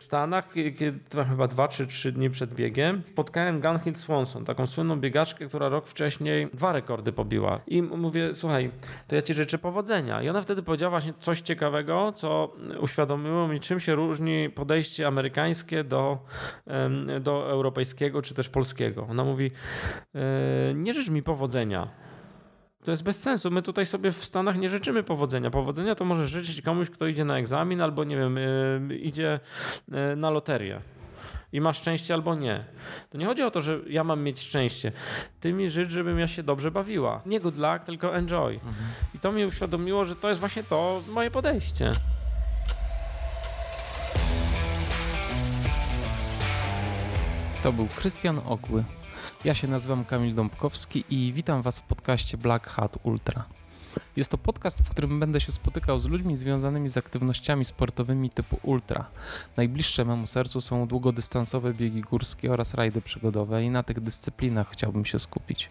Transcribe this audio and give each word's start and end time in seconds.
W 0.00 0.04
Stanach, 0.04 0.52
kiedy 0.52 1.24
chyba 1.28 1.48
dwa 1.48 1.68
czy 1.68 1.86
trzy 1.86 2.12
dni 2.12 2.30
przed 2.30 2.54
biegiem, 2.54 3.02
spotkałem 3.04 3.60
Gunhill 3.60 3.94
Swanson, 3.94 4.44
taką 4.44 4.66
słynną 4.66 5.00
biegaczkę, 5.00 5.46
która 5.46 5.68
rok 5.68 5.86
wcześniej 5.86 6.48
dwa 6.54 6.72
rekordy 6.72 7.12
pobiła. 7.12 7.60
I 7.66 7.82
mówię, 7.82 8.34
słuchaj, 8.34 8.70
to 9.08 9.16
ja 9.16 9.22
ci 9.22 9.34
życzę 9.34 9.58
powodzenia. 9.58 10.22
I 10.22 10.28
ona 10.28 10.42
wtedy 10.42 10.62
powiedziała 10.62 10.90
właśnie 10.90 11.12
coś 11.18 11.40
ciekawego, 11.40 12.12
co 12.12 12.52
uświadomiło 12.80 13.48
mi, 13.48 13.60
czym 13.60 13.80
się 13.80 13.94
różni 13.94 14.50
podejście 14.50 15.06
amerykańskie 15.06 15.84
do, 15.84 16.18
do 17.20 17.50
europejskiego 17.50 18.22
czy 18.22 18.34
też 18.34 18.48
polskiego. 18.48 19.06
Ona 19.10 19.24
mówi, 19.24 19.50
e, 20.14 20.74
nie 20.74 20.94
życz 20.94 21.08
mi 21.10 21.22
powodzenia 21.22 22.07
to 22.88 22.92
jest 22.92 23.02
bez 23.02 23.22
sensu. 23.22 23.50
My 23.50 23.62
tutaj 23.62 23.86
sobie 23.86 24.10
w 24.10 24.24
Stanach 24.24 24.58
nie 24.58 24.68
życzymy 24.68 25.02
powodzenia. 25.02 25.50
Powodzenia 25.50 25.94
to 25.94 26.04
może 26.04 26.28
życzyć 26.28 26.62
komuś, 26.62 26.90
kto 26.90 27.06
idzie 27.06 27.24
na 27.24 27.38
egzamin 27.38 27.80
albo 27.80 28.04
nie 28.04 28.16
wiem, 28.16 28.36
yy, 28.36 28.96
idzie 28.96 29.40
yy, 29.88 30.16
na 30.16 30.30
loterię 30.30 30.80
i 31.52 31.60
ma 31.60 31.74
szczęście 31.74 32.14
albo 32.14 32.34
nie. 32.34 32.64
To 33.10 33.18
nie 33.18 33.26
chodzi 33.26 33.42
o 33.42 33.50
to, 33.50 33.60
że 33.60 33.78
ja 33.86 34.04
mam 34.04 34.22
mieć 34.22 34.40
szczęście. 34.40 34.92
Ty 35.40 35.52
mi 35.52 35.70
życz, 35.70 35.90
żebym 35.90 36.18
ja 36.18 36.28
się 36.28 36.42
dobrze 36.42 36.70
bawiła. 36.70 37.22
Nie 37.26 37.40
good 37.40 37.56
luck, 37.56 37.84
tylko 37.86 38.16
enjoy. 38.16 38.54
Mhm. 38.54 38.74
I 39.14 39.18
to 39.18 39.32
mi 39.32 39.46
uświadomiło, 39.46 40.04
że 40.04 40.16
to 40.16 40.28
jest 40.28 40.40
właśnie 40.40 40.62
to 40.62 41.02
moje 41.14 41.30
podejście. 41.30 41.92
To 47.62 47.72
był 47.72 47.86
Krystian 47.86 48.40
Okły, 48.46 48.84
ja 49.44 49.54
się 49.54 49.68
nazywam 49.68 50.04
Kamil 50.04 50.34
Dąbkowski 50.34 51.04
i 51.10 51.32
witam 51.32 51.62
Was 51.62 51.78
w 51.78 51.82
podcaście 51.82 52.38
Black 52.38 52.66
Hat 52.66 52.98
Ultra. 53.02 53.44
Jest 54.16 54.30
to 54.30 54.38
podcast, 54.38 54.82
w 54.82 54.90
którym 54.90 55.20
będę 55.20 55.40
się 55.40 55.52
spotykał 55.52 56.00
z 56.00 56.06
ludźmi 56.06 56.36
związanymi 56.36 56.88
z 56.88 56.96
aktywnościami 56.96 57.64
sportowymi 57.64 58.30
typu 58.30 58.58
ultra. 58.62 59.04
Najbliższe 59.56 60.04
memu 60.04 60.26
sercu 60.26 60.60
są 60.60 60.86
długodystansowe 60.86 61.74
biegi 61.74 62.00
górskie 62.00 62.52
oraz 62.52 62.74
rajdy 62.74 63.02
przygodowe 63.02 63.64
i 63.64 63.70
na 63.70 63.82
tych 63.82 64.00
dyscyplinach 64.00 64.70
chciałbym 64.70 65.04
się 65.04 65.18
skupić. 65.18 65.70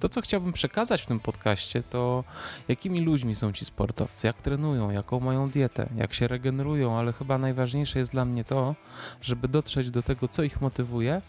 To, 0.00 0.08
co 0.08 0.20
chciałbym 0.20 0.52
przekazać 0.52 1.02
w 1.02 1.06
tym 1.06 1.20
podcaście, 1.20 1.82
to 1.82 2.24
jakimi 2.68 3.00
ludźmi 3.00 3.34
są 3.34 3.52
ci 3.52 3.64
sportowcy, 3.64 4.26
jak 4.26 4.42
trenują, 4.42 4.90
jaką 4.90 5.20
mają 5.20 5.50
dietę, 5.50 5.88
jak 5.96 6.14
się 6.14 6.28
regenerują, 6.28 6.98
ale 6.98 7.12
chyba 7.12 7.38
najważniejsze 7.38 7.98
jest 7.98 8.12
dla 8.12 8.24
mnie 8.24 8.44
to, 8.44 8.74
żeby 9.22 9.48
dotrzeć 9.48 9.90
do 9.90 10.02
tego, 10.02 10.28
co 10.28 10.42
ich 10.42 10.60
motywuje 10.60 11.22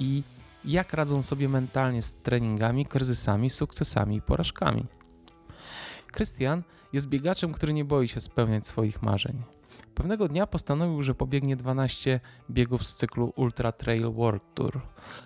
i 0.00 0.22
jak 0.64 0.92
radzą 0.92 1.22
sobie 1.22 1.48
mentalnie 1.48 2.02
z 2.02 2.14
treningami, 2.14 2.86
kryzysami, 2.86 3.50
sukcesami 3.50 4.16
i 4.16 4.22
porażkami. 4.22 4.86
Krystian 6.06 6.62
jest 6.92 7.08
biegaczem, 7.08 7.52
który 7.52 7.72
nie 7.72 7.84
boi 7.84 8.08
się 8.08 8.20
spełniać 8.20 8.66
swoich 8.66 9.02
marzeń. 9.02 9.42
Pewnego 9.94 10.28
dnia 10.28 10.46
postanowił, 10.46 11.02
że 11.02 11.14
pobiegnie 11.14 11.56
12 11.56 12.20
biegów 12.50 12.86
z 12.86 12.94
cyklu 12.94 13.32
Ultra 13.36 13.72
Trail 13.72 14.12
World 14.12 14.42
Tour. 14.54 14.80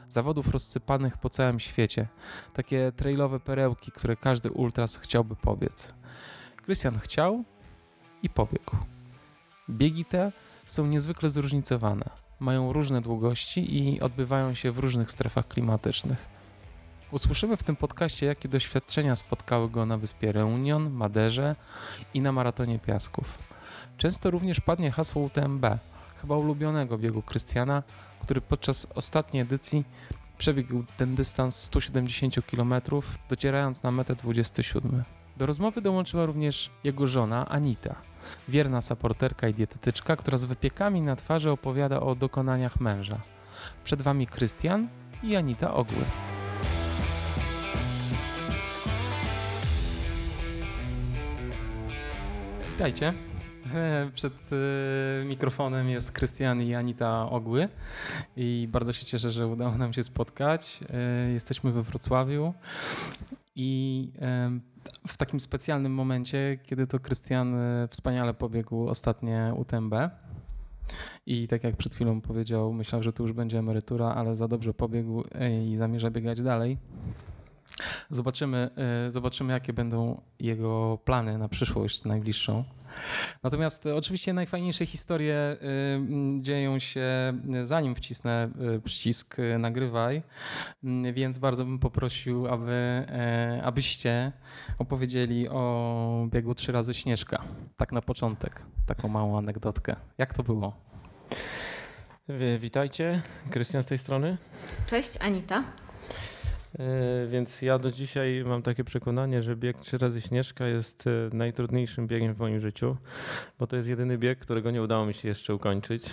Zawodów 0.09 0.49
rozsypanych 0.49 1.19
po 1.19 1.31
całym 1.31 1.61
świecie. 1.61 2.09
Takie 2.53 2.93
trailowe 2.97 3.41
perełki, 3.41 3.93
które 3.93 4.17
każdy 4.17 4.51
ultras 4.51 4.97
chciałby 4.97 5.37
pobiec. 5.37 5.95
Krystian 6.57 6.99
chciał 6.99 7.45
i 8.23 8.31
pobiegł. 8.31 8.77
Biegi 9.71 10.05
te 10.05 10.33
są 10.67 10.87
niezwykle 10.87 11.31
zróżnicowane 11.31 12.26
mają 12.41 12.73
różne 12.73 13.01
długości 13.01 13.79
i 13.79 14.01
odbywają 14.01 14.55
się 14.55 14.73
w 14.73 14.79
różnych 14.79 15.11
strefach 15.11 15.49
klimatycznych. 15.49 16.37
Usłyszymy 17.11 17.57
w 17.57 17.63
tym 17.63 17.77
podcaście, 17.77 18.27
jakie 18.27 18.49
doświadczenia 18.49 19.17
spotkały 19.17 19.71
go 19.71 19.87
na 19.87 19.97
wyspie 19.97 20.33
Reunion, 20.33 20.91
Maderze 20.91 21.57
i 22.15 22.21
na 22.21 22.33
maratonie 22.33 22.79
piasków. 22.79 23.39
Często 23.97 24.31
również 24.31 24.61
padnie 24.61 24.91
hasło 24.91 25.23
UTMB, 25.23 25.65
chyba 26.21 26.37
ulubionego 26.37 26.99
biegu 26.99 27.23
Krystiana, 27.23 27.83
który 28.23 28.41
podczas 28.41 28.87
ostatniej 28.95 29.43
edycji 29.43 29.85
przebiegł 30.39 30.85
ten 30.97 31.15
dystans 31.15 31.57
170 31.57 32.35
km, 32.51 32.75
docierając 33.29 33.83
na 33.83 33.91
metę 33.91 34.17
27. 34.17 35.05
Do 35.37 35.47
rozmowy 35.47 35.81
dołączyła 35.81 36.27
również 36.27 36.71
jego 36.85 37.07
żona 37.07 37.49
Anita– 37.49 37.95
wierna 38.49 38.81
saporterka 38.81 39.49
i 39.49 39.55
dietetyczka, 39.55 40.17
która 40.17 40.39
z 40.39 40.45
wypiekami 40.45 41.01
na 41.01 41.17
twarzy 41.17 41.51
opowiada 41.51 42.01
o 42.01 42.15
dokonaniach 42.15 42.81
męża. 42.81 43.21
Przed 43.85 44.03
Wami 44.03 44.27
Krystian 44.27 44.89
i 45.23 45.37
Anita 45.37 45.75
Ogły. 45.75 46.05
Witajcie. 52.73 53.13
Przed 54.15 54.33
e, 54.53 55.25
mikrofonem 55.25 55.89
jest 55.91 56.13
Krystian 56.13 56.63
i 56.63 56.75
Anita 56.75 57.31
Ogły 57.31 57.69
i 58.37 58.69
bardzo 58.73 58.93
się 58.93 59.07
cieszę, 59.07 59.31
że 59.31 59.47
udało 59.47 59.79
nam 59.79 59.93
się 59.93 60.05
spotkać. 60.05 60.81
E, 60.91 61.31
jesteśmy 61.31 61.73
we 61.73 61.83
Wrocławiu 61.83 62.55
i 63.57 64.11
w 65.09 65.17
takim 65.17 65.41
specjalnym 65.41 65.93
momencie, 65.95 66.59
kiedy 66.63 66.87
to 66.87 67.01
Krystian 67.01 67.55
e, 67.55 67.89
wspaniale 67.89 68.35
pobiegł 68.35 68.89
ostatnie 68.89 69.53
UTMB. 69.57 69.95
I 71.27 71.49
tak 71.49 71.65
jak 71.65 71.77
przed 71.77 71.95
chwilą 71.95 72.21
powiedział, 72.21 72.73
myślał, 72.73 73.03
że 73.03 73.13
to 73.13 73.23
już 73.23 73.33
będzie 73.33 73.59
emerytura, 73.59 74.07
ale 74.07 74.37
za 74.37 74.49
dobrze 74.49 74.75
pobiegł 74.75 75.25
e, 75.35 75.65
i 75.65 75.77
zamierza 75.77 76.11
biegać 76.11 76.43
dalej. 76.43 76.79
Zobaczymy, 78.11 78.71
e, 78.77 79.11
zobaczymy, 79.11 79.53
jakie 79.53 79.73
będą 79.73 80.21
jego 80.41 80.99
plany 81.05 81.39
na 81.39 81.49
przyszłość 81.49 82.05
najbliższą. 82.05 82.65
Natomiast 83.43 83.87
oczywiście 83.87 84.33
najfajniejsze 84.33 84.87
historie 84.87 85.57
dzieją 86.41 86.79
się 86.79 87.03
zanim 87.63 87.95
wcisnę 87.95 88.51
przycisk 88.85 89.37
nagrywaj, 89.59 90.23
więc 91.13 91.39
bardzo 91.39 91.65
bym 91.65 91.79
poprosił, 91.79 92.49
aby, 92.49 92.73
e, 92.73 93.61
abyście 93.65 94.33
opowiedzieli 94.79 95.49
o 95.49 96.27
biegu 96.31 96.55
trzy 96.55 96.73
razy 96.73 96.95
Śnieżka. 96.95 97.43
Tak 97.77 97.93
na 97.93 98.03
początek, 98.03 98.63
taką 98.87 99.09
małą 99.09 99.39
anegdotkę. 99.39 99.97
Jak 100.19 100.35
to 100.35 100.43
było? 100.43 100.77
Witajcie, 102.59 103.23
Krystian 103.51 103.83
z 103.83 103.87
tej 103.87 103.99
strony. 103.99 104.37
Cześć, 104.87 105.17
Anita. 105.21 105.65
E, 106.79 107.27
więc 107.27 107.63
ja 107.63 107.79
do 107.79 107.91
dzisiaj 107.91 108.45
mam 108.47 108.63
takie 108.63 108.85
przekonanie, 108.85 109.43
że 109.43 109.57
bieg 109.57 109.79
trzy 109.79 109.99
razy 109.99 110.21
Śnieżka 110.21 110.67
jest 110.67 111.07
e, 111.07 111.11
najtrudniejszym 111.37 112.07
biegiem 112.07 112.35
w 112.35 112.39
moim 112.39 112.61
życiu, 112.61 112.97
bo 113.59 113.67
to 113.67 113.77
jest 113.77 113.89
jedyny 113.89 114.19
bieg, 114.19 114.39
którego 114.39 114.71
nie 114.71 114.83
udało 114.83 115.07
mi 115.07 115.15
się 115.15 115.29
jeszcze 115.29 115.55
ukończyć, 115.55 116.11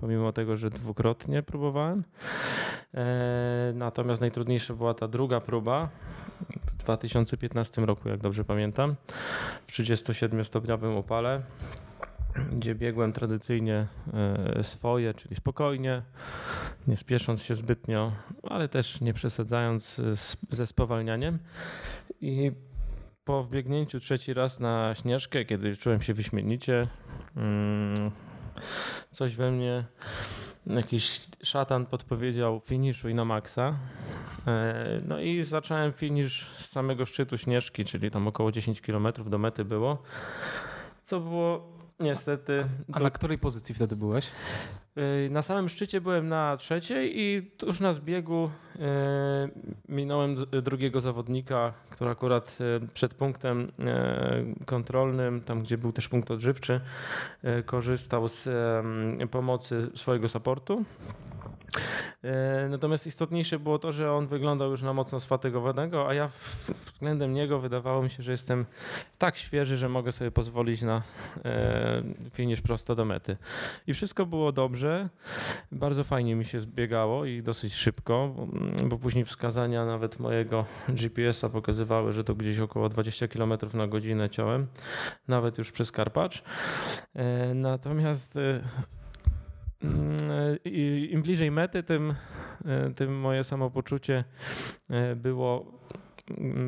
pomimo 0.00 0.32
tego, 0.32 0.56
że 0.56 0.70
dwukrotnie 0.70 1.42
próbowałem. 1.42 2.04
E, 2.94 3.72
natomiast 3.74 4.20
najtrudniejsza 4.20 4.74
była 4.74 4.94
ta 4.94 5.08
druga 5.08 5.40
próba 5.40 5.88
w 6.72 6.76
2015 6.76 7.82
roku, 7.82 8.08
jak 8.08 8.20
dobrze 8.20 8.44
pamiętam, 8.44 8.94
w 9.66 9.72
37-stopniowym 9.72 10.98
upale 10.98 11.42
gdzie 12.52 12.74
biegłem 12.74 13.12
tradycyjnie 13.12 13.86
e, 14.12 14.64
swoje, 14.64 15.14
czyli 15.14 15.34
spokojnie, 15.34 16.02
nie 16.86 16.96
spiesząc 16.96 17.42
się 17.42 17.54
zbytnio, 17.54 18.12
ale 18.42 18.68
też 18.68 19.00
nie 19.00 19.14
przesadzając 19.14 20.00
ze 20.50 20.66
spowalnianiem. 20.66 21.38
I 22.20 22.52
po 23.24 23.42
wbiegnięciu 23.42 24.00
trzeci 24.00 24.34
raz 24.34 24.60
na 24.60 24.94
śnieżkę, 24.94 25.44
kiedy 25.44 25.76
czułem 25.76 26.02
się 26.02 26.14
wyśmienicie, 26.14 26.86
mm, 27.36 28.10
coś 29.10 29.36
we 29.36 29.50
mnie, 29.50 29.84
jakiś 30.66 31.26
szatan 31.42 31.86
podpowiedział 31.86 32.60
finiszu 32.60 33.08
i 33.08 33.14
na 33.14 33.24
maksa. 33.24 33.78
E, 34.46 35.00
no 35.08 35.20
i 35.20 35.42
zacząłem 35.42 35.92
finisz 35.92 36.50
z 36.52 36.70
samego 36.70 37.04
szczytu 37.04 37.38
śnieżki, 37.38 37.84
czyli 37.84 38.10
tam 38.10 38.28
około 38.28 38.52
10 38.52 38.80
km 38.80 39.08
do 39.26 39.38
mety 39.38 39.64
było, 39.64 40.02
co 41.02 41.20
było 41.20 41.74
Niestety. 42.00 42.64
A 42.92 43.00
na 43.00 43.10
której 43.10 43.38
pozycji 43.38 43.74
wtedy 43.74 43.96
byłeś? 43.96 44.30
Y, 45.26 45.30
na 45.30 45.42
samym 45.42 45.68
szczycie 45.68 46.00
byłem 46.00 46.28
na 46.28 46.56
trzeciej 46.56 47.20
i 47.20 47.50
tuż 47.56 47.80
na 47.80 47.92
zbiegu 47.92 48.50
y, 48.76 48.80
minąłem 49.88 50.36
drugiego 50.62 51.00
zawodnika, 51.00 51.72
który 51.90 52.10
akurat 52.10 52.58
przed 52.94 53.14
punktem 53.14 53.72
kontrolnym, 54.66 55.40
tam 55.40 55.62
gdzie 55.62 55.78
był 55.78 55.92
też 55.92 56.08
punkt 56.08 56.30
odżywczy, 56.30 56.80
korzystał 57.66 58.28
z 58.28 58.48
pomocy 59.30 59.90
swojego 59.94 60.28
supportu. 60.28 60.84
E, 62.24 62.68
natomiast 62.68 63.06
istotniejsze 63.06 63.58
było 63.58 63.78
to, 63.78 63.92
że 63.92 64.12
on 64.12 64.26
wyglądał 64.26 64.70
już 64.70 64.82
na 64.82 64.92
mocno 64.92 65.20
sfatygowanego, 65.20 66.08
a 66.08 66.14
ja 66.14 66.30
względem 66.84 67.32
niego 67.32 67.58
wydawało 67.58 68.02
mi 68.02 68.10
się, 68.10 68.22
że 68.22 68.32
jestem 68.32 68.66
tak 69.18 69.36
świeży, 69.36 69.76
że 69.76 69.88
mogę 69.88 70.12
sobie 70.12 70.30
pozwolić 70.30 70.82
na 70.82 71.02
e, 71.44 72.02
finisz 72.32 72.60
prosto 72.60 72.94
do 72.94 73.04
mety. 73.04 73.36
I 73.86 73.94
wszystko 73.94 74.26
było 74.26 74.52
dobrze. 74.52 75.08
Bardzo 75.72 76.04
fajnie 76.04 76.34
mi 76.34 76.44
się 76.44 76.60
zbiegało 76.60 77.24
i 77.24 77.42
dosyć 77.42 77.74
szybko, 77.74 78.34
bo 78.84 78.98
później 78.98 79.24
wskazania 79.24 79.86
nawet 79.86 80.20
mojego 80.20 80.64
GPS-a 80.88 81.48
pokazywały, 81.48 82.12
że 82.12 82.24
to 82.24 82.34
gdzieś 82.34 82.58
około 82.58 82.88
20 82.88 83.28
km 83.28 83.52
na 83.74 83.86
godzinę 83.86 84.30
ciąłem, 84.30 84.66
nawet 85.28 85.58
już 85.58 85.72
przez 85.72 85.92
Karpacz. 85.92 86.42
E, 87.14 87.54
natomiast 87.54 88.38
im 91.10 91.22
bliżej 91.22 91.50
mety, 91.50 91.82
tym, 91.82 92.14
tym 92.96 93.20
moje 93.20 93.44
samopoczucie 93.44 94.24
było 95.16 95.84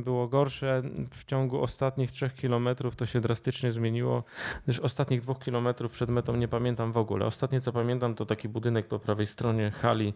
było 0.04 0.28
gorsze. 0.28 0.82
W 1.10 1.24
ciągu 1.24 1.62
ostatnich 1.62 2.10
trzech 2.10 2.34
kilometrów 2.34 2.96
to 2.96 3.06
się 3.06 3.20
drastycznie 3.20 3.70
zmieniło, 3.70 4.24
gdyż 4.64 4.80
ostatnich 4.80 5.20
dwóch 5.20 5.38
kilometrów 5.38 5.92
przed 5.92 6.10
metą 6.10 6.36
nie 6.36 6.48
pamiętam 6.48 6.92
w 6.92 6.96
ogóle. 6.96 7.26
Ostatnie 7.26 7.60
co 7.60 7.72
pamiętam 7.72 8.14
to 8.14 8.26
taki 8.26 8.48
budynek 8.48 8.88
po 8.88 8.98
prawej 8.98 9.26
stronie 9.26 9.70
hali, 9.70 10.14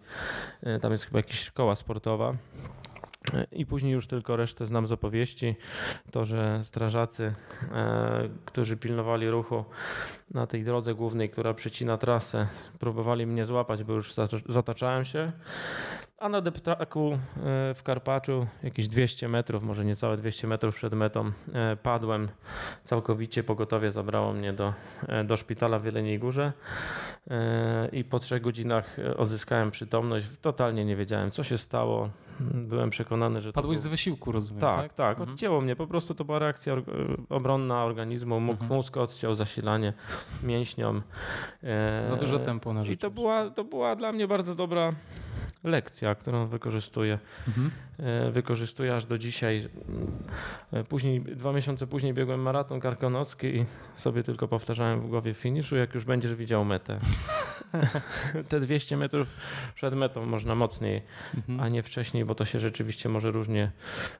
tam 0.81 0.93
jest 0.93 1.05
chyba 1.05 1.19
jakaś 1.19 1.41
szkoła 1.41 1.75
sportowa. 1.75 2.35
I 3.53 3.67
później 3.67 3.93
już 3.93 4.07
tylko 4.07 4.37
resztę 4.37 4.67
znam 4.67 4.87
z 4.87 4.93
opowieści. 4.93 5.57
To, 6.11 6.25
że 6.25 6.61
strażacy, 6.65 7.35
którzy 8.45 8.77
pilnowali 8.77 9.31
ruchu 9.31 9.65
na 10.31 10.47
tej 10.47 10.65
drodze 10.65 10.95
głównej, 10.95 11.31
która 11.31 11.55
przecina 11.55 11.99
trasę, 11.99 12.47
próbowali 12.79 13.27
mnie 13.27 13.45
złapać, 13.45 13.85
bo 13.85 13.93
już 13.93 14.15
zataczałem 14.49 15.05
się. 15.05 15.33
A 16.21 16.29
na 16.29 16.41
deptaku 16.41 17.13
e, 17.13 17.19
w 17.75 17.83
Karpaczu, 17.83 18.47
jakieś 18.63 18.89
200 18.89 19.29
metrów, 19.29 19.63
może 19.63 19.85
niecałe 19.85 20.17
200 20.17 20.47
metrów 20.47 20.75
przed 20.75 20.93
metą, 20.93 21.33
e, 21.55 21.77
padłem 21.77 22.29
całkowicie. 22.83 23.43
Pogotowie 23.43 23.91
zabrało 23.91 24.33
mnie 24.33 24.53
do, 24.53 24.75
e, 25.09 25.25
do 25.25 25.37
szpitala 25.37 25.79
w 25.79 25.85
Jeleniej 25.85 26.19
Górze 26.19 26.53
i 27.93 28.05
po 28.05 28.19
trzech 28.19 28.43
godzinach 28.43 28.97
odzyskałem 29.17 29.71
przytomność. 29.71 30.27
Totalnie 30.41 30.85
nie 30.85 30.97
wiedziałem, 30.97 31.31
co 31.31 31.43
się 31.43 31.59
stało. 31.59 32.11
Byłem 32.41 32.91
przekonany, 32.91 33.41
że. 33.41 33.53
Padłeś 33.53 33.79
był... 33.79 33.83
z 33.83 33.87
wysiłku, 33.87 34.33
rozumiem. 34.33 34.61
Tak, 34.61 34.77
tak. 34.77 34.95
tak. 34.95 35.11
Mhm. 35.11 35.31
Odcięło 35.31 35.61
mnie. 35.61 35.77
Po 35.77 35.87
prostu 35.87 36.15
to 36.15 36.25
była 36.25 36.39
reakcja 36.39 36.77
obronna 37.29 37.85
organizmu. 37.85 38.37
Mhm. 38.37 38.69
Mózg 38.69 38.97
odciął 38.97 39.35
zasilanie 39.35 39.93
mięśniom. 40.43 41.03
Za 42.05 42.17
dużo 42.17 42.39
tempo 42.39 42.73
na 42.73 42.85
I 42.85 42.99
to 42.99 43.11
była, 43.11 43.51
to 43.51 43.65
była 43.65 43.97
dla 43.97 44.13
mnie 44.13 44.29
bardzo 44.29 44.55
dobra 44.55 44.93
lekcja, 45.65 46.15
którą 46.15 46.47
wykorzystuję. 46.47 47.19
Mhm. 47.49 47.71
E, 47.99 48.31
wykorzystuję 48.31 48.97
aż 48.97 49.07
do 49.07 49.19
dzisiaj. 49.19 49.69
E, 50.73 50.85
później, 50.85 51.21
dwa 51.21 51.53
miesiące 51.53 51.87
później 51.87 52.15
biegłem 52.15 52.41
maraton 52.41 52.81
karkonoski 52.81 53.47
i 53.47 53.65
sobie 53.95 54.23
tylko 54.23 54.49
powtarzałem 54.49 55.01
w 55.01 55.09
głowie 55.09 55.35
finiszu, 55.35 55.77
jak 55.77 55.95
już 55.95 56.05
będziesz 56.05 56.35
widział 56.35 56.65
metę. 56.65 56.99
Te 58.49 58.61
200 58.61 58.97
metrów 58.97 59.37
przed 59.75 59.95
metą 59.95 60.27
można 60.27 60.55
mocniej, 60.55 61.03
mhm. 61.35 61.61
a 61.61 61.69
nie 61.69 61.83
wcześniej, 61.83 62.25
bo 62.25 62.35
to 62.35 62.45
się 62.45 62.61
rzeczywiście 62.61 63.09
może 63.09 63.31
różnie, 63.31 63.71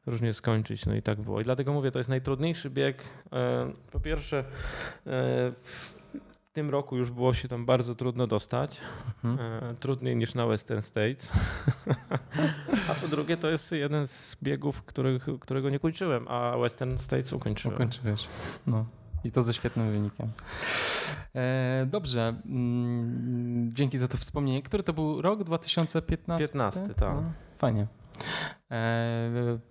różnie 0.07 0.33
skończyć. 0.33 0.87
No 0.87 0.95
i 0.95 1.03
tak 1.03 1.21
było. 1.21 1.41
I 1.41 1.45
dlatego 1.45 1.73
mówię, 1.73 1.91
to 1.91 1.99
jest 1.99 2.09
najtrudniejszy 2.09 2.71
bieg. 2.71 3.05
E, 3.33 3.73
po 3.93 4.01
pierwsze, 4.01 4.45
w 5.05 6.00
tym 6.53 6.71
roku 6.71 6.97
już 6.97 7.11
było 7.11 7.35
się 7.35 7.49
tam 7.49 7.67
bardzo 7.67 7.95
trudno 7.95 8.27
dostać. 8.27 8.81
Mhm. 9.25 9.65
E, 9.65 9.75
trudniej 9.75 10.17
niż 10.17 10.35
na 10.35 10.47
Western 10.47 10.83
States. 10.83 11.33
a 12.91 12.95
po 12.95 13.09
drugie, 13.09 13.37
to 13.37 13.51
jest 13.51 13.73
jeden 13.73 14.07
z 14.07 14.37
biegów, 14.43 14.83
których, 14.83 15.27
którego 15.41 15.71
nie 15.71 15.79
kończyłem, 15.79 16.29
a 16.29 16.59
Western 16.59 16.99
States 16.99 17.33
ukończyłem. 17.33 17.77
Ukończyłeś. 17.77 18.29
No. 18.67 18.85
I 19.25 19.31
to 19.31 19.43
ze 19.43 19.55
świetnym 19.55 19.91
wynikiem. 19.91 20.29
E, 21.35 21.87
dobrze. 21.91 22.35
Mm, 22.47 23.71
dzięki 23.75 23.99
za 23.99 24.09
to 24.09 24.17
wspomnienie. 24.17 24.63
Który 24.63 24.83
to 24.83 24.93
był 24.93 25.23
rok? 25.23 25.45
2015? 25.45 26.49
15, 26.49 26.89
tak. 26.89 27.15
No, 27.15 27.33
fajnie. 27.59 27.83
E, 27.83 27.87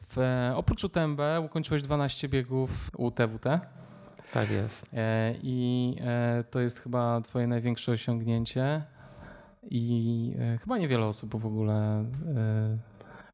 w, 0.09 0.51
oprócz 0.55 0.83
UTMB 0.83 1.19
ukończyłeś 1.45 1.81
12 1.81 2.29
biegów 2.29 2.91
UTWT. 2.97 3.45
Tak 4.33 4.51
jest. 4.51 4.85
E, 4.93 5.35
I 5.43 5.95
e, 6.01 6.43
to 6.51 6.59
jest 6.59 6.79
chyba 6.79 7.21
Twoje 7.21 7.47
największe 7.47 7.91
osiągnięcie. 7.91 8.81
I 9.63 10.33
e, 10.39 10.57
chyba 10.57 10.77
niewiele 10.77 11.05
osób 11.05 11.35
w 11.35 11.45
ogóle 11.45 12.05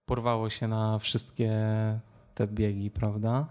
porwało 0.06 0.50
się 0.50 0.68
na 0.68 1.00
wszystkie 1.00 1.54
te 2.36 2.48
biegi, 2.48 2.92
prawda? 2.92 3.48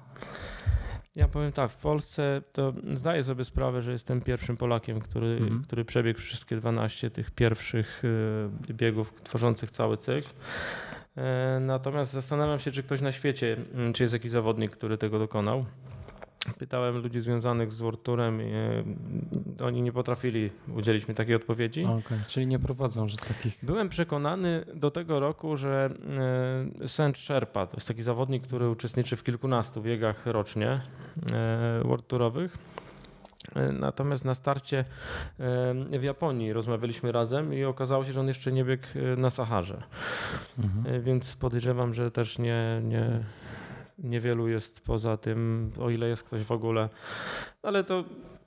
Ja 1.16 1.28
powiem 1.28 1.52
tak, 1.52 1.70
w 1.70 1.76
Polsce 1.76 2.42
to 2.52 2.72
zdaję 2.94 3.22
sobie 3.22 3.44
sprawę, 3.44 3.82
że 3.82 3.92
jestem 3.92 4.20
pierwszym 4.20 4.56
Polakiem, 4.56 5.00
który, 5.00 5.36
mhm. 5.40 5.62
który 5.62 5.84
przebiegł 5.84 6.20
wszystkie 6.20 6.56
12 6.56 7.10
tych 7.10 7.30
pierwszych 7.30 8.02
biegów 8.70 9.14
tworzących 9.22 9.70
cały 9.70 9.96
cykl. 9.96 10.28
Natomiast 11.60 12.12
zastanawiam 12.12 12.58
się, 12.58 12.70
czy 12.70 12.82
ktoś 12.82 13.00
na 13.00 13.12
świecie, 13.12 13.56
czy 13.94 14.02
jest 14.02 14.12
jakiś 14.12 14.30
zawodnik, 14.30 14.72
który 14.72 14.98
tego 14.98 15.18
dokonał. 15.18 15.64
Pytałem 16.58 16.96
ludzi 16.96 17.20
związanych 17.20 17.72
z 17.72 17.82
i 18.40 18.52
e, 19.60 19.64
oni 19.64 19.82
nie 19.82 19.92
potrafili 19.92 20.50
udzielić 20.76 21.08
mi 21.08 21.14
takiej 21.14 21.34
odpowiedzi. 21.34 21.84
Okay, 21.84 22.18
czyli 22.28 22.46
nie 22.46 22.58
prowadzą 22.58 23.08
że 23.08 23.16
takich. 23.16 23.58
Byłem 23.62 23.88
przekonany 23.88 24.64
do 24.74 24.90
tego 24.90 25.20
roku, 25.20 25.56
że 25.56 25.90
e, 26.82 26.88
Sęcz 26.88 27.18
Sherpa 27.18 27.66
to 27.66 27.76
jest 27.76 27.88
taki 27.88 28.02
zawodnik, 28.02 28.42
który 28.42 28.70
uczestniczy 28.70 29.16
w 29.16 29.22
kilkunastu 29.22 29.82
biegach 29.82 30.26
rocznie 30.26 30.80
e, 31.32 31.80
World 31.84 32.06
Tourowych. 32.08 32.58
Natomiast 33.72 34.24
na 34.24 34.34
starcie 34.34 34.84
w 35.98 36.02
Japonii 36.02 36.52
rozmawialiśmy 36.52 37.12
razem 37.12 37.54
i 37.54 37.64
okazało 37.64 38.04
się, 38.04 38.12
że 38.12 38.20
on 38.20 38.28
jeszcze 38.28 38.52
nie 38.52 38.64
biegł 38.64 38.86
na 39.16 39.30
Saharze. 39.30 39.82
Mhm. 40.58 41.02
Więc 41.02 41.36
podejrzewam, 41.36 41.94
że 41.94 42.10
też 42.10 42.38
nie, 42.38 42.80
nie, 42.84 43.24
Niewielu 43.98 44.48
jest 44.48 44.80
poza 44.80 45.16
tym, 45.16 45.70
o 45.80 45.90
ile 45.90 46.08
jest 46.08 46.22
ktoś 46.22 46.42
w 46.42 46.52
ogóle. 46.52 46.88
Ale 47.62 47.84
to 47.84 48.04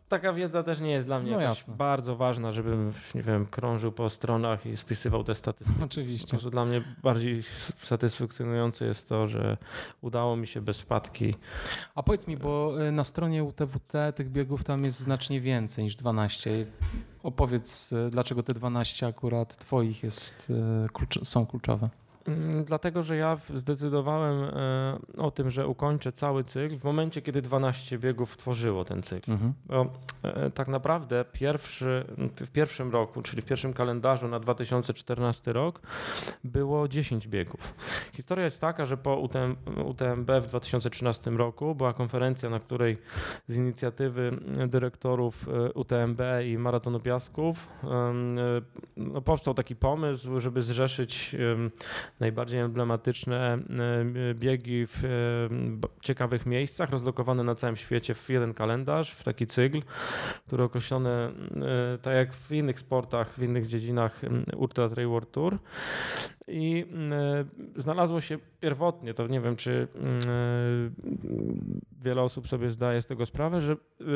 taka 0.10 0.34
wiedza 0.34 0.64
też 0.64 0.80
nie 0.80 0.92
jest 0.92 1.08
dla 1.08 1.20
mnie 1.20 1.32
no 1.32 1.74
bardzo 1.76 2.16
ważna, 2.16 2.52
żebym, 2.52 2.94
nie 3.16 3.24
wiem, 3.24 3.46
krążył 3.46 3.92
po 3.92 4.10
stronach 4.10 4.66
i 4.66 4.78
spisywał 4.78 5.24
te 5.24 5.36
statystyki. 5.36 5.84
Oczywiście. 5.84 6.38
To 6.38 6.50
dla 6.50 6.66
mnie 6.66 6.82
bardziej 7.04 7.44
satysfakcjonujące 7.84 8.86
jest 8.86 9.10
to, 9.10 9.28
że 9.28 9.58
udało 10.02 10.36
mi 10.36 10.48
się 10.48 10.62
bez 10.62 10.82
wpadki. 10.82 11.36
A 11.96 12.04
powiedz 12.04 12.28
mi, 12.28 12.38
bo 12.38 12.84
y, 12.88 12.92
na 12.92 13.04
stronie 13.04 13.44
UTWT 13.44 13.94
tych 14.16 14.30
biegów 14.30 14.64
tam 14.64 14.86
jest 14.86 15.00
znacznie 15.00 15.42
więcej 15.42 15.84
niż 15.84 15.96
12. 15.96 16.66
Opowiedz, 17.24 17.92
y, 17.92 18.10
dlaczego 18.10 18.44
te 18.44 18.54
12 18.54 19.08
akurat 19.08 19.58
twoich 19.58 20.04
jest, 20.04 20.52
y, 21.22 21.26
są 21.26 21.46
kluczowe. 21.46 21.90
Mm, 22.28 22.64
dlatego, 22.64 23.04
że 23.04 23.18
ja 23.18 23.38
zdecydowałem 23.54 24.44
e, 24.44 24.98
o 25.18 25.32
tym, 25.32 25.50
że 25.50 25.68
ukończę 25.68 26.12
cały 26.12 26.44
cykl 26.44 26.78
w 26.78 26.84
momencie, 26.84 27.22
kiedy 27.22 27.42
12 27.42 27.98
biegów 27.98 28.38
tworzyło 28.38 28.86
ten 28.86 29.04
cykl. 29.04 29.32
Mhm. 29.32 29.54
Bo 29.66 29.86
e, 30.24 30.52
tak 30.52 30.68
naprawdę 30.68 31.26
pierwszy, 31.32 32.06
w 32.36 32.52
pierwszym 32.52 32.92
roku, 32.92 33.22
czyli 33.22 33.42
w 33.42 33.46
pierwszym 33.46 33.74
kalendarzu 33.74 34.28
na 34.28 34.40
2014 34.40 35.54
rok 35.54 35.82
było 36.44 36.88
10 36.88 37.28
biegów. 37.28 37.74
Historia 38.14 38.46
jest 38.46 38.62
taka, 38.62 38.86
że 38.86 38.98
po 38.98 39.16
UTM, 39.16 39.56
UTMB 39.86 40.32
w 40.42 40.48
2013 40.48 41.32
roku 41.32 41.76
była 41.76 41.94
konferencja, 41.94 42.50
na 42.50 42.60
której 42.60 42.98
z 43.48 43.56
inicjatywy 43.56 44.38
dyrektorów 44.68 45.50
e, 45.50 45.74
UTMB 45.74 46.22
i 46.46 46.58
Maratonu 46.58 47.00
Piasków 47.00 47.68
no, 48.98 49.22
powstał 49.22 49.54
taki 49.54 49.76
pomysł, 49.76 50.40
żeby 50.40 50.62
zrzeszyć 50.62 51.36
najbardziej 52.20 52.60
emblematyczne 52.60 53.60
e, 54.30 54.34
biegi 54.34 54.88
w 54.88 55.04
e, 55.06 55.08
ciekawych 56.02 56.46
miejscach, 56.46 56.90
rozlokowane 56.90 57.44
na 57.44 57.56
całym 57.56 57.76
świecie 57.76 58.14
w 58.14 58.30
jeden 58.30 58.54
kalendarz, 58.54 59.12
w 59.12 59.24
taki 59.24 59.48
cykl, 59.48 59.82
który 60.48 60.64
określony, 60.64 61.10
e, 61.10 61.32
tak 62.02 62.16
jak 62.16 62.34
w 62.34 62.52
innych 62.52 62.80
sportach, 62.80 63.34
w 63.34 63.44
innych 63.44 63.68
dziedzinach 63.68 64.22
Ultra 64.58 64.90
Trail 64.90 65.10
World 65.10 65.32
Tour. 65.32 65.58
I 66.48 66.86
znalazło 67.76 68.22
się 68.22 68.38
pierwotnie, 68.60 69.14
to 69.14 69.28
nie 69.28 69.42
wiem, 69.42 69.56
czy 69.56 69.88
wiele 72.02 72.22
osób 72.22 72.48
sobie 72.48 72.72
zdaje 72.72 73.02
z 73.02 73.08
tego 73.08 73.26
sprawę, 73.26 73.62
że 73.62 73.76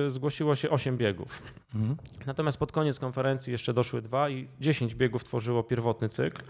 zgłosiło 0.10 0.56
się 0.56 0.70
8 0.70 0.98
biegów. 0.98 1.44
Mhm. 1.76 1.98
Natomiast 2.26 2.58
pod 2.58 2.72
koniec 2.72 3.00
konferencji 3.00 3.52
jeszcze 3.52 3.74
doszły 3.74 4.02
dwa 4.02 4.30
i 4.30 4.48
10 4.60 4.96
biegów 4.96 5.24
tworzyło 5.24 5.64
pierwotny 5.64 6.10
cykl. 6.10 6.42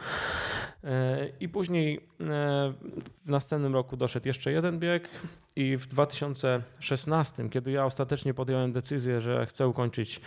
I 1.41 1.49
później 1.49 1.97
e, 1.97 2.01
w 3.25 3.29
następnym 3.29 3.73
roku 3.73 3.97
doszedł 3.97 4.27
jeszcze 4.27 4.51
jeden 4.51 4.79
bieg 4.79 5.09
i 5.55 5.77
w 5.77 5.87
2016, 5.87 7.49
kiedy 7.49 7.71
ja 7.71 7.85
ostatecznie 7.85 8.33
podjąłem 8.33 8.71
decyzję, 8.71 9.21
że 9.21 9.45
chcę 9.45 9.67
ukończyć 9.67 10.21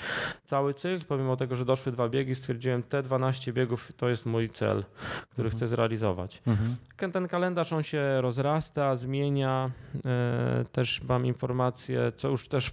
cały 0.45 0.75
cykl, 0.75 1.05
pomimo 1.05 1.37
tego, 1.37 1.57
że 1.57 1.65
doszły 1.65 1.93
dwa 1.93 2.09
biegi, 2.09 2.35
stwierdziłem, 2.35 2.83
te 2.83 3.03
12 3.03 3.53
biegów 3.53 3.93
to 3.97 4.09
jest 4.09 4.27
mój 4.27 4.51
cel, 4.51 4.85
który 5.31 5.47
mhm. 5.47 5.57
chcę 5.57 5.67
zrealizować. 5.67 6.43
Mhm. 6.47 6.77
Ten 7.13 7.29
kalendarz 7.29 7.73
on 7.73 7.83
się 7.83 8.21
rozrasta, 8.21 8.97
zmienia. 8.97 9.71
E, 10.05 10.65
też 10.73 11.03
mam 11.03 11.27
informację, 11.27 12.13
co 12.17 12.29
już 12.29 12.49
też 12.49 12.73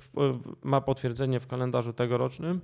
ma 0.64 0.82
potwierdzenie 0.82 1.40
w 1.40 1.48
kalendarzu 1.48 1.94
tegorocznym, 1.94 2.62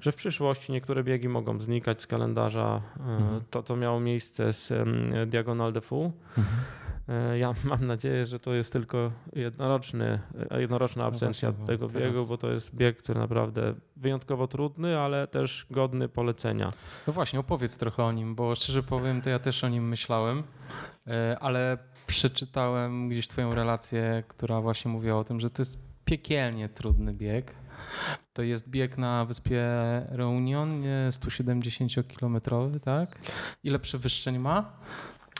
że 0.00 0.12
w 0.12 0.16
przyszłości 0.16 0.72
niektóre 0.72 1.04
biegi 1.04 1.28
mogą 1.28 1.58
znikać 1.58 2.02
z 2.02 2.06
kalendarza. 2.06 2.82
E, 3.00 3.02
mhm. 3.02 3.40
To, 3.50 3.62
to 3.62 3.76
miało 3.76 4.00
miejsce 4.00 4.52
z 4.52 4.72
Diagonal 5.26 5.72
de 5.72 5.80
Fou. 5.80 6.12
Mhm. 6.38 6.56
E, 7.08 7.38
ja 7.38 7.52
mam 7.64 7.86
nadzieję, 7.86 8.26
że 8.26 8.40
to 8.40 8.54
jest 8.54 8.72
tylko 8.72 9.12
jednoroczny, 9.32 10.20
e, 10.50 10.60
jednoroczna 10.60 11.02
No 11.02 11.08
absencja 11.08 11.50
właśnie, 11.50 11.66
bo 11.66 11.72
tego 11.72 11.88
teraz- 11.88 12.02
biegu, 12.08 12.26
bo 12.26 12.38
to 12.38 12.50
jest 12.50 12.74
bieg, 12.76 12.98
który 13.02 13.20
naprawdę 13.20 13.74
wyjątkowo 13.96 14.48
trudny, 14.48 14.98
ale 14.98 15.26
też 15.26 15.66
godny 15.70 16.08
polecenia. 16.08 16.72
No 17.06 17.12
właśnie, 17.12 17.40
opowiedz 17.40 17.78
trochę 17.78 18.04
o 18.04 18.12
nim, 18.12 18.34
bo 18.34 18.54
szczerze 18.54 18.82
powiem, 18.82 19.22
to 19.22 19.30
ja 19.30 19.38
też 19.38 19.64
o 19.64 19.68
nim 19.68 19.88
myślałem, 19.88 20.42
e, 21.06 21.36
ale 21.40 21.78
przeczytałem 22.06 23.08
gdzieś 23.08 23.28
twoją 23.28 23.54
relację, 23.54 24.22
która 24.28 24.60
właśnie 24.60 24.90
mówiła 24.90 25.18
o 25.18 25.24
tym, 25.24 25.40
że 25.40 25.50
to 25.50 25.62
jest 25.62 25.88
piekielnie 26.04 26.68
trudny 26.68 27.12
bieg. 27.14 27.54
To 28.32 28.42
jest 28.42 28.68
bieg 28.68 28.98
na 28.98 29.24
wyspie 29.24 29.66
Reunion, 30.08 30.80
nie, 30.80 31.08
170-kilometrowy, 31.10 32.80
tak? 32.80 33.18
Ile 33.64 33.78
przewyższeń 33.78 34.38
ma? 34.38 34.72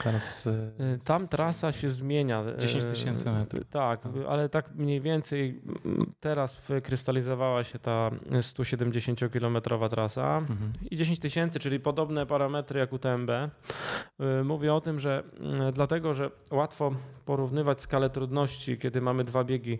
Teraz 0.04 0.46
e, 0.46 0.50
E, 0.50 0.98
Tam 1.04 1.28
trasa 1.28 1.72
się 1.72 1.90
zmienia. 1.90 2.40
e, 2.42 2.58
10 2.58 2.84
tysięcy 2.84 3.30
metrów. 3.30 3.64
Tak, 3.70 4.00
ale 4.28 4.48
tak 4.48 4.74
mniej 4.74 5.00
więcej 5.00 5.60
mm, 5.84 6.12
teraz 6.20 6.60
wykrystalizowała 6.68 7.64
się 7.64 7.78
ta 7.78 8.10
170-kilometrowa 8.30 9.88
trasa. 9.88 10.38
mhm. 10.38 10.72
i 10.90 10.96
10 10.96 11.20
tysięcy, 11.20 11.58
czyli 11.60 11.80
podobne 11.80 12.26
parametry 12.26 12.80
jak 12.80 12.92
UTMB. 12.92 13.30
Y, 13.30 14.44
Mówię 14.44 14.74
o 14.74 14.80
tym, 14.80 15.00
że 15.00 15.22
mm, 15.40 15.72
dlatego, 15.72 16.14
że 16.14 16.30
łatwo 16.50 16.92
porównywać 17.24 17.80
skalę 17.80 18.10
trudności, 18.10 18.78
kiedy 18.78 19.00
mamy 19.00 19.24
dwa 19.24 19.44
biegi, 19.44 19.72
e, 19.72 19.78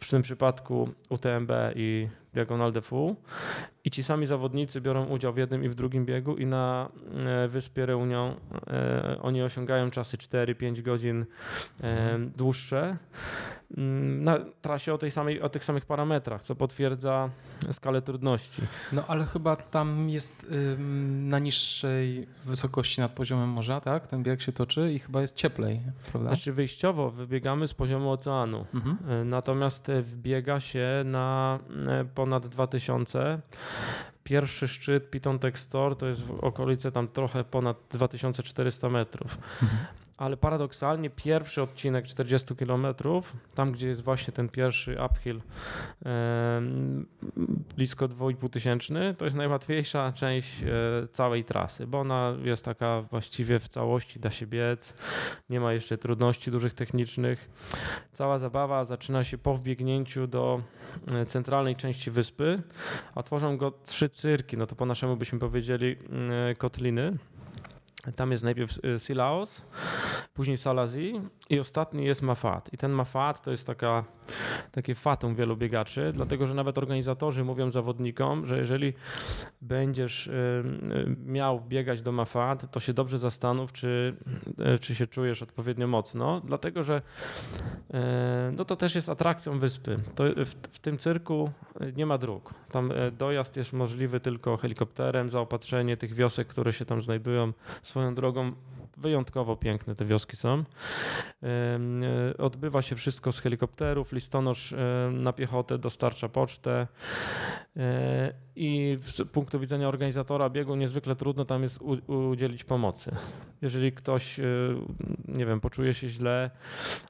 w 0.00 0.10
tym 0.10 0.22
przypadku 0.22 0.88
UTMB 1.10 1.50
i 1.74 2.08
Diagonal 2.32 2.72
de 2.72 2.80
Fou 2.80 3.16
i 3.84 3.90
ci 3.90 4.02
sami 4.02 4.26
zawodnicy 4.26 4.80
biorą 4.80 5.06
udział 5.06 5.32
w 5.32 5.36
jednym 5.36 5.64
i 5.64 5.68
w 5.68 5.74
drugim 5.74 6.04
biegu 6.06 6.36
i 6.36 6.46
na 6.46 6.88
e, 7.16 7.48
wyspie 7.48 7.86
Reunion 7.86 8.34
e, 8.66 9.18
oni 9.22 9.42
osiągają 9.42 9.90
czasy 9.90 10.16
4-5 10.16 10.82
godzin 10.82 11.26
e, 11.82 12.18
dłuższe 12.36 12.96
mm, 13.76 14.24
na 14.24 14.38
trasie 14.62 14.94
o, 14.94 14.98
tej 14.98 15.10
samej, 15.10 15.40
o 15.42 15.48
tych 15.48 15.64
samych 15.64 15.84
parametrach, 15.86 16.42
co 16.42 16.54
potwierdza 16.54 17.30
skalę 17.72 18.02
trudności. 18.02 18.62
No 18.92 19.04
ale 19.08 19.24
chyba 19.24 19.56
tam 19.56 20.10
jest 20.10 20.46
na 21.08 21.38
niższej 21.38 22.26
wysokości 22.44 23.00
nad 23.00 23.12
poziomem 23.12 23.48
morza, 23.48 23.80
tak? 23.80 24.06
Ten 24.06 24.22
bieg 24.22 24.42
się 24.42 24.52
toczy 24.52 24.92
i 24.92 24.98
chyba 24.98 25.20
jest 25.20 25.36
cieplej, 25.36 25.80
prawda? 26.12 26.28
Znaczy 26.30 26.52
wyjściowo 26.52 27.10
wybiegamy 27.10 27.68
z 27.68 27.74
poziomu 27.74 28.10
oceanu, 28.12 28.66
Mhm. 28.74 29.28
natomiast 29.28 29.90
wbiega 30.02 30.60
się 30.60 31.02
na 31.04 31.58
ponad 32.14 32.46
2000. 32.46 33.40
Pierwszy 34.24 34.68
szczyt 34.68 35.10
Piton 35.10 35.38
Textor 35.38 35.96
to 35.96 36.06
jest 36.06 36.22
w 36.22 36.30
okolice 36.44 36.92
tam 36.92 37.08
trochę 37.08 37.44
ponad 37.44 37.76
2400 37.90 38.88
metrów. 38.88 39.38
Mhm. 39.62 39.78
Ale 40.20 40.36
paradoksalnie 40.36 41.10
pierwszy 41.10 41.62
odcinek 41.62 42.06
40 42.06 42.56
km, 42.56 42.86
tam 43.54 43.72
gdzie 43.72 43.88
jest 43.88 44.02
właśnie 44.02 44.32
ten 44.32 44.48
pierwszy 44.48 44.98
uphill 45.10 45.40
blisko 47.76 48.08
2,5 48.08 48.50
tysięczny, 48.50 49.14
to 49.14 49.24
jest 49.24 49.36
najłatwiejsza 49.36 50.12
część 50.12 50.62
e, 50.62 50.66
całej 51.08 51.44
trasy, 51.44 51.86
bo 51.86 52.00
ona 52.00 52.34
jest 52.42 52.64
taka 52.64 53.02
właściwie 53.02 53.58
w 53.58 53.68
całości 53.68 54.20
da 54.20 54.30
się 54.30 54.46
biec, 54.46 54.94
nie 55.50 55.60
ma 55.60 55.72
jeszcze 55.72 55.98
trudności 55.98 56.50
dużych 56.50 56.74
technicznych. 56.74 57.50
Cała 58.12 58.38
zabawa 58.38 58.84
zaczyna 58.84 59.24
się 59.24 59.38
po 59.38 59.54
wbiegnięciu 59.54 60.26
do 60.26 60.60
e, 61.14 61.26
centralnej 61.26 61.76
części 61.76 62.10
wyspy, 62.10 62.62
a 63.14 63.22
tworzą 63.22 63.56
go 63.56 63.72
trzy 63.84 64.08
cyrki, 64.08 64.56
no 64.56 64.66
to 64.66 64.76
po 64.76 64.86
naszemu 64.86 65.16
byśmy 65.16 65.38
powiedzieli 65.38 65.96
e, 66.50 66.54
kotliny. 66.54 67.18
Tam 68.16 68.30
jest 68.30 68.44
najpierw 68.44 68.78
e, 68.84 68.98
Silaos, 68.98 69.62
później 70.34 70.56
Salazi 70.56 71.20
i 71.50 71.60
ostatni 71.60 72.04
jest 72.04 72.22
Mafat. 72.22 72.72
I 72.72 72.76
ten 72.76 72.92
Mafat 72.92 73.42
to 73.42 73.50
jest 73.50 73.66
taka, 73.66 74.04
takie 74.72 74.94
fatum 74.94 75.34
wielu 75.34 75.56
biegaczy, 75.56 76.12
dlatego 76.14 76.46
że 76.46 76.54
nawet 76.54 76.78
organizatorzy 76.78 77.44
mówią 77.44 77.70
zawodnikom, 77.70 78.46
że 78.46 78.58
jeżeli 78.58 78.92
będziesz 79.62 80.26
y, 80.26 80.32
y, 80.32 81.16
miał 81.26 81.58
wbiegać 81.58 82.02
do 82.02 82.12
Mafat, 82.12 82.70
to 82.70 82.80
się 82.80 82.92
dobrze 82.92 83.18
zastanów, 83.18 83.72
czy, 83.72 84.16
y, 84.74 84.78
czy 84.78 84.94
się 84.94 85.06
czujesz 85.06 85.42
odpowiednio 85.42 85.86
mocno, 85.86 86.40
dlatego 86.44 86.82
że 86.82 87.02
y, 87.90 87.94
no 88.52 88.64
to 88.64 88.76
też 88.76 88.94
jest 88.94 89.08
atrakcją 89.08 89.58
wyspy. 89.58 89.98
To 90.14 90.24
w, 90.36 90.54
w 90.72 90.78
tym 90.78 90.98
cyrku 90.98 91.50
y, 91.80 91.92
nie 91.96 92.06
ma 92.06 92.18
dróg. 92.18 92.54
Tam 92.70 92.92
y, 92.92 93.10
dojazd 93.10 93.56
jest 93.56 93.72
możliwy 93.72 94.20
tylko 94.20 94.56
helikopterem, 94.56 95.30
zaopatrzenie 95.30 95.96
tych 95.96 96.14
wiosek, 96.14 96.48
które 96.48 96.72
się 96.72 96.84
tam 96.84 97.02
znajdują 97.02 97.52
swoją 97.90 98.14
drogą 98.14 98.52
wyjątkowo 98.96 99.56
piękne 99.56 99.94
te 99.94 100.04
wioski 100.04 100.36
są. 100.36 100.64
E, 101.42 102.36
Odbywa 102.38 102.82
się 102.82 102.96
wszystko 102.96 103.32
z 103.32 103.40
helikopterów, 103.40 104.12
listonosz 104.12 104.72
e, 104.72 105.10
na 105.12 105.32
piechotę 105.32 105.78
dostarcza 105.78 106.28
pocztę 106.28 106.86
e, 107.76 108.32
i 108.56 108.98
z 109.04 109.28
punktu 109.28 109.60
widzenia 109.60 109.88
organizatora 109.88 110.50
biegu 110.50 110.76
niezwykle 110.76 111.16
trudno 111.16 111.44
tam 111.44 111.62
jest 111.62 111.78
udzielić 112.06 112.64
pomocy. 112.64 113.10
Jeżeli 113.62 113.92
ktoś, 113.92 114.40
nie 115.28 115.46
wiem, 115.46 115.60
poczuje 115.60 115.94
się 115.94 116.08
źle, 116.08 116.50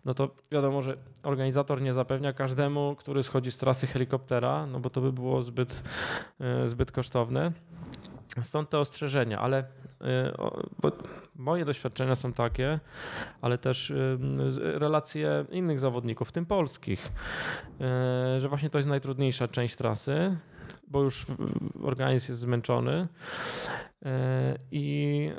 no 0.05 0.15
to 0.15 0.35
wiadomo, 0.51 0.83
że 0.83 0.97
organizator 1.23 1.83
nie 1.83 1.93
zapewnia 1.93 2.33
każdemu, 2.33 2.97
który 2.99 3.23
schodzi 3.23 3.51
z 3.51 3.57
trasy 3.57 3.87
helikoptera, 3.87 4.67
no 4.67 4.81
bo 4.81 4.91
to 4.91 5.01
by 5.01 5.13
było 5.13 5.43
zbyt, 5.43 5.83
zbyt 6.67 6.93
kosztowne. 6.93 7.53
Stąd 8.43 8.71
te 8.71 8.79
ostrzeżenia, 8.79 9.39
ale 9.39 9.61
y, 9.61 9.65
moje 11.37 11.65
doświadczenia 11.65 12.15
są 12.15 12.33
takie, 12.33 12.81
ale 13.41 13.59
też 13.59 13.91
y, 13.91 14.19
relacje 14.61 15.45
innych 15.51 15.81
zawodników, 15.81 16.29
w 16.29 16.33
tym 16.33 16.47
polskich, 16.47 17.13
y, 18.37 18.41
że 18.41 18.49
właśnie 18.49 18.71
to 18.71 18.79
jest 18.79 18.89
najtrudniejsza 18.89 19.49
część 19.49 19.77
trasy, 19.77 20.37
bo 20.89 21.03
już 21.03 21.27
organizm 21.83 22.33
jest 22.33 22.41
zmęczony. 22.41 23.09
I 24.73 25.31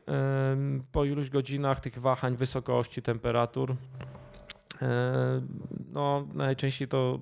po 0.92 1.06
iluś 1.06 1.30
godzinach 1.30 1.80
tych 1.80 2.00
wahań 2.00 2.38
wysokości, 2.38 3.02
temperatur, 3.02 3.76
no 5.94 6.28
najczęściej 6.34 6.88
to 6.88 7.20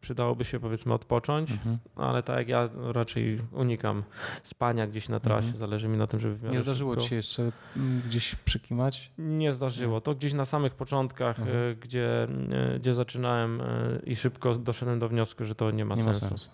przydałoby 0.00 0.44
się 0.44 0.60
powiedzmy 0.60 0.94
odpocząć, 0.94 1.50
Mhm. 1.50 1.78
ale 1.96 2.22
tak 2.22 2.36
jak 2.38 2.48
ja 2.48 2.68
raczej 2.92 3.40
unikam 3.52 4.02
spania 4.42 4.86
gdzieś 4.86 5.08
na 5.08 5.20
trasie, 5.20 5.44
Mhm. 5.46 5.56
zależy 5.56 5.88
mi 5.88 5.96
na 5.98 6.06
tym, 6.06 6.20
żeby 6.20 6.34
w 6.34 6.42
miarę 6.42 6.54
Nie 6.56 6.62
zdarzyło 6.62 6.90
szybko... 6.92 7.02
ci 7.02 7.08
się 7.10 7.16
jeszcze 7.16 7.52
mm, 7.76 8.02
gdzieś 8.06 8.34
przykimać? 8.34 9.12
Nie 9.18 9.52
zdarzyło. 9.52 10.00
To 10.00 10.14
gdzieś 10.14 10.32
na 10.32 10.44
samych 10.44 10.74
początkach, 10.74 11.38
Mhm. 11.38 11.56
e, 11.72 11.74
gdzie, 11.74 12.22
e, 12.22 12.78
gdzie 12.78 12.94
zaczynałem 12.94 13.60
e, 13.60 13.64
i 14.04 14.16
szybko 14.16 14.54
doszedłem 14.54 14.98
do 14.98 15.08
wniosku, 15.08 15.44
że 15.44 15.54
to 15.54 15.70
nie 15.70 15.84
ma 15.84 15.94
Nie 15.94 16.04
ma 16.04 16.12
sensu. 16.14 16.28
sensu. 16.28 16.50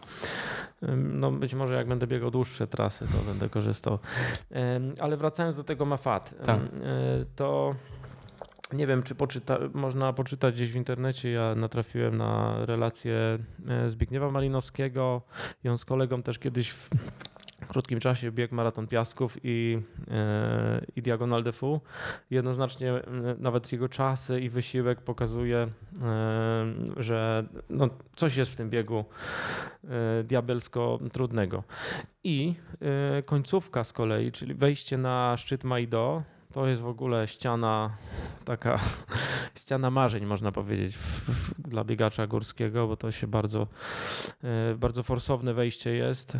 Ym, 0.83 1.21
No 1.21 1.33
być 1.33 1.55
może 1.55 1.75
jak 1.75 1.89
będę 1.89 2.07
biegał 2.07 2.31
dłuższe 2.31 2.67
trasy, 2.67 3.07
to 3.07 3.19
będę 3.31 3.49
korzystał. 3.49 3.99
Ale 5.01 5.17
wracając 5.17 5.57
do 5.57 5.65
tego 5.65 5.85
Mafat, 5.87 6.35
Tak. 6.45 6.61
to 7.37 7.75
nie 8.73 8.87
wiem, 8.87 9.03
czy 9.03 9.15
poczyta, 9.15 9.59
można 9.75 10.13
poczytać 10.13 10.55
gdzieś 10.55 10.73
w 10.73 10.77
internecie. 10.77 11.31
Ja 11.31 11.55
natrafiłem 11.55 12.17
na 12.17 12.57
relację 12.67 13.39
e, 13.69 13.89
Zbigniewa 13.91 14.31
Malinowskiego 14.31 15.23
i 15.65 15.69
on 15.69 15.79
z 15.79 15.85
kolegą 15.85 16.23
też 16.23 16.39
kiedyś 16.39 16.71
w 16.71 16.89
krótkim 17.69 18.01
czasie 18.01 18.33
biegł 18.33 18.55
maraton 18.55 18.87
piasków 18.87 19.37
i, 19.43 19.79
e, 20.11 20.81
i 20.97 21.03
Diagonal 21.03 21.43
de 21.43 21.53
Fou. 21.53 21.81
Jednoznacznie 22.31 22.93
e, 22.93 23.03
nawet 23.39 23.73
jego 23.73 23.89
czasy 23.89 24.41
i 24.41 24.49
wysiłek 24.49 25.01
pokazuje, 25.01 25.69
że 26.97 27.45
no, 27.71 27.89
coś 28.17 28.37
jest 28.37 28.53
w 28.53 28.57
tym 28.57 28.71
biegu 28.71 29.05
diabelsko 30.25 30.99
trudnego. 31.13 31.63
I 32.25 32.55
końcówka 33.27 33.85
z 33.85 33.93
kolei, 33.93 34.33
czyli 34.33 34.55
wejście 34.55 34.99
na 34.99 35.37
szczyt 35.37 35.65
Maido, 35.65 36.23
to 36.57 36.67
jest 36.67 36.83
w 36.83 36.87
ogóle 36.87 37.29
ściana, 37.29 37.97
taka 38.45 38.79
ściana 39.61 39.91
marzeń, 39.91 40.27
można 40.27 40.53
powiedzieć, 40.53 40.99
dla 41.59 41.85
biegacza 41.85 42.27
górskiego, 42.27 42.87
bo 42.87 42.97
to 42.97 43.13
się 43.13 43.27
bardzo, 43.27 43.67
e, 44.45 44.75
bardzo 44.75 45.03
forsowne 45.03 45.55
wejście 45.55 45.91
jest. 45.95 46.39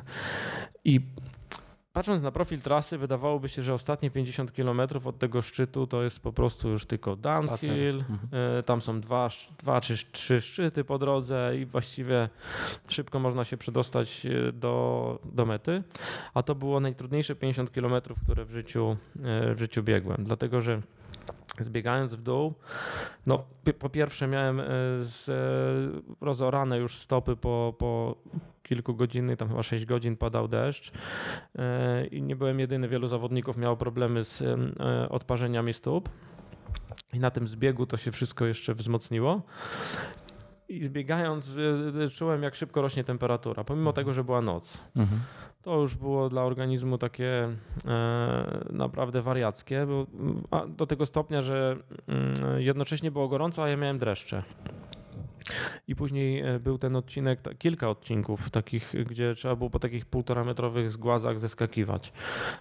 I 0.85 1.01
patrząc 1.97 2.23
na 2.23 2.31
profil 2.31 2.61
trasy, 2.61 2.99
wydawałoby 2.99 3.49
się, 3.49 3.63
że 3.63 3.75
ostatnie 3.75 4.11
50 4.11 4.53
km 4.53 4.81
od 5.05 5.19
tego 5.19 5.43
szczytu 5.43 5.87
to 5.87 6.03
jest 6.03 6.21
po 6.21 6.33
prostu 6.33 6.69
już 6.69 6.87
tylko 6.87 7.17
downhill. 7.17 8.05
Mhm. 8.11 8.19
E, 8.59 8.63
Tam 8.63 8.81
są 8.81 9.01
dwa, 9.01 9.29
dwa 9.59 9.81
czy 9.81 9.97
trzy 10.13 10.41
szczyty 10.41 10.85
po 10.85 10.99
drodze 10.99 11.53
i 11.61 11.67
właściwie 11.67 12.29
szybko 12.89 13.19
można 13.19 13.45
się 13.45 13.57
przedostać 13.57 14.27
e, 14.27 14.53
do, 14.53 15.19
do 15.25 15.47
mety. 15.47 15.83
A 16.35 16.43
to 16.43 16.55
było 16.55 16.81
najtrudniejsze 16.81 17.35
50 17.35 17.71
km, 17.71 17.95
które 18.25 18.45
w 18.45 18.51
życiu, 18.51 18.97
e, 19.23 19.55
w 19.55 19.59
życiu 19.59 19.83
biegłem. 19.83 20.25
Dlatego, 20.25 20.61
że 20.61 20.83
zbiegając 21.65 22.15
w 22.15 22.23
dół, 22.23 22.55
no 23.27 23.45
po 23.79 23.89
pierwsze 23.89 24.27
miałem 24.27 24.61
e, 24.61 24.65
z, 24.99 25.29
e, 25.29 26.15
rozorane 26.21 26.79
już 26.79 26.99
stopy 26.99 27.37
po, 27.37 27.75
po 27.79 28.17
kilku 28.63 28.95
godziny, 28.95 29.37
tam 29.37 29.49
chyba 29.49 29.63
6 29.63 29.85
godzin 29.87 30.17
padał 30.17 30.49
deszcz 30.49 30.93
e, 31.59 32.07
i 32.07 32.23
nie 32.23 32.37
byłem 32.37 32.61
jedyny, 32.61 32.89
wielu 32.89 33.09
zawodników 33.09 33.57
miało 33.57 33.77
problemy 33.77 34.25
z 34.25 34.43
odparzeniami 35.11 35.73
stóp. 35.73 36.09
I 37.13 37.19
na 37.19 37.31
tym 37.31 37.49
zbiegu 37.49 37.87
to 37.87 37.97
się 37.97 38.13
wszystko 38.13 38.47
jeszcze 38.47 38.75
wzmocniło. 38.75 39.43
I 40.69 40.85
zbiegając, 40.85 41.57
czułem, 42.15 42.43
jak 42.43 42.55
szybko 42.55 42.83
rośnie 42.83 43.05
temperatura, 43.05 43.65
pomimo 43.65 43.93
tego, 43.93 44.13
że 44.13 44.25
była 44.25 44.41
noc. 44.41 44.85
Mhm. 44.97 45.21
To 45.67 45.81
już 45.81 45.95
było 45.95 46.29
dla 46.29 46.43
organizmu 46.43 46.99
takie 46.99 47.49
e, 47.87 48.65
naprawdę 48.71 49.23
wariackie, 49.23 49.87
bo, 49.87 50.07
do 50.69 50.87
tego 50.87 51.07
stopnia, 51.07 51.43
że 51.43 51.77
mm, 52.09 52.61
jednocześnie 52.61 53.11
było 53.11 53.29
gorąco, 53.29 53.63
a 53.63 53.69
ja 53.69 53.77
miałem 53.77 53.99
dreszcze. 53.99 54.43
I 55.89 55.97
później 55.97 56.41
e, 56.41 56.59
był 56.61 56.79
ten 56.79 56.97
odcinek, 56.97 57.41
kilka 57.59 57.91
odcinków 57.91 58.51
takich, 58.51 58.95
gdzie 59.07 59.35
trzeba 59.35 59.57
było 59.57 59.71
po 59.71 59.79
takich 59.79 60.07
półtora 60.07 60.45
metrowych 60.45 60.91
zgładzach 60.91 61.39
zeskakiwać. 61.39 62.13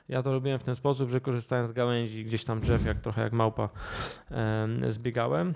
Ja 0.09 0.24
to 0.24 0.31
robiłem 0.31 0.59
w 0.59 0.63
ten 0.63 0.75
sposób, 0.75 1.09
że 1.09 1.21
korzystałem 1.21 1.67
z 1.67 1.71
gałęzi 1.71 2.25
gdzieś 2.25 2.45
tam 2.45 2.59
drzew, 2.59 2.85
jak 2.85 3.00
trochę 3.00 3.21
jak 3.21 3.33
małpa 3.33 3.69
e, 4.31 4.67
zbiegałem. 4.89 5.53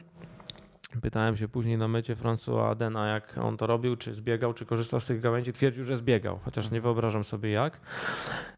Pytałem 1.01 1.37
się 1.37 1.47
później 1.47 1.77
na 1.77 1.87
mecie 1.87 2.15
François 2.15 2.69
Adena, 2.69 3.07
jak 3.07 3.37
on 3.37 3.57
to 3.57 3.67
robił, 3.67 3.95
czy 3.95 4.13
zbiegał, 4.13 4.53
czy 4.53 4.65
korzystał 4.65 4.99
z 4.99 5.05
tych 5.05 5.21
gałęzi. 5.21 5.53
Twierdził, 5.53 5.83
że 5.83 5.97
zbiegał, 5.97 6.39
chociaż 6.45 6.71
nie 6.71 6.81
wyobrażam 6.81 7.23
sobie 7.23 7.49
jak. 7.49 7.79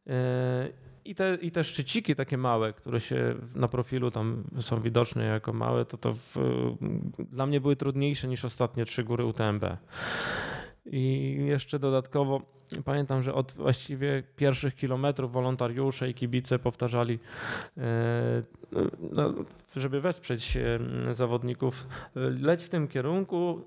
E, 0.08 0.70
I 1.06 1.16
te, 1.16 1.36
I 1.42 1.52
te 1.52 1.64
szczyciki 1.64 2.16
takie 2.16 2.38
małe, 2.38 2.74
które 2.74 3.00
się 3.00 3.36
na 3.56 3.68
profilu 3.68 4.12
tam 4.12 4.44
są 4.60 4.82
widoczne 4.82 5.26
jako 5.26 5.54
małe, 5.54 5.86
to 5.86 5.98
to 5.98 6.14
w, 6.14 6.36
dla 7.20 7.46
mnie 7.46 7.62
były 7.62 7.76
trudniejsze 7.76 8.28
niż 8.28 8.46
ostatnie 8.46 8.86
trzy 8.86 9.04
góry 9.04 9.26
UTMB. 9.26 9.64
I 10.86 11.38
jeszcze 11.46 11.80
dodatkowo 11.80 12.61
pamiętam, 12.86 13.24
że 13.24 13.34
od 13.34 13.52
właściwie 13.54 14.24
pierwszych 14.36 14.76
kilometrów 14.76 15.32
wolontariusze 15.32 16.10
i 16.10 16.14
kibice 16.14 16.60
powtarzali, 16.60 17.20
e, 17.78 18.44
no, 19.12 19.34
żeby 19.76 20.02
wesprzeć 20.02 20.58
zawodników, 21.12 21.88
leć 22.16 22.64
w 22.64 22.70
tym 22.70 22.88
kierunku, 22.88 23.62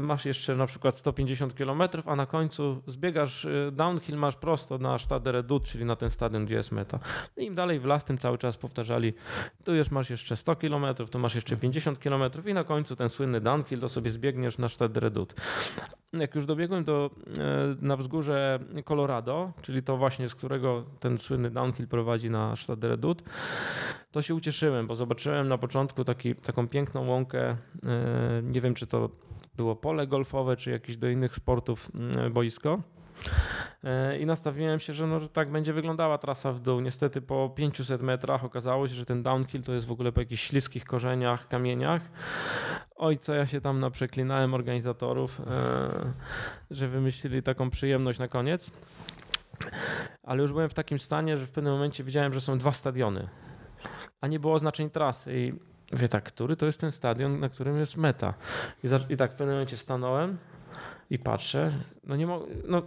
masz 0.00 0.24
jeszcze 0.24 0.56
na 0.56 0.66
przykład 0.66 0.96
150 0.96 1.54
km, 1.54 1.82
a 2.06 2.16
na 2.16 2.26
końcu 2.26 2.82
zbiegasz 2.86 3.44
e, 3.44 3.72
downhill, 3.72 4.16
masz 4.16 4.36
prosto 4.36 4.78
na 4.78 4.98
Stade 4.98 5.32
Redut, 5.32 5.64
czyli 5.64 5.84
na 5.84 5.96
ten 5.96 6.10
stadion, 6.10 6.44
gdzie 6.46 6.54
jest 6.54 6.72
meta. 6.72 6.98
I 7.36 7.44
im 7.44 7.54
dalej 7.54 7.80
w 7.80 7.84
las, 7.84 8.04
tym 8.04 8.18
cały 8.18 8.38
czas 8.38 8.56
powtarzali, 8.56 9.12
tu 9.64 9.74
już 9.74 9.90
masz 9.90 10.10
jeszcze 10.10 10.36
100 10.36 10.56
km, 10.56 10.84
tu 11.10 11.18
masz 11.18 11.34
jeszcze 11.34 11.56
50 11.56 11.98
km 11.98 12.22
i 12.46 12.54
na 12.54 12.64
końcu 12.64 12.96
ten 12.96 13.08
słynny 13.08 13.40
downhill, 13.40 13.80
to 13.80 13.88
sobie 13.88 14.10
zbiegniesz 14.10 14.58
na 14.58 14.68
Stade 14.68 15.00
Redut. 15.00 15.34
Jak 16.12 16.34
już 16.34 16.46
dobiegłem 16.46 16.84
do, 16.84 17.10
e, 17.38 17.76
na 17.80 17.96
wzgórze 17.96 18.49
Colorado, 18.84 19.52
czyli 19.62 19.82
to 19.82 19.96
właśnie 19.96 20.28
z 20.28 20.34
którego 20.34 20.84
ten 21.00 21.18
słynny 21.18 21.50
downhill 21.50 21.88
prowadzi 21.88 22.30
na 22.30 22.56
Stade 22.56 22.88
Redut, 22.88 23.22
to 24.10 24.22
się 24.22 24.34
ucieszyłem, 24.34 24.86
bo 24.86 24.96
zobaczyłem 24.96 25.48
na 25.48 25.58
początku 25.58 26.04
taki, 26.04 26.34
taką 26.34 26.68
piękną 26.68 27.06
łąkę. 27.06 27.40
E, 27.40 27.56
nie 28.42 28.60
wiem, 28.60 28.74
czy 28.74 28.86
to 28.86 29.10
było 29.56 29.76
pole 29.76 30.06
golfowe, 30.06 30.56
czy 30.56 30.70
jakieś 30.70 30.96
do 30.96 31.08
innych 31.08 31.34
sportów 31.34 31.90
mm, 31.94 32.32
boisko. 32.32 32.82
E, 33.84 34.18
I 34.18 34.26
nastawiłem 34.26 34.80
się, 34.80 34.92
że, 34.92 35.06
no, 35.06 35.20
że 35.20 35.28
tak 35.28 35.50
będzie 35.50 35.72
wyglądała 35.72 36.18
trasa 36.18 36.52
w 36.52 36.60
dół. 36.60 36.80
Niestety 36.80 37.20
po 37.20 37.50
500 37.54 38.02
metrach 38.02 38.44
okazało 38.44 38.88
się, 38.88 38.94
że 38.94 39.04
ten 39.04 39.22
downhill 39.22 39.62
to 39.62 39.72
jest 39.72 39.86
w 39.86 39.92
ogóle 39.92 40.12
po 40.12 40.20
jakichś 40.20 40.42
śliskich 40.42 40.84
korzeniach, 40.84 41.48
kamieniach. 41.48 42.02
Oj, 42.96 43.18
co 43.18 43.34
ja 43.34 43.46
się 43.46 43.60
tam 43.60 43.80
naprzeklinałem 43.80 44.54
organizatorów, 44.54 45.40
e, 45.40 45.44
że 46.70 46.88
wymyślili 46.88 47.42
taką 47.42 47.70
przyjemność 47.70 48.18
na 48.18 48.28
koniec. 48.28 48.70
Ale 50.22 50.42
już 50.42 50.52
byłem 50.52 50.68
w 50.68 50.74
takim 50.74 50.98
stanie, 50.98 51.38
że 51.38 51.46
w 51.46 51.50
pewnym 51.50 51.72
momencie 51.72 52.04
widziałem, 52.04 52.32
że 52.32 52.40
są 52.40 52.58
dwa 52.58 52.72
stadiony, 52.72 53.28
a 54.20 54.26
nie 54.26 54.40
było 54.40 54.54
oznaczeń 54.54 54.90
trasy. 54.90 55.38
I 55.38 55.52
Wie 55.92 56.08
tak, 56.08 56.24
który 56.24 56.56
to 56.56 56.66
jest 56.66 56.80
ten 56.80 56.92
stadion, 56.92 57.40
na 57.40 57.48
którym 57.48 57.78
jest 57.78 57.96
meta. 57.96 58.34
I, 58.84 58.88
za, 58.88 58.98
i 59.08 59.16
tak 59.16 59.32
w 59.32 59.34
pewnym 59.34 59.54
momencie 59.54 59.76
stanąłem 59.76 60.38
i 61.10 61.18
patrzę, 61.18 61.72
no 62.04 62.16
nie 62.16 62.26
mogę, 62.26 62.46
no 62.64 62.82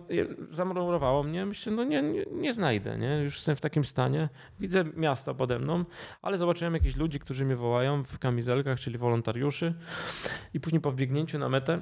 zamrowało 0.50 1.24
mnie, 1.24 1.46
myślę, 1.46 1.74
no 1.74 1.84
nie, 1.84 2.02
nie, 2.02 2.26
nie, 2.32 2.54
znajdę, 2.54 2.98
nie? 2.98 3.22
Już 3.24 3.36
jestem 3.36 3.56
w 3.56 3.62
takim 3.62 3.84
stanie, 3.84 4.30
widzę 4.60 4.84
miasta 4.96 5.34
pode 5.34 5.60
mną, 5.60 5.86
ale 6.22 6.38
zobaczyłem 6.38 6.74
jakichś 6.74 6.96
ludzi, 6.96 7.20
którzy 7.20 7.46
mnie 7.46 7.56
wołają 7.56 8.04
w 8.04 8.20
kamizelkach, 8.20 8.80
czyli 8.80 8.98
wolontariuszy 8.98 9.74
i 10.54 10.60
później 10.60 10.82
po 10.82 10.92
wbiegnięciu 10.92 11.40
na 11.40 11.50
metę 11.50 11.80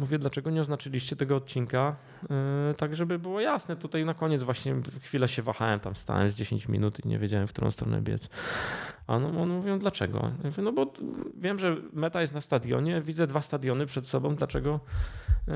mówię, 0.00 0.18
dlaczego 0.18 0.50
nie 0.50 0.60
oznaczyliście 0.60 1.16
tego 1.16 1.36
odcinka, 1.36 1.96
yy, 2.22 2.28
tak 2.74 2.96
żeby 2.96 3.18
było 3.18 3.40
jasne. 3.40 3.76
Tutaj 3.76 4.04
na 4.04 4.14
koniec 4.14 4.42
właśnie 4.42 4.74
chwilę 5.00 5.28
się 5.28 5.42
wahałem, 5.42 5.80
tam 5.80 5.96
stałem 5.96 6.30
z 6.30 6.34
10 6.34 6.68
minut 6.68 7.04
i 7.04 7.08
nie 7.08 7.18
wiedziałem, 7.18 7.48
w 7.48 7.52
którą 7.52 7.70
stronę 7.70 8.02
biec. 8.02 8.28
A 9.06 9.18
no, 9.18 9.42
on 9.42 9.48
mówią, 9.48 9.78
dlaczego? 9.78 10.18
Ja 10.18 10.50
mówię, 10.50 10.62
no 10.62 10.72
bo 10.72 10.92
wiem, 11.36 11.58
że 11.58 11.76
meta 11.92 12.20
jest 12.20 12.34
na 12.34 12.40
stadionie, 12.40 13.02
widzę 13.02 13.26
dwa 13.26 13.42
stadiony 13.42 13.86
przed 13.86 14.06
sobą, 14.06 14.36
dlaczego? 14.36 14.80
Yy, 15.48 15.54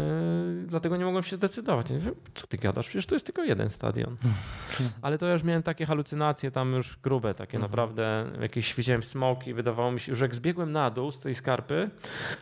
dlatego 0.66 0.96
nie 0.96 1.04
mogłem 1.04 1.22
się 1.22 1.36
zdecydować. 1.36 1.90
Ja 1.90 1.96
mówię, 1.96 2.12
co 2.34 2.46
ty 2.46 2.56
gadasz? 2.56 2.88
Przecież 2.88 3.06
to 3.06 3.14
jest 3.14 3.26
tylko 3.26 3.44
jeden 3.44 3.68
stadion. 3.68 4.16
Ale 5.02 5.18
to 5.18 5.26
ja 5.26 5.32
już 5.32 5.42
miałem 5.42 5.62
takie 5.62 5.86
halucynacje 5.86 6.50
tam 6.50 6.72
już 6.72 6.96
grube, 6.96 7.34
takie 7.34 7.56
mhm. 7.56 7.70
naprawdę, 7.70 8.26
jakieś 8.40 8.74
widziałem 8.74 9.02
smoki, 9.02 9.54
wydawało 9.54 9.92
mi 9.92 10.00
się, 10.00 10.14
że 10.14 10.24
jak 10.24 10.34
zbiegłem 10.34 10.72
na 10.72 10.90
dół 10.90 11.10
z 11.10 11.20
tej 11.20 11.34
skarpy, 11.34 11.90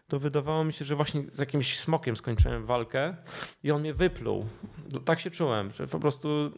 to 0.08 0.18
wydawało 0.18 0.64
mi 0.64 0.72
się, 0.72 0.84
że 0.84 0.96
właśnie 0.96 1.22
z 1.30 1.38
jakimś 1.38 1.78
smokiem 1.78 1.91
skończyłem 2.14 2.66
walkę 2.66 3.16
i 3.62 3.70
on 3.70 3.80
mnie 3.80 3.94
wypluł. 3.94 4.46
Tak 5.04 5.20
się 5.20 5.30
czułem, 5.30 5.70
że 5.72 5.86
po 5.86 5.98
prostu 5.98 6.50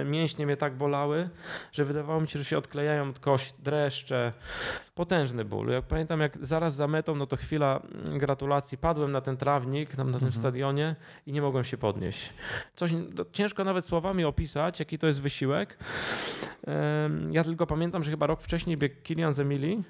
e, 0.00 0.04
mięśnie 0.04 0.46
mnie 0.46 0.56
tak 0.56 0.76
bolały, 0.76 1.28
że 1.72 1.84
wydawało 1.84 2.20
mi 2.20 2.28
się, 2.28 2.38
że 2.38 2.44
się 2.44 2.58
odklejają 2.58 3.08
od 3.08 3.18
kości, 3.18 3.54
dreszcze. 3.58 4.32
Potężny 4.94 5.44
ból. 5.44 5.68
Jak 5.68 5.84
pamiętam, 5.84 6.20
jak 6.20 6.38
zaraz 6.46 6.74
za 6.74 6.88
metą, 6.88 7.14
no 7.14 7.26
to 7.26 7.36
chwila 7.36 7.80
mm, 8.06 8.18
gratulacji, 8.18 8.78
padłem 8.78 9.12
na 9.12 9.20
ten 9.20 9.36
trawnik, 9.36 9.96
tam 9.96 10.06
na 10.10 10.18
tym 10.18 10.26
mhm. 10.26 10.42
stadionie 10.42 10.96
i 11.26 11.32
nie 11.32 11.42
mogłem 11.42 11.64
się 11.64 11.76
podnieść. 11.76 12.32
Coś 12.76 12.90
ciężko 13.32 13.64
nawet 13.64 13.86
słowami 13.86 14.24
opisać, 14.24 14.80
jaki 14.80 14.98
to 14.98 15.06
jest 15.06 15.22
wysiłek. 15.22 15.78
Ja 17.30 17.44
tylko 17.44 17.66
pamiętam, 17.66 18.04
że 18.04 18.10
chyba 18.10 18.26
rok 18.26 18.40
wcześniej 18.40 18.76
biegł 18.76 18.94
Kilian 19.02 19.34
z 19.34 19.40
Emilii 19.40 19.84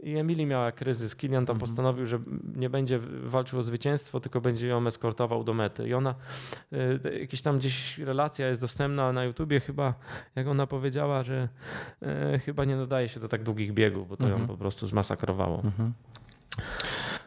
i 0.00 0.16
Emilii 0.16 0.46
miała 0.46 0.72
kryzys. 0.72 1.16
Kilian 1.16 1.46
tam 1.46 1.54
mhm. 1.54 1.60
postanowił, 1.60 2.06
że 2.06 2.18
nie 2.56 2.70
będzie 2.70 2.98
walczył 3.22 3.58
o 3.58 3.62
zwycięstwo, 3.62 4.20
tylko 4.20 4.40
będzie 4.40 4.68
ją 4.68 4.86
eskortował 4.86 5.44
do 5.44 5.54
mety. 5.54 5.88
I 5.88 5.94
ona, 5.94 6.14
y, 6.72 7.18
jakieś 7.20 7.42
tam 7.42 7.58
gdzieś 7.58 7.98
relacja 7.98 8.48
jest 8.48 8.60
dostępna 8.60 9.12
na 9.12 9.24
YouTubie 9.24 9.60
chyba, 9.60 9.94
jak 10.34 10.46
ona 10.46 10.66
powiedziała, 10.66 11.22
że 11.22 11.48
y, 12.34 12.38
chyba 12.38 12.64
nie 12.64 12.76
nadaje 12.76 13.08
się 13.08 13.20
do 13.20 13.28
tak 13.28 13.42
długich 13.42 13.72
biegów, 13.72 14.08
bo 14.08 14.16
to 14.16 14.24
mhm. 14.24 14.42
ją 14.42 14.48
po 14.48 14.56
prostu 14.56 14.86
zmasakrowało. 14.86 15.62
Mhm. 15.64 15.92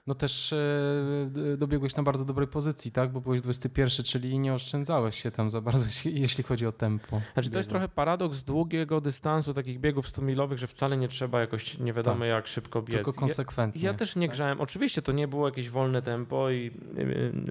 No 0.07 0.13
też 0.13 0.53
e, 0.53 1.57
dobiegłeś 1.57 1.95
na 1.95 2.03
bardzo 2.03 2.25
dobrej 2.25 2.47
pozycji, 2.47 2.91
tak? 2.91 3.11
Bo 3.11 3.21
byłeś 3.21 3.41
21, 3.41 4.05
czyli 4.05 4.39
nie 4.39 4.53
oszczędzałeś 4.53 5.21
się 5.23 5.31
tam 5.31 5.51
za 5.51 5.61
bardzo, 5.61 5.85
jeśli 6.09 6.43
chodzi 6.43 6.65
o 6.65 6.71
tempo. 6.71 7.21
Znaczy, 7.33 7.49
to 7.49 7.57
jest 7.57 7.69
trochę 7.69 7.89
paradoks 7.89 8.43
długiego 8.43 9.01
dystansu, 9.01 9.53
takich 9.53 9.79
biegów 9.79 10.07
100-milowych, 10.07 10.57
że 10.57 10.67
wcale 10.67 10.97
nie 10.97 11.07
trzeba 11.07 11.41
jakoś 11.41 11.77
nie 11.77 11.93
wiadomo 11.93 12.19
tak. 12.19 12.27
jak 12.27 12.47
szybko 12.47 12.81
biec. 12.81 12.95
Tylko 12.95 13.13
konsekwentnie. 13.13 13.81
Ja, 13.81 13.91
ja 13.91 13.97
też 13.97 14.15
nie 14.15 14.27
tak? 14.27 14.35
grzałem. 14.35 14.61
Oczywiście 14.61 15.01
to 15.01 15.11
nie 15.11 15.27
było 15.27 15.47
jakieś 15.47 15.69
wolne 15.69 16.01
tempo 16.01 16.49
i 16.49 16.71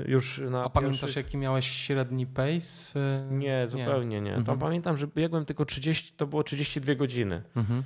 e, 0.06 0.10
już 0.10 0.42
na 0.50 0.64
A 0.64 0.70
pamiętasz 0.70 1.16
jaki 1.16 1.38
miałeś 1.38 1.66
średni 1.66 2.26
pace? 2.26 3.28
Nie, 3.30 3.66
zupełnie 3.68 4.16
nie. 4.16 4.20
nie. 4.20 4.30
Mhm. 4.30 4.44
Tam 4.46 4.58
pamiętam, 4.58 4.96
że 4.96 5.06
biegłem 5.06 5.44
tylko 5.44 5.64
30, 5.64 6.12
to 6.16 6.26
było 6.26 6.44
32 6.44 6.94
godziny. 6.94 7.42
Mhm. 7.56 7.82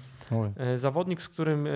E, 0.56 0.78
zawodnik, 0.78 1.22
z 1.22 1.28
którym 1.28 1.68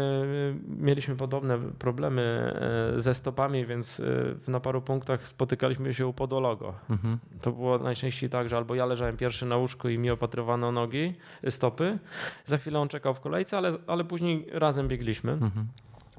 mieliśmy 0.68 1.16
podobne 1.16 1.58
problemy 1.58 2.54
ze 2.96 3.14
stopami, 3.14 3.66
więc 3.66 4.02
na 4.48 4.60
paru 4.60 4.82
punktach 4.82 5.26
spotykaliśmy 5.26 5.94
się 5.94 6.06
u 6.06 6.12
podologo. 6.12 6.74
Mhm. 6.90 7.18
To 7.42 7.52
było 7.52 7.78
najczęściej 7.78 8.30
tak, 8.30 8.48
że 8.48 8.56
albo 8.56 8.74
ja 8.74 8.86
leżałem 8.86 9.16
pierwszy 9.16 9.46
na 9.46 9.56
łóżku 9.56 9.88
i 9.88 9.98
mi 9.98 10.10
opatrywano 10.10 10.72
nogi, 10.72 11.14
stopy. 11.50 11.98
Za 12.44 12.58
chwilę 12.58 12.78
on 12.78 12.88
czekał 12.88 13.14
w 13.14 13.20
kolejce, 13.20 13.56
ale, 13.56 13.72
ale 13.86 14.04
później 14.04 14.46
razem 14.52 14.88
biegliśmy. 14.88 15.32
Mhm. 15.32 15.66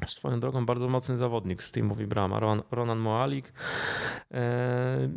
Swoją 0.08 0.40
drogą 0.40 0.66
bardzo 0.66 0.88
mocny 0.88 1.18
zawodnik 1.18 1.64
z 1.64 1.72
teamu 1.72 1.96
Brama, 1.96 2.40
Ron, 2.40 2.64
Ronan 2.72 3.00
Moalik. 3.00 3.54
E, 4.32 5.10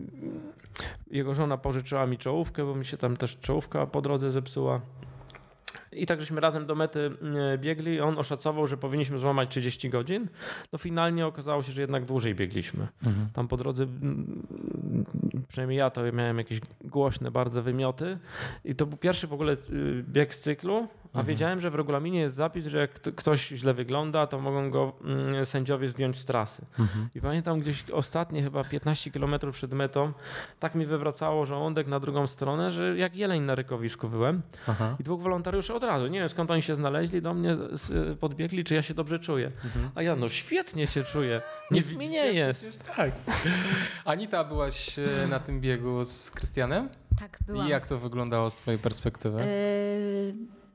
jego 1.10 1.34
żona 1.34 1.56
pożyczyła 1.56 2.06
mi 2.06 2.18
czołówkę, 2.18 2.64
bo 2.64 2.74
mi 2.74 2.84
się 2.84 2.96
tam 2.96 3.16
też 3.16 3.38
czołówka 3.38 3.86
po 3.86 4.00
drodze 4.00 4.30
zepsuła. 4.30 4.80
I 5.92 6.06
tak 6.06 6.20
żeśmy 6.20 6.40
razem 6.40 6.66
do 6.66 6.74
mety 6.74 7.10
e, 7.54 7.58
biegli. 7.58 8.00
On 8.00 8.18
oszacował, 8.18 8.66
że 8.66 8.76
powinniśmy 8.76 9.18
złamać 9.18 9.50
30 9.50 9.90
godzin. 9.90 10.28
No 10.72 10.78
finalnie 10.78 11.26
okazało 11.26 11.62
się, 11.62 11.72
że 11.72 11.80
jednak 11.80 12.04
dłużej 12.04 12.34
biegliśmy. 12.34 12.88
Mhm. 13.06 13.28
Tam 13.32 13.48
po 13.48 13.56
drodze, 13.56 13.86
przynajmniej 15.48 15.78
ja 15.78 15.90
to 15.90 16.12
miałem 16.12 16.38
jakieś 16.38 16.60
głośne 16.84 17.30
bardzo 17.30 17.62
wymioty. 17.62 18.18
I 18.64 18.74
to 18.74 18.86
był 18.86 18.98
pierwszy 18.98 19.26
w 19.26 19.32
ogóle 19.32 19.52
e, 19.52 19.56
bieg 20.02 20.34
z 20.34 20.40
cyklu, 20.40 20.88
A 21.12 21.22
wiedziałem, 21.22 21.60
że 21.60 21.70
w 21.70 21.74
regulaminie 21.74 22.20
jest 22.20 22.34
zapis, 22.34 22.66
że 22.66 22.78
jak 22.78 22.92
kto- 22.92 23.12
ktoś 23.12 23.48
źle 23.48 23.74
wygląda, 23.74 24.26
to 24.26 24.40
mogą 24.40 24.70
go 24.70 24.92
mm, 25.04 25.46
sędziowie 25.46 25.88
zdjąć 25.88 26.16
z 26.16 26.24
trasy. 26.24 26.66
I 27.14 27.20
pamiętam 27.20 27.60
gdzieś 27.60 27.90
ostatnie 27.90 28.42
chyba 28.42 28.64
15 28.64 29.10
km 29.10 29.34
przed 29.52 29.72
metą, 29.72 30.12
tak 30.58 30.74
mi 30.74 30.86
wywracało 30.86 31.46
żołądek 31.46 31.86
na 31.86 32.00
drugą 32.00 32.26
stronę, 32.26 32.72
że 32.72 32.96
jak 32.96 33.16
jeleń 33.16 33.42
na 33.42 33.54
rykowisku 33.54 34.08
byłem. 34.08 34.42
Aha. 34.66 34.96
I 35.00 35.02
dwóch 35.04 35.22
wolontariuszy 35.22 35.74
od 35.74 35.82
razu, 35.84 36.06
nie 36.06 36.18
wiem 36.18 36.28
skąd 36.28 36.50
oni 36.50 36.62
się 36.62 36.74
znaleźli, 36.74 37.22
do 37.22 37.34
mnie 37.34 37.56
podbiegli, 38.20 38.64
czy 38.64 38.74
ja 38.74 38.82
się 38.82 38.94
dobrze 38.94 39.18
czuję. 39.18 39.52
A 39.94 40.02
ja, 40.02 40.16
no 40.16 40.28
świetnie 40.28 40.86
się 40.86 41.04
czuję, 41.04 41.42
nic 41.70 41.96
mi 41.96 42.08
nie 42.08 42.32
jest. 42.32 42.94
Tak. 42.96 43.10
Anita, 44.04 44.44
byłaś 44.44 44.98
e, 44.98 45.26
na 45.30 45.38
tym 45.40 45.60
biegu 45.60 46.04
z 46.04 46.30
Krystianem? 46.30 46.88
Tak, 47.18 47.38
byłam. 47.46 47.66
I 47.66 47.70
jak 47.70 47.86
to 47.86 47.98
wyglądało 47.98 48.50
z 48.50 48.56
twojej 48.56 48.80
perspektywy? 48.80 49.40
E, 49.42 49.46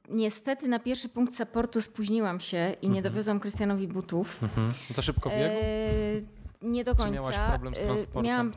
niestety 0.10 0.68
na 0.68 0.80
pierwszy 0.80 1.10
punkt 1.10 1.36
supportu 1.38 1.82
spóźniłam 1.82 2.40
się 2.40 2.76
i 2.82 2.90
nie 2.90 3.02
dowiozłam 3.02 3.40
Krystianowi 3.40 3.88
butów. 3.88 4.44
Mhm. 4.44 4.74
Za 4.96 5.02
szybko 5.02 5.30
biegł? 5.30 5.42
E, 5.44 6.36
nie 6.62 6.84
do 6.84 6.92
Czy 6.92 6.98
końca. 6.98 7.14
miałaś 7.14 7.36
problem 7.50 7.76
z 7.76 7.80
E, 7.80 7.84
transportem? 7.84 8.24
Miałam, 8.24 8.48
e, 8.48 8.52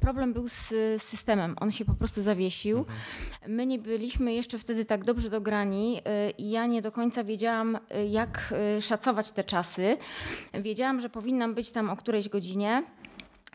problem 0.00 0.32
był 0.32 0.48
z 0.48 0.72
systemem. 1.02 1.56
On 1.60 1.72
się 1.72 1.84
po 1.84 1.94
prostu 1.94 2.22
zawiesił. 2.22 2.78
Mhm. 2.78 2.96
My 3.48 3.66
nie 3.66 3.78
byliśmy 3.78 4.32
jeszcze 4.34 4.58
wtedy 4.58 4.84
tak 4.84 5.04
dobrze 5.04 5.30
dograni 5.30 6.00
i 6.38 6.50
ja 6.50 6.66
nie 6.66 6.82
do 6.82 6.92
końca 6.92 7.24
wiedziałam, 7.24 7.78
jak 8.08 8.54
szacować 8.80 9.32
te 9.32 9.44
czasy. 9.44 9.96
Wiedziałam, 10.54 11.00
że 11.00 11.08
powinnam 11.08 11.54
być 11.54 11.70
tam 11.70 11.90
o 11.90 11.96
którejś 11.96 12.28
godzinie. 12.28 12.82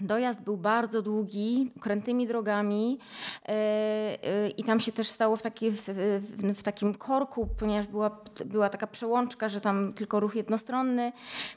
Dojazd 0.02 0.42
był 0.42 0.58
bardzo 0.58 1.02
długi, 1.02 1.72
krętymi 1.80 2.28
drogami 2.28 3.00
e, 3.46 3.50
e, 3.50 4.50
i 4.50 4.64
tam 4.64 4.80
się 4.80 4.92
też 4.92 5.08
stało 5.08 5.36
w, 5.36 5.42
taki, 5.42 5.72
w, 5.72 5.82
w, 5.82 6.60
w 6.60 6.64
takim 6.64 6.94
korku, 6.94 7.48
ponieważ 7.60 7.88
była, 7.88 8.22
była 8.46 8.70
taka 8.70 8.88
przełączka, 8.88 9.50
że 9.50 9.62
tam 9.62 9.94
tylko 9.94 10.20
ruch 10.20 10.36
jednostronny, 10.36 11.12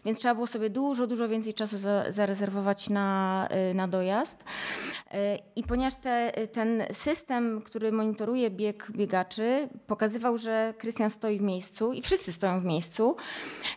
więc 0.04 0.18
trzeba 0.18 0.34
było 0.34 0.46
sobie 0.46 0.70
dużo, 0.70 1.06
dużo 1.06 1.28
więcej 1.28 1.54
czasu 1.54 1.78
za, 1.78 2.12
zarezerwować 2.12 2.90
na, 2.90 3.48
e, 3.50 3.74
na 3.74 3.88
dojazd. 3.88 4.44
I 5.56 5.62
ponieważ 5.62 5.94
te, 5.94 6.32
ten 6.52 6.82
system, 6.92 7.62
który 7.62 7.92
monitoruje 7.92 8.50
bieg 8.50 8.90
biegaczy, 8.90 9.68
pokazywał, 9.86 10.38
że 10.38 10.74
Krystian 10.78 11.10
stoi 11.10 11.38
w 11.38 11.42
miejscu 11.42 11.92
i 11.92 12.02
wszyscy 12.02 12.32
stoją 12.32 12.60
w 12.60 12.64
miejscu, 12.64 13.16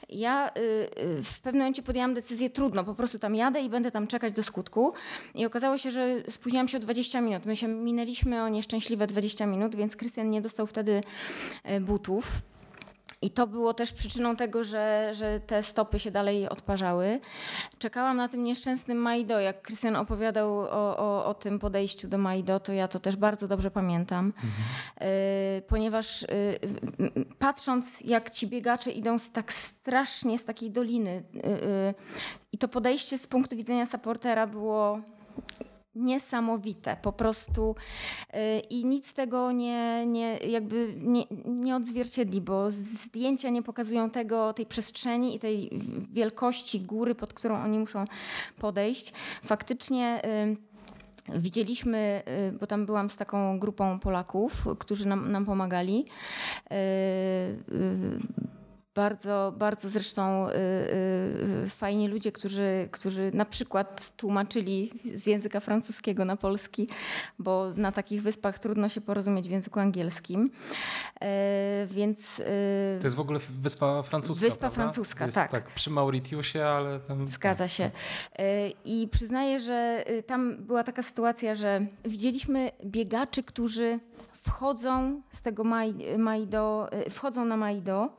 ja 0.09 0.51
y, 0.57 0.61
y, 1.19 1.23
w 1.23 1.39
pewnym 1.39 1.61
momencie 1.61 1.83
podjęłam 1.83 2.13
decyzję, 2.13 2.49
trudno, 2.49 2.83
po 2.83 2.95
prostu 2.95 3.19
tam 3.19 3.35
jadę 3.35 3.61
i 3.61 3.69
będę 3.69 3.91
tam 3.91 4.07
czekać 4.07 4.33
do 4.33 4.43
skutku. 4.43 4.93
I 5.35 5.45
okazało 5.45 5.77
się, 5.77 5.91
że 5.91 6.23
spóźniłam 6.29 6.67
się 6.67 6.77
o 6.77 6.81
20 6.81 7.21
minut. 7.21 7.45
My 7.45 7.55
się 7.55 7.67
minęliśmy 7.67 8.43
o 8.43 8.49
nieszczęśliwe 8.49 9.07
20 9.07 9.45
minut, 9.45 9.75
więc 9.75 9.95
Krystian 9.95 10.29
nie 10.29 10.41
dostał 10.41 10.67
wtedy 10.67 11.01
y, 11.71 11.79
butów. 11.81 12.41
I 13.21 13.31
to 13.31 13.47
było 13.47 13.73
też 13.73 13.93
przyczyną 13.93 14.35
tego, 14.35 14.63
że, 14.63 15.09
że 15.13 15.39
te 15.39 15.63
stopy 15.63 15.99
się 15.99 16.11
dalej 16.11 16.49
odparzały. 16.49 17.19
Czekałam 17.79 18.17
na 18.17 18.29
tym 18.29 18.43
nieszczęsnym 18.43 18.97
Maido. 18.97 19.39
Jak 19.39 19.61
Krystian 19.61 19.95
opowiadał 19.95 20.59
o, 20.59 20.97
o, 20.97 21.25
o 21.25 21.33
tym 21.33 21.59
podejściu 21.59 22.07
do 22.07 22.17
Maido, 22.17 22.59
to 22.59 22.73
ja 22.73 22.87
to 22.87 22.99
też 22.99 23.15
bardzo 23.15 23.47
dobrze 23.47 23.71
pamiętam. 23.71 24.33
Y, 25.57 25.61
ponieważ 25.61 26.23
y, 26.23 26.27
y, 26.27 26.59
patrząc, 27.39 28.01
jak 28.01 28.29
ci 28.29 28.47
biegacze 28.47 28.91
idą 28.91 29.19
z 29.19 29.31
tak 29.31 29.53
strasznie 29.53 30.37
z 30.37 30.45
takiej 30.45 30.71
doliny, 30.71 31.23
i 32.51 32.57
to 32.57 32.67
podejście 32.67 33.17
z 33.17 33.27
punktu 33.27 33.55
widzenia 33.55 33.85
supportera 33.85 34.47
było 34.47 34.99
niesamowite, 35.97 36.97
po 37.01 37.11
prostu 37.11 37.75
y, 38.33 38.59
i 38.59 38.85
nic 38.85 39.13
tego 39.13 39.51
nie, 39.51 40.05
nie, 40.05 40.37
jakby 40.37 40.93
nie, 40.97 41.23
nie 41.45 41.75
odzwierciedli, 41.75 42.41
bo 42.41 42.71
zdjęcia 42.71 43.49
nie 43.49 43.63
pokazują 43.63 44.09
tego, 44.09 44.53
tej 44.53 44.65
przestrzeni 44.65 45.35
i 45.35 45.39
tej 45.39 45.69
wielkości 46.11 46.81
góry, 46.81 47.15
pod 47.15 47.33
którą 47.33 47.63
oni 47.63 47.79
muszą 47.79 48.05
podejść. 48.57 49.13
Faktycznie 49.43 50.21
y, 50.25 50.67
Widzieliśmy, 51.35 52.23
y, 52.53 52.57
bo 52.59 52.67
tam 52.67 52.85
byłam 52.85 53.09
z 53.09 53.15
taką 53.15 53.59
grupą 53.59 53.99
Polaków, 53.99 54.65
którzy 54.79 55.07
nam, 55.07 55.31
nam 55.31 55.45
pomagali. 55.45 56.05
Y, 58.97 59.01
y, 59.01 59.07
Bardzo, 59.07 59.53
bardzo 59.57 59.89
zresztą 59.89 60.49
y, 60.49 60.53
y, 61.65 61.69
fajni 61.69 62.07
ludzie, 62.07 62.31
którzy, 62.31 62.89
którzy 62.91 63.31
na 63.33 63.45
przykład 63.45 64.09
tłumaczyli 64.17 64.91
z 65.13 65.25
języka 65.27 65.59
francuskiego 65.59 66.25
na 66.25 66.35
polski, 66.37 66.87
bo 67.39 67.73
na 67.75 67.91
takich 67.91 68.21
wyspach 68.21 68.59
trudno 68.59 68.89
się 68.89 69.01
porozumieć 69.01 69.47
w 69.47 69.51
języku 69.51 69.79
angielskim. 69.79 70.49
Y, 71.23 71.87
Więc 71.87 72.39
y, 72.39 72.43
To 73.01 73.07
jest 73.07 73.15
w 73.15 73.19
ogóle 73.19 73.39
wyspa 73.61 74.03
francuska, 74.03 74.45
Wyspa 74.45 74.59
prawda? 74.59 74.75
francuska, 74.75 75.25
jest, 75.25 75.35
tak. 75.35 75.51
tak. 75.51 75.69
Przy 75.69 75.89
Mauritiusie, 75.89 76.65
ale 76.65 76.99
tam... 76.99 77.27
Zgadza 77.27 77.67
się. 77.67 77.91
Y, 78.39 78.73
I 78.85 79.07
przyznaję, 79.11 79.59
że 79.59 80.03
y, 80.09 80.23
tam 80.23 80.57
była 80.57 80.83
taka 80.83 81.01
sytuacja, 81.03 81.55
że 81.55 81.85
widzieliśmy 82.05 82.71
biegaczy, 82.85 83.43
którzy 83.43 83.99
wchodzą 84.47 85.21
z 85.31 85.41
tego 85.41 85.63
Maido, 86.17 86.89
y, 87.07 87.09
wchodzą 87.09 87.45
na 87.45 87.57
Maido 87.57 88.09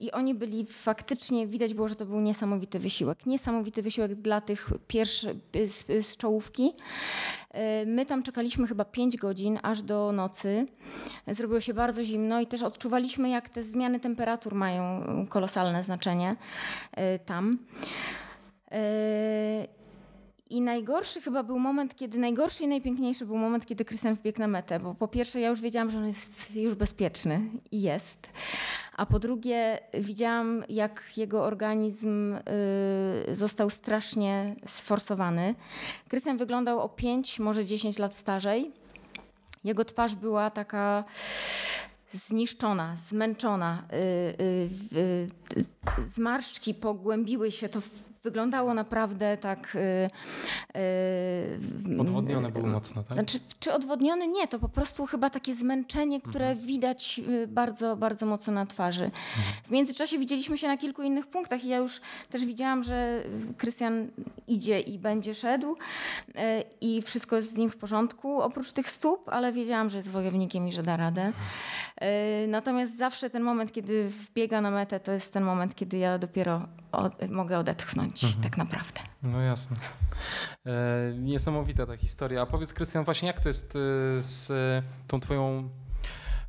i 0.00 0.12
oni 0.12 0.34
byli 0.34 0.66
faktycznie, 0.66 1.46
widać 1.46 1.74
było, 1.74 1.88
że 1.88 1.94
to 1.94 2.06
był 2.06 2.20
niesamowity 2.20 2.78
wysiłek. 2.78 3.26
Niesamowity 3.26 3.82
wysiłek 3.82 4.14
dla 4.14 4.40
tych 4.40 4.70
pierwszych 4.86 5.36
z, 5.66 6.06
z 6.06 6.16
czołówki. 6.16 6.72
My 7.86 8.06
tam 8.06 8.22
czekaliśmy 8.22 8.66
chyba 8.66 8.84
5 8.84 9.16
godzin, 9.16 9.58
aż 9.62 9.82
do 9.82 10.12
nocy. 10.12 10.66
Zrobiło 11.26 11.60
się 11.60 11.74
bardzo 11.74 12.04
zimno 12.04 12.40
i 12.40 12.46
też 12.46 12.62
odczuwaliśmy, 12.62 13.28
jak 13.28 13.48
te 13.48 13.64
zmiany 13.64 14.00
temperatur 14.00 14.54
mają 14.54 15.02
kolosalne 15.28 15.84
znaczenie 15.84 16.36
tam. 17.26 17.58
I 20.50 20.60
najgorszy 20.60 21.20
chyba 21.20 21.42
był 21.42 21.58
moment, 21.58 21.96
kiedy 21.96 22.18
najgorszy 22.18 22.64
i 22.64 22.68
najpiękniejszy 22.68 23.26
był 23.26 23.36
moment, 23.36 23.66
kiedy 23.66 23.84
Krystian 23.84 24.14
wbiegł 24.14 24.40
na 24.40 24.48
metę, 24.48 24.78
bo 24.78 24.94
po 24.94 25.08
pierwsze 25.08 25.40
ja 25.40 25.48
już 25.48 25.60
wiedziałam, 25.60 25.90
że 25.90 25.98
on 25.98 26.06
jest 26.06 26.56
już 26.56 26.74
bezpieczny 26.74 27.40
i 27.72 27.82
jest, 27.82 28.28
a 28.96 29.06
po 29.06 29.18
drugie 29.18 29.78
widziałam, 29.94 30.64
jak 30.68 31.12
jego 31.16 31.44
organizm 31.44 32.34
y, 32.34 33.36
został 33.36 33.70
strasznie 33.70 34.56
sforsowany. 34.66 35.54
Krystian 36.08 36.36
wyglądał 36.36 36.80
o 36.80 36.88
5, 36.88 37.38
może 37.38 37.64
10 37.64 37.98
lat 37.98 38.16
starzej. 38.16 38.72
Jego 39.64 39.84
twarz 39.84 40.14
była 40.14 40.50
taka 40.50 41.04
zniszczona, 42.12 42.96
zmęczona. 43.08 43.82
y, 43.92 43.96
y, 44.96 45.28
y, 45.56 46.06
Zmarszczki 46.06 46.74
pogłębiły 46.74 47.52
się. 47.52 47.68
To 47.68 47.80
wyglądało 48.28 48.74
naprawdę 48.74 49.36
tak. 49.36 49.76
y, 49.76 50.78
y, 51.96 52.00
Odwodnione 52.00 52.50
było 52.50 52.66
mocno, 52.66 53.02
tak? 53.02 53.12
Znaczy, 53.18 53.38
czy 53.60 53.72
odwodniony? 53.72 54.28
Nie, 54.28 54.48
to 54.48 54.58
po 54.58 54.68
prostu 54.68 55.06
chyba 55.06 55.30
takie 55.30 55.54
zmęczenie, 55.54 56.20
które 56.20 56.54
widać 56.54 57.20
y, 57.28 57.46
bardzo, 57.46 57.96
bardzo 57.96 58.26
mocno 58.26 58.52
na 58.52 58.66
twarzy. 58.66 59.10
W 59.64 59.70
międzyczasie 59.70 60.18
widzieliśmy 60.18 60.58
się 60.58 60.68
na 60.68 60.76
kilku 60.76 61.02
innych 61.02 61.26
punktach 61.26 61.64
i 61.64 61.68
ja 61.68 61.76
już 61.78 62.00
też 62.30 62.44
widziałam, 62.44 62.82
że 62.82 63.22
y, 63.50 63.54
Krystian 63.54 64.08
idzie 64.48 64.80
i 64.80 64.98
będzie 64.98 65.34
szedł 65.34 65.72
y, 65.72 66.34
i 66.80 67.02
wszystko 67.02 67.36
jest 67.36 67.54
z 67.54 67.56
nim 67.58 67.70
w 67.70 67.76
porządku, 67.76 68.40
oprócz 68.42 68.72
tych 68.72 68.90
stóp, 68.90 69.28
ale 69.28 69.52
wiedziałam, 69.52 69.90
że 69.90 69.98
jest 69.98 70.10
wojownikiem 70.10 70.68
i 70.68 70.72
że 70.72 70.82
da 70.82 70.96
radę. 70.96 71.32
Y, 72.44 72.48
Natomiast 72.48 72.98
zawsze 72.98 73.30
ten 73.30 73.42
moment, 73.42 73.72
kiedy 73.72 74.08
wbiega 74.08 74.60
na 74.60 74.70
metę, 74.70 75.00
to 75.00 75.12
jest 75.12 75.32
ten 75.32 75.44
moment, 75.44 75.74
kiedy 75.74 75.98
ja 75.98 76.18
dopiero 76.18 76.62
od, 76.92 77.30
mogę 77.30 77.58
odetchnąć 77.58 78.17
tak 78.42 78.58
naprawdę. 78.58 79.00
No 79.22 79.40
jasne. 79.40 79.76
E, 80.66 81.14
niesamowita 81.18 81.86
ta 81.86 81.96
historia. 81.96 82.42
A 82.42 82.46
powiedz, 82.46 82.72
Krystian, 82.72 83.04
właśnie 83.04 83.26
jak 83.26 83.40
to 83.40 83.48
jest 83.48 83.76
e, 83.76 83.78
z 84.22 84.50
e, 84.50 84.82
tą 85.08 85.20
twoją 85.20 85.68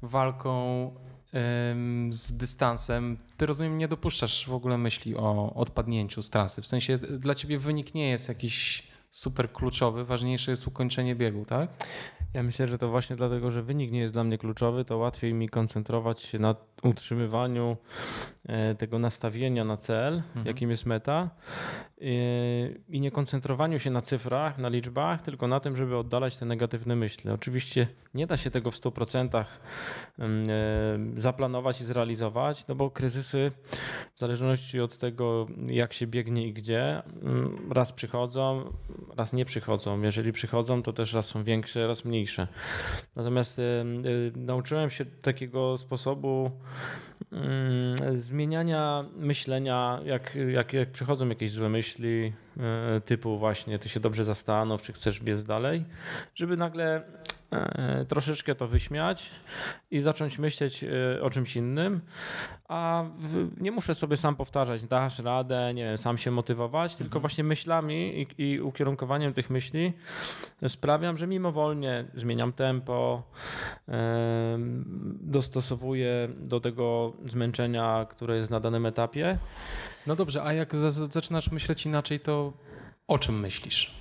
walką 0.01 0.91
z 2.10 2.38
dystansem? 2.38 3.17
Ty 3.38 3.45
rozumiem, 3.45 3.77
nie 3.77 3.88
dopuszczasz 3.88 4.47
w 4.47 4.53
ogóle 4.53 4.77
myśli 4.77 5.15
o 5.15 5.53
odpadnięciu 5.53 6.23
z 6.23 6.29
trasy. 6.29 6.62
W 6.62 6.67
sensie 6.67 6.97
dla 6.97 7.36
ciebie 7.36 7.60
wynik 7.60 7.93
nie 7.93 8.10
jest 8.10 8.29
jakiś 8.29 8.88
super 9.12 9.51
kluczowy, 9.51 10.05
ważniejsze 10.05 10.51
jest 10.51 10.67
ukończenie 10.67 11.15
biegu, 11.15 11.45
tak? 11.45 11.69
Ja 12.34 12.44
myślę, 12.44 12.68
że 12.68 12.78
to 12.78 12.89
właśnie 12.89 13.15
dlatego, 13.15 13.52
że 13.52 13.63
wynik 13.63 13.92
nie 13.92 14.00
jest 14.00 14.13
dla 14.13 14.24
mnie 14.24 14.38
kluczowy, 14.38 14.86
to 14.86 14.98
łatwiej 14.98 15.34
mi 15.34 15.50
koncentrować 15.50 16.22
się 16.22 16.39
na 16.39 16.56
utrzymywaniu 16.84 17.78
e, 18.46 18.76
tego 18.76 19.00
nastawienia 19.00 19.63
na 19.63 19.78
cel, 19.78 20.24
jakim 20.46 20.70
jest 20.70 20.86
meta 20.86 21.30
e, 22.02 22.06
i 22.89 23.00
nie 23.00 23.12
koncentrowaniu 23.12 23.80
się 23.80 23.92
na 23.92 24.02
cyfrach, 24.02 24.58
na 24.58 24.70
liczbach, 24.70 25.22
tylko 25.22 25.48
na 25.48 25.60
tym, 25.60 25.76
żeby 25.76 25.98
oddalać 25.98 26.38
te 26.38 26.46
negatywne 26.46 26.96
myśli. 26.96 27.30
Oczywiście 27.30 27.88
nie 28.13 28.28
da 28.28 28.38
się 28.38 28.52
tego 28.52 28.72
w 28.72 28.76
100% 28.76 29.46
em, 30.20 30.44
e, 30.50 31.22
zaplanować 31.22 31.82
i 31.82 31.86
zrealizować, 31.86 32.68
no 32.68 32.76
bo 32.76 32.92
kryzysy 32.92 33.52
w 34.15 34.20
zależności 34.20 34.80
od 34.80 34.98
tego, 34.98 35.48
jak 35.68 35.94
się 35.94 36.08
biegnie 36.08 36.48
i 36.48 36.54
gdzie, 36.54 37.04
mm, 37.04 37.72
raz 37.72 37.94
przychodzą, 37.94 38.74
raz 39.18 39.34
nie 39.34 39.46
przychodzą. 39.46 40.02
Jeżeli 40.02 40.32
przychodzą, 40.32 40.84
to 40.84 40.94
też 40.94 41.13
raz 41.13 41.28
są 41.28 41.44
większe, 41.44 41.88
raz 41.88 42.06
mniejsze 42.06 42.18
najważniejsze. 42.19 42.47
Natomiast 43.15 43.62
nauczyłem 44.36 44.89
się 44.89 45.05
takiego 45.05 45.77
sposobu 45.77 46.51
mm, 47.32 48.19
zmieniania 48.19 49.05
myślenia, 49.15 49.99
jak, 50.05 50.36
jak, 50.36 50.73
jak 50.73 50.91
przychodzą 50.91 51.29
jakieś 51.29 51.51
złe 51.51 51.69
myśli, 51.69 52.34
e, 52.58 53.01
typu 53.01 53.38
właśnie 53.38 53.79
ty 53.79 53.89
się 53.89 53.99
dobrze 53.99 54.23
zastanów, 54.23 54.82
czy 54.82 54.93
chcesz 54.93 55.19
biec 55.19 55.43
dalej, 55.43 55.86
żeby 56.36 56.58
nagle 56.58 57.03
troszeczkę 58.08 58.56
to 58.56 58.68
wyśmiać 58.68 59.32
i 59.92 60.02
zacząć 60.02 60.40
myśleć 60.40 60.84
e, 60.84 61.22
o 61.22 61.30
czymś 61.30 61.56
innym, 61.56 62.02
a 62.68 63.06
nie 63.58 63.72
muszę 63.72 63.96
sobie 63.96 64.18
sam 64.18 64.36
powtarzać, 64.36 64.84
dasz 64.84 65.20
radę, 65.20 65.74
nie 65.74 65.84
wiem, 65.84 65.98
sam 65.98 66.18
się 66.18 66.32
motywować, 66.32 66.96
tylko 66.96 67.10
mhm. 67.10 67.22
właśnie 67.22 67.44
myślami 67.44 68.28
i, 68.38 68.52
i 68.52 68.62
ukierunkowaniem 68.62 69.34
tych 69.34 69.50
myśli 69.50 69.94
sprawiam, 70.68 71.18
że 71.18 71.28
mimowolnie 71.28 72.06
zmieniam 72.14 72.54
tempo, 72.54 73.24
dostosowuję 75.22 76.30
do 76.38 76.60
tego 76.60 77.14
zmęczenia, 77.26 78.06
które 78.10 78.38
jest 78.38 78.50
na 78.50 78.60
danym 78.60 78.86
etapie. 78.86 79.38
No 80.08 80.16
dobrze, 80.16 80.44
a 80.44 80.54
jak 80.54 80.76
zaczynasz 81.10 81.52
myśleć 81.52 81.86
inaczej, 81.86 82.20
to 82.20 82.54
o 83.08 83.18
czym 83.18 83.40
myślisz? 83.40 84.00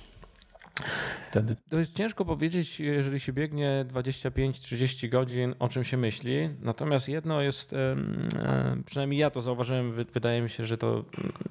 Wtedy? 1.27 1.55
To 1.69 1.79
jest 1.79 1.95
ciężko 1.95 2.25
powiedzieć, 2.25 2.79
jeżeli 2.79 3.19
się 3.19 3.33
biegnie 3.33 3.85
25-30 3.93 5.09
godzin, 5.09 5.55
o 5.59 5.69
czym 5.69 5.83
się 5.83 5.97
myśli. 5.97 6.49
Natomiast 6.61 7.09
jedno 7.09 7.41
jest, 7.41 7.75
przynajmniej 8.85 9.19
ja 9.19 9.29
to 9.29 9.41
zauważyłem, 9.41 10.05
wydaje 10.13 10.41
mi 10.41 10.49
się, 10.49 10.65
że 10.65 10.77
to 10.77 11.05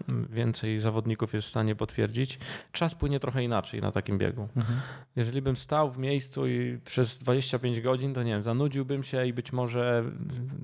mm, 0.09 0.29
więcej 0.31 0.79
zawodników 0.79 1.35
jest 1.35 1.47
w 1.47 1.51
stanie 1.51 1.75
potwierdzić. 1.75 2.39
Czas 2.73 2.95
płynie 2.95 3.21
trochę 3.21 3.45
inaczej 3.45 3.81
na 3.81 3.93
takim 3.93 4.19
biegu. 4.19 4.49
Mhm. 4.57 4.81
Jeżeli 5.17 5.43
bym 5.43 5.57
stał 5.57 5.91
w 5.91 5.99
miejscu 5.99 6.47
i 6.47 6.79
przez 6.85 7.19
25 7.19 7.81
godzin, 7.81 8.15
to 8.15 8.23
nie 8.23 8.33
wiem, 8.33 8.43
zanudziłbym 8.43 9.03
się 9.03 9.27
i 9.27 9.33
być 9.33 9.53
może 9.53 10.05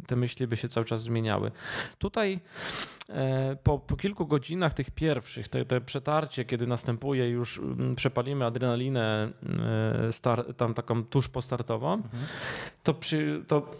te 0.07 0.17
myśli 0.17 0.47
by 0.47 0.57
się 0.57 0.69
cały 0.69 0.87
czas 0.87 1.03
zmieniały. 1.03 1.51
Tutaj 1.99 2.41
po, 3.63 3.79
po 3.79 3.97
kilku 3.97 4.27
godzinach 4.27 4.75
tych 4.75 4.91
pierwszych, 4.91 5.49
te, 5.49 5.65
te 5.65 5.81
przetarcie, 5.81 6.45
kiedy 6.45 6.67
następuje, 6.67 7.29
już 7.29 7.59
mm, 7.59 7.95
przepalimy 7.95 8.45
adrenalinę 8.45 9.33
e, 10.09 10.13
star, 10.13 10.55
tam 10.55 10.75
taką 10.75 11.05
tuż 11.05 11.29
postartową, 11.29 11.95
mhm. 11.95 12.25
to, 12.83 12.95
przy, 12.95 13.45
to 13.49 13.71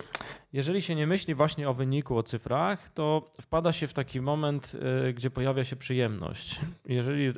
jeżeli 0.55 0.83
się 0.83 0.95
nie 0.95 1.07
myśli 1.07 1.35
właśnie 1.35 1.69
o 1.69 1.75
wyniku, 1.75 2.17
o 2.17 2.23
cyfrach, 2.23 2.89
to 2.89 3.29
wpada 3.41 3.73
się 3.73 3.87
w 3.87 3.93
taki 3.93 4.21
moment, 4.21 4.73
y, 5.09 5.13
gdzie 5.13 5.31
pojawia 5.31 5.65
się 5.65 5.77
przyjemność. 5.77 6.61
Jeżeli, 6.87 7.27
y, 7.27 7.33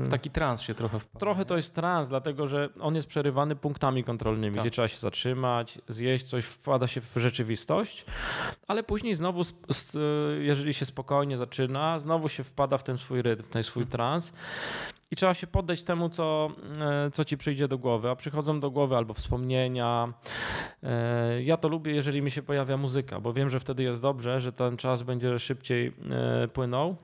w 0.00 0.08
taki 0.10 0.30
trans 0.30 0.62
się 0.62 0.74
trochę 0.74 0.98
wpada. 0.98 1.20
Trochę 1.20 1.44
to 1.44 1.56
jest 1.56 1.74
trans, 1.74 2.08
dlatego 2.08 2.46
że 2.46 2.68
on 2.80 2.94
jest 2.94 3.08
przerywany 3.08 3.56
punktami 3.56 4.04
kontrolnymi, 4.04 4.54
tak. 4.54 4.64
gdzie 4.64 4.70
trzeba 4.70 4.88
się 4.88 4.98
zatrzymać, 4.98 5.78
zjeść 5.88 6.24
coś, 6.24 6.44
wpada 6.44 6.86
się 6.86 7.00
w 7.00 7.12
rzeczywistość, 7.16 8.04
ale 8.68 8.82
później 8.82 9.14
znowu, 9.14 9.42
jeżeli 10.40 10.74
się 10.74 10.86
spokojnie 10.86 11.38
zaczyna, 11.38 11.98
znowu 11.98 12.28
się 12.28 12.44
wpada 12.44 12.78
w 12.78 12.82
ten 12.82 12.98
swój 12.98 13.22
rytm, 13.22 13.42
w 13.42 13.48
ten 13.48 13.62
swój 13.62 13.82
mhm. 13.82 13.92
trans 13.92 14.32
i 15.12 15.16
trzeba 15.16 15.34
się 15.34 15.46
poddać 15.46 15.82
temu, 15.82 16.08
co, 16.08 16.50
e, 16.80 17.10
co 17.10 17.24
ci 17.24 17.36
przyjdzie 17.36 17.68
do 17.68 17.78
głowy. 17.78 18.10
A 18.10 18.16
przychodzą 18.16 18.60
do 18.60 18.70
głowy 18.70 18.96
albo 18.96 19.14
wspomnienia. 19.14 20.12
E, 20.82 21.42
ja 21.42 21.56
to 21.56 21.68
lubię, 21.68 21.94
jeżeli 21.94 22.22
mi 22.22 22.30
się 22.30 22.42
pojawia 22.42 22.76
muzyka, 22.76 23.20
bo 23.20 23.32
wiem, 23.32 23.48
że 23.48 23.60
wtedy 23.60 23.82
jest 23.82 24.00
dobrze, 24.00 24.40
że 24.40 24.52
ten 24.52 24.76
czas 24.76 25.02
będzie 25.02 25.38
szybciej 25.38 25.92
e, 26.44 26.48
płynął. 26.48 26.96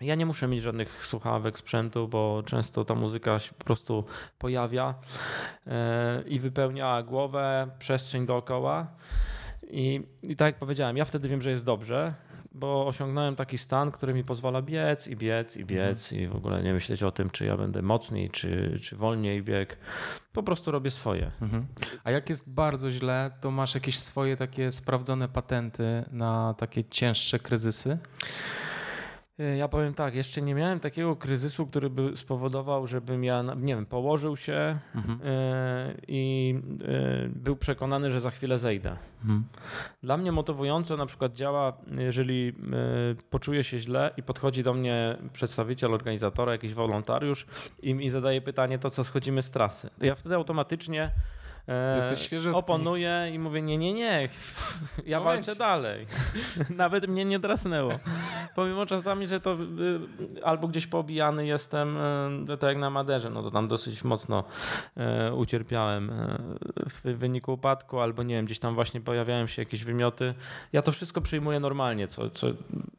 Ja 0.00 0.14
nie 0.14 0.26
muszę 0.26 0.48
mieć 0.48 0.62
żadnych 0.62 1.06
słuchawek, 1.06 1.58
sprzętu, 1.58 2.08
bo 2.08 2.42
często 2.46 2.84
ta 2.84 2.94
muzyka 2.94 3.38
się 3.38 3.52
po 3.58 3.64
prostu 3.64 4.04
pojawia 4.38 4.94
i 6.26 6.40
wypełnia 6.40 7.02
głowę, 7.02 7.70
przestrzeń 7.78 8.26
dookoła. 8.26 8.86
I, 9.70 10.02
I 10.22 10.36
tak 10.36 10.46
jak 10.46 10.58
powiedziałem, 10.58 10.96
ja 10.96 11.04
wtedy 11.04 11.28
wiem, 11.28 11.42
że 11.42 11.50
jest 11.50 11.64
dobrze 11.64 12.14
bo 12.52 12.86
osiągnąłem 12.86 13.36
taki 13.36 13.58
stan, 13.58 13.90
który 13.90 14.14
mi 14.14 14.24
pozwala 14.24 14.62
biec 14.62 15.08
i 15.08 15.16
biec 15.16 15.56
i 15.56 15.64
biec 15.64 16.12
mhm. 16.12 16.22
i 16.22 16.28
w 16.28 16.36
ogóle 16.36 16.62
nie 16.62 16.72
myśleć 16.72 17.02
o 17.02 17.10
tym, 17.10 17.30
czy 17.30 17.44
ja 17.44 17.56
będę 17.56 17.82
mocniej, 17.82 18.30
czy, 18.30 18.78
czy 18.82 18.96
wolniej 18.96 19.42
bieg. 19.42 19.78
Po 20.32 20.42
prostu 20.42 20.70
robię 20.70 20.90
swoje. 20.90 21.30
Mhm. 21.42 21.66
A 22.04 22.10
jak 22.10 22.28
jest 22.30 22.50
bardzo 22.50 22.90
źle, 22.90 23.30
to 23.40 23.50
masz 23.50 23.74
jakieś 23.74 23.98
swoje 23.98 24.36
takie 24.36 24.72
sprawdzone 24.72 25.28
patenty 25.28 26.04
na 26.12 26.54
takie 26.58 26.84
cięższe 26.84 27.38
kryzysy? 27.38 27.98
E, 29.38 29.56
ja 29.56 29.68
powiem 29.68 29.94
tak, 29.94 30.14
jeszcze 30.14 30.42
nie 30.42 30.54
miałem 30.54 30.80
takiego 30.80 31.16
kryzysu, 31.16 31.66
który 31.66 31.90
by 31.90 32.16
spowodował, 32.16 32.86
żebym 32.86 33.24
ja, 33.24 33.42
nie 33.42 33.74
wiem, 33.74 33.86
położył 33.86 34.36
się 34.36 34.78
mhm. 34.94 35.20
E, 35.24 35.94
i 36.08 36.54
e, 36.84 37.28
był 37.28 37.56
przekonany, 37.56 38.10
że 38.10 38.20
za 38.20 38.30
chwilę 38.30 38.58
zejdę. 38.58 38.96
Mhm. 39.20 39.44
Dla 40.02 40.16
mnie 40.16 40.32
motywująco 40.32 40.96
na 40.96 41.06
przykład 41.06 41.32
działa, 41.32 41.72
jeżeli 41.98 42.52
poczuję 43.30 43.64
się 43.64 43.78
źle 43.78 44.10
i 44.16 44.22
podchodzi 44.22 44.62
do 44.62 44.74
mnie 44.74 45.16
przedstawiciel 45.32 45.94
organizatora, 45.94 46.52
jakiś 46.52 46.74
wolontariusz 46.74 47.46
i 47.82 47.94
mi 47.94 48.10
zadaje 48.10 48.40
pytanie, 48.40 48.78
to 48.78 48.90
co 48.90 49.04
schodzimy 49.04 49.42
z 49.42 49.50
trasy. 49.50 49.90
Ja 50.00 50.14
wtedy 50.14 50.34
automatycznie 50.34 51.10
Jesteś 51.96 52.20
świeży 52.20 52.52
oponuję 52.52 53.30
i 53.32 53.38
mówię, 53.38 53.62
nie, 53.62 53.78
nie, 53.78 53.92
nie, 53.92 54.28
ja 55.06 55.20
walczę 55.20 55.56
dalej. 55.56 56.06
Nawet 56.76 57.08
mnie 57.08 57.24
nie 57.24 57.38
drasnęło. 57.38 57.92
Pomimo 58.54 58.86
czasami, 58.86 59.26
że 59.26 59.40
to 59.40 59.54
y, 59.54 60.44
albo 60.44 60.68
gdzieś 60.68 60.86
poobijany 60.86 61.46
jestem, 61.46 61.96
y, 62.50 62.58
tak 62.58 62.68
jak 62.68 62.78
na 62.78 62.90
Maderze, 62.90 63.30
no 63.30 63.42
to 63.42 63.50
tam 63.50 63.68
dosyć 63.68 64.04
mocno 64.04 64.44
y, 65.28 65.34
ucierpiałem 65.34 66.12
w 66.90 67.02
wyniku 67.02 67.52
upadku, 67.52 68.00
albo 68.00 68.22
nie 68.22 68.34
wiem, 68.34 68.44
gdzieś 68.44 68.58
tam 68.58 68.74
właśnie 68.74 69.00
pojawiają 69.00 69.46
się 69.46 69.62
jakieś 69.62 69.84
wymioty. 69.84 70.34
Ja 70.72 70.82
to 70.82 70.92
wszystko 70.92 71.20
przyjmuję 71.20 71.60
normalnie, 71.60 72.08
co, 72.08 72.30
co, 72.30 72.46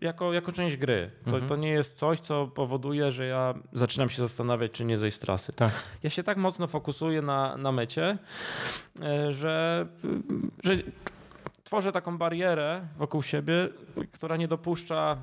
jako, 0.01 0.33
jako 0.33 0.51
część 0.51 0.77
gry. 0.77 1.11
To, 1.23 1.31
mhm. 1.31 1.47
to 1.47 1.55
nie 1.55 1.69
jest 1.69 1.97
coś, 1.97 2.19
co 2.19 2.47
powoduje, 2.47 3.11
że 3.11 3.25
ja 3.25 3.53
zaczynam 3.73 4.09
się 4.09 4.21
zastanawiać, 4.21 4.71
czy 4.71 4.85
nie 4.85 4.97
zejść 4.97 5.17
z 5.17 5.19
trasy. 5.19 5.53
Tak. 5.53 5.71
Ja 6.03 6.09
się 6.09 6.23
tak 6.23 6.37
mocno 6.37 6.67
fokusuję 6.67 7.21
na, 7.21 7.57
na 7.57 7.71
mecie, 7.71 8.09
E, 8.09 8.17
że, 9.29 9.87
że 10.63 10.73
tworzę 11.69 11.91
taką 11.91 12.17
barierę 12.17 12.87
wokół 12.97 13.21
siebie, 13.21 13.69
która 14.13 14.37
nie 14.37 14.47
dopuszcza 14.47 15.17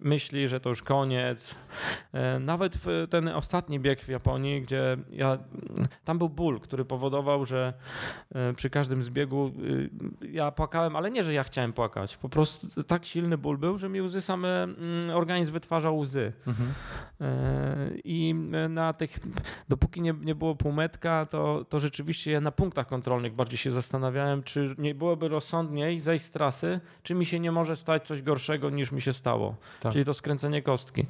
myśli, 0.00 0.48
że 0.48 0.60
to 0.60 0.68
już 0.68 0.82
koniec. 0.82 1.54
E, 2.12 2.38
nawet 2.38 2.76
w 2.76 3.06
ten 3.10 3.28
ostatni 3.28 3.80
bieg 3.80 4.00
w 4.00 4.08
Japonii, 4.08 4.62
gdzie 4.62 4.96
ja, 5.12 5.38
tam 6.04 6.18
był 6.18 6.28
ból, 6.28 6.60
który 6.60 6.84
powodował, 6.84 7.44
że 7.44 7.72
e, 8.34 8.52
przy 8.52 8.70
każdym 8.70 9.02
zbiegu 9.02 9.52
ja 10.32 10.50
płakałem, 10.50 10.96
ale 10.96 11.10
nie, 11.10 11.22
że 11.22 11.32
ja 11.32 11.44
chciałem 11.44 11.72
płakać. 11.72 12.16
Po 12.16 12.28
prostu 12.28 12.82
tak 12.82 13.04
silny 13.04 13.38
ból 13.38 13.58
był, 13.58 13.78
że 13.78 13.88
mi 13.88 14.02
łzy 14.02 14.20
same, 14.20 14.62
mm, 14.62 15.10
organizm 15.10 15.52
wytwarzał 15.52 15.98
łzy. 15.98 16.32
Mhm. 16.46 16.72
I 18.04 18.34
na 18.68 18.92
tych, 18.92 19.18
dopóki 19.68 20.00
nie, 20.00 20.14
nie 20.20 20.34
było 20.34 20.54
półmetka, 20.54 21.26
to, 21.26 21.64
to 21.68 21.80
rzeczywiście 21.80 22.32
ja 22.32 22.40
na 22.40 22.50
punktach 22.50 22.86
kontrolnych 22.86 23.34
bardziej 23.34 23.58
się 23.58 23.70
zastanawiałem, 23.70 24.42
czy 24.42 24.74
nie 24.78 24.94
byłoby 24.94 25.28
rozsądniej 25.80 26.00
zejść 26.00 26.24
z 26.24 26.30
trasy, 26.30 26.80
czy 27.02 27.14
mi 27.14 27.26
się 27.26 27.40
nie 27.40 27.52
może 27.52 27.76
stać 27.76 28.06
coś 28.06 28.22
gorszego 28.22 28.70
niż 28.70 28.92
mi 28.92 29.00
się 29.00 29.12
stało. 29.12 29.56
Tak. 29.80 29.92
Czyli 29.92 30.04
to 30.04 30.14
skręcenie 30.14 30.62
kostki. 30.62 31.06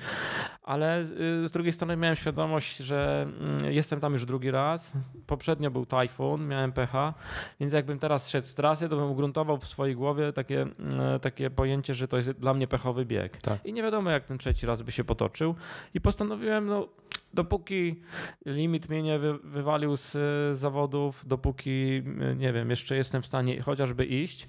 Ale 0.62 1.00
y, 1.00 1.48
z 1.48 1.50
drugiej 1.50 1.72
strony 1.72 1.96
miałem 1.96 2.16
świadomość, 2.16 2.76
że 2.76 3.26
mm, 3.40 3.72
jestem 3.72 4.00
tam 4.00 4.12
już 4.12 4.26
drugi 4.26 4.50
raz. 4.50 4.92
Poprzednio 5.26 5.70
był 5.70 5.86
tajfun, 5.86 6.48
miałem 6.48 6.72
pecha, 6.72 7.14
więc 7.60 7.72
jakbym 7.72 7.98
teraz 7.98 8.28
szedł 8.28 8.46
z 8.46 8.54
trasy, 8.54 8.88
to 8.88 8.96
bym 8.96 9.10
ugruntował 9.10 9.58
w 9.58 9.66
swojej 9.66 9.94
głowie 9.94 10.32
takie, 10.32 10.62
mm, 10.62 11.20
takie 11.20 11.50
pojęcie, 11.50 11.94
że 11.94 12.08
to 12.08 12.16
jest 12.16 12.30
dla 12.30 12.54
mnie 12.54 12.66
pechowy 12.66 13.04
bieg. 13.04 13.36
Tak. 13.42 13.66
I 13.66 13.72
nie 13.72 13.82
wiadomo, 13.82 14.10
jak 14.10 14.24
ten 14.24 14.38
trzeci 14.38 14.66
raz 14.66 14.82
by 14.82 14.92
się 14.92 15.04
potoczył. 15.04 15.54
I 15.94 16.00
postanowiłem, 16.00 16.66
no 16.66 16.88
dopóki 17.34 18.02
limit 18.46 18.88
mnie 18.88 19.02
nie 19.02 19.18
wywalił 19.44 19.96
z 19.96 20.16
zawodów, 20.58 21.26
dopóki, 21.26 22.02
nie 22.36 22.52
wiem, 22.52 22.70
jeszcze 22.70 22.96
jestem 22.96 23.22
w 23.22 23.26
stanie 23.26 23.62
chociażby 23.62 24.04
iść, 24.06 24.48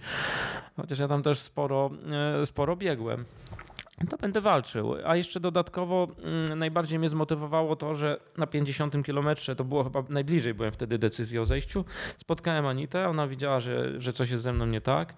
chociaż 0.75 0.99
ja 0.99 1.07
tam 1.07 1.23
też 1.23 1.39
sporo, 1.39 1.89
e, 2.41 2.45
sporo 2.45 2.75
biegłem 2.75 3.25
to 4.09 4.17
będę 4.17 4.41
walczył. 4.41 4.95
A 5.05 5.15
jeszcze 5.15 5.39
dodatkowo 5.39 6.07
mm, 6.23 6.59
najbardziej 6.59 6.99
mnie 6.99 7.09
zmotywowało 7.09 7.75
to, 7.75 7.93
że 7.93 8.19
na 8.37 8.47
50 8.47 9.05
kilometrze, 9.05 9.55
to 9.55 9.63
było 9.63 9.83
chyba 9.83 10.03
najbliżej, 10.09 10.53
byłem 10.53 10.71
wtedy 10.71 10.97
decyzji 10.97 11.39
o 11.39 11.45
zejściu, 11.45 11.85
spotkałem 12.17 12.65
Anitę, 12.65 13.09
ona 13.09 13.27
widziała, 13.27 13.59
że, 13.59 14.01
że 14.01 14.13
coś 14.13 14.29
jest 14.29 14.43
ze 14.43 14.53
mną 14.53 14.65
nie 14.65 14.81
tak. 14.81 15.13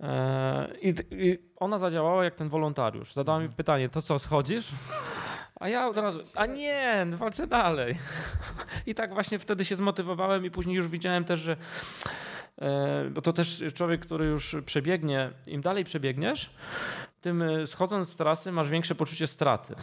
E, 0.00 0.68
I, 0.82 0.94
I 1.10 1.38
ona 1.56 1.78
zadziałała 1.78 2.24
jak 2.24 2.34
ten 2.34 2.48
wolontariusz. 2.48 3.12
Zadała 3.12 3.38
mi 3.38 3.44
mhm. 3.44 3.56
pytanie, 3.56 3.88
to 3.88 4.02
co, 4.02 4.18
schodzisz? 4.18 4.72
A 5.60 5.68
ja 5.68 5.88
od 5.88 5.96
razu, 5.96 6.20
a 6.34 6.46
nie, 6.46 7.06
walczę 7.10 7.46
dalej. 7.46 7.98
I 8.86 8.94
tak 8.94 9.14
właśnie 9.14 9.38
wtedy 9.38 9.64
się 9.64 9.76
zmotywowałem 9.76 10.44
i 10.44 10.50
później 10.50 10.76
już 10.76 10.88
widziałem 10.88 11.24
też, 11.24 11.40
że 11.40 11.56
e, 12.58 13.10
bo 13.10 13.22
to 13.22 13.32
też 13.32 13.64
człowiek, 13.74 14.00
który 14.00 14.26
już 14.26 14.56
przebiegnie, 14.66 15.30
im 15.46 15.60
dalej 15.60 15.84
przebiegniesz, 15.84 16.50
tym 17.20 17.42
e, 17.42 17.66
schodząc 17.66 18.08
z 18.08 18.16
trasy 18.16 18.52
masz 18.52 18.68
większe 18.68 18.94
poczucie 18.94 19.26
straty. 19.26 19.74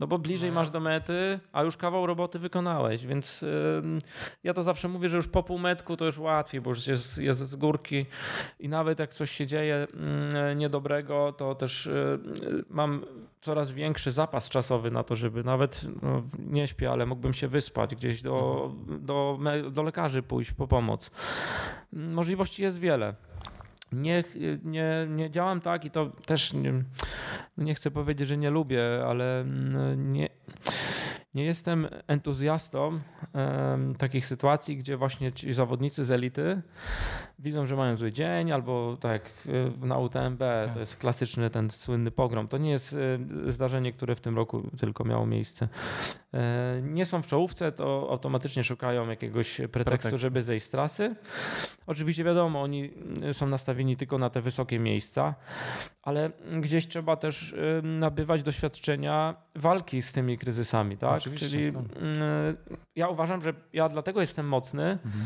No 0.00 0.06
bo 0.06 0.18
bliżej 0.18 0.50
No 0.50 0.54
masz 0.54 0.70
do 0.70 0.80
mety, 0.80 1.40
a 1.52 1.62
już 1.62 1.76
kawał 1.76 2.06
roboty 2.06 2.38
wykonałeś, 2.38 3.06
więc 3.06 3.42
ym, 3.42 3.98
ja 4.44 4.54
to 4.54 4.62
zawsze 4.62 4.88
mówię, 4.88 5.08
że 5.08 5.16
już 5.16 5.28
po 5.28 5.42
półmetku 5.42 5.96
to 5.96 6.04
już 6.04 6.18
łatwiej, 6.18 6.60
bo 6.60 6.70
już 6.70 6.86
jest, 6.86 7.18
jest 7.18 7.40
z 7.40 7.56
górki 7.56 8.06
i 8.60 8.68
nawet 8.68 8.98
jak 8.98 9.14
coś 9.14 9.30
się 9.30 9.46
dzieje 9.46 9.86
mm, 9.94 10.58
niedobrego, 10.58 11.32
to 11.32 11.54
też 11.54 11.86
y, 11.86 12.18
mam 12.70 13.04
coraz 13.40 13.72
większy 13.72 14.10
zapas 14.10 14.48
czasowy 14.48 14.90
na 14.90 15.02
to, 15.02 15.16
żeby 15.16 15.44
nawet 15.44 15.86
no, 16.02 16.22
nie 16.38 16.68
śpię, 16.68 16.90
ale 16.90 17.06
mógłbym 17.06 17.32
się 17.32 17.48
wyspać, 17.48 17.94
gdzieś 17.94 18.22
do, 18.22 18.70
do, 19.00 19.36
me- 19.40 19.70
do 19.70 19.82
lekarzy 19.82 20.22
pójść 20.22 20.52
po 20.52 20.68
pomoc. 20.68 21.10
Możliwości 21.92 22.62
jest 22.62 22.78
wiele. 22.80 23.14
Nie, 23.92 24.24
nie, 24.64 25.06
nie 25.08 25.30
działam 25.30 25.60
tak 25.60 25.84
i 25.84 25.90
to 25.90 26.06
też 26.06 26.52
nie, 26.52 26.72
no 27.56 27.64
nie 27.64 27.74
chcę 27.74 27.90
powiedzieć, 27.90 28.28
że 28.28 28.36
nie 28.36 28.50
lubię, 28.50 28.82
ale 29.06 29.40
mm, 29.40 30.12
nie, 30.12 30.28
nie 31.34 31.44
jestem 31.44 31.88
entuzjastą 32.06 33.00
em, 33.32 33.94
takich 33.94 34.26
sytuacji, 34.26 34.76
gdzie 34.76 34.96
właśnie 34.96 35.32
ci 35.32 35.54
zawodnicy 35.54 36.04
z 36.04 36.10
elity 36.10 36.62
widzą, 37.38 37.66
że 37.66 37.76
mają 37.76 37.96
zły 37.96 38.12
dzień, 38.12 38.52
albo 38.52 38.96
tak 39.00 39.22
y, 39.46 39.86
na 39.86 39.98
UTMB, 39.98 40.38
Tak. 40.38 40.74
to 40.74 40.80
jest 40.80 40.96
klasyczny 40.96 41.50
ten 41.50 41.70
słynny 41.70 42.10
pogrom. 42.10 42.48
To 42.48 42.58
nie 42.58 42.70
jest 42.70 42.92
y, 42.92 43.52
zdarzenie, 43.52 43.92
które 43.92 44.14
w 44.14 44.20
tym 44.20 44.36
roku 44.36 44.70
tylko 44.78 45.04
miało 45.04 45.26
miejsce. 45.26 45.68
E, 46.34 46.80
Nie 46.82 47.06
są 47.06 47.22
w 47.22 47.26
czołówce, 47.26 47.72
to 47.72 48.06
automatycznie 48.10 48.64
szukają 48.64 49.08
jakiegoś 49.08 49.56
pretekstu, 49.56 49.70
Pretekstu. 49.84 50.18
żeby 50.18 50.42
zejść 50.42 50.66
z 50.66 50.68
trasy. 50.68 51.14
Oczywiście 51.86 52.24
wiadomo, 52.24 52.62
oni 52.62 52.90
y, 53.30 53.34
są 53.34 53.46
nastawieni 53.46 53.96
tylko 53.96 54.18
na 54.18 54.30
te 54.30 54.40
wysokie 54.40 54.78
miejsca, 54.78 55.34
ale 56.02 56.30
gdzieś 56.60 56.88
trzeba 56.88 57.16
też 57.16 57.52
y, 57.52 57.82
nabywać 57.82 58.42
doświadczenia 58.42 59.34
walki 59.54 60.02
z 60.02 60.12
tymi 60.12 60.38
kryzysami, 60.38 60.96
tak? 60.96 61.16
Oczywiście, 61.16 61.48
Czyli 61.48 61.72
tak. 61.72 61.82
y, 61.82 61.86
ja 62.96 63.08
uważam, 63.08 63.42
że 63.42 63.54
ja 63.72 63.88
dlatego 63.88 64.20
jestem 64.20 64.48
mocny, 64.48 64.98
Mhm. 65.04 65.24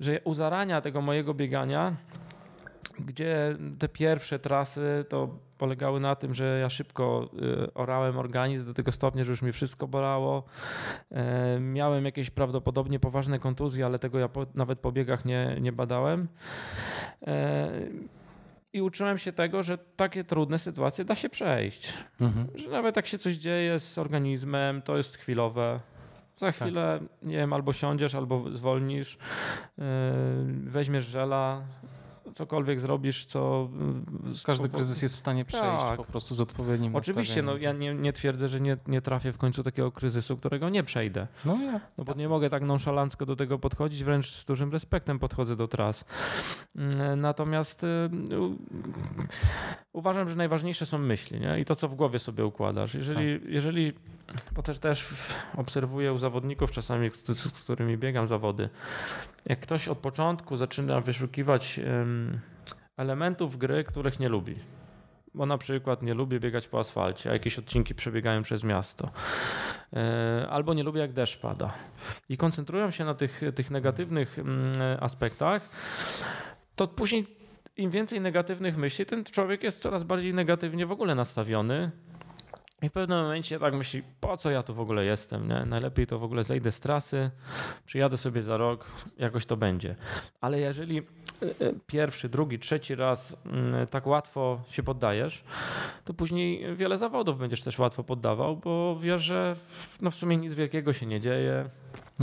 że 0.00 0.20
u 0.24 0.34
zarania 0.34 0.80
tego 0.80 1.00
mojego 1.00 1.34
biegania, 1.52 1.96
gdzie 2.98 3.56
te 3.78 3.88
pierwsze 3.88 4.38
trasy 4.38 5.04
to 5.08 5.38
polegały 5.58 6.00
na 6.00 6.16
tym, 6.16 6.34
że 6.34 6.58
ja 6.58 6.68
szybko 6.68 7.30
y, 7.66 7.74
orałem 7.74 8.18
organizm 8.18 8.66
do 8.66 8.74
tego 8.74 8.92
stopnia, 8.92 9.24
że 9.24 9.30
już 9.30 9.42
mi 9.42 9.52
wszystko 9.52 9.88
bolało. 9.88 10.44
E, 11.10 11.60
miałem 11.60 12.04
jakieś 12.04 12.30
prawdopodobnie 12.30 13.00
poważne 13.00 13.38
kontuzje, 13.38 13.86
ale 13.86 13.98
tego 13.98 14.18
ja 14.18 14.28
nawet 14.54 14.80
po 14.80 14.92
biegach 14.92 15.24
nie, 15.24 15.56
nie 15.60 15.72
badałem. 15.72 16.28
E, 17.26 17.70
I 18.72 18.82
uczyłem 18.82 19.18
się 19.18 19.32
tego, 19.32 19.62
że 19.62 19.78
takie 19.78 20.24
trudne 20.24 20.58
sytuacje 20.58 21.04
da 21.04 21.14
się 21.14 21.28
przejść. 21.28 21.92
Mhm. 22.20 22.48
Że 22.54 22.68
nawet 22.68 22.96
jak 22.96 23.06
się 23.06 23.18
coś 23.18 23.34
dzieje 23.34 23.80
z 23.80 23.98
organizmem, 23.98 24.82
to 24.82 24.96
jest 24.96 25.16
chwilowe. 25.16 25.80
Za 26.42 26.52
chwilę, 26.52 27.00
nie 27.22 27.36
wiem, 27.36 27.52
albo 27.52 27.72
siądziesz, 27.72 28.14
albo 28.14 28.50
zwolnisz, 28.50 29.18
yy, 29.78 29.84
weźmiesz 30.64 31.04
żela, 31.04 31.62
cokolwiek 32.34 32.80
zrobisz, 32.80 33.24
co... 33.24 33.68
yy, 34.24 34.34
Każdy 34.44 34.68
kryzys 34.68 35.02
jest 35.02 35.16
w 35.16 35.18
stanie 35.18 35.44
przejść 35.44 35.84
Tak. 35.84 35.96
po 35.96 36.04
prostu 36.04 36.34
z 36.34 36.40
odpowiednim 36.40 36.96
Oczywiście, 36.96 37.42
no 37.42 37.56
ja 37.56 37.72
nie, 37.72 37.94
nie 37.94 38.12
twierdzę, 38.12 38.48
że 38.48 38.60
nie, 38.60 38.76
nie 38.86 39.00
trafię 39.00 39.32
w 39.32 39.38
końcu 39.38 39.62
takiego 39.62 39.92
kryzysu, 39.92 40.36
którego 40.36 40.68
nie 40.68 40.82
przejdę. 40.82 41.26
No 41.44 41.56
ja. 41.62 41.80
No 41.98 42.04
bo 42.04 42.14
nie 42.14 42.28
mogę 42.28 42.50
tak 42.50 42.62
nonszalancko 42.62 43.26
do 43.26 43.36
tego 43.36 43.58
podchodzić, 43.58 44.04
wręcz 44.04 44.30
z 44.32 44.44
dużym 44.44 44.72
respektem 44.72 45.18
podchodzę 45.18 45.56
do 45.56 45.68
tras. 45.68 46.04
Mm, 46.76 47.20
Natomiast 47.20 47.84
y, 47.84 47.88
uważam, 49.92 50.28
że 50.28 50.36
najważniejsze 50.36 50.86
są 50.86 50.98
myśli 50.98 51.40
nie? 51.40 51.60
i 51.60 51.64
to, 51.64 51.74
co 51.74 51.88
w 51.88 51.94
głowie 51.94 52.18
sobie 52.18 52.46
układasz. 52.46 52.94
Jeżeli, 52.94 53.40
jeżeli 53.46 53.92
bo 54.52 54.62
też, 54.62 54.78
też 54.78 55.08
obserwuję 55.56 56.12
u 56.12 56.18
zawodników 56.18 56.70
czasami, 56.70 57.10
z 57.10 57.38
z 57.58 57.64
którymi 57.64 57.98
biegam 57.98 58.26
zawody, 58.26 58.68
jak 59.46 59.60
ktoś 59.60 59.88
od 59.88 59.98
początku 59.98 60.56
zaczyna 60.56 61.00
wyszukiwać 61.00 61.78
em, 61.78 62.40
elementów 62.96 63.58
gry, 63.58 63.84
których 63.84 64.20
nie 64.20 64.28
lubi. 64.28 64.56
Bo 65.34 65.46
na 65.46 65.58
przykład 65.58 66.02
nie 66.02 66.14
lubię 66.14 66.40
biegać 66.40 66.68
po 66.68 66.78
asfalcie, 66.78 67.30
a 67.30 67.32
jakieś 67.32 67.58
odcinki 67.58 67.94
przebiegają 67.94 68.42
przez 68.42 68.64
miasto. 68.64 69.10
E, 69.92 70.46
Albo 70.50 70.74
nie 70.74 70.82
lubię, 70.82 71.00
jak 71.00 71.12
deszcz 71.12 71.40
pada. 71.40 71.72
I 72.28 72.36
koncentrują 72.36 72.90
się 72.90 73.04
na 73.04 73.14
tych, 73.14 73.40
tych 73.54 73.70
negatywnych 73.70 74.38
mm, 74.38 74.72
aspektach, 75.00 75.70
to 76.76 76.86
później 76.86 77.26
im 77.76 77.90
więcej 77.90 78.20
negatywnych 78.20 78.76
myśli, 78.76 79.06
ten 79.06 79.24
człowiek 79.24 79.62
jest 79.62 79.82
coraz 79.82 80.04
bardziej 80.04 80.34
negatywnie 80.34 80.86
w 80.86 80.92
ogóle 80.92 81.14
nastawiony. 81.14 81.90
I 82.82 82.88
w 82.88 82.92
pewnym 82.92 83.22
momencie 83.22 83.58
tak 83.58 83.74
myśli, 83.74 84.02
po 84.20 84.36
co 84.36 84.50
ja 84.50 84.62
tu 84.62 84.74
w 84.74 84.80
ogóle 84.80 85.04
jestem? 85.04 85.48
Nie? 85.48 85.64
Najlepiej 85.66 86.06
to 86.06 86.18
w 86.18 86.24
ogóle 86.24 86.44
zejdę 86.44 86.72
z 86.72 86.80
trasy, 86.80 87.30
przyjadę 87.86 88.16
sobie 88.16 88.42
za 88.42 88.56
rok, 88.56 88.86
jakoś 89.18 89.46
to 89.46 89.56
będzie. 89.56 89.96
Ale 90.40 90.60
jeżeli 90.60 91.02
pierwszy, 91.86 92.28
drugi, 92.28 92.58
trzeci 92.58 92.94
raz 92.94 93.36
mm, 93.46 93.86
tak 93.86 94.06
łatwo 94.06 94.60
się 94.68 94.82
poddajesz, 94.82 95.44
to 96.04 96.14
później 96.14 96.76
wiele 96.76 96.98
zawodów 96.98 97.38
będziesz 97.38 97.62
też 97.62 97.78
łatwo 97.78 98.04
poddawał, 98.04 98.56
bo 98.56 98.98
wiesz, 99.00 99.22
że 99.22 99.56
no 100.00 100.10
w 100.10 100.14
sumie 100.14 100.36
nic 100.36 100.54
wielkiego 100.54 100.92
się 100.92 101.06
nie 101.06 101.20
dzieje. 101.20 101.70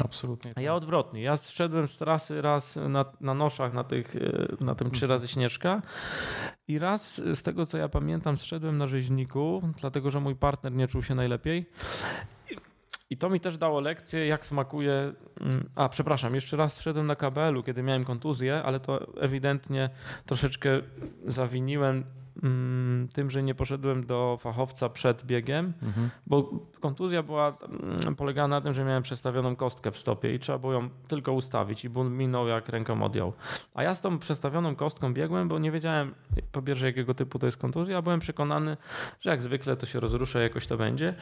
Absolutnie. 0.06 0.54
A 0.56 0.62
ja 0.62 0.76
odwrotnie. 0.76 1.22
Ja 1.22 1.38
zszedłem 1.38 1.88
z 1.88 1.98
trasy 1.98 2.42
raz 2.42 2.80
na, 2.90 3.06
na 3.22 3.34
noszach 3.34 3.74
na, 3.74 3.84
tych, 3.84 4.16
e, 4.16 4.20
na 4.60 4.76
tym 4.76 4.92
trzy 4.92 5.08
razy 5.08 5.28
Śnieżka 5.28 5.82
i 6.68 6.80
raz 6.80 7.16
z 7.16 7.44
tego, 7.44 7.66
co 7.66 7.78
ja 7.78 7.90
pamiętam, 7.90 8.38
zszedłem 8.38 8.78
na 8.78 8.88
rzeźniku, 8.88 9.62
dlatego, 9.82 10.12
że 10.12 10.20
mój 10.20 10.36
partner 10.36 10.72
nie 10.72 10.88
czuł 10.88 11.04
się 11.04 11.16
najlepiej. 11.16 11.70
I 13.10 13.18
to 13.18 13.30
mi 13.30 13.40
też 13.40 13.58
dało 13.58 13.80
lekcję, 13.80 14.28
jak 14.28 14.46
smakuje. 14.46 15.14
mm, 15.42 15.70
A, 15.76 15.90
przepraszam, 15.90 16.36
jeszcze 16.36 16.58
raz 16.58 16.74
zszedłem 16.78 17.08
na 17.08 17.16
KBL-u, 17.16 17.64
kiedy 17.64 17.84
miałem 17.84 18.04
kontuzję, 18.04 18.64
ale 18.64 18.80
to 18.80 19.22
ewidentnie 19.22 19.90
troszeczkę 20.26 20.70
zawiniłem 21.26 22.04
tym, 23.14 23.30
że 23.30 23.44
nie 23.44 23.56
poszedłem 23.56 24.06
do 24.06 24.38
fachowca 24.42 24.90
przed 24.90 25.26
biegiem, 25.26 25.74
Mhm. 25.82 26.10
bo 26.28 26.50
kontuzja 26.80 27.24
była, 27.24 27.58
mm, 28.04 28.16
polegała 28.16 28.48
na 28.48 28.62
tym, 28.62 28.74
że 28.74 28.84
miałem 28.84 29.04
przestawioną 29.04 29.56
kostkę 29.56 29.92
w 29.92 29.98
stopie 29.98 30.34
i 30.36 30.40
trzeba 30.40 30.58
było 30.58 30.74
ją 30.74 30.90
tylko 31.08 31.34
ustawić 31.34 31.86
i 31.86 31.90
ból 31.90 32.12
minął 32.12 32.48
jak 32.48 32.70
ręką 32.70 33.04
odjął. 33.04 33.34
A 33.76 33.84
ja 33.84 33.96
z 33.96 34.02
tą 34.02 34.20
przestawioną 34.20 34.76
kostką 34.76 35.14
biegłem, 35.14 35.48
bo 35.48 35.60
nie 35.60 35.72
wiedziałem 35.72 36.14
po 36.52 36.62
pierwsze 36.62 36.86
jakiego 36.86 37.14
typu 37.14 37.40
to 37.40 37.46
jest 37.46 37.58
kontuzja, 37.58 37.98
a 37.98 38.02
byłem 38.02 38.20
przekonany, 38.20 38.78
że 39.22 39.30
jak 39.30 39.42
zwykle 39.42 39.78
to 39.78 39.86
się 39.86 40.00
rozrusza, 40.00 40.40
jakoś 40.40 40.68
to 40.68 40.78
będzie. 40.78 41.14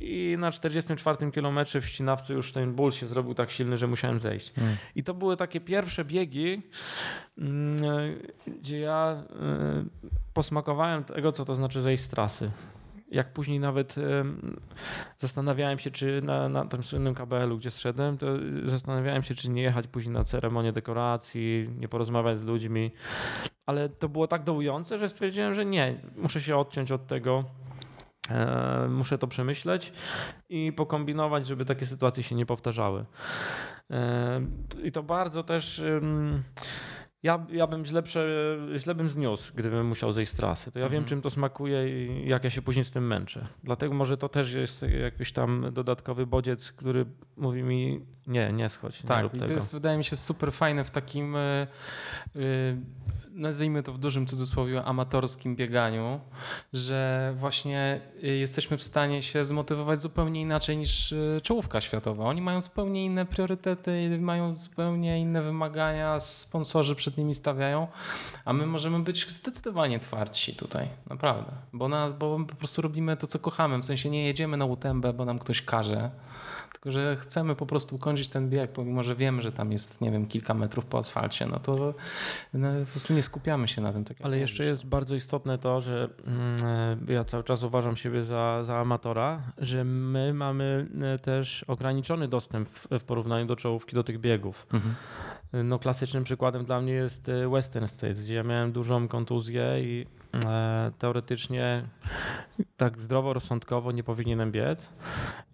I 0.00 0.36
na 0.38 0.52
44 0.52 1.30
kilometrze 1.30 1.80
w 1.80 1.86
ścinawcu 1.86 2.32
już 2.34 2.52
ten 2.52 2.74
ból 2.74 2.92
się 2.92 3.06
zrobił 3.06 3.34
tak 3.34 3.50
silny, 3.50 3.76
że 3.76 3.86
musiałem 3.86 4.20
zejść. 4.20 4.52
Mm. 4.58 4.76
I 4.94 5.02
to 5.02 5.14
były 5.14 5.36
takie 5.36 5.60
pierwsze 5.60 6.04
biegi, 6.04 6.62
mm, 7.38 7.76
gdzie 8.60 8.78
ja 8.78 9.22
y, 9.82 10.14
posmakowałem 10.44 11.04
tego, 11.04 11.32
co 11.32 11.44
to 11.44 11.54
znaczy 11.54 11.80
zejść 11.80 12.02
z 12.02 12.08
trasy. 12.08 12.50
Jak 13.10 13.32
później 13.32 13.60
nawet 13.60 13.98
em, 13.98 14.56
zastanawiałem 15.18 15.78
się, 15.78 15.90
czy 15.90 16.22
na, 16.22 16.48
na 16.48 16.64
tym 16.64 16.82
słynnym 16.82 17.14
KBL-u, 17.14 17.58
gdzie 17.58 17.70
zszedłem, 17.70 18.18
to 18.18 18.26
zastanawiałem 18.64 19.22
się, 19.22 19.34
czy 19.34 19.50
nie 19.50 19.62
jechać 19.62 19.86
później 19.86 20.14
na 20.14 20.24
ceremonię 20.24 20.72
dekoracji, 20.72 21.70
nie 21.78 21.88
porozmawiać 21.88 22.38
z 22.38 22.44
ludźmi. 22.44 22.90
Ale 23.66 23.88
to 23.88 24.08
było 24.08 24.26
tak 24.26 24.44
dołujące, 24.44 24.98
że 24.98 25.08
stwierdziłem, 25.08 25.54
że 25.54 25.64
nie, 25.64 26.00
muszę 26.16 26.40
się 26.40 26.56
odciąć 26.56 26.92
od 26.92 27.06
tego. 27.06 27.44
E, 28.30 28.86
muszę 28.88 29.18
to 29.18 29.26
przemyśleć 29.26 29.92
i 30.48 30.72
pokombinować, 30.72 31.46
żeby 31.46 31.64
takie 31.64 31.86
sytuacje 31.86 32.22
się 32.22 32.34
nie 32.34 32.46
powtarzały. 32.46 33.04
E, 33.90 34.40
I 34.82 34.92
to 34.92 35.02
bardzo 35.02 35.42
też. 35.42 35.82
Ja, 37.24 37.46
ja 37.52 37.66
bym 37.66 37.84
źle, 37.86 38.02
prze, 38.02 38.56
źle 38.76 38.94
bym 38.94 39.08
zniósł, 39.08 39.52
gdybym 39.56 39.86
musiał 39.86 40.12
zejść 40.12 40.32
z 40.32 40.34
trasy. 40.34 40.72
To 40.72 40.78
ja 40.78 40.88
wiem, 40.88 40.98
Mhm. 40.98 41.08
czym 41.08 41.22
to 41.22 41.30
smakuje 41.30 41.88
i 41.88 42.28
jak 42.28 42.44
ja 42.44 42.50
się 42.50 42.62
później 42.62 42.84
z 42.84 42.90
tym 42.90 43.06
męczę. 43.06 43.46
Dlatego 43.64 43.94
może 43.94 44.16
to 44.16 44.28
też 44.28 44.52
jest 44.52 44.82
jakiś 45.02 45.32
tam 45.32 45.66
dodatkowy 45.72 46.26
bodziec, 46.26 46.72
który 46.72 47.06
mówi 47.36 47.62
mi 47.62 48.00
nie, 48.26 48.52
nie 48.52 48.68
schodź, 48.68 49.02
nie 49.02 49.08
Tak, 49.08 49.34
i 49.34 49.38
to 49.38 49.52
jest 49.52 49.72
wydaje 49.72 49.98
mi 49.98 50.04
się 50.04 50.16
super 50.16 50.52
fajne 50.52 50.84
w 50.84 50.90
takim, 50.90 51.36
y, 51.36 51.66
y, 52.36 52.76
nazwijmy 53.30 53.82
to 53.82 53.92
w 53.92 53.98
dużym 53.98 54.26
cudzysłowie, 54.26 54.84
amatorskim 54.84 55.56
bieganiu, 55.56 56.20
że 56.72 57.34
właśnie 57.38 58.00
jesteśmy 58.22 58.76
w 58.78 58.82
stanie 58.82 59.22
się 59.22 59.44
zmotywować 59.44 60.00
zupełnie 60.00 60.40
inaczej 60.40 60.76
niż 60.76 61.12
y, 61.12 61.40
czołówka 61.42 61.80
światowa. 61.80 62.24
Oni 62.24 62.40
mają 62.42 62.60
zupełnie 62.60 63.04
inne 63.04 63.26
priorytety, 63.26 64.18
mają 64.20 64.54
zupełnie 64.54 65.20
inne 65.20 65.42
wymagania, 65.42 66.20
sponsorzy 66.20 66.94
przed 66.94 67.13
nimi 67.16 67.34
stawiają, 67.34 67.88
a 68.44 68.52
my 68.52 68.66
możemy 68.66 69.00
być 69.00 69.30
zdecydowanie 69.30 70.00
twardsi 70.00 70.56
tutaj, 70.56 70.88
naprawdę, 71.10 71.52
bo, 71.72 71.88
na, 71.88 72.10
bo 72.10 72.38
po 72.48 72.54
prostu 72.54 72.82
robimy 72.82 73.16
to, 73.16 73.26
co 73.26 73.38
kochamy, 73.38 73.78
w 73.78 73.84
sensie 73.84 74.10
nie 74.10 74.24
jedziemy 74.24 74.56
na 74.56 74.64
UTMB, 74.64 75.06
bo 75.14 75.24
nam 75.24 75.38
ktoś 75.38 75.62
każe, 75.62 76.10
tylko 76.84 76.92
że 76.92 77.16
chcemy 77.16 77.56
po 77.56 77.66
prostu 77.66 77.96
ukończyć 77.96 78.28
ten 78.28 78.50
bieg, 78.50 78.72
pomimo 78.72 79.02
że 79.02 79.16
wiemy, 79.16 79.42
że 79.42 79.52
tam 79.52 79.72
jest, 79.72 80.00
nie 80.00 80.10
wiem, 80.10 80.26
kilka 80.26 80.54
metrów 80.54 80.86
po 80.86 80.98
asfalcie, 80.98 81.46
no 81.46 81.58
to 81.58 81.94
no, 82.54 82.68
po 82.80 82.90
prostu 82.90 83.14
nie 83.14 83.22
skupiamy 83.22 83.68
się 83.68 83.82
na 83.82 83.92
tym. 83.92 84.04
Tak 84.04 84.16
Ale 84.22 84.38
jeszcze 84.38 84.64
jest 84.64 84.86
bardzo 84.86 85.14
istotne 85.14 85.58
to, 85.58 85.80
że 85.80 86.08
mm, 86.26 87.06
ja 87.08 87.24
cały 87.24 87.44
czas 87.44 87.62
uważam 87.62 87.96
siebie 87.96 88.24
za, 88.24 88.64
za 88.64 88.76
amatora, 88.76 89.42
że 89.58 89.84
my 89.84 90.34
mamy 90.34 90.86
e, 91.14 91.18
też 91.18 91.64
ograniczony 91.64 92.28
dostęp 92.28 92.68
w, 92.68 92.86
w 92.98 93.04
porównaniu 93.04 93.46
do 93.46 93.56
czołówki 93.56 93.94
do 93.94 94.02
tych 94.02 94.20
biegów. 94.20 94.66
Mhm. 94.72 94.94
No, 95.64 95.78
klasycznym 95.78 96.24
przykładem 96.24 96.64
dla 96.64 96.80
mnie 96.80 96.92
jest 96.92 97.28
e, 97.28 97.48
Western 97.48 97.86
States, 97.86 98.24
gdzie 98.24 98.34
ja 98.34 98.42
miałem 98.42 98.72
dużą 98.72 99.08
kontuzję 99.08 99.80
i 99.80 100.06
e, 100.46 100.92
teoretycznie 100.98 101.84
tak 102.76 103.00
zdroworozsądkowo 103.00 103.92
nie 103.92 104.04
powinienem 104.04 104.52
biec. 104.52 104.92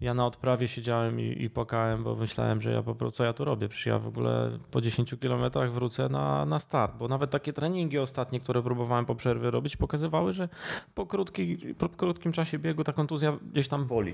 Ja 0.01 0.13
na 0.13 0.25
odprawie 0.25 0.67
siedziałem 0.67 1.19
i, 1.19 1.43
i 1.43 1.49
płakałem, 1.49 2.03
bo 2.03 2.15
myślałem, 2.15 2.61
że 2.61 2.71
ja 2.71 2.83
po 2.83 2.95
prostu, 2.95 3.17
co 3.17 3.23
ja 3.23 3.33
tu 3.33 3.45
robię? 3.45 3.69
Przecież 3.69 3.85
ja 3.85 3.99
w 3.99 4.07
ogóle 4.07 4.57
po 4.71 4.81
10 4.81 5.15
kilometrach 5.21 5.71
wrócę 5.71 6.09
na, 6.09 6.45
na 6.45 6.59
start, 6.59 6.97
bo 6.97 7.07
nawet 7.07 7.31
takie 7.31 7.53
treningi 7.53 7.99
ostatnie, 7.99 8.39
które 8.39 8.63
próbowałem 8.63 9.05
po 9.05 9.15
przerwie 9.15 9.51
robić, 9.51 9.77
pokazywały, 9.77 10.33
że 10.33 10.49
po, 10.95 11.05
krótki, 11.05 11.57
po 11.57 11.89
krótkim 11.89 12.31
czasie 12.31 12.59
biegu 12.59 12.83
ta 12.83 12.93
kontuzja 12.93 13.37
gdzieś 13.51 13.67
tam 13.67 13.85
boli 13.85 14.13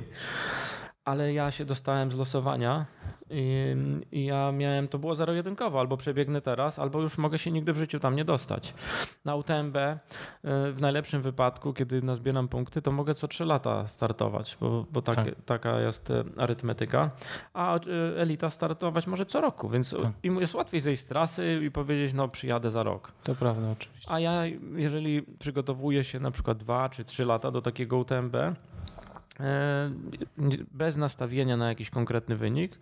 ale 1.08 1.34
ja 1.34 1.52
się 1.52 1.66
dostałem 1.66 2.12
z 2.12 2.16
losowania 2.16 2.86
i, 3.30 3.76
i, 4.12 4.26
ja 4.26 4.52
miałem, 4.52 4.88
to 4.88 5.00
było 5.00 5.16
zero-jedynkowo, 5.16 5.80
albo 5.80 5.98
przebiegnę 5.98 6.42
teraz, 6.42 6.80
albo 6.80 7.02
już 7.02 7.18
mogę 7.18 7.38
się 7.38 7.52
nigdy 7.52 7.74
w 7.74 7.78
życiu 7.78 8.00
tam 8.00 8.16
nie 8.16 8.26
dostać. 8.26 8.74
Na 9.26 9.36
UTMB 9.36 9.76
y, 9.78 9.98
w 10.72 10.78
najlepszym 10.80 11.22
wypadku, 11.22 11.74
kiedy 11.74 12.02
nazbieram 12.02 12.48
punkty, 12.48 12.82
to 12.82 12.92
mogę 12.92 13.16
co 13.16 13.28
trzy 13.28 13.46
lata 13.46 13.88
startować, 13.88 14.58
bo, 14.62 14.86
bo 14.92 15.02
tak, 15.02 15.16
tak. 15.16 15.36
taka 15.46 15.80
jest 15.80 16.10
y, 16.10 16.24
arytmetyka, 16.38 17.10
a 17.54 17.78
y, 17.78 17.82
elita 18.18 18.50
startować 18.50 19.08
może 19.08 19.26
co 19.26 19.42
roku, 19.42 19.70
więc 19.70 19.92
tak. 19.92 20.12
im 20.24 20.40
jest 20.40 20.56
łatwiej 20.56 20.82
zejść 20.82 21.02
z 21.02 21.06
trasy 21.06 21.62
i 21.64 21.72
powiedzieć, 21.72 22.14
no 22.14 22.28
przyjadę 22.28 22.72
za 22.72 22.84
rok. 22.84 23.12
To 23.24 23.36
prawda, 23.36 23.72
oczywiście. 23.72 24.12
A 24.12 24.20
ja, 24.20 24.42
jeżeli 24.76 25.22
przygotowuję 25.40 26.04
się 26.04 26.20
na 26.20 26.32
przykład 26.32 26.58
dwa 26.58 26.90
czy 26.90 27.06
trzy 27.06 27.26
lata 27.26 27.52
do 27.52 27.62
takiego 27.62 27.98
UTMB, 27.98 28.36
E, 28.36 28.56
bez 30.72 30.98
nastawienia 30.98 31.58
na 31.58 31.70
jakiś 31.70 31.90
konkretny 31.90 32.36
wynik, 32.36 32.78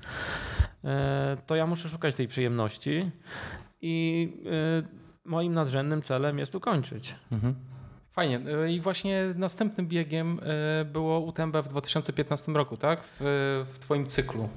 e, 0.83 1.37
to 1.45 1.55
ja 1.55 1.67
muszę 1.67 1.89
szukać 1.89 2.15
tej 2.15 2.27
przyjemności 2.27 3.11
i 3.81 4.33
e, 4.45 5.05
moim 5.25 5.53
nadrzędnym 5.53 6.01
celem 6.01 6.39
jest 6.39 6.55
ukończyć. 6.55 7.15
Mhm. 7.31 7.55
Fajnie. 8.11 8.39
I 8.69 8.81
właśnie 8.81 9.33
następnym 9.35 9.87
biegiem 9.87 10.39
było 10.85 11.19
UTMB 11.19 11.57
w 11.57 11.67
2015 11.67 12.51
roku, 12.51 12.77
tak? 12.77 12.99
W, 13.03 13.65
w 13.73 13.79
Twoim 13.79 14.05
cyklu. 14.07 14.49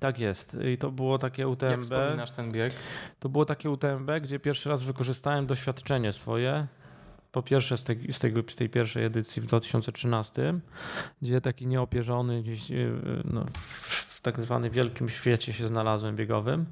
Tak 0.00 0.18
jest. 0.18 0.56
I 0.72 0.78
to 0.78 0.90
było 0.90 1.18
takie 1.18 1.48
UTMB. 1.48 1.70
Jak 1.70 1.80
wspominasz 1.80 2.32
ten 2.32 2.52
bieg? 2.52 2.72
To 3.20 3.28
było 3.28 3.44
takie 3.44 3.70
UTMB, 3.70 4.10
gdzie 4.22 4.38
pierwszy 4.38 4.68
raz 4.68 4.82
wykorzystałem 4.82 5.46
doświadczenie 5.46 6.12
swoje 6.12 6.66
po 7.36 7.42
pierwsze 7.42 7.76
z 7.76 7.84
tej, 7.84 8.12
z, 8.12 8.50
z 8.50 8.56
tej 8.56 8.68
pierwszej 8.68 9.04
edycji 9.04 9.42
w 9.42 9.46
2013, 9.46 10.60
gdzie 11.22 11.40
taki 11.40 11.66
nieopierzony 11.66 12.42
gdzieś 12.42 12.70
e, 12.70 12.74
no, 13.24 13.44
w 13.64 14.05
tak 14.26 14.40
zwanym 14.40 14.70
wielkim 14.70 15.08
świecie 15.08 15.52
się 15.52 15.66
znalazłem 15.66 16.16
biegowym 16.16 16.66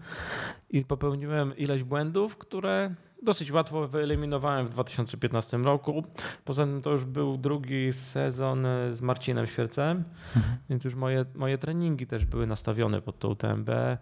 i 0.71 0.85
popełniłem 0.85 1.57
ileś 1.57 1.85
błędów, 1.85 2.39
które 2.39 2.95
dosyć 3.23 3.53
łatwo 3.53 3.89
wyeliminowałem 3.89 4.67
w 4.67 4.71
2015 4.71 5.59
roku. 5.59 6.05
Poza 6.45 6.65
tym 6.65 6.83
to 6.83 6.91
już 6.91 7.05
był 7.05 7.37
drugi 7.37 7.93
sezon 7.93 8.67
z 8.91 9.01
Marcinem 9.01 9.47
Świercem, 9.47 10.05
mhm. 10.37 10.57
więc 10.71 10.85
już 10.85 10.95
moje, 10.95 11.25
moje 11.35 11.59
treningi 11.59 12.07
też 12.07 12.25
były 12.25 12.47
nastawione 12.47 13.03
pod 13.03 13.19
to 13.19 13.29
UTMB. 13.29 13.69
E, 13.71 13.99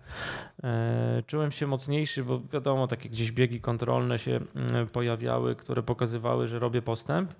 czułem 1.26 1.50
się 1.50 1.66
mocniejszy, 1.66 2.24
bo 2.24 2.40
wiadomo, 2.52 2.86
takie 2.86 3.08
gdzieś 3.08 3.32
biegi 3.32 3.60
kontrolne 3.60 4.18
się 4.18 4.40
mm, 4.54 4.86
pojawiały, 4.86 5.56
które 5.56 5.82
pokazywały, 5.82 6.48
że 6.48 6.58
robię 6.58 6.82
postęp. 6.82 7.34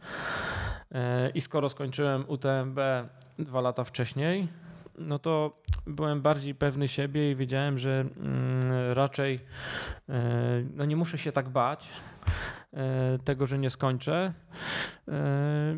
E, 0.92 1.30
I 1.30 1.40
skoro 1.40 1.68
skończyłem 1.68 2.24
UTMB 2.28 2.78
dwa 3.38 3.60
lata 3.60 3.84
wcześniej, 3.84 4.48
no 4.98 5.18
to 5.18 5.62
byłem 5.86 6.22
bardziej 6.22 6.54
pewny 6.54 6.88
siebie 6.88 7.30
i 7.30 7.36
wiedziałem, 7.36 7.78
że 7.78 8.00
mm, 8.00 8.92
raczej 8.92 9.40
e, 10.08 10.64
no 10.74 10.84
nie 10.84 10.96
muszę 10.96 11.18
się 11.18 11.32
tak 11.32 11.48
bać 11.48 11.88
e, 12.72 13.18
tego, 13.24 13.46
że 13.46 13.58
nie 13.58 13.70
skończę. 13.70 14.32
E, 15.08 15.76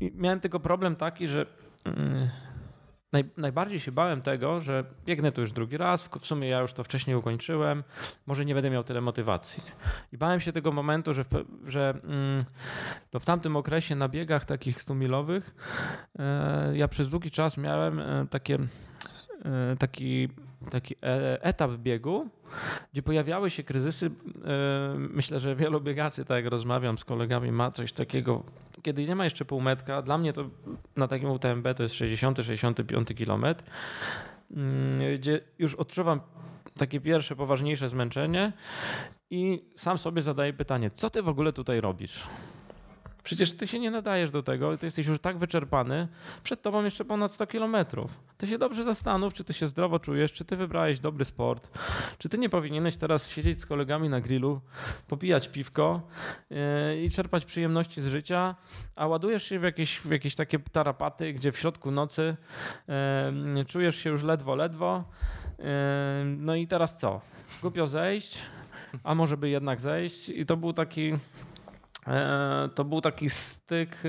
miałem 0.00 0.40
tylko 0.40 0.60
problem 0.60 0.96
taki, 0.96 1.28
że 1.28 1.46
mm, 1.84 2.28
Naj, 3.12 3.24
najbardziej 3.36 3.80
się 3.80 3.92
bałem 3.92 4.22
tego, 4.22 4.60
że 4.60 4.84
biegnę 5.04 5.32
to 5.32 5.40
już 5.40 5.52
drugi 5.52 5.76
raz, 5.76 6.02
w, 6.02 6.26
sumie 6.26 6.48
ja 6.48 6.60
już 6.60 6.72
to 6.72 6.84
wcześniej 6.84 7.16
ukończyłem, 7.16 7.84
może 8.26 8.44
nie 8.44 8.54
będę 8.54 8.70
miał 8.70 8.84
tyle 8.84 9.00
motywacji. 9.00 9.62
I 10.12 10.18
bałem 10.18 10.40
się 10.40 10.52
tego 10.52 10.72
momentu, 10.72 11.14
że 11.14 11.24
w, 11.24 11.28
że, 11.66 11.94
mm, 12.04 12.40
no 13.12 13.20
w 13.20 13.24
tamtym 13.24 13.56
okresie 13.56 13.96
na 13.96 14.08
biegach 14.08 14.44
takich 14.44 14.84
100-milowych 14.84 15.40
e, 16.18 16.76
ja 16.76 16.88
przez 16.88 17.08
długi 17.08 17.30
czas 17.30 17.56
miałem 17.56 18.00
e, 18.00 18.26
takie, 18.30 18.58
e, 19.44 19.76
taki, 19.78 20.28
taki 20.70 20.94
e, 21.02 21.42
etap 21.42 21.70
biegu, 21.70 22.28
gdzie 22.92 23.02
pojawiały 23.02 23.50
się 23.50 23.62
kryzysy. 23.62 24.06
E, 24.06 24.10
myślę, 24.98 25.40
że 25.40 25.56
wielu 25.56 25.80
biegaczy, 25.80 26.24
tak 26.24 26.44
jak 26.44 26.52
rozmawiam 26.52 26.98
z 26.98 27.04
kolegami, 27.04 27.52
ma 27.52 27.70
coś 27.70 27.92
takiego, 27.92 28.42
kiedy 28.82 29.06
nie 29.06 29.16
ma 29.16 29.24
jeszcze 29.24 29.44
półmetka. 29.44 30.02
Dla 30.02 30.18
mnie 30.18 30.32
to 30.32 30.50
na 30.96 31.08
takim 31.08 31.30
UTMB 31.30 31.66
to 31.76 31.82
jest 31.82 31.94
60-65 31.94 33.14
kilometr, 33.14 33.64
mm, 34.50 35.18
gdzie 35.18 35.40
już 35.58 35.74
odczuwam 35.74 36.20
takie 36.78 37.00
pierwsze, 37.00 37.36
poważniejsze 37.36 37.88
zmęczenie 37.88 38.52
i 39.30 39.64
sam 39.76 39.98
sobie 39.98 40.22
zadaję 40.22 40.52
pytanie, 40.52 40.90
co 40.90 41.10
ty 41.10 41.22
w 41.22 41.28
ogóle 41.28 41.52
tutaj 41.52 41.80
robisz? 41.80 42.26
Przecież 43.22 43.52
ty 43.52 43.66
się 43.66 43.78
nie 43.78 43.90
nadajesz 43.90 44.30
do 44.30 44.42
tego, 44.42 44.78
ty 44.78 44.86
jesteś 44.86 45.06
już 45.06 45.20
tak 45.20 45.38
wyczerpany, 45.38 46.08
przed 46.42 46.62
tobą 46.62 46.84
jeszcze 46.84 47.04
ponad 47.04 47.32
100 47.32 47.46
kilometrów. 47.46 48.20
Ty 48.38 48.46
się 48.46 48.58
dobrze 48.58 48.84
zastanów, 48.84 49.34
czy 49.34 49.44
ty 49.44 49.52
się 49.52 49.66
zdrowo 49.66 49.98
czujesz, 49.98 50.32
czy 50.32 50.44
ty 50.44 50.56
wybrałeś 50.56 51.00
dobry 51.00 51.24
sport, 51.24 51.78
czy 52.18 52.28
ty 52.28 52.38
nie 52.38 52.48
powinieneś 52.48 52.96
teraz 52.96 53.30
siedzieć 53.30 53.60
z 53.60 53.66
kolegami 53.66 54.08
na 54.08 54.20
grillu, 54.20 54.60
popijać 55.08 55.48
piwko 55.48 56.00
yy, 56.50 56.56
i 57.02 57.10
czerpać 57.10 57.44
przyjemności 57.44 58.02
z 58.02 58.06
życia, 58.06 58.54
a 58.96 59.06
ładujesz 59.06 59.42
się 59.42 59.58
w 59.58 59.62
jakieś, 59.62 59.98
w 59.98 60.10
jakieś 60.10 60.34
takie 60.34 60.58
tarapaty, 60.58 61.32
gdzie 61.32 61.52
w 61.52 61.58
środku 61.58 61.90
nocy 61.90 62.36
yy, 63.54 63.64
czujesz 63.64 63.96
się 63.96 64.10
już 64.10 64.22
ledwo, 64.22 64.56
ledwo. 64.56 65.04
Yy, 65.58 65.64
no 66.24 66.54
i 66.54 66.66
teraz 66.66 66.98
co? 66.98 67.20
Głupio 67.60 67.86
zejść, 67.86 68.38
a 69.04 69.14
może 69.14 69.36
by 69.36 69.48
jednak 69.48 69.80
zejść 69.80 70.28
i 70.28 70.46
to 70.46 70.56
był 70.56 70.72
taki 70.72 71.12
to 72.74 72.84
był 72.84 73.00
taki 73.00 73.30
styk 73.30 74.02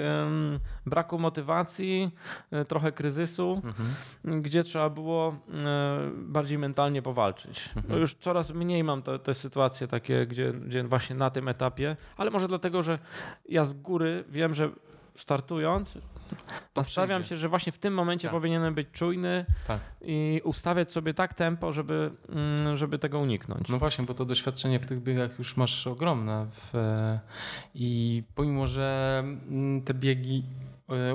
braku 0.86 1.20
motywacji, 1.20 2.12
e, 2.52 2.66
trochę 2.66 2.92
kryzysu, 2.92 3.62
mhm. 3.64 4.42
gdzie 4.42 4.64
trzeba 4.64 4.90
było 4.90 5.30
e, 5.30 6.12
bardziej 6.16 6.58
mentalnie 6.58 7.02
powalczyć. 7.02 7.68
Mhm. 7.68 7.86
No 7.90 7.98
już 7.98 8.16
coraz 8.16 8.54
mniej 8.54 8.84
mam 8.84 9.02
te, 9.02 9.20
te 9.20 9.34
sytuacje 9.34 9.88
takie, 9.88 10.28
gdzie, 10.28 10.54
gdzie 10.54 10.84
właśnie 10.84 11.16
na 11.16 11.30
tym 11.30 11.48
etapie, 11.48 11.98
ale 12.18 12.32
może 12.32 12.48
dlatego, 12.48 12.84
że 12.84 13.00
ja 13.50 13.64
z 13.64 13.74
góry 13.74 14.24
wiem, 14.30 14.54
że 14.54 14.70
startując, 15.20 15.98
nastawiam 16.76 17.24
się, 17.24 17.38
że 17.38 17.50
właśnie 17.50 17.72
w 17.72 17.78
tym 17.78 17.94
momencie 17.94 18.28
tak. 18.28 18.32
powinienem 18.32 18.74
być 18.74 18.88
czujny 18.92 19.46
tak. 19.68 19.80
i 20.02 20.42
ustawiać 20.44 20.92
sobie 20.92 21.14
tak 21.14 21.34
tempo, 21.34 21.74
żeby, 21.74 22.12
mm, 22.30 22.78
żeby 22.78 23.00
tego 23.00 23.20
uniknąć. 23.20 23.70
No 23.70 23.80
właśnie, 23.80 24.06
bo 24.06 24.14
to 24.14 24.26
doświadczenie 24.26 24.80
w 24.80 24.86
tych 24.86 25.04
biegach 25.04 25.40
już 25.40 25.58
masz 25.58 25.88
ogromne. 25.88 26.48
W, 26.52 26.74
I 27.76 28.24
pomimo, 28.36 28.68
że 28.68 29.20
mm, 29.24 29.82
te 29.82 29.94
biegi 29.94 30.44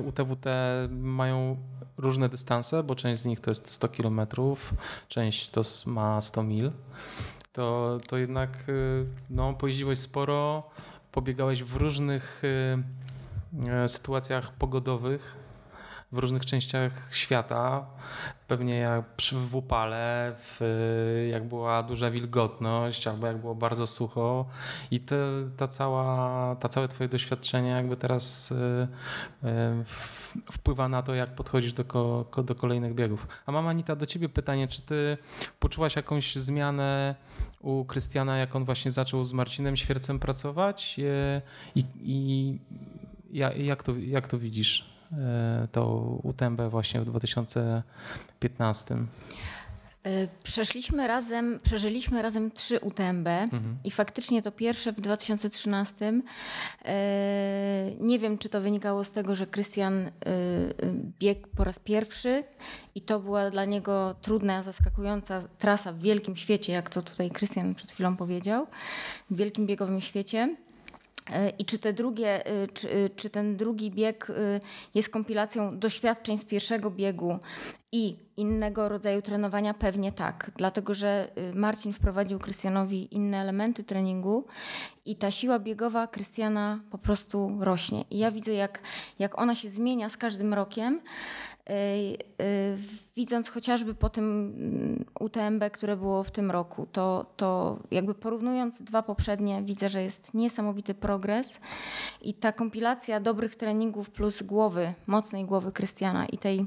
UTWT 0.07 0.47
e, 0.47 0.89
mają 0.91 1.57
różne 1.97 2.29
dystanse, 2.29 2.83
bo 2.83 2.95
część 2.95 3.23
z 3.23 3.27
nich 3.27 3.41
to 3.41 3.51
jest 3.51 3.69
100 3.69 3.89
km, 3.89 4.21
część 5.09 5.51
to 5.51 5.63
ma 5.87 6.21
100 6.21 6.43
mil, 6.43 6.71
to, 7.53 7.99
to 8.07 8.17
jednak 8.17 8.69
y, 8.69 9.07
no, 9.31 9.55
pojeździłeś 9.55 9.99
sporo, 9.99 10.71
pobiegałeś 11.13 11.63
w 11.63 11.77
różnych 11.77 12.43
E, 12.45 13.04
sytuacjach 13.87 14.53
pogodowych 14.53 15.45
w 16.15 16.19
różnych 16.19 16.47
częściach 16.47 16.93
świata. 17.11 17.87
Pewnie 18.49 18.79
jak 18.79 19.17
przy 19.17 19.37
w 19.37 19.55
upale, 19.55 20.33
w, 20.39 20.61
jak 21.31 21.49
była 21.49 21.83
duża 21.83 22.11
wilgotność, 22.11 23.07
albo 23.07 23.27
jak 23.27 23.37
było 23.37 23.55
bardzo 23.55 23.87
sucho. 23.87 24.47
I 24.91 25.01
te, 25.01 25.17
ta, 25.57 25.69
cała, 25.69 26.57
ta 26.57 26.69
całe 26.69 26.89
twoje 26.89 27.09
doświadczenie 27.09 27.71
jakby 27.71 27.97
teraz 27.97 28.53
y, 28.53 28.55
y, 29.45 29.85
wpływa 30.53 30.89
na 30.89 31.03
to, 31.03 31.15
jak 31.15 31.35
podchodzisz 31.35 31.73
do, 31.73 31.85
do 32.45 32.55
kolejnych 32.55 32.95
biegów. 32.95 33.27
A 33.47 33.53
mama 33.53 33.71
Anita, 33.71 33.97
do 33.97 34.07
ciebie 34.07 34.29
pytanie, 34.29 34.69
czy 34.69 34.83
ty 34.83 35.19
poczułaś 35.61 35.97
jakąś 35.97 36.37
zmianę 36.37 37.15
u 37.61 37.85
Krystiana, 37.85 38.37
jak 38.37 38.57
on 38.57 38.65
właśnie 38.65 38.91
zaczął 38.91 39.25
z 39.25 39.33
Marcinem 39.33 39.77
Świercem 39.77 40.19
pracować? 40.19 40.97
I, 41.75 41.85
i 42.03 42.59
jak, 43.57 43.83
to, 43.83 43.97
jak 43.97 44.29
to 44.29 44.39
widzisz? 44.39 44.95
tą 45.73 46.21
UTMB 46.23 46.61
właśnie 46.71 47.01
w 47.01 47.05
2015? 47.05 48.97
E, 50.05 50.29
przeszliśmy 50.43 51.07
razem, 51.07 51.59
przeżyliśmy 51.63 52.23
razem 52.23 52.51
trzy 52.51 52.81
UTMB 52.81 53.29
mhm. 53.29 53.77
i 53.85 53.91
faktycznie 53.91 54.43
to 54.43 54.53
pierwsze 54.53 54.93
w 54.93 55.01
2013. 55.01 56.23
E, 56.85 57.91
nie 58.01 58.19
wiem, 58.19 58.39
czy 58.39 58.49
to 58.49 58.61
wynikało 58.61 59.05
z 59.05 59.11
tego, 59.11 59.37
że 59.37 59.47
Krystian 59.47 59.95
e, 59.95 60.11
biegł 61.19 61.49
po 61.57 61.65
raz 61.65 61.79
pierwszy 61.79 62.45
i 62.95 63.01
to 63.01 63.21
była 63.21 63.51
dla 63.51 63.65
niego 63.65 64.15
trudna, 64.23 64.63
zaskakująca 64.63 65.43
trasa 65.59 65.93
w 65.93 65.99
wielkim 65.99 66.37
świecie, 66.37 66.73
jak 66.73 66.91
to 66.91 67.03
tutaj 67.03 67.31
Krystian 67.31 67.75
przed 67.75 67.91
chwilą 67.91 68.17
powiedział, 68.17 68.67
w 69.31 69.37
wielkim 69.37 69.67
biegowym 69.67 70.01
świecie. 70.01 70.57
I 71.59 71.65
czy, 71.65 71.79
te 71.79 71.93
drugie, 71.93 72.43
czy, 72.75 73.11
czy, 73.17 73.31
ten 73.31 73.57
drugi 73.57 73.91
bieg 73.91 74.33
jest 74.95 75.09
kompilacją 75.09 75.79
doświadczeń 75.79 76.39
z 76.39 76.45
pierwszego 76.45 76.91
biegu 76.91 77.39
i 77.93 78.17
innego 78.37 78.89
rodzaju 78.89 79.23
trenowania? 79.23 79.75
Pewnie 79.75 80.13
tak, 80.13 80.51
dlatego 80.57 80.95
że 80.95 81.31
Marcin 81.55 81.93
wprowadził 81.93 82.39
Krystianowi 82.39 83.15
inne 83.15 83.41
elementy 83.41 83.85
treningu 83.85 84.47
i 85.05 85.17
ta 85.17 85.31
siła 85.31 85.59
biegowa 85.59 86.07
Krystiana 86.07 86.81
po 86.91 86.99
prostu 86.99 87.57
rośnie. 87.61 88.05
I 88.11 88.19
ja 88.19 88.31
widzę, 88.31 88.53
jak, 88.53 88.81
jak 89.19 89.39
ona 89.39 89.55
się 89.55 89.71
zmienia 89.71 90.09
z 90.09 90.17
każdym 90.17 90.55
rokiem. 90.55 91.01
Y, 91.71 91.73
y, 92.43 92.79
widząc 93.17 93.49
chociażby 93.49 93.95
po 93.95 94.09
tym 94.09 94.25
mm, 94.59 95.05
UTMB, 95.21 95.71
które 95.73 95.97
było 95.97 96.25
w 96.25 96.31
tym 96.31 96.51
roku, 96.51 96.87
to, 96.93 97.27
to 97.37 97.79
jakby 97.91 98.15
porównując 98.15 98.83
dwa 98.83 99.03
poprzednie, 99.03 99.63
widzę, 99.63 99.89
że 99.89 100.03
jest 100.03 100.35
niesamowity 100.35 100.95
progres 100.95 101.61
i 102.23 102.35
ta 102.35 102.53
kompilacja 102.53 103.21
dobrych 103.21 103.57
treningów 103.57 104.11
plus 104.11 104.43
głowy, 104.43 104.95
mocnej 105.07 105.45
głowy 105.45 105.73
Krystiana 105.73 106.27
i 106.27 106.39
tej 106.39 106.67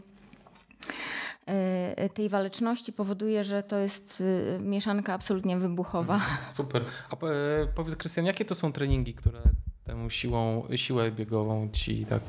E, 1.46 2.10
tej 2.10 2.30
waleczności 2.30 2.94
powoduje, 2.94 3.44
że 3.44 3.64
to 3.64 3.78
jest 3.78 4.24
mieszanka 4.60 5.14
absolutnie 5.14 5.58
wybuchowa. 5.58 6.14
Mhm. 6.14 6.54
Super. 6.54 6.86
A 7.10 7.26
e, 7.26 7.68
powiedz 7.76 7.96
Krystian, 7.96 8.26
jakie 8.26 8.46
to 8.46 8.56
są 8.56 8.72
treningi, 8.72 9.14
które 9.14 9.42
tę 9.84 10.10
siłą, 10.10 10.68
siłę 10.76 11.12
biegową 11.12 11.70
ci 11.74 12.06
tak 12.06 12.22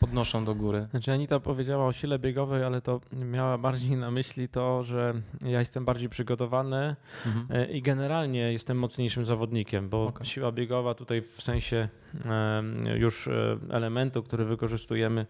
podnoszą 0.00 0.44
do 0.44 0.54
góry. 0.54 0.86
Znaczy 0.90 1.12
Anita 1.12 1.40
powiedziała 1.40 1.86
o 1.86 1.92
sile 1.92 2.18
biegowej, 2.18 2.64
ale 2.64 2.80
to 2.80 3.00
miała 3.12 3.58
bardziej 3.58 3.96
na 3.96 4.10
myśli 4.10 4.48
to, 4.48 4.82
że 4.82 5.14
ja 5.40 5.58
jestem 5.58 5.84
bardziej 5.84 6.08
przygotowany 6.08 6.96
mhm. 7.26 7.46
E, 7.50 7.66
i 7.72 7.82
generalnie 7.82 8.52
jestem 8.52 8.78
mocniejszym 8.78 9.24
zawodnikiem, 9.24 9.88
bo 9.88 10.04
okay. 10.04 10.26
siła 10.26 10.52
biegowa 10.52 10.94
tutaj 10.94 11.22
w 11.22 11.42
sensie 11.42 11.88
już 12.96 13.28
e, 13.28 13.58
elementu, 13.70 14.22
który 14.22 14.44
wykorzystujemy 14.44 15.26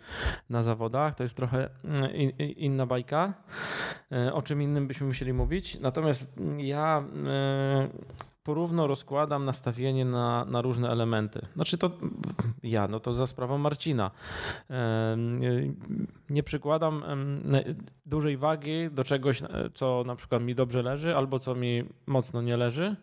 na 0.50 0.62
zawodach, 0.62 1.14
to 1.14 1.22
jest 1.22 1.36
trochę 1.36 1.68
e, 2.00 2.22
inna 2.46 2.86
bajka, 2.86 3.34
o 4.32 4.42
czym 4.42 4.62
innym 4.62 4.86
byśmy 4.86 5.06
musieli 5.06 5.32
mówić. 5.32 5.80
Natomiast 5.80 6.26
ja 6.56 7.04
porówno 8.44 8.86
rozkładam 8.86 9.44
nastawienie 9.44 10.04
na, 10.04 10.44
na 10.44 10.62
różne 10.62 10.90
elementy. 10.90 11.40
Znaczy 11.54 11.78
to 11.78 11.90
ja, 12.62 12.88
no 12.88 13.00
to 13.00 13.14
za 13.14 13.26
sprawą 13.26 13.58
Marcina. 13.58 14.10
Nie 16.30 16.42
przykładam 16.42 17.02
dużej 18.06 18.36
wagi 18.36 18.90
do 18.90 19.04
czegoś, 19.04 19.42
e, 19.42 19.46
co 19.74 20.02
na 20.06 20.16
przykład 20.16 20.42
mi 20.42 20.54
dobrze 20.54 20.82
leży 20.82 21.16
albo 21.16 21.38
co 21.38 21.54
mi 21.54 21.84
mocno 22.06 22.42
nie 22.42 22.56
leży, 22.56 22.96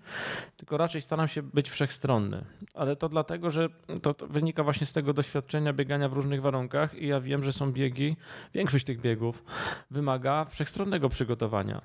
tylko 0.57 0.77
raczej 0.77 1.01
staram 1.01 1.27
się 1.27 1.41
być 1.41 1.69
wszechstronny. 1.69 2.45
Ale 2.73 2.95
to 2.95 3.09
dlatego, 3.09 3.51
że 3.51 3.69
to, 4.01 4.13
to 4.13 4.27
wynika 4.27 4.63
właśnie 4.63 4.87
z 4.87 4.93
tego 4.93 5.13
doświadczenia 5.13 5.73
biegania 5.73 6.09
w 6.09 6.13
różnych 6.13 6.41
warunkach 6.41 6.95
i 6.95 7.07
ja 7.07 7.21
wiem, 7.21 7.43
że 7.43 7.53
są 7.53 7.71
biegi, 7.71 8.15
większość 8.53 8.85
tych 8.85 9.01
biegów 9.01 9.43
wymaga 9.91 10.45
wszechstronnego 10.45 11.09
przygotowania, 11.09 11.81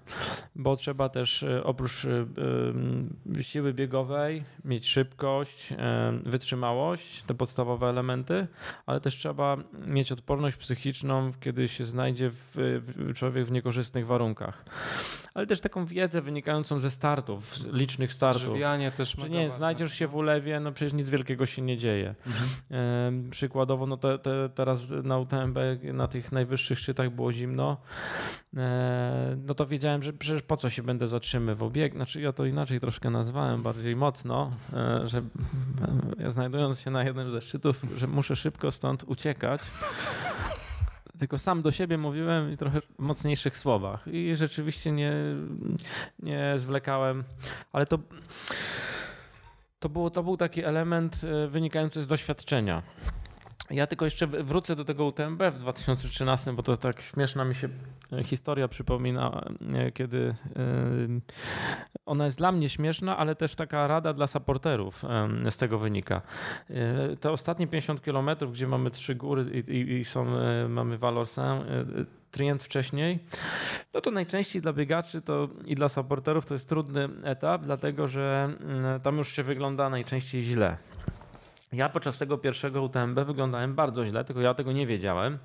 bo 0.56 0.76
trzeba 0.76 1.08
też 1.08 1.42
e, 1.42 1.64
oprócz 1.64 2.04
e, 2.04 2.26
siły 3.46 3.74
biegowej, 3.74 4.44
mieć 4.64 4.88
szybkość, 4.88 5.74
wytrzymałość, 6.22 7.22
te 7.22 7.34
podstawowe 7.34 7.86
elementy, 7.86 8.46
ale 8.86 9.00
też 9.00 9.14
trzeba 9.14 9.56
mieć 9.86 10.12
odporność 10.12 10.56
psychiczną, 10.56 11.32
kiedy 11.40 11.68
się 11.68 11.84
znajdzie 11.84 12.30
w, 12.30 12.82
człowiek 13.14 13.46
w 13.46 13.50
niekorzystnych 13.50 14.06
warunkach. 14.06 14.64
Ale 15.34 15.46
też 15.46 15.60
taką 15.60 15.86
wiedzę 15.86 16.22
wynikającą 16.22 16.80
ze 16.80 16.90
startów, 16.90 17.54
licznych 17.72 18.12
startów. 18.12 18.42
Żywianie 18.42 18.90
też 18.92 19.16
że 19.18 19.30
nie, 19.30 19.50
znajdziesz 19.50 19.92
się 19.92 20.06
w 20.06 20.14
ulewie, 20.14 20.60
no 20.60 20.72
przecież 20.72 20.92
nic 20.92 21.08
wielkiego 21.08 21.46
się 21.46 21.62
nie 21.62 21.76
dzieje. 21.76 22.14
Mhm. 22.26 23.30
przykładowo, 23.30 23.86
no 23.86 23.96
te, 23.96 24.18
te, 24.18 24.48
teraz 24.54 24.90
na 25.02 25.18
UTMB 25.18 25.58
na 25.92 26.08
tych 26.08 26.32
najwyższych 26.32 26.78
szczytach 26.78 27.10
było 27.10 27.32
zimno, 27.32 27.76
no 29.46 29.54
to 29.54 29.66
wiedziałem, 29.66 30.02
że 30.02 30.12
przecież 30.12 30.42
po 30.42 30.56
co 30.56 30.70
się 30.70 30.82
będę 30.82 31.08
zatrzymywał. 31.08 31.70
Bieg, 31.70 31.94
znaczy 31.94 32.20
ja 32.20 32.32
to 32.32 32.44
inaczej 32.44 32.80
troszkę 32.80 33.10
nazwałem, 33.10 33.62
bardziej 33.62 33.96
mocno, 33.96 34.50
e, 34.72 35.08
że 35.08 35.22
ja 36.18 36.30
znajdując 36.30 36.80
się 36.80 36.90
na 36.90 37.04
jednym 37.04 37.32
ze 37.32 37.40
szczytów, 37.40 37.82
że 37.96 38.06
muszę 38.06 38.36
szybko 38.36 38.72
stąd 38.72 39.04
uciekać. 39.04 39.60
Tylko 41.18 41.38
sam 41.38 41.62
do 41.62 41.70
siebie 41.70 41.98
mówiłem 41.98 42.52
i 42.52 42.56
trochę 42.56 42.80
mocniejszych 42.98 43.56
słowach. 43.56 44.04
I 44.06 44.36
rzeczywiście 44.36 44.92
nie, 44.92 45.12
nie 46.18 46.54
zwlekałem, 46.56 47.24
ale 47.72 47.86
to, 47.86 47.98
to, 49.78 49.88
było, 49.88 50.10
to 50.10 50.22
był 50.22 50.36
taki 50.36 50.64
element 50.64 51.20
e, 51.24 51.48
wynikający 51.48 52.02
z 52.02 52.06
doświadczenia. 52.06 52.82
Ja 53.70 53.86
tylko 53.86 54.04
jeszcze 54.04 54.26
wrócę 54.26 54.76
do 54.76 54.84
tego 54.84 55.04
UTMB 55.04 55.42
w 55.52 55.58
2013, 55.58 56.52
bo 56.52 56.62
to 56.62 56.76
tak 56.76 57.02
śmieszna 57.02 57.44
mi 57.44 57.54
się 57.54 57.68
e, 58.12 58.24
historia 58.24 58.68
przypomina, 58.68 59.44
e, 59.74 59.92
kiedy 59.92 60.34
e, 60.56 60.66
ona 62.06 62.24
jest 62.24 62.38
dla 62.38 62.52
mnie 62.52 62.68
śmieszna, 62.68 63.16
ale 63.16 63.34
też 63.34 63.54
taka 63.54 63.86
rada 63.86 64.12
dla 64.12 64.26
supporterów 64.26 65.02
z 65.50 65.56
tego 65.56 65.78
wynika. 65.78 66.22
Te 67.20 67.30
ostatnie 67.30 67.66
50 67.66 68.04
kilometrów, 68.04 68.52
gdzie 68.52 68.66
mamy 68.66 68.90
trzy 68.90 69.14
góry 69.14 69.64
i, 69.68 70.04
są, 70.04 70.26
mamy 70.68 70.98
Valorsin, 70.98 71.42
Trient 72.30 72.62
wcześniej, 72.62 73.18
no 73.94 74.00
to 74.00 74.10
najczęściej 74.10 74.62
dla 74.62 74.72
biegaczy 74.72 75.22
to 75.22 75.48
i 75.66 75.74
dla 75.74 75.88
supporterów 75.88 76.46
to 76.46 76.54
jest 76.54 76.68
trudny 76.68 77.08
etap, 77.24 77.62
dlatego 77.64 78.08
że 78.08 78.48
mm, 78.60 79.00
tam 79.00 79.18
już 79.18 79.32
się 79.32 79.42
wygląda 79.42 79.90
najczęściej 79.90 80.42
źle. 80.42 80.76
Ja 81.76 81.88
podczas 81.88 82.18
tego 82.18 82.38
pierwszego 82.38 82.82
UTMB 82.82 83.18
wyglądałem 83.20 83.74
bardzo 83.74 84.06
źle, 84.06 84.24
tylko 84.24 84.40
ja 84.40 84.54
tego 84.54 84.72
nie 84.72 84.86
wiedziałem 84.86 85.38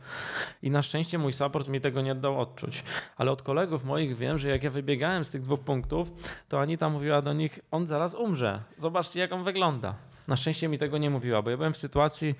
i 0.62 0.72
na 0.72 0.82
szczęście 0.82 1.18
mój 1.18 1.34
support 1.34 1.68
mi 1.68 1.82
tego 1.82 2.02
nie 2.02 2.16
dał 2.16 2.40
odczuć. 2.40 2.84
Ale 3.18 3.32
od 3.32 3.42
kolegów 3.42 3.84
moich 3.84 4.18
wiem, 4.18 4.40
że 4.40 4.50
jak 4.50 4.64
ja 4.64 4.70
wybiegałem 4.70 5.26
z 5.26 5.32
tych 5.32 5.42
dwóch 5.42 5.60
punktów, 5.60 6.12
to 6.50 6.62
Anita 6.62 6.90
mówiła 6.90 7.22
do 7.22 7.34
nich, 7.34 7.60
on 7.72 7.86
zaraz 7.86 8.14
umrze. 8.14 8.62
Zobaczcie 8.78 9.20
jak 9.20 9.32
on 9.32 9.44
wygląda. 9.44 9.96
Na 10.28 10.36
szczęście 10.36 10.68
mi 10.68 10.78
tego 10.78 10.98
nie 10.98 11.10
mówiła, 11.10 11.42
bo 11.42 11.50
ja 11.50 11.58
byłem 11.58 11.74
w 11.74 11.78
sytuacji 11.78 12.36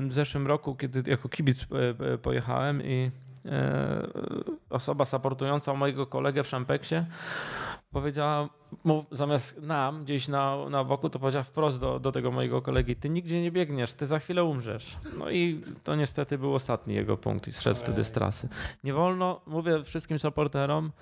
w 0.00 0.12
zeszłym 0.12 0.46
roku, 0.46 0.74
kiedy 0.74 1.10
jako 1.10 1.28
kibic 1.28 1.62
e, 1.62 2.12
e, 2.12 2.18
pojechałem 2.18 2.82
i 2.82 3.10
e, 3.46 4.06
osoba 4.70 5.04
supportująca 5.04 5.74
mojego 5.74 6.06
kolegę 6.06 6.42
w 6.42 6.48
Szampeksie 6.48 6.94
powiedziała 7.94 8.48
mu 8.84 9.04
zamiast 9.10 9.62
nam 9.62 10.04
gdzieś 10.04 10.28
na, 10.28 10.68
na 10.70 10.84
boku, 10.84 11.10
to 11.10 11.18
powiedział 11.18 11.44
wprost 11.44 11.80
do, 11.80 12.00
do 12.00 12.12
tego 12.12 12.30
mojego 12.30 12.62
kolegi, 12.62 12.96
ty 12.96 13.10
nigdzie 13.10 13.42
nie 13.42 13.50
biegniesz, 13.50 13.94
ty 13.94 14.06
za 14.06 14.18
chwilę 14.18 14.44
umrzesz. 14.44 14.96
No 15.18 15.30
i 15.30 15.64
to 15.84 15.96
niestety 15.96 16.38
był 16.38 16.54
ostatni 16.54 16.94
jego 16.94 17.16
punkt 17.16 17.48
i 17.48 17.52
zszedł 17.52 17.80
wtedy 17.80 18.04
z 18.04 18.12
trasy. 18.12 18.48
Nie 18.84 18.92
wolno, 18.92 19.40
mówię 19.46 19.84
wszystkim 19.84 20.18
supporterom, 20.18 20.92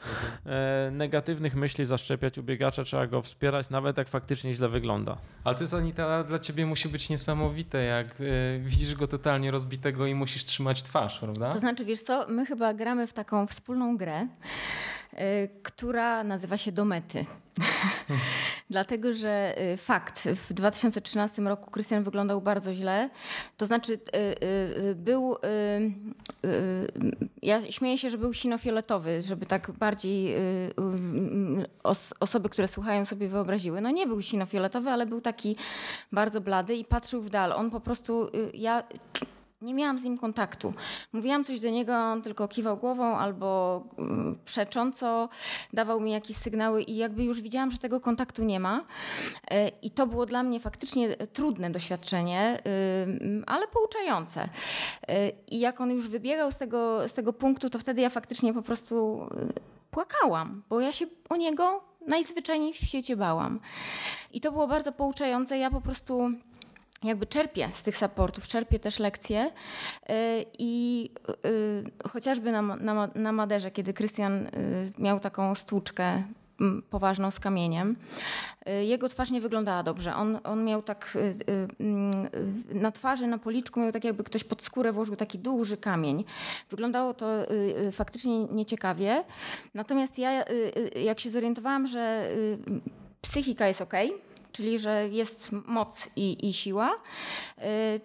e, 0.47 0.91
negatywnych 0.93 1.55
myśli 1.55 1.85
zaszczepiać 1.85 2.39
u 2.39 2.43
biegacza, 2.43 2.85
trzeba 2.85 3.07
go 3.07 3.23
wspierać, 3.23 3.71
nawet 3.71 3.97
jak 3.97 4.09
faktycznie 4.09 4.55
źle 4.55 4.69
wygląda. 4.69 5.17
Ale 5.45 5.55
to 5.55 5.63
jest 5.63 5.75
Anita, 5.75 6.25
dla 6.25 6.39
ciebie 6.39 6.67
musi 6.67 6.89
być 6.89 7.09
niesamowite, 7.09 7.83
jak 7.85 8.07
e, 8.07 8.59
widzisz 8.59 8.95
go 8.95 9.07
totalnie 9.07 9.51
rozbitego 9.51 10.07
i 10.07 10.15
musisz 10.15 10.45
trzymać 10.45 10.83
twarz, 10.83 11.19
prawda? 11.19 11.53
To 11.53 11.59
znaczy, 11.59 11.85
wiesz 11.85 12.01
co, 12.01 12.27
my 12.29 12.47
chyba 12.47 12.75
gramy 12.75 13.07
w 13.07 13.13
taką 13.13 13.47
wspólną 13.47 13.97
grę, 13.97 14.27
która 15.63 16.25
nazywa 16.25 16.57
się 16.57 16.73
Domety. 16.73 17.25
Dlatego, 18.71 19.13
że 19.13 19.55
y, 19.73 19.77
fakt, 19.77 20.29
w 20.29 20.53
2013 20.53 21.43
roku 21.43 21.71
Krystian 21.71 22.05
wyglądał 22.05 22.41
bardzo 22.41 22.75
źle. 22.75 23.11
To 23.57 23.67
znaczy, 23.67 23.93
y, 23.93 24.95
był. 24.95 25.37
Ja 27.43 27.73
śmieję 27.73 27.99
się, 27.99 28.11
że 28.11 28.19
był 28.19 28.33
sinofioletowy, 28.33 29.23
żeby 29.23 29.47
tak 29.47 29.71
bardziej 29.71 30.35
osoby, 32.21 32.49
które 32.49 32.69
słuchają, 32.69 33.05
sobie 33.05 33.29
wyobraziły. 33.29 33.81
No 33.81 33.91
nie 33.91 34.07
był 34.07 34.23
sinofioletowy, 34.23 34.91
ale 34.91 35.07
był 35.07 35.21
taki 35.21 35.57
bardzo 36.13 36.41
blady 36.41 36.75
i 36.75 36.85
patrzył 36.85 37.23
w 37.23 37.31
dal. 37.31 37.53
On 37.53 37.71
po 37.71 37.81
prostu. 37.81 38.31
Ja 38.55 38.83
nie 39.63 39.75
miałam 39.75 39.99
z 39.99 40.05
nim 40.05 40.19
kontaktu. 40.19 40.75
Mówiłam 41.13 41.45
coś 41.45 41.61
do 41.61 41.71
niego, 41.71 41.97
on 41.97 42.23
tylko 42.23 42.49
kiwał 42.49 42.77
głową 42.77 43.17
albo 43.17 43.83
mm, 43.99 44.39
przecząco 44.45 45.29
dawał 45.73 46.01
mi 46.01 46.11
jakieś 46.11 46.37
sygnały 46.37 46.83
i 46.83 46.97
jakby 46.97 47.25
już 47.25 47.41
widziałam, 47.41 47.71
że 47.71 47.79
tego 47.79 48.01
kontaktu 48.01 48.45
nie 48.45 48.61
ma. 48.61 48.85
E, 49.51 49.69
I 49.69 49.91
to 49.91 50.07
było 50.07 50.27
dla 50.27 50.43
mnie 50.43 50.61
faktycznie 50.61 51.17
trudne 51.17 51.71
doświadczenie, 51.71 52.63
ale 53.47 53.69
pouczające. 53.69 54.49
E, 55.09 55.31
I 55.31 55.61
jak 55.61 55.81
on 55.81 55.91
już 55.91 56.09
wybiegał 56.09 56.51
z 56.51 56.57
tego, 56.57 57.09
z 57.09 57.13
tego 57.13 57.33
punktu, 57.33 57.71
to 57.71 57.79
wtedy 57.79 58.01
ja 58.03 58.11
faktycznie 58.11 58.55
po 58.55 58.63
prostu 58.63 59.27
płakałam, 59.91 60.63
bo 60.69 60.81
ja 60.81 60.93
się 60.93 61.07
o 61.29 61.37
niego 61.37 61.85
najzwyczajniej 62.07 62.73
w 62.73 62.77
świecie 62.77 63.17
bałam. 63.17 63.61
I 64.33 64.41
to 64.41 64.53
było 64.53 64.67
bardzo 64.67 64.93
pouczające. 64.93 65.59
Ja 65.59 65.71
po 65.71 65.81
prostu 65.81 66.31
jakby 67.05 67.27
czerpię 67.27 67.69
z 67.73 67.83
tych 67.83 67.97
supportów, 67.97 68.49
czerpię 68.49 68.79
też 68.79 68.99
lekcje 68.99 69.47
y, 69.47 69.53
i 70.59 71.11
y, 71.45 72.09
chociażby 72.09 72.53
na, 72.53 72.63
na, 72.63 73.09
na 73.15 73.33
Maderze, 73.33 73.71
kiedy 73.71 73.93
Krystian 73.93 74.47
y, 74.47 74.93
miał 74.99 75.21
taką 75.21 75.55
stłuczkę 75.55 76.23
poważną 76.91 77.31
z 77.31 77.41
kamieniem. 77.41 77.97
Jego 78.83 79.09
twarz 79.09 79.31
nie 79.31 79.41
wyglądała 79.41 79.83
dobrze. 79.83 80.15
On, 80.15 80.39
on 80.45 80.65
miał 80.65 80.83
tak 80.83 81.19
na 82.75 82.93
twarzy, 82.93 83.27
na 83.27 83.39
policzku 83.39 83.81
miał 83.81 83.93
tak 83.93 84.05
jakby 84.05 84.25
ktoś 84.25 84.45
pod 84.45 84.63
skórę 84.63 84.93
włożył 84.93 85.17
taki 85.17 85.39
duży 85.39 85.77
kamień. 85.77 86.25
Wyglądało 86.71 87.15
to 87.15 87.27
faktycznie 87.93 88.45
nieciekawie. 88.45 89.25
Natomiast 89.75 90.19
ja 90.19 90.45
jak 91.05 91.21
się 91.21 91.31
zorientowałam, 91.31 91.87
że 91.87 92.31
psychika 93.21 93.69
jest 93.69 93.81
ok, 93.81 93.95
czyli 94.53 94.79
że 94.79 95.09
jest 95.09 95.53
moc 95.53 96.11
i, 96.17 96.49
i 96.49 96.53
siła, 96.53 96.91
y, 97.59 98.01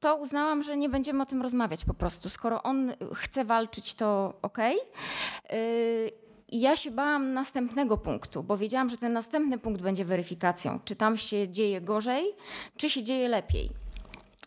to 0.00 0.16
uznałam, 0.16 0.62
że 0.62 0.76
nie 0.76 0.88
będziemy 0.88 1.22
o 1.22 1.26
tym 1.26 1.42
rozmawiać 1.42 1.84
po 1.84 1.94
prostu. 1.94 2.28
Skoro 2.28 2.62
on 2.62 2.92
chce 3.14 3.44
walczyć, 3.44 3.94
to 3.94 4.34
okej. 4.42 4.76
Okay. 4.76 6.22
I 6.52 6.60
ja 6.60 6.76
się 6.76 6.90
bałam 6.90 7.32
następnego 7.32 7.98
punktu, 7.98 8.42
bo 8.42 8.56
wiedziałam, 8.56 8.90
że 8.90 8.96
ten 8.96 9.12
następny 9.12 9.58
punkt 9.58 9.82
będzie 9.82 10.04
weryfikacją. 10.04 10.80
Czy 10.84 10.96
tam 10.96 11.16
się 11.16 11.48
dzieje 11.48 11.80
gorzej, 11.80 12.24
czy 12.76 12.90
się 12.90 13.02
dzieje 13.02 13.28
lepiej. 13.28 13.70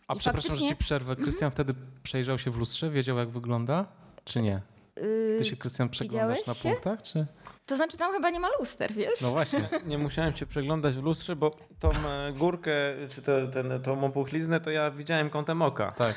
A 0.08 0.14
I 0.14 0.18
przepraszam, 0.18 0.50
faktycznie... 0.50 0.68
że 0.68 0.74
ci 0.74 0.84
przerwę. 0.84 1.16
Krystian 1.16 1.50
wtedy 1.50 1.74
przejrzał 2.02 2.38
się 2.38 2.50
w 2.50 2.56
lustrze, 2.56 2.90
wiedział 2.90 3.16
jak 3.16 3.30
wygląda, 3.30 3.86
czy 4.24 4.42
nie? 4.42 4.62
Ty 5.38 5.44
się, 5.44 5.56
Krystian, 5.56 5.88
przeglądasz 5.88 6.46
na 6.46 6.54
punktach, 6.54 7.02
czy? 7.02 7.26
To 7.66 7.76
znaczy 7.76 7.96
tam 7.96 8.12
chyba 8.12 8.30
nie 8.30 8.40
ma 8.40 8.48
luster, 8.58 8.92
wiesz? 8.92 9.20
No 9.20 9.30
właśnie. 9.30 9.68
Nie 9.86 9.98
musiałem 9.98 10.36
się 10.36 10.46
przeglądać 10.46 10.94
w 10.94 11.02
lustrze, 11.02 11.36
bo 11.36 11.56
tą 11.80 11.90
e, 11.90 12.32
górkę, 12.32 12.72
czy 13.14 13.22
te, 13.22 13.48
ten, 13.48 13.82
tą 13.82 14.04
opuchliznę, 14.04 14.60
to 14.60 14.70
ja 14.70 14.90
widziałem 14.90 15.30
kątem 15.30 15.62
oka. 15.62 15.92
Tak. 15.92 16.14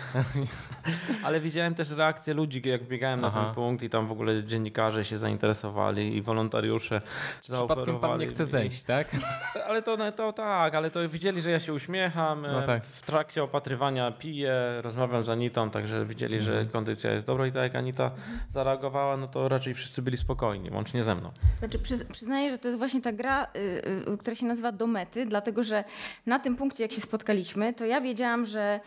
Ale 1.24 1.40
widziałem 1.40 1.76
też 1.76 1.92
reakcję 1.92 2.34
ludzi, 2.34 2.62
jak 2.66 2.84
wbiegałem 2.84 3.26
Aha. 3.26 3.40
na 3.40 3.46
ten 3.46 3.56
punkt 3.56 3.84
i 3.84 3.90
tam 3.90 4.08
w 4.08 4.12
ogóle 4.12 4.44
dziennikarze 4.44 5.06
się 5.06 5.18
zainteresowali 5.18 6.16
i 6.18 6.22
wolontariusze 6.22 7.02
czy 7.42 7.52
Przypadkiem 7.52 8.00
pan 8.00 8.20
nie 8.20 8.28
chce 8.28 8.46
zejść, 8.46 8.84
tak? 8.84 9.08
Ale 9.68 9.82
to, 9.82 9.98
no, 9.98 10.12
to 10.12 10.34
tak, 10.34 10.76
ale 10.76 10.92
to 10.92 11.10
widzieli, 11.10 11.42
że 11.42 11.52
ja 11.52 11.60
się 11.60 11.74
uśmiecham. 11.74 12.42
No 12.42 12.64
e, 12.64 12.66
tak. 12.66 12.86
W 12.86 13.02
trakcie 13.02 13.44
opatrywania 13.44 14.12
piję, 14.12 14.54
rozmawiam 14.82 15.24
z 15.24 15.30
Anitą, 15.30 15.70
także 15.70 16.06
widzieli, 16.06 16.38
mhm. 16.38 16.56
że 16.56 16.66
kondycja 16.66 17.12
jest 17.12 17.26
dobra 17.26 17.48
i 17.48 17.52
tak 17.52 17.64
jak 17.64 17.76
Anita 17.76 18.12
zareagowała, 18.50 19.18
no 19.18 19.28
to 19.28 19.50
raczej 19.50 19.74
wszyscy 19.74 20.02
byli 20.02 20.18
spokojni, 20.18 20.72
łącznie 20.72 21.04
ze 21.04 21.16
mną. 21.16 21.32
Znaczy, 21.60 21.80
przyznaję, 22.12 22.52
że 22.52 22.58
to 22.58 22.68
jest 22.68 22.78
właśnie 22.78 23.02
ta 23.02 23.12
gra, 23.12 23.48
y, 23.56 24.14
y, 24.14 24.18
która 24.18 24.36
się 24.36 24.46
nazywa 24.46 24.72
do 24.72 24.88
mety, 24.88 25.26
dlatego 25.26 25.64
że 25.64 25.84
na 26.26 26.40
tym 26.40 26.56
punkcie, 26.56 26.84
jak 26.84 26.92
się 26.92 27.02
spotkaliśmy, 27.02 27.74
to 27.74 27.86
ja 27.86 28.02
wiedziałam, 28.02 28.46
że 28.46 28.80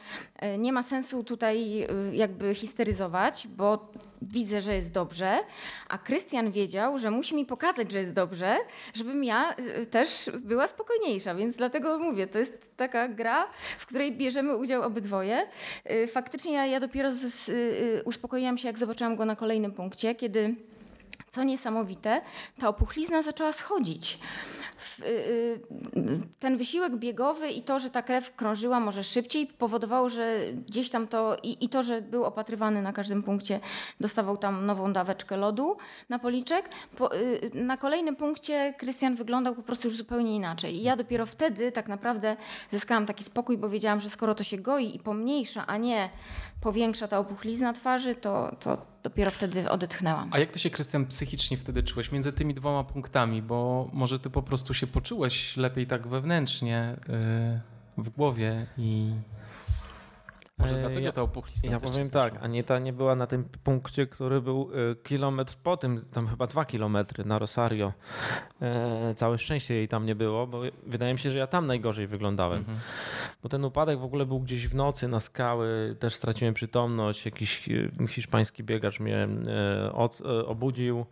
y, 0.55 0.59
nie 0.59 0.73
ma 0.73 0.83
sensu 0.83 1.25
tutaj 1.25 1.87
jakby 2.13 2.55
histeryzować, 2.55 3.49
bo 3.57 3.93
widzę, 4.23 4.61
że 4.61 4.75
jest 4.75 4.93
dobrze, 4.93 5.39
a 5.89 5.99
Krystian 5.99 6.53
wiedział, 6.53 6.99
że 6.99 7.11
musi 7.11 7.35
mi 7.35 7.47
pokazać, 7.47 7.93
że 7.93 7.99
jest 7.99 8.13
dobrze, 8.13 8.57
żebym 8.95 9.25
ja 9.25 9.55
też 9.91 10.31
była 10.41 10.67
spokojniejsza, 10.69 11.35
więc 11.35 11.57
dlatego 11.57 11.99
mówię, 11.99 12.27
to 12.27 12.39
jest 12.39 12.77
taka 12.77 13.09
gra, 13.09 13.47
w 13.79 13.87
której 13.87 14.17
bierzemy 14.17 14.57
udział 14.57 14.83
obydwoje. 14.83 15.47
Faktycznie 16.09 16.53
ja, 16.53 16.67
ja 16.67 16.81
dopiero 16.81 17.11
z, 17.15 17.51
uspokoiłam 18.05 18.59
się, 18.59 18.69
jak 18.69 18.79
zobaczyłam 18.79 19.17
go 19.17 19.25
na 19.25 19.37
kolejnym 19.37 19.73
punkcie, 19.73 20.15
kiedy 20.15 20.55
co 21.33 21.45
niesamowite, 21.45 22.21
ta 22.61 22.69
opuchlizna 22.69 23.23
zaczęła 23.23 23.53
schodzić. 23.53 24.19
Y, 25.01 25.05
y, 25.05 25.61
ten 26.39 26.57
wysiłek 26.57 26.97
biegowy 26.97 27.51
i 27.51 27.63
to, 27.63 27.81
że 27.81 27.91
ta 27.91 28.03
krew 28.03 28.37
krążyła 28.37 28.81
może 28.81 29.05
szybciej, 29.05 29.47
powodowało, 29.47 30.09
że 30.09 30.39
gdzieś 30.67 30.91
tam 30.91 31.07
to 31.07 31.37
i, 31.43 31.65
i 31.65 31.69
to, 31.69 31.83
że 31.83 32.03
był 32.03 32.25
opatrywany 32.25 32.83
na 32.83 32.93
każdym 32.93 33.23
punkcie, 33.23 33.61
dostawał 34.01 34.37
tam 34.37 34.67
nową 34.67 34.93
daweczkę 34.93 35.37
lodu 35.37 35.77
na 36.09 36.19
policzek. 36.19 36.69
Po, 36.97 37.17
y, 37.17 37.51
na 37.55 37.77
kolejnym 37.77 38.17
punkcie 38.17 38.75
Krystian 38.79 39.15
wyglądał 39.15 39.55
po 39.55 39.63
prostu 39.63 39.89
już 39.89 39.97
zupełnie 39.97 40.37
inaczej. 40.37 40.77
I 40.77 40.83
ja 40.83 40.97
dopiero 40.97 41.27
wtedy 41.27 41.73
tak 41.73 41.89
naprawdę 41.89 42.37
zyskałam 42.71 43.07
taki 43.07 43.25
spokój, 43.25 43.59
bo 43.59 43.69
wiedziałam, 43.69 44.01
że 44.01 44.11
skoro 44.11 44.35
to 44.35 44.45
się 44.45 44.59
goi 44.59 44.97
i 44.97 44.99
pomniejsza, 44.99 45.67
a 45.67 45.77
nie 45.77 46.11
powiększa 46.63 47.09
ta 47.09 47.19
opuchlizna 47.19 47.73
twarzy, 47.73 48.15
to, 48.15 48.57
to 48.61 48.87
dopiero 49.03 49.31
wtedy 49.31 49.71
odetchnęłam. 49.71 50.29
A 50.33 50.39
jak 50.39 50.51
ty 50.51 50.59
się, 50.59 50.71
Krystian, 50.71 51.07
psychicznie 51.07 51.57
wtedy 51.57 51.83
czułeś 51.83 52.13
między 52.13 52.33
tymi 52.33 52.55
dwoma 52.55 52.85
punktami? 52.85 53.43
Bo 53.43 53.89
może 53.93 54.19
ty 54.19 54.31
po 54.31 54.43
prostu 54.43 54.75
się 54.75 54.87
poczułeś 54.87 55.57
lepiej 55.57 55.87
tak 55.87 56.09
wewnętrznie 56.09 56.97
yy, 57.99 58.05
w 58.05 58.11
głowie 58.11 58.67
i 58.79 59.13
może 60.63 60.81
dlatego 60.81 61.01
ja, 61.01 61.13
ta 61.13 61.23
opuchlizna 61.23 61.71
Ja 61.71 61.81
powiem 61.81 62.11
tak, 62.11 62.35
Anieta 62.43 62.79
nie 62.79 62.93
była 62.93 63.15
na 63.15 63.27
tym 63.27 63.45
punkcie, 63.65 64.07
który 64.07 64.41
był 64.41 64.71
y, 64.93 64.97
kilometr 64.97 65.57
po 65.63 65.77
tym, 65.77 66.05
tam 66.13 66.29
chyba 66.29 66.47
dwa 66.47 66.65
kilometry 66.65 67.25
na 67.25 67.39
Rosario. 67.39 67.93
E, 68.63 69.15
całe 69.15 69.39
szczęście 69.39 69.75
jej 69.75 69.89
tam 69.89 70.07
nie 70.07 70.15
było, 70.15 70.47
bo 70.47 70.61
wydaje 70.87 71.13
mi 71.13 71.19
się, 71.19 71.31
że 71.31 71.39
ja 71.39 71.47
tam 71.47 71.67
najgorzej 71.67 72.07
wyglądałem. 72.07 72.59
Mhm. 72.59 72.79
Bo 73.43 73.49
ten 73.49 73.65
upadek 73.65 73.99
w 73.99 74.05
ogóle 74.05 74.27
był 74.27 74.41
gdzieś 74.41 74.69
w 74.69 74.75
nocy 74.75 75.09
na 75.09 75.21
skały, 75.21 75.97
też 75.99 76.15
straciłem 76.15 76.55
przytomność, 76.55 77.25
jakiś 77.25 77.69
y, 77.69 77.91
hiszpański 78.09 78.65
biegacz 78.65 79.01
mnie 79.01 79.29
e, 79.49 79.93
od, 79.93 80.21
e, 80.21 80.47
obudził. 80.47 81.07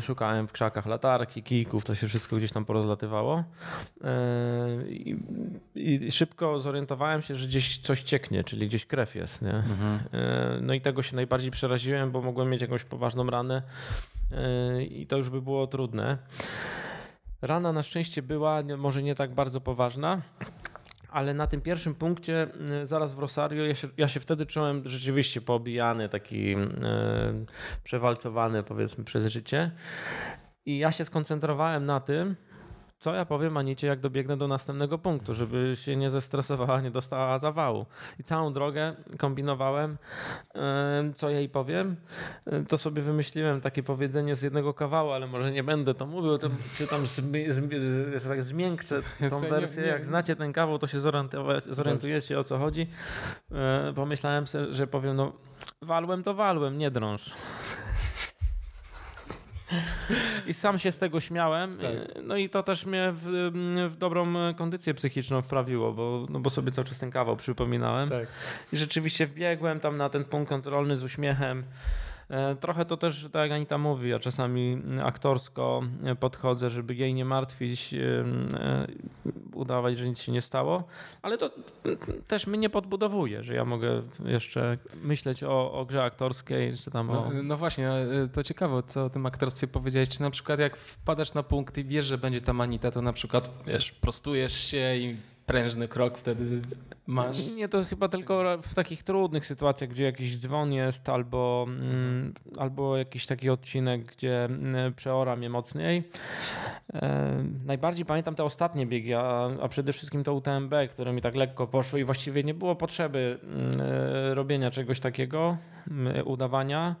Szukałem 0.00 0.48
w 0.48 0.52
krzakach 0.52 0.86
latarki, 0.86 1.42
kijków, 1.42 1.84
to 1.84 1.94
się 1.94 2.08
wszystko 2.08 2.36
gdzieś 2.36 2.52
tam 2.52 2.64
porozlatywało. 2.64 3.44
I, 4.88 5.16
I 5.74 6.12
szybko 6.12 6.60
zorientowałem 6.60 7.22
się, 7.22 7.36
że 7.36 7.46
gdzieś 7.46 7.78
coś 7.78 8.02
cieknie, 8.02 8.44
czyli 8.54 8.66
gdzieś 8.68 8.86
krew 8.86 9.14
jest. 9.14 9.42
Nie? 9.42 9.54
Mhm. 9.54 10.00
E, 10.12 10.58
no 10.60 10.74
i 10.74 10.80
tego 10.80 11.02
się 11.02 11.16
najbardziej 11.16 11.50
przeraziłem, 11.50 12.10
bo 12.10 12.22
mogłem 12.22 12.50
mieć 12.50 12.60
jakąś 12.60 12.84
poważną 12.84 13.30
ranę 13.30 13.62
e, 14.32 14.82
i 14.82 15.06
to 15.06 15.16
już 15.16 15.30
by 15.30 15.42
było 15.42 15.66
trudne. 15.66 16.18
Rana 17.42 17.72
na 17.72 17.82
szczęście 17.82 18.22
była 18.22 18.62
może 18.78 19.02
nie 19.02 19.14
tak 19.14 19.34
bardzo 19.34 19.60
poważna, 19.60 20.22
ale 21.10 21.34
na 21.34 21.46
tym 21.46 21.60
pierwszym 21.60 21.94
punkcie, 21.94 22.48
e, 22.82 22.86
zaraz 22.86 23.14
w 23.14 23.18
Rosario, 23.18 23.64
ja 23.64 23.74
się, 23.74 23.88
ja 23.96 24.08
się 24.08 24.20
wtedy 24.20 24.46
czułem 24.46 24.82
rzeczywiście 24.88 25.40
poobijany, 25.40 26.08
taki 26.08 26.52
e, 26.52 26.58
przewalcowany 27.84 28.62
powiedzmy 28.62 29.04
przez 29.04 29.26
życie. 29.26 29.70
I 30.66 30.78
ja 30.78 30.92
się 30.92 31.04
skoncentrowałem 31.04 31.86
na 31.86 32.00
tym, 32.00 32.36
co 33.04 33.14
ja 33.14 33.24
powiem 33.24 33.56
Anicie, 33.56 33.86
jak 33.86 34.00
dobiegnę 34.00 34.36
do 34.36 34.48
następnego 34.48 34.98
punktu, 34.98 35.34
żeby 35.34 35.72
się 35.76 35.96
nie 35.96 36.10
zestresowała, 36.10 36.80
nie 36.80 36.90
dostała 36.90 37.38
zawału. 37.38 37.86
I 38.20 38.22
całą 38.22 38.52
drogę 38.52 38.94
kombinowałem, 39.18 39.98
co 41.14 41.30
jej 41.30 41.48
powiem. 41.48 41.96
To 42.68 42.78
sobie 42.78 43.02
wymyśliłem 43.02 43.60
takie 43.60 43.82
powiedzenie 43.82 44.36
z 44.36 44.42
jednego 44.42 44.74
kawału, 44.74 45.10
ale 45.10 45.26
może 45.26 45.52
nie 45.52 45.64
będę 45.64 45.94
to 45.94 46.06
mówił, 46.06 46.38
to, 46.38 46.48
czy 46.76 46.86
tam 46.86 47.04
tak 48.28 48.42
zmiękczę 48.42 49.00
tą 49.30 49.40
wersję. 49.40 49.86
Jak 49.86 50.04
znacie 50.04 50.36
ten 50.36 50.52
kawał, 50.52 50.78
to 50.78 50.86
się 50.86 51.00
zorientujecie 51.70 52.38
o 52.38 52.44
co 52.44 52.58
chodzi. 52.58 52.86
E, 53.52 53.92
pomyślałem 53.94 54.46
sobie, 54.46 54.72
że 54.72 54.86
powiem, 54.86 55.16
no 55.16 55.32
walłem 55.82 56.22
to 56.22 56.34
walłem, 56.34 56.78
nie 56.78 56.90
drąż. 56.90 57.30
I 60.46 60.54
sam 60.54 60.78
się 60.78 60.92
z 60.92 60.98
tego 60.98 61.20
śmiałem. 61.20 61.78
Tak. 61.78 62.22
No 62.22 62.36
i 62.36 62.48
to 62.48 62.62
też 62.62 62.86
mnie 62.86 63.12
w, 63.14 63.52
w, 63.90 63.96
dobrą 63.96 64.34
kondycję 64.56 64.94
psychiczną 64.94 65.42
wprawiło, 65.42 65.92
bo, 65.92 66.26
no 66.30 66.40
bo 66.40 66.50
sobie 66.50 66.72
cały 66.72 66.84
czas 66.84 66.98
ten 66.98 67.10
kawał 67.10 67.36
przypominałem. 67.36 68.08
Tak. 68.08 68.26
I 68.72 68.76
rzeczywiście 68.76 69.26
wbiegłem 69.26 69.80
tam 69.80 69.96
na 69.96 70.08
ten 70.08 70.24
punkt 70.24 70.48
kontrolny 70.48 70.96
z 70.96 71.04
uśmiechem. 71.04 71.64
E, 72.34 72.56
trochę 72.56 72.84
to 72.84 72.96
też, 72.96 73.28
tak 73.32 73.42
jak 73.42 73.52
Anita 73.52 73.78
mówi, 73.78 74.08
ja 74.08 74.18
czasami 74.18 74.82
aktorsko 75.02 75.82
podchodzę, 76.20 76.70
żeby 76.70 76.94
jej 76.94 77.14
nie 77.14 77.24
martwić, 77.24 77.94
e, 77.94 78.24
udawać, 79.52 79.98
że 79.98 80.08
nic 80.08 80.20
się 80.20 80.32
nie 80.32 80.40
stało, 80.40 80.84
ale 81.22 81.38
to 81.38 81.50
też 82.28 82.46
mnie 82.46 82.70
podbudowuje, 82.70 83.42
że 83.42 83.54
ja 83.54 83.64
mogę 83.64 84.02
jeszcze 84.24 84.78
myśleć 85.02 85.44
o, 85.44 85.72
o 85.72 85.84
grze 85.84 86.04
aktorskiej, 86.04 86.76
czy 86.76 86.90
tam 86.90 87.10
o... 87.10 87.12
No, 87.12 87.42
no 87.42 87.56
właśnie, 87.56 87.90
e, 87.90 88.28
to 88.32 88.42
ciekawe, 88.42 88.82
co 88.82 89.04
o 89.04 89.10
tym 89.10 89.26
aktorstwie 89.26 89.66
powiedziałeś. 89.66 90.08
Czy 90.08 90.22
na 90.22 90.30
przykład 90.30 90.60
jak 90.60 90.76
wpadasz 90.76 91.34
na 91.34 91.42
punkt 91.42 91.78
i 91.78 91.84
wiesz, 91.84 92.06
że 92.06 92.18
będzie 92.18 92.40
tam 92.40 92.60
Anita, 92.60 92.90
to 92.90 93.02
na 93.02 93.12
przykład 93.12 93.50
wiesz, 93.66 93.92
prostujesz 93.92 94.60
się 94.60 94.96
i 94.96 95.16
prężny 95.46 95.88
krok 95.88 96.18
wtedy 96.18 96.62
masz. 97.06 97.54
Nie, 97.56 97.68
to 97.68 97.84
chyba 97.84 98.08
tylko 98.08 98.58
w 98.62 98.74
takich 98.74 99.02
trudnych 99.02 99.46
sytuacjach, 99.46 99.90
gdzie 99.90 100.04
jakiś 100.04 100.38
dzwon 100.38 100.72
jest 100.72 101.08
albo, 101.08 101.66
mm, 101.68 102.34
albo 102.58 102.96
jakiś 102.96 103.26
taki 103.26 103.50
odcinek, 103.50 104.04
gdzie 104.04 104.44
mm, 104.44 104.94
przeora 104.94 105.36
mnie 105.36 105.50
mocniej. 105.50 106.02
E, 106.94 107.44
najbardziej 107.64 108.04
pamiętam 108.04 108.34
te 108.34 108.44
ostatnie 108.44 108.86
biegi, 108.86 109.14
a, 109.14 109.50
a 109.62 109.68
przede 109.68 109.92
wszystkim 109.92 110.24
to 110.24 110.34
UTMB, 110.34 110.74
które 110.90 111.12
mi 111.12 111.22
tak 111.22 111.34
lekko 111.34 111.66
poszły 111.66 112.00
i 112.00 112.04
właściwie 112.04 112.44
nie 112.44 112.54
było 112.54 112.76
potrzeby 112.76 113.38
mm, 113.42 113.80
e, 113.80 114.34
robienia 114.34 114.70
czegoś 114.70 115.00
takiego, 115.00 115.56
mm, 115.90 116.26
udawania. 116.26 116.96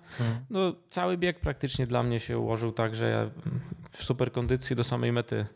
No, 0.50 0.72
cały 0.90 1.18
bieg 1.18 1.40
praktycznie 1.40 1.86
dla 1.86 2.02
mnie 2.02 2.20
się 2.20 2.38
ułożył 2.38 2.72
tak, 2.72 2.94
że 2.94 3.10
ja 3.10 3.30
w 3.96 4.04
super 4.04 4.32
kondycji 4.32 4.76
do 4.76 4.84
samej 4.84 5.12
mety 5.12 5.46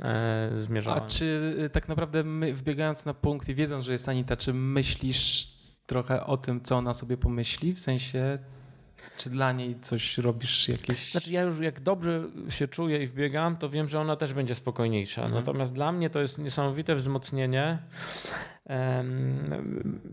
e, 0.00 0.50
zmierzałem. 0.58 1.02
A 1.02 1.06
czy 1.06 1.54
y, 1.64 1.70
tak 1.70 1.88
naprawdę 1.88 2.24
my, 2.24 2.54
wbiegając 2.54 3.06
na 3.06 3.14
punkt 3.14 3.48
i 3.48 3.54
wiedząc, 3.54 3.79
że 3.82 3.92
jest 3.92 4.08
Anita, 4.08 4.36
czy 4.36 4.54
myślisz 4.54 5.48
trochę 5.86 6.26
o 6.26 6.36
tym, 6.36 6.60
co 6.62 6.76
ona 6.76 6.94
sobie 6.94 7.16
pomyśli? 7.16 7.72
W 7.72 7.80
sensie, 7.80 8.38
czy 9.16 9.30
dla 9.30 9.52
niej 9.52 9.80
coś 9.80 10.18
robisz 10.18 10.68
jakieś... 10.68 11.10
Znaczy 11.10 11.32
ja 11.32 11.42
już 11.42 11.58
jak 11.58 11.80
dobrze 11.80 12.24
się 12.48 12.68
czuję 12.68 13.02
i 13.02 13.06
wbiegam, 13.06 13.56
to 13.56 13.68
wiem, 13.68 13.88
że 13.88 14.00
ona 14.00 14.16
też 14.16 14.34
będzie 14.34 14.54
spokojniejsza. 14.54 15.22
Mhm. 15.22 15.40
Natomiast 15.40 15.72
dla 15.72 15.92
mnie 15.92 16.10
to 16.10 16.20
jest 16.20 16.38
niesamowite 16.38 16.96
wzmocnienie 16.96 17.78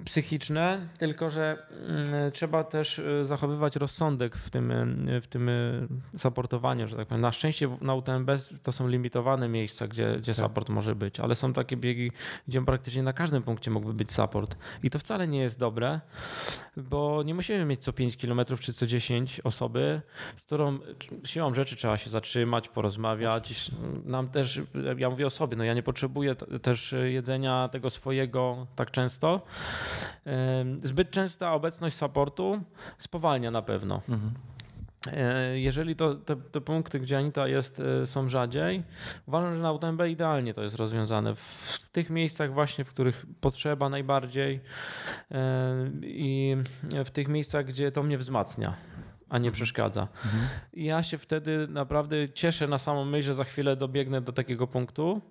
psychiczne, 0.05 0.87
tylko 0.97 1.29
że 1.29 1.67
mm, 1.87 2.31
trzeba 2.31 2.63
też 2.63 2.99
y, 2.99 3.25
zachowywać 3.25 3.75
rozsądek 3.75 4.35
w 4.35 4.49
tym, 4.49 4.73
w 5.21 5.27
tym 5.27 5.49
y, 5.49 5.87
supportowaniu, 6.17 6.87
że 6.87 6.97
tak 6.97 7.07
powiem. 7.07 7.21
Na 7.21 7.31
szczęście 7.31 7.69
na 7.81 7.93
UTMB 7.93 8.29
to 8.63 8.71
są 8.71 8.87
limitowane 8.87 9.49
miejsca, 9.49 9.87
gdzie, 9.87 10.15
gdzie 10.17 10.35
Tak. 10.35 10.45
support 10.45 10.69
może 10.69 10.95
być, 10.95 11.19
ale 11.19 11.35
są 11.35 11.53
takie 11.53 11.77
biegi, 11.77 12.11
gdzie 12.47 12.65
praktycznie 12.65 13.03
na 13.03 13.13
każdym 13.13 13.43
punkcie 13.43 13.71
mógłby 13.71 13.93
być 13.93 14.11
support. 14.11 14.57
I 14.83 14.89
to 14.89 14.99
wcale 14.99 15.27
nie 15.27 15.39
jest 15.39 15.59
dobre, 15.59 15.99
bo 16.77 17.23
nie 17.23 17.33
musimy 17.33 17.65
mieć 17.65 17.83
co 17.83 17.93
5 17.93 18.17
km 18.17 18.41
czy 18.59 18.73
co 18.73 18.87
10 18.87 19.39
osoby, 19.39 20.01
z 20.35 20.45
którą 20.45 20.79
siłą 21.23 21.53
rzeczy 21.53 21.75
trzeba 21.75 21.97
się 21.97 22.09
zatrzymać, 22.09 22.67
porozmawiać. 22.67 23.71
Nam 24.05 24.29
też, 24.29 24.61
ja 24.97 25.09
mówię 25.09 25.25
o 25.25 25.29
sobie, 25.29 25.57
no 25.57 25.63
ja 25.63 25.73
nie 25.73 25.83
potrzebuję 25.83 26.35
też 26.35 26.95
jedzenia 27.05 27.69
tego 27.69 27.89
swojego 27.89 28.46
tak 28.75 28.91
często. 28.91 29.41
Zbyt 30.83 31.11
częsta 31.11 31.53
obecność 31.53 31.95
supportu 31.95 32.61
spowalnia 32.97 33.51
na 33.51 33.61
pewno. 33.61 34.01
Mhm. 34.09 34.33
E, 35.13 35.59
Jeżeli 35.59 35.95
to, 35.95 36.15
te, 36.15 36.35
te 36.35 36.61
punkty, 36.61 36.99
gdzie 36.99 37.17
Anita 37.17 37.47
jest, 37.47 37.79
e, 37.79 38.07
są 38.07 38.27
rzadziej, 38.27 38.83
uważam, 39.27 39.55
że 39.55 39.61
na 39.61 39.71
UTMB 39.71 40.01
idealnie 40.07 40.53
to 40.53 40.63
jest 40.63 40.75
rozwiązane. 40.75 41.35
W, 41.35 41.39
w 41.39 41.89
tych 41.89 42.09
miejscach 42.09 42.53
właśnie, 42.53 42.83
w 42.83 42.89
których 42.89 43.25
potrzeba 43.41 43.89
najbardziej 43.89 44.59
e, 45.31 45.75
i 46.01 46.55
w 47.05 47.11
tych 47.11 47.27
miejscach, 47.27 47.65
gdzie 47.65 47.91
to 47.91 48.03
mnie 48.03 48.17
wzmacnia, 48.17 48.75
a 49.30 49.38
nie 49.38 49.51
przeszkadza. 49.51 50.07
I 50.73 50.86
ja 50.86 51.03
się 51.03 51.17
wtedy 51.17 51.67
naprawdę 51.69 52.30
cieszę 52.30 52.67
na 52.67 52.78
samą 52.78 53.05
myśl, 53.05 53.25
że 53.25 53.34
za 53.34 53.43
chwilę 53.43 53.75
dobiegnę 53.75 54.21
do 54.21 54.32
takiego 54.32 54.67
punktu, 54.67 55.21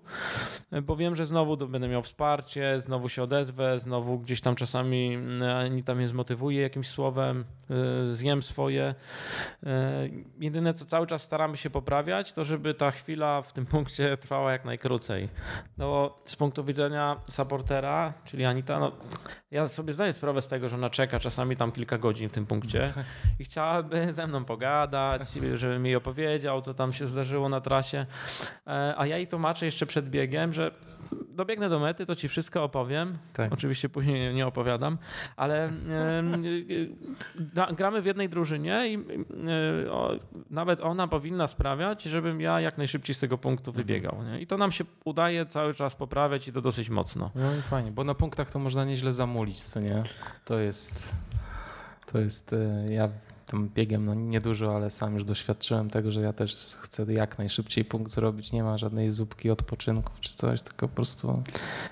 bo 0.82 0.96
wiem, 0.96 1.16
że 1.16 1.26
znowu 1.26 1.56
będę 1.56 1.88
miał 1.88 2.02
wsparcie, 2.02 2.80
znowu 2.80 3.08
się 3.08 3.22
odezwę, 3.22 3.78
znowu 3.78 4.18
gdzieś 4.18 4.40
tam 4.40 4.54
czasami 4.54 5.14
mm, 5.14 5.56
Anita 5.56 5.94
mnie 5.94 6.08
zmotywuje 6.08 6.62
jakimś 6.62 6.88
słowem, 6.88 7.44
e, 7.70 8.06
zjem 8.06 8.42
swoje. 8.42 8.94
E, 9.66 10.08
Jedyne, 10.40 10.74
co 10.74 10.84
cały 10.84 11.06
czas 11.06 11.22
staramy 11.22 11.56
się 11.56 11.70
poprawiać, 11.70 12.32
to 12.32 12.44
żeby 12.44 12.74
ta 12.74 12.90
chwila 12.90 13.42
w 13.42 13.52
tym 13.52 13.66
punkcie 13.76 14.16
trwała 14.16 14.52
jak 14.52 14.64
najkrócej. 14.64 15.28
No, 15.78 16.18
z 16.24 16.36
punktu 16.36 16.64
widzenia 16.64 17.16
supportera, 17.30 18.12
czyli 18.24 18.44
Anita, 18.44 18.80
no, 18.80 18.92
ja 19.50 19.68
sobie 19.68 19.92
zdaję 19.92 20.12
sprawę 20.12 20.42
z 20.42 20.48
tego, 20.48 20.68
że 20.68 20.76
ona 20.76 20.90
czeka 20.90 21.18
czasami 21.18 21.56
tam 21.56 21.72
kilka 21.72 21.98
godzin 21.98 22.28
w 22.28 22.32
tym 22.32 22.46
punkcie 22.46 22.92
i 23.38 23.44
chciałaby 23.86 24.12
ze 24.12 24.26
mną 24.26 24.44
pogadać, 24.44 25.22
żebym 25.54 25.86
jej 25.86 25.96
opowiedział, 25.96 26.62
co 26.62 26.74
tam 26.74 26.92
się 26.92 27.06
zdarzyło 27.06 27.48
na 27.48 27.60
trasie. 27.60 28.06
E, 28.66 28.94
A 28.96 29.06
ja 29.06 29.16
jej 29.16 29.26
tłumaczę 29.26 29.66
jeszcze 29.66 29.86
przed 29.86 30.10
biegiem, 30.10 30.52
że 30.52 30.70
dobiegnę 31.30 31.68
do 31.68 31.80
mety, 31.80 32.06
to 32.06 32.14
ci 32.14 32.28
wszystko 32.28 32.64
opowiem. 32.64 33.18
Tak. 33.32 33.52
Oczywiście 33.52 33.88
później 33.88 34.34
nie 34.34 34.46
opowiadam, 34.46 34.98
ale 35.36 35.72
gramy 37.76 38.02
w 38.02 38.06
jednej 38.06 38.28
drużynie 38.28 38.88
i 38.88 38.98
o, 39.90 40.12
nawet 40.50 40.80
ona 40.80 41.08
powinna 41.08 41.46
sprawiać, 41.46 42.02
żebym 42.02 42.40
ja 42.40 42.60
jak 42.60 42.78
najszybciej 42.78 43.14
z 43.14 43.18
tego 43.18 43.38
punktu 43.38 43.72
wybiegał. 43.72 44.22
Nie? 44.24 44.40
I 44.40 44.46
to 44.46 44.56
nam 44.56 44.70
się 44.70 44.84
udaje 45.04 45.46
cały 45.46 45.74
czas 45.74 45.96
poprawiać 45.96 46.48
i 46.48 46.52
to 46.52 46.60
dosyć 46.60 46.90
mocno. 46.90 47.30
No 47.34 47.56
i 47.56 47.62
fajnie, 47.62 47.92
bo 47.92 48.04
na 48.04 48.14
punktach 48.14 48.50
to 48.50 48.58
można 48.58 48.84
nieźle 48.84 49.12
zamulić, 49.12 49.62
co 49.62 49.80
nie? 49.80 50.02
To 50.44 50.58
jest, 50.58 51.14
to 52.12 52.18
jest, 52.18 52.52
e, 52.52 52.92
ja 52.92 53.08
tym 53.46 53.68
biegiem, 53.68 54.04
no 54.06 54.14
niedużo, 54.14 54.74
ale 54.76 54.90
sam 54.90 55.14
już 55.14 55.24
doświadczyłem 55.24 55.90
tego, 55.90 56.12
że 56.12 56.20
ja 56.20 56.32
też 56.32 56.76
chcę 56.80 57.12
jak 57.12 57.38
najszybciej 57.38 57.84
punkt 57.84 58.12
zrobić, 58.12 58.52
nie 58.52 58.62
ma 58.62 58.78
żadnej 58.78 59.10
zupki 59.10 59.50
odpoczynków 59.50 60.20
czy 60.20 60.36
coś, 60.36 60.62
tylko 60.62 60.88
po 60.88 60.94
prostu 60.94 61.42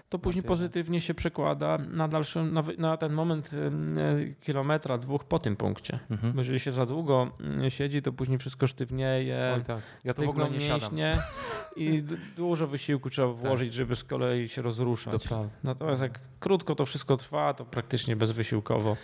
To 0.09 0.19
później 0.19 0.41
Lepiej. 0.41 0.49
pozytywnie 0.49 1.01
się 1.01 1.15
przekłada 1.15 1.79
na 1.79 2.09
dalszym, 2.09 2.53
na, 2.53 2.63
na 2.79 2.97
ten 2.97 3.13
moment 3.13 3.51
e, 3.53 4.35
kilometra, 4.45 4.99
dwóch 4.99 5.25
po 5.25 5.39
tym 5.39 5.57
punkcie. 5.57 5.99
mhm. 6.11 6.33
Bo 6.33 6.41
jeżeli 6.41 6.61
się 6.61 6.73
za 6.73 6.87
długo 6.87 7.31
mm, 7.41 7.71
siedzi, 7.71 8.03
to 8.03 8.13
później 8.13 8.39
wszystko 8.39 8.67
sztywnieje. 8.67 9.53
Oj, 9.57 9.65
tak. 9.65 9.81
Ja 10.05 10.15
to 10.15 10.23
w 10.23 10.29
ogóle 10.29 10.51
nie 10.51 10.59
mięśnie 10.69 11.19
I 11.77 12.03
dużo 12.37 12.67
wysiłku 12.67 13.11
trzeba 13.11 13.29
włożyć, 13.29 13.75
żeby 13.75 13.97
z 13.97 14.05
kolei 14.05 14.49
się 14.49 14.55
To 14.57 14.63
rozruszać. 14.63 15.29
prawda. 15.29 15.49
Natomiast 15.65 16.03
jak 16.03 16.21
krótko 16.41 16.75
to 16.75 16.87
wszystko 16.87 17.17
trwa, 17.17 17.55
to 17.55 17.65
praktycznie 17.65 18.17
bezwysiłkowo. 18.17 18.97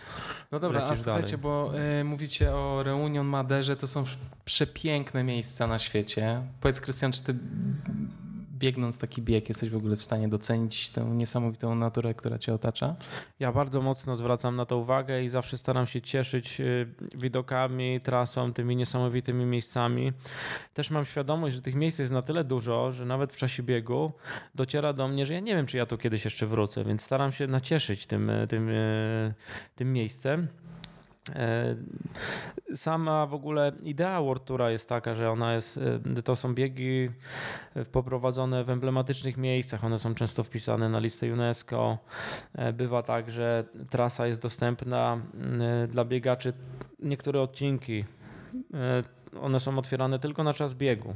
No 0.52 0.60
dobra, 0.60 0.82
a 0.82 0.96
słuchajcie, 0.96 1.36
dalej. 1.36 1.42
bo 1.42 1.72
y, 2.00 2.04
mówicie 2.04 2.39
o 2.48 2.82
Reunion 2.82 3.26
Maderze, 3.26 3.76
to 3.76 3.86
są 3.86 4.04
przepiękne 4.44 5.24
miejsca 5.24 5.66
na 5.66 5.78
świecie. 5.78 6.42
Powiedz 6.60 6.80
Krystian, 6.80 7.12
czy 7.12 7.22
ty 7.22 7.34
biegnąc 8.60 8.98
taki 8.98 9.22
bieg 9.22 9.48
jesteś 9.48 9.70
w 9.70 9.76
ogóle 9.76 9.96
w 9.96 10.02
stanie 10.02 10.28
docenić 10.28 10.90
tę 10.90 11.04
niesamowitą 11.04 11.74
naturę, 11.74 12.14
która 12.14 12.38
cię 12.38 12.54
otacza? 12.54 12.96
Ja 13.38 13.52
bardzo 13.52 13.82
mocno 13.82 14.16
zwracam 14.16 14.56
na 14.56 14.66
to 14.66 14.78
uwagę 14.78 15.22
i 15.22 15.28
zawsze 15.28 15.58
staram 15.58 15.86
się 15.86 16.00
cieszyć 16.00 16.60
y, 16.60 16.86
widokami, 17.14 18.00
trasą, 18.00 18.52
tymi 18.52 18.76
niesamowitymi 18.76 19.44
miejscami. 19.44 20.12
Też 20.74 20.90
mam 20.90 21.04
świadomość, 21.04 21.54
że 21.54 21.62
tych 21.62 21.74
miejsc 21.74 21.98
jest 21.98 22.12
na 22.12 22.22
tyle 22.22 22.44
dużo, 22.44 22.92
że 22.92 23.04
nawet 23.04 23.32
w 23.32 23.36
czasie 23.36 23.62
biegu 23.62 24.12
dociera 24.54 24.92
do 24.92 25.08
mnie, 25.08 25.26
że 25.26 25.34
ja 25.34 25.40
nie 25.40 25.54
wiem, 25.54 25.66
czy 25.66 25.76
ja 25.76 25.86
tu 25.86 25.98
kiedyś 25.98 26.24
jeszcze 26.24 26.46
wrócę, 26.46 26.84
więc 26.84 27.02
staram 27.02 27.32
się 27.32 27.46
nacieszyć 27.46 28.06
tym, 28.06 28.30
y, 28.30 28.46
tym, 28.46 28.68
y, 28.68 29.34
tym 29.76 29.92
miejscem. 29.92 30.48
E, 31.34 31.76
Sama 32.74 33.26
w 33.26 33.34
ogóle 33.34 33.72
idea 33.82 34.22
World 34.22 34.44
Toura 34.44 34.70
jest 34.70 34.88
taka, 34.88 35.14
że 35.14 35.30
ona 35.30 35.54
jest, 35.54 35.80
e, 36.16 36.22
to 36.22 36.36
są 36.36 36.54
biegi 36.54 37.10
e, 37.74 37.84
poprowadzone 37.84 38.64
w 38.64 38.70
emblematycznych 38.70 39.36
miejscach, 39.36 39.84
one 39.84 39.98
są 39.98 40.14
często 40.14 40.42
wpisane 40.42 40.88
na 40.88 40.98
listę 40.98 41.32
UNESCO. 41.32 41.98
Bywa 42.72 43.02
tak, 43.02 43.30
że 43.30 43.64
trasa 43.90 44.26
jest 44.26 44.42
dostępna 44.42 45.20
dla 45.88 46.04
biegaczy, 46.04 46.52
niektóre 46.98 47.40
odcinki. 47.40 48.04
One 49.42 49.60
są 49.60 49.78
otwierane 49.78 50.18
tylko 50.18 50.44
na 50.44 50.54
czas 50.54 50.74
biegu. 50.74 51.14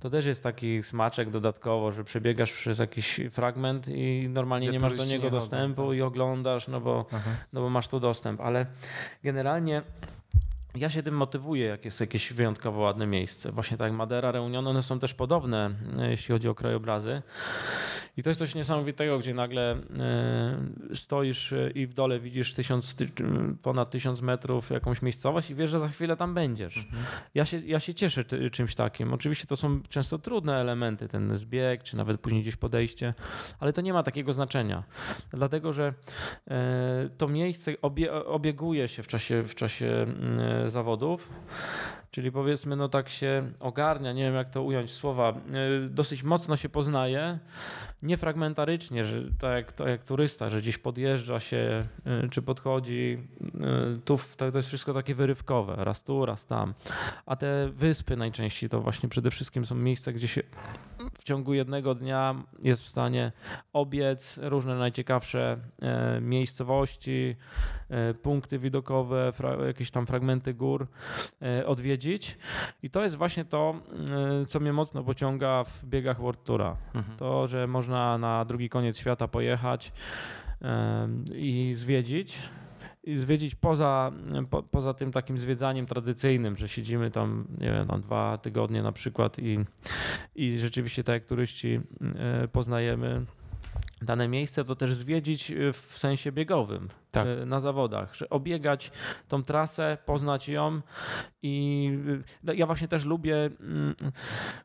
To 0.00 0.10
też 0.10 0.26
jest 0.26 0.42
taki 0.42 0.82
smaczek 0.82 1.30
dodatkowo, 1.30 1.92
że 1.92 2.04
przebiegasz 2.04 2.52
przez 2.52 2.78
jakiś 2.78 3.20
fragment 3.30 3.88
i 3.88 4.28
normalnie 4.28 4.68
Gdzie 4.68 4.76
nie 4.76 4.80
masz 4.80 4.94
do 4.94 5.04
niego 5.04 5.24
nie 5.24 5.30
chodzą, 5.30 5.40
dostępu 5.40 5.88
tak. 5.88 5.96
i 5.96 6.02
oglądasz, 6.02 6.68
no 6.68 6.80
bo 6.80 7.06
no 7.52 7.60
bo 7.60 7.70
masz 7.70 7.88
tu 7.88 8.00
dostęp, 8.00 8.40
ale 8.40 8.66
generalnie 9.22 9.82
ja 10.76 10.90
się 10.90 11.02
tym 11.02 11.16
motywuję, 11.16 11.66
jak 11.66 11.84
jest 11.84 12.00
jakieś 12.00 12.32
wyjątkowo 12.32 12.80
ładne 12.80 13.06
miejsce. 13.06 13.52
Właśnie 13.52 13.76
tak 13.76 13.84
jak 13.84 13.96
Madera, 13.96 14.32
Reunion, 14.32 14.66
one 14.66 14.82
są 14.82 14.98
też 14.98 15.14
podobne, 15.14 15.70
e, 15.98 16.10
jeśli 16.10 16.32
chodzi 16.32 16.48
o 16.48 16.54
krajobrazy. 16.54 17.22
I 18.16 18.22
to 18.22 18.30
jest 18.30 18.38
coś 18.38 18.54
niesamowitego, 18.54 19.18
gdzie 19.18 19.34
nagle 19.34 19.72
e, 19.72 19.76
stoisz 20.94 21.52
e, 21.52 21.70
i 21.70 21.86
w 21.86 21.94
dole 21.94 22.20
widzisz 22.20 22.54
tysiąc, 22.54 22.94
ty, 22.94 23.08
ponad 23.62 23.90
tysiąc 23.90 24.20
metrów 24.20 24.70
jakąś 24.70 25.02
miejscowość 25.02 25.50
i 25.50 25.54
wiesz, 25.54 25.70
że 25.70 25.80
za 25.80 25.88
chwilę 25.88 26.16
tam 26.16 26.34
będziesz. 26.34 26.88
Ja, 27.34 27.44
się, 27.44 27.58
ja 27.58 27.80
się 27.80 27.94
cieszę 27.94 28.24
ty, 28.24 28.50
czymś 28.50 28.74
takim. 28.74 29.12
Oczywiście 29.12 29.46
to 29.46 29.56
są 29.56 29.80
często 29.88 30.18
trudne 30.18 30.60
elementy, 30.60 31.08
ten 31.08 31.36
zbieg, 31.36 31.82
czy 31.82 31.96
nawet 31.96 32.20
później 32.20 32.42
gdzieś 32.42 32.56
podejście, 32.56 33.14
ale 33.60 33.72
to 33.72 33.80
nie 33.80 33.92
ma 33.92 34.02
takiego 34.02 34.32
znaczenia. 34.32 34.84
Dlatego, 35.30 35.72
że 35.72 35.94
to 37.18 37.28
miejsce 37.28 37.72
obie, 37.82 38.12
obieguje 38.12 38.88
się 38.88 39.02
w 39.02 39.06
czasie, 39.06 39.42
w 39.42 39.54
czasie 39.54 40.06
zawodów. 40.70 41.28
Czyli 42.14 42.32
powiedzmy, 42.32 42.76
no 42.76 42.88
tak 42.88 43.08
się 43.08 43.52
ogarnia, 43.60 44.12
nie 44.12 44.22
wiem 44.22 44.34
jak 44.34 44.50
to 44.50 44.62
ująć 44.62 44.90
w 44.90 44.94
słowa, 44.94 45.30
e, 45.30 45.88
dosyć 45.88 46.22
mocno 46.22 46.56
się 46.56 46.68
poznaje, 46.68 47.38
nie 48.02 48.16
fragmentarycznie, 48.16 49.04
że 49.04 49.22
tak 49.38 49.54
jak, 49.54 49.72
tak 49.72 49.86
jak 49.88 50.04
turysta, 50.04 50.48
że 50.48 50.60
gdzieś 50.60 50.78
podjeżdża 50.78 51.40
się, 51.40 51.86
e, 52.06 52.28
czy 52.28 52.42
podchodzi, 52.42 53.18
e, 53.60 53.98
tu 54.04 54.18
w- 54.18 54.36
to, 54.36 54.44
jest 54.44 54.68
wszystko 54.68 54.94
takie 54.94 55.14
wyrywkowe, 55.14 55.76
raz 55.78 56.02
tu, 56.02 56.26
raz 56.26 56.46
tam. 56.46 56.74
A 57.26 57.36
te 57.36 57.68
wyspy 57.68 58.16
najczęściej 58.16 58.70
to 58.70 58.80
właśnie 58.80 59.08
przede 59.08 59.30
wszystkim 59.30 59.64
są 59.64 59.74
miejsca, 59.74 60.12
gdzie 60.12 60.28
się 60.28 60.42
ciągu 61.24 61.54
jednego 61.54 61.94
dnia 61.94 62.34
jest 62.62 62.82
w 62.82 62.88
stanie 62.88 63.32
obiec 63.72 64.38
różne 64.42 64.74
najciekawsze 64.74 65.56
miejscowości, 66.20 67.36
punkty 68.22 68.58
widokowe, 68.58 69.32
jakieś 69.66 69.90
tam 69.90 70.06
fragmenty 70.06 70.54
gór 70.54 70.86
odwiedzić. 71.66 72.03
I 72.82 72.90
to 72.90 73.02
jest 73.02 73.16
właśnie 73.16 73.44
to, 73.44 73.74
co 74.48 74.60
mnie 74.60 74.72
mocno 74.72 75.04
pociąga 75.04 75.64
w 75.64 75.84
biegach 75.84 76.20
World 76.20 76.44
Toura. 76.44 76.76
Mhm. 76.94 77.16
To, 77.16 77.46
że 77.46 77.66
można 77.66 78.18
na 78.18 78.44
drugi 78.44 78.68
koniec 78.68 78.98
świata 78.98 79.28
pojechać 79.28 79.92
i 81.34 81.72
zwiedzić 81.74 82.38
i 83.04 83.16
zwiedzić 83.16 83.54
poza, 83.54 84.12
po, 84.50 84.62
poza 84.62 84.94
tym 84.94 85.12
takim 85.12 85.38
zwiedzaniem 85.38 85.86
tradycyjnym, 85.86 86.56
że 86.56 86.68
siedzimy 86.68 87.10
tam, 87.10 87.46
nie 87.60 87.70
wiem, 87.70 87.86
tam 87.86 88.00
dwa 88.00 88.38
tygodnie 88.38 88.82
na 88.82 88.92
przykład 88.92 89.38
i, 89.38 89.58
i 90.34 90.58
rzeczywiście 90.58 91.04
tak 91.04 91.14
jak 91.14 91.24
turyści 91.24 91.80
e, 92.16 92.48
poznajemy 92.48 93.24
dane 94.02 94.28
miejsce, 94.28 94.64
to 94.64 94.76
też 94.76 94.94
zwiedzić 94.94 95.50
e, 95.50 95.72
w 95.72 95.98
sensie 95.98 96.32
biegowym 96.32 96.88
tak. 97.10 97.26
E, 97.26 97.46
na 97.46 97.60
zawodach, 97.60 98.14
że 98.14 98.30
obiegać 98.30 98.92
tą 99.28 99.44
trasę, 99.44 99.98
poznać 100.06 100.48
ją 100.48 100.80
i 101.42 101.90
ja 102.54 102.66
właśnie 102.66 102.88
też 102.88 103.04
lubię, 103.04 103.50
mm, 103.60 103.94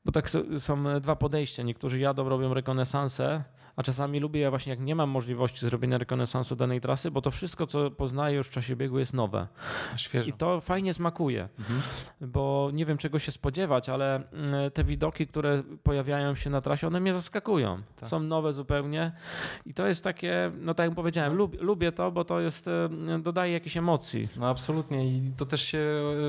bo 0.06 0.12
tak 0.12 0.30
są 0.60 1.00
dwa 1.00 1.16
podejścia. 1.16 1.64
Niektórzy 1.64 2.00
jadą, 2.00 2.30
robią 2.30 2.54
rekonesansę, 2.54 3.44
a 3.80 3.84
czasami 3.84 4.20
lubię 4.20 4.42
ja 4.42 4.50
właśnie, 4.50 4.70
jak 4.70 4.80
nie 4.80 4.96
mam 4.96 5.10
możliwości 5.10 5.66
zrobienia 5.66 5.98
rekonesansu 5.98 6.56
danej 6.56 6.82
trasy, 6.82 7.12
bo 7.12 7.22
to 7.22 7.32
wszystko, 7.32 7.68
co 7.68 7.92
poznaję 7.92 8.38
już 8.38 8.48
w 8.48 8.52
czasie 8.52 8.76
biegu 8.76 9.00
jest 9.00 9.14
nowe. 9.14 9.48
Świeżo. 9.98 10.30
I 10.30 10.34
to 10.34 10.62
fajnie 10.62 10.94
smakuje, 10.94 11.50
mhm. 11.60 11.82
bo 12.22 12.70
nie 12.74 12.86
wiem 12.86 12.98
czego 12.98 13.20
się 13.20 13.32
spodziewać, 13.32 13.90
ale 13.90 14.16
mm, 14.16 14.72
te 14.72 14.84
widoki, 14.84 15.28
które 15.28 15.64
pojawiają 15.84 16.36
się 16.36 16.50
na 16.50 16.62
trasie, 16.62 16.88
one 16.88 17.00
mnie 17.00 17.14
zaskakują. 17.14 17.82
Tak. 17.96 18.10
Są 18.10 18.20
nowe 18.20 18.54
zupełnie 18.54 19.12
i 19.66 19.74
to 19.74 19.88
jest 19.88 20.04
takie, 20.04 20.52
no 20.60 20.74
tak 20.74 20.86
jak 20.86 20.96
powiedziałem, 20.96 21.38
no. 21.38 21.50
lubię 21.60 21.92
to, 21.92 22.12
bo 22.12 22.26
to 22.26 22.40
jest, 22.40 22.68
e, 22.68 22.90
dodaje 23.20 23.54
jakieś 23.54 23.78
emocji. 23.78 24.28
No 24.38 24.50
absolutnie 24.50 25.08
i 25.08 25.32
to 25.38 25.46
też 25.46 25.62
się 25.62 25.80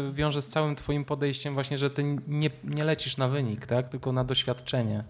e, 0.08 0.12
wiąże 0.12 0.42
z 0.42 0.48
całym 0.48 0.76
twoim 0.76 1.04
podejściem 1.04 1.54
właśnie, 1.54 1.78
że 1.78 1.90
ty 1.90 2.02
nie, 2.28 2.50
nie 2.64 2.84
lecisz 2.84 3.16
na 3.16 3.28
wynik, 3.28 3.66
tak, 3.66 3.88
tylko 3.88 4.12
na 4.12 4.24
doświadczenie. 4.24 5.04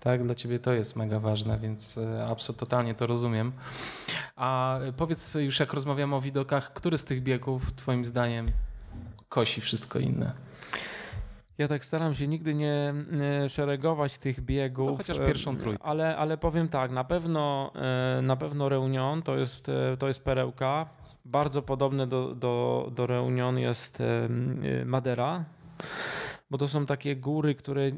Tak, 0.00 0.24
dla 0.24 0.34
ciebie 0.34 0.58
to 0.58 0.72
jest 0.72 0.96
mega 0.96 1.20
ważne, 1.20 1.58
więc 1.58 1.85
więc 1.86 1.98
e, 1.98 2.26
absolutnie 2.26 2.60
totalnie 2.60 2.94
to 2.94 3.06
rozumiem. 3.06 3.52
A 4.36 4.78
powiedz 4.96 5.34
już 5.34 5.60
jak 5.60 5.72
rozmawiamy 5.72 6.16
o 6.16 6.20
widokach, 6.20 6.72
który 6.72 6.98
z 6.98 7.04
tych 7.04 7.22
biegów 7.22 7.72
twoim 7.72 8.04
zdaniem 8.04 8.50
kosi 9.28 9.60
wszystko 9.60 9.98
inne? 9.98 10.32
Ja 11.58 11.68
tak 11.68 11.84
staram 11.84 12.14
się 12.14 12.28
nigdy 12.28 12.54
nie 12.54 12.94
szeregować 13.48 14.18
tych 14.18 14.40
biegów. 14.40 14.88
To 14.88 14.96
chociaż 14.96 15.18
pierwszą 15.18 15.56
trójkę. 15.56 15.84
Ale, 15.84 16.16
ale 16.16 16.36
powiem 16.36 16.68
tak, 16.68 16.90
na 16.90 17.04
pewno, 17.04 17.72
e, 18.18 18.22
na 18.22 18.36
pewno 18.36 18.68
Reunion 18.68 19.22
to 19.22 19.36
jest, 19.36 19.68
e, 19.68 19.96
to 19.96 20.08
jest 20.08 20.24
perełka. 20.24 20.88
Bardzo 21.24 21.62
podobne 21.62 22.06
do, 22.06 22.34
do, 22.34 22.88
do 22.94 23.06
Reunion 23.06 23.58
jest 23.58 24.02
Madera 24.84 25.44
bo 26.50 26.58
to 26.58 26.68
są 26.68 26.86
takie 26.86 27.16
góry, 27.16 27.54
które 27.54 27.90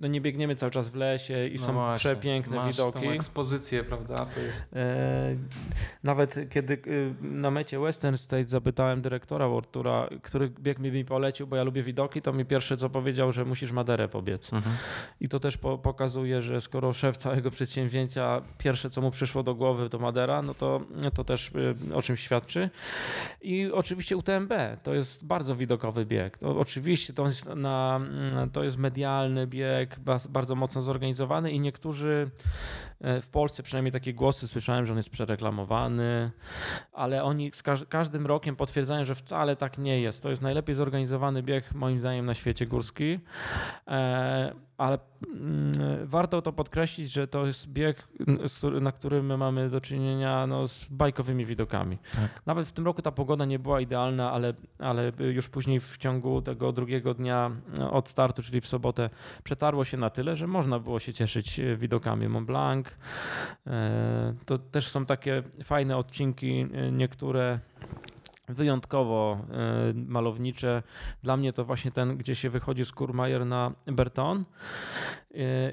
no 0.00 0.08
nie 0.08 0.20
biegniemy 0.20 0.56
cały 0.56 0.72
czas 0.72 0.88
w 0.88 0.94
lesie 0.94 1.46
i 1.46 1.54
no 1.54 1.66
są 1.66 1.72
właśnie, 1.72 1.98
przepiękne 1.98 2.56
masz 2.56 2.76
widoki. 2.76 3.00
Tą 3.00 3.10
ekspozycję, 3.10 3.84
prawda? 3.84 4.26
To 4.26 4.40
jest... 4.40 4.76
E, 4.76 5.36
nawet 6.02 6.50
kiedy 6.50 6.74
e, 6.74 7.24
na 7.24 7.50
mecie 7.50 7.80
Western 7.80 8.16
State 8.16 8.44
zapytałem 8.44 9.02
dyrektora 9.02 9.48
Wortura, 9.48 10.08
który 10.22 10.48
bieg 10.48 10.78
mi, 10.78 10.92
mi 10.92 11.04
polecił, 11.04 11.46
bo 11.46 11.56
ja 11.56 11.62
lubię 11.62 11.82
widoki, 11.82 12.22
to 12.22 12.32
mi 12.32 12.44
pierwsze 12.44 12.76
co 12.76 12.90
powiedział, 12.90 13.32
że 13.32 13.44
musisz 13.44 13.72
Maderę 13.72 14.08
pobiec. 14.08 14.52
Mhm. 14.52 14.76
I 15.20 15.28
to 15.28 15.40
też 15.40 15.56
po, 15.56 15.78
pokazuje, 15.78 16.42
że 16.42 16.60
skoro 16.60 16.92
szef 16.92 17.16
całego 17.16 17.50
przedsięwzięcia 17.50 18.42
pierwsze 18.58 18.90
co 18.90 19.00
mu 19.00 19.10
przyszło 19.10 19.42
do 19.42 19.54
głowy 19.54 19.90
to 19.90 19.98
Madera, 19.98 20.42
no 20.42 20.54
to, 20.54 20.80
to 21.14 21.24
też 21.24 21.50
e, 21.90 21.94
o 21.94 22.02
czymś 22.02 22.20
świadczy. 22.20 22.70
I 23.42 23.70
oczywiście 23.72 24.16
UTMB 24.16 24.52
to 24.82 24.94
jest 24.94 25.24
bardzo 25.24 25.56
widokowy 25.56 26.06
bieg. 26.06 26.38
To 26.38 26.58
oczywiście 26.58 27.12
to 27.12 27.26
jest 27.26 27.46
na 27.46 27.81
Mm, 27.96 28.50
to 28.50 28.64
jest 28.64 28.78
medialny 28.78 29.46
bieg, 29.46 30.00
bardzo 30.28 30.54
mocno 30.54 30.82
zorganizowany 30.82 31.50
i 31.50 31.60
niektórzy 31.60 32.30
e, 33.00 33.20
w 33.22 33.28
Polsce 33.28 33.62
przynajmniej 33.62 33.92
takie 33.92 34.14
głosy 34.14 34.48
słyszałem, 34.48 34.86
że 34.86 34.92
on 34.92 34.96
jest 34.96 35.10
przereklamowany, 35.10 36.30
ale 36.92 37.24
oni 37.24 37.50
z 37.54 37.62
każdym 37.88 38.26
rokiem 38.26 38.56
potwierdzają, 38.56 39.04
że 39.04 39.14
wcale 39.14 39.56
tak 39.56 39.78
nie 39.78 40.00
jest. 40.00 40.22
To 40.22 40.30
jest 40.30 40.42
najlepiej 40.42 40.74
zorganizowany 40.74 41.42
bieg 41.42 41.74
moim 41.74 41.98
zdaniem 41.98 42.26
na 42.26 42.34
świecie 42.34 42.66
górski. 42.66 43.18
E, 44.82 44.84
ale 44.84 44.98
mm, 45.22 45.72
warto 46.06 46.42
to 46.42 46.52
podkreślić, 46.52 47.12
że 47.12 47.28
to 47.28 47.46
jest 47.46 47.68
bieg, 47.68 48.08
na 48.80 48.92
którym 48.92 49.26
my 49.26 49.36
mamy 49.36 49.70
do 49.70 49.80
czynienia 49.80 50.46
no, 50.46 50.66
z 50.66 50.84
bajkowymi 50.84 51.46
widokami. 51.46 51.98
Tak. 52.14 52.42
Nawet 52.46 52.68
w 52.68 52.72
tym 52.72 52.84
roku 52.84 53.02
ta 53.02 53.12
pogoda 53.12 53.44
nie 53.44 53.58
była 53.58 53.80
idealna, 53.80 54.32
ale, 54.32 54.54
ale 54.78 55.12
już 55.18 55.48
później 55.48 55.80
w 55.80 55.98
ciągu 55.98 56.42
tego 56.42 56.72
drugiego 56.72 57.14
dnia 57.14 57.50
no, 57.78 57.92
od 57.92 58.08
startu, 58.08 58.42
czyli 58.42 58.60
w 58.60 58.66
sobotę, 58.66 59.10
przetarło 59.44 59.84
się 59.84 59.96
na 59.96 60.10
tyle, 60.10 60.36
że 60.36 60.46
można 60.46 60.78
było 60.78 60.98
się 60.98 61.12
cieszyć 61.12 61.60
widokami 61.76 62.28
Mont 62.28 62.46
Blanc. 62.46 62.86
E, 63.66 64.34
to 64.46 64.58
też 64.58 64.88
są 64.88 65.06
takie 65.06 65.42
fajne 65.64 65.96
odcinki, 65.96 66.66
e, 66.72 66.92
niektóre 66.92 67.60
wyjątkowo 68.48 69.38
e, 69.50 69.92
malownicze. 69.94 70.82
Dla 71.22 71.36
mnie 71.36 71.52
to 71.52 71.64
właśnie 71.64 71.90
ten, 71.90 72.16
gdzie 72.16 72.34
się 72.34 72.50
wychodzi 72.50 72.84
z 72.84 72.92
Kurmajer 72.92 73.46
na 73.46 73.72
Berton 73.86 74.44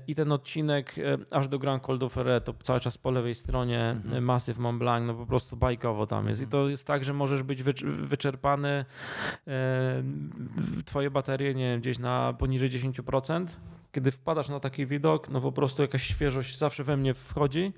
i 0.08 0.16
ten 0.16 0.32
odcinek 0.32 0.96
e, 0.98 1.18
aż 1.32 1.48
do 1.48 1.60
Grand 1.60 1.84
Col 1.84 2.00
de 2.00 2.10
Ferret, 2.10 2.46
to 2.46 2.54
cały 2.54 2.80
czas 2.80 2.98
po 2.98 3.12
lewej 3.12 3.36
stronie 3.36 3.90
mhm. 3.90 4.24
Masyw 4.24 4.58
Mont 4.58 4.80
Blanc, 4.80 5.08
no 5.08 5.14
po 5.14 5.26
prostu 5.26 5.58
bajkowo 5.58 6.08
tam 6.08 6.28
jest. 6.28 6.42
I 6.42 6.44
mhm. 6.44 6.52
to 6.52 6.70
jest 6.70 6.88
tak, 6.88 7.04
że 7.04 7.14
możesz 7.14 7.44
być 7.44 7.64
wyczerpany, 7.84 8.86
twoje 10.86 11.12
baterie, 11.12 11.54
nie 11.54 11.72
wiem, 11.72 11.82
gdzieś 11.82 12.00
na 12.00 12.34
poniżej 12.34 12.70
10%, 12.70 13.46
kiedy 13.92 14.12
wpadasz 14.12 14.50
na 14.50 14.60
taki 14.60 14.86
widok, 14.86 15.30
no 15.30 15.42
po 15.42 15.52
prostu 15.52 15.82
jakaś 15.82 16.04
świeżość 16.04 16.58
zawsze 16.58 16.84
we 16.84 16.98
mnie 16.98 17.14
wchodzi. 17.14 17.74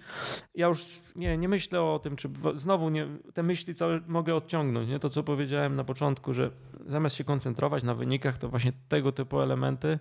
Ja 0.56 0.68
już 0.68 1.02
nie, 1.16 1.38
nie 1.38 1.50
myślę 1.50 1.82
o 1.82 2.00
tym, 2.00 2.16
czy 2.16 2.30
znowu 2.56 2.90
nie, 2.90 3.08
te 3.34 3.44
myśli 3.44 3.76
całe 3.76 4.02
mogę 4.08 4.36
odciągnąć. 4.36 4.90
Nie? 4.90 5.00
To, 5.00 5.10
co 5.10 5.24
powiedziałem 5.24 5.76
na 5.76 5.84
początku, 5.84 6.34
że 6.34 6.52
zamiast 6.80 7.16
się 7.16 7.24
koncentrować 7.24 7.84
na 7.84 7.94
wynikach, 7.94 8.38
to 8.38 8.50
właśnie 8.50 8.74
tego 8.88 9.12
typu 9.12 9.42
elementy, 9.42 10.00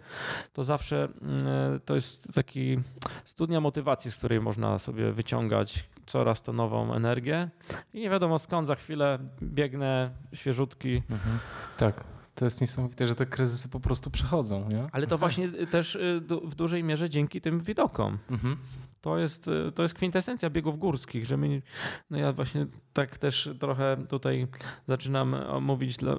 to 0.52 0.64
zawsze 0.64 1.08
mm, 1.22 1.69
to 1.84 1.94
jest 1.94 2.34
taki 2.34 2.78
studnia 3.24 3.60
motywacji, 3.60 4.10
z 4.10 4.16
której 4.16 4.40
można 4.40 4.78
sobie 4.78 5.12
wyciągać 5.12 5.84
coraz 6.06 6.42
to 6.42 6.52
nową 6.52 6.94
energię 6.94 7.50
i 7.94 8.00
nie 8.00 8.10
wiadomo 8.10 8.38
skąd 8.38 8.68
za 8.68 8.74
chwilę 8.74 9.18
biegnę 9.42 10.10
świeżutki. 10.34 11.02
Mhm. 11.10 11.38
Tak. 11.76 12.19
To 12.40 12.44
jest 12.44 12.60
niesamowite, 12.60 13.06
że 13.06 13.14
te 13.14 13.26
kryzysy 13.26 13.68
po 13.68 13.80
prostu 13.80 14.10
przechodzą. 14.10 14.68
Nie? 14.68 14.86
Ale 14.92 15.06
to 15.06 15.18
właśnie 15.18 15.48
też 15.48 15.94
y, 15.94 16.22
w 16.44 16.54
dużej 16.54 16.84
mierze 16.84 17.10
dzięki 17.10 17.40
tym 17.40 17.60
widokom. 17.60 18.18
Mhm. 18.30 18.56
To, 19.00 19.18
jest, 19.18 19.48
y, 19.48 19.72
to 19.74 19.82
jest 19.82 19.94
kwintesencja 19.94 20.50
biegów 20.50 20.78
górskich, 20.78 21.26
że 21.26 21.36
my, 21.36 21.62
no 22.10 22.18
ja 22.18 22.32
właśnie 22.32 22.66
tak 22.92 23.18
też 23.18 23.50
trochę 23.58 23.96
tutaj 24.08 24.46
zaczynam 24.88 25.36
mówić, 25.60 25.96
dla, 25.96 26.16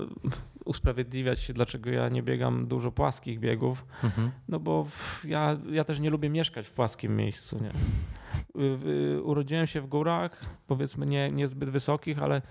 usprawiedliwiać 0.65 1.39
się, 1.39 1.53
dlaczego 1.53 1.89
ja 1.89 2.09
nie 2.09 2.24
biegam 2.24 2.67
dużo 2.67 2.91
płaskich 2.91 3.39
biegów, 3.39 3.86
mhm. 4.03 4.32
no 4.47 4.59
bo 4.59 4.88
ja, 5.24 5.57
ja 5.72 5.84
też 5.84 5.99
nie 5.99 6.09
lubię 6.09 6.30
mieszkać 6.30 6.67
w 6.67 6.72
płaskim 6.72 7.15
miejscu. 7.15 7.63
Nie? 7.63 7.72
Urodziłem 9.23 9.67
się 9.67 9.82
w 9.82 9.88
górach, 9.88 10.45
powiedzmy 10.67 11.05
nie, 11.05 11.32
niezbyt 11.32 11.69
wysokich, 11.69 12.19
ale 12.19 12.41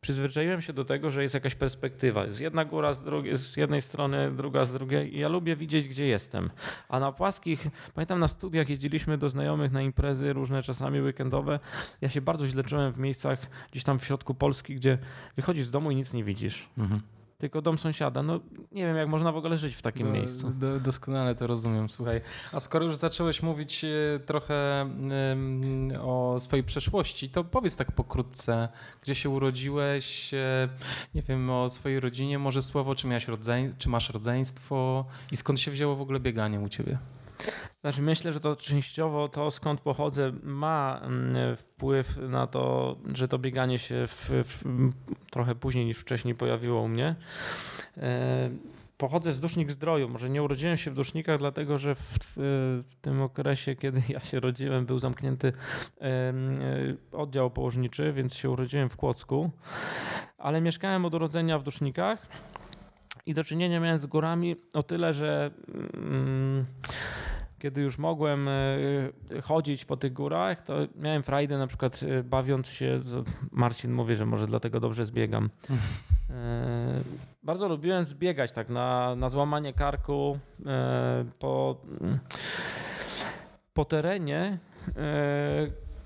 przyzwyczaiłem 0.00 0.62
się 0.62 0.72
do 0.72 0.84
tego, 0.84 1.10
że 1.10 1.22
jest 1.22 1.34
jakaś 1.34 1.54
perspektywa. 1.54 2.24
Jest 2.24 2.40
jedna 2.40 2.64
góra 2.64 2.92
z, 2.92 3.02
drugiej, 3.02 3.36
z 3.36 3.56
jednej 3.56 3.82
strony, 3.82 4.30
druga 4.30 4.64
z 4.64 4.72
drugiej 4.72 5.16
i 5.16 5.18
ja 5.18 5.28
lubię 5.28 5.56
widzieć, 5.56 5.88
gdzie 5.88 6.06
jestem. 6.06 6.50
A 6.88 7.00
na 7.00 7.12
płaskich, 7.12 7.66
pamiętam 7.94 8.18
na 8.18 8.28
studiach 8.28 8.68
jeździliśmy 8.68 9.18
do 9.18 9.28
znajomych 9.28 9.72
na 9.72 9.82
imprezy 9.82 10.32
różne, 10.32 10.62
czasami 10.62 11.00
weekendowe. 11.00 11.60
Ja 12.00 12.08
się 12.08 12.20
bardzo 12.20 12.46
źle 12.46 12.64
czułem 12.64 12.92
w 12.92 12.98
miejscach 12.98 13.50
gdzieś 13.70 13.84
tam 13.84 13.98
w 13.98 14.04
środku 14.04 14.34
Polski, 14.34 14.74
gdzie 14.74 14.98
wychodzisz 15.36 15.66
z 15.66 15.70
domu 15.70 15.90
i 15.90 15.96
nic 15.96 16.12
nie 16.12 16.24
widzisz. 16.24 16.68
Mhm 16.78 17.02
tylko 17.42 17.62
dom 17.62 17.78
sąsiada. 17.78 18.22
No 18.22 18.40
nie 18.72 18.86
wiem, 18.86 18.96
jak 18.96 19.08
można 19.08 19.32
w 19.32 19.36
ogóle 19.36 19.56
żyć 19.56 19.76
w 19.76 19.82
takim 19.82 20.06
do, 20.06 20.12
miejscu. 20.12 20.50
Do, 20.50 20.80
doskonale 20.80 21.34
to 21.34 21.46
rozumiem, 21.46 21.88
słuchaj. 21.88 22.20
A 22.52 22.60
skoro 22.60 22.84
już 22.84 22.96
zacząłeś 22.96 23.42
mówić 23.42 23.84
e, 23.84 23.88
trochę 24.26 24.86
um, 25.28 25.92
o 26.00 26.36
swojej 26.40 26.64
przeszłości, 26.64 27.30
to 27.30 27.44
powiedz 27.44 27.76
tak 27.76 27.92
pokrótce, 27.92 28.68
gdzie 29.02 29.14
się 29.14 29.30
urodziłeś, 29.30 30.34
e, 30.34 30.68
nie 31.14 31.22
wiem, 31.22 31.50
o 31.50 31.70
swojej 31.70 32.00
rodzinie, 32.00 32.38
może 32.38 32.62
słowo, 32.62 32.94
czy, 32.94 33.06
miałeś 33.06 33.28
rodzeń, 33.28 33.70
czy 33.78 33.88
masz 33.88 34.10
rodzeństwo 34.10 35.04
i 35.32 35.36
skąd 35.36 35.60
się 35.60 35.70
wzięło 35.70 35.96
w 35.96 36.00
ogóle 36.00 36.20
bieganie 36.20 36.60
u 36.60 36.68
ciebie? 36.68 36.98
Znaczy 37.80 38.02
myślę, 38.02 38.32
że 38.32 38.40
to 38.40 38.56
częściowo 38.56 39.28
to 39.28 39.50
skąd 39.50 39.80
pochodzę 39.80 40.32
ma 40.42 41.00
mm, 41.02 41.56
wpływ 41.56 42.16
na 42.16 42.46
to, 42.46 42.96
że 43.14 43.28
to 43.28 43.38
bieganie 43.38 43.78
się 43.78 44.06
w, 44.06 44.30
w, 44.30 44.62
trochę 45.30 45.54
później 45.54 45.84
niż 45.84 45.98
wcześniej 45.98 46.34
pojawiło 46.34 46.82
u 46.82 46.88
mnie. 46.88 47.14
E, 47.96 48.50
pochodzę 49.02 49.32
z 49.32 49.40
Dusznik 49.40 49.70
Zdroju. 49.70 50.08
Może 50.08 50.30
nie 50.30 50.42
urodziłem 50.42 50.76
się 50.76 50.90
w 50.90 50.94
Dusznikach, 50.94 51.38
dlatego 51.38 51.78
że 51.78 51.94
w, 51.94 52.18
w, 52.36 52.82
tym 53.00 53.22
okresie, 53.22 53.76
kiedy 53.76 54.02
ja 54.08 54.20
się 54.20 54.40
rodziłem, 54.40 54.86
był 54.86 54.98
zamknięty 54.98 55.52
e, 56.00 56.32
oddział 57.12 57.50
położniczy, 57.50 58.12
więc 58.12 58.34
się 58.34 58.50
urodziłem 58.50 58.88
w 58.88 58.96
Kłodzku. 58.96 59.50
Ale 60.38 60.60
mieszkałem 60.60 61.04
od 61.04 61.14
urodzenia 61.14 61.58
w 61.58 61.62
Dusznikach 61.62 62.26
i 63.26 63.34
do 63.34 63.44
czynienia 63.44 63.80
miałem 63.80 63.98
z 63.98 64.06
górami 64.06 64.56
o 64.74 64.82
tyle, 64.82 65.14
że 65.14 65.50
mm, 65.94 66.66
kiedy 67.58 67.80
już 67.80 67.98
mogłem 67.98 68.48
e, 68.48 68.52
chodzić 69.42 69.84
po 69.84 69.96
tych 69.96 70.12
górach, 70.12 70.62
to 70.62 70.74
miałem 70.96 71.22
frajdę 71.22 71.58
na 71.58 71.66
przykład 71.66 72.00
e, 72.02 72.22
bawiąc 72.22 72.68
się, 72.68 73.00
Marcin 73.50 73.92
mówi, 73.92 74.16
że 74.16 74.26
może 74.26 74.46
dlatego 74.46 74.80
dobrze 74.80 75.06
zbiegam. 75.06 75.50
E, 76.30 77.00
bardzo 77.42 77.68
lubiłem 77.68 78.04
zbiegać 78.04 78.52
tak 78.52 78.68
na, 78.68 79.16
na 79.16 79.28
złamanie 79.28 79.72
karku 79.72 80.38
po, 81.38 81.80
po 83.74 83.84
terenie, 83.84 84.58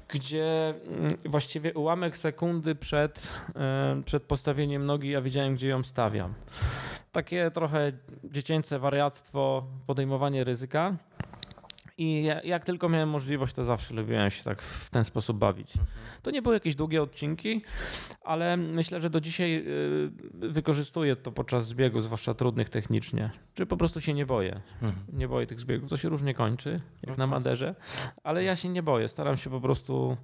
gdzie 0.08 0.74
mm, 0.86 1.16
właściwie 1.24 1.74
ułamek 1.74 2.16
sekundy 2.16 2.74
przed, 2.74 3.28
przed 4.04 4.22
postawieniem 4.22 4.86
nogi 4.86 5.10
ja 5.10 5.20
wiedziałem, 5.20 5.54
gdzie 5.54 5.68
ją 5.68 5.82
stawiam 5.82 6.34
takie 7.16 7.50
trochę 7.50 7.92
dziecięce 8.24 8.78
wariactwo, 8.78 9.66
podejmowanie 9.86 10.44
ryzyka. 10.44 10.96
I 11.98 12.28
jak 12.44 12.64
tylko 12.64 12.88
miałem 12.88 13.08
możliwość, 13.08 13.54
to 13.54 13.64
zawsze 13.64 13.94
lubiłem 13.94 14.30
się 14.30 14.44
tak 14.44 14.62
w 14.62 14.90
ten 14.90 15.04
sposób 15.04 15.38
bawić. 15.38 15.76
Mhm. 15.76 15.96
To 16.22 16.30
nie 16.30 16.42
były 16.42 16.54
jakieś 16.54 16.74
długie 16.74 17.02
odcinki, 17.02 17.62
ale 18.24 18.56
myślę, 18.56 19.00
że 19.00 19.10
do 19.10 19.20
dzisiaj 19.20 19.64
y, 19.66 20.10
wykorzystuję 20.34 21.16
to 21.16 21.32
podczas 21.32 21.66
zbiegów, 21.66 22.02
zwłaszcza 22.02 22.34
trudnych 22.34 22.68
technicznie. 22.68 23.30
Czy 23.54 23.66
po 23.66 23.76
prostu 23.76 24.00
się 24.00 24.14
nie 24.14 24.26
boję. 24.26 24.60
Mhm. 24.82 25.04
Nie 25.12 25.28
boję 25.28 25.46
tych 25.46 25.60
zbiegów. 25.60 25.90
To 25.90 25.96
się 25.96 26.08
różnie 26.08 26.34
kończy, 26.34 26.80
jak 27.02 27.18
no 27.18 27.26
na 27.26 27.32
tak. 27.32 27.44
Maderze, 27.44 27.74
ale 28.24 28.44
ja 28.44 28.56
się 28.56 28.68
nie 28.68 28.82
boję. 28.82 29.08
Staram 29.08 29.36
się 29.36 29.50
po 29.50 29.60
prostu 29.60 30.16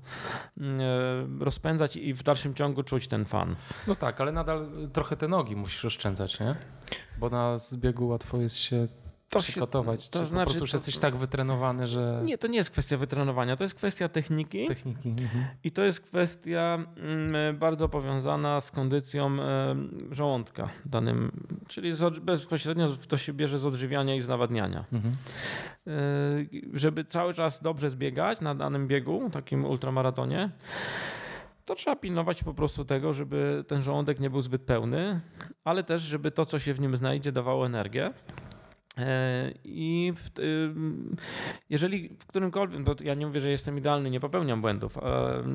mm, 0.59 0.81
e, 0.81 1.45
rozpędzać 1.45 1.97
i 1.97 2.15
w 2.15 2.23
dalszym 2.23 2.55
ciągu 2.55 2.83
czuć 2.83 3.09
ten 3.09 3.25
fan. 3.25 3.57
No 3.87 3.95
tak, 3.95 4.21
ale 4.21 4.33
nadal 4.33 4.71
trochę 4.93 5.17
te 5.17 5.29
nogi 5.29 5.57
musisz 5.57 5.85
oszczędzać, 5.85 6.41
nie? 6.41 6.55
Bo 7.19 7.31
na 7.31 7.59
zbiegu 7.59 8.09
łatwo 8.09 8.41
jest 8.41 8.57
się 8.57 8.89
to 9.33 9.41
przygotować? 9.41 10.05
Się, 10.05 10.11
to 10.11 10.19
Czy 10.19 10.27
znaczy, 10.27 10.45
po 10.45 10.51
prostu 10.51 10.65
już 10.65 10.73
jesteś 10.73 10.99
tak 10.99 11.17
wytrenowany, 11.17 11.87
że... 11.87 12.21
Nie, 12.25 12.39
to 12.39 12.47
nie 12.47 12.57
jest 12.57 12.71
kwestia 12.71 12.97
wytrenowania, 12.97 13.57
to 13.57 13.65
jest 13.65 13.75
kwestia 13.75 14.09
techniki. 14.09 14.67
Techniki. 14.67 15.09
Mhm. 15.09 15.45
I 15.65 15.71
to 15.71 15.83
jest 15.83 16.01
kwestia 16.01 16.79
mm, 16.97 17.59
bardzo 17.59 17.89
powiązana 17.89 18.61
z 18.61 18.71
kondycją 18.71 19.37
y, 20.11 20.15
żołądka 20.15 20.69
danym, 20.87 21.33
czyli 21.69 21.93
bezpośrednio 22.23 22.89
to 23.09 23.17
się 23.17 23.33
bierze 23.33 23.59
z 23.59 23.67
odżywiania 23.67 24.15
i 24.15 24.21
z 24.21 24.29
nawadniania. 24.29 24.85
Mhm. 24.93 25.17
Y, 25.89 26.79
żeby 26.79 27.05
cały 27.05 27.35
czas 27.35 27.63
dobrze 27.63 27.91
zbiegać 27.91 28.41
na 28.41 28.55
danym 28.55 28.89
biegu, 28.89 29.31
takim 29.31 29.65
ultramaratonie, 29.65 30.51
to 31.65 31.75
trzeba 31.75 31.97
pilnować 31.97 32.45
po 32.45 32.55
prostu 32.55 32.85
tego, 32.85 33.13
żeby 33.13 33.65
ten 33.69 33.83
żołądek 33.83 34.21
nie 34.21 34.31
był 34.31 34.41
zbyt 34.41 34.63
pełny, 34.63 35.21
ale 35.65 35.85
też, 35.85 36.03
żeby 36.03 36.31
to, 36.31 36.45
co 36.45 36.59
się 36.59 36.75
w 36.75 36.81
nim 36.81 36.97
znajdzie, 36.97 37.33
dawało 37.33 37.67
energię. 37.67 38.13
E, 38.99 39.53
I 39.65 40.13
w, 40.17 40.31
jeżeli 41.71 42.09
w 42.09 42.27
którymkolwiek, 42.27 42.83
bo 42.83 42.95
ja 43.05 43.15
nie 43.15 43.27
mówię, 43.27 43.41
że 43.41 43.51
jestem 43.51 43.79
idealny, 43.79 44.11
nie 44.11 44.21
popełniam 44.21 44.61
błędów, 44.61 44.99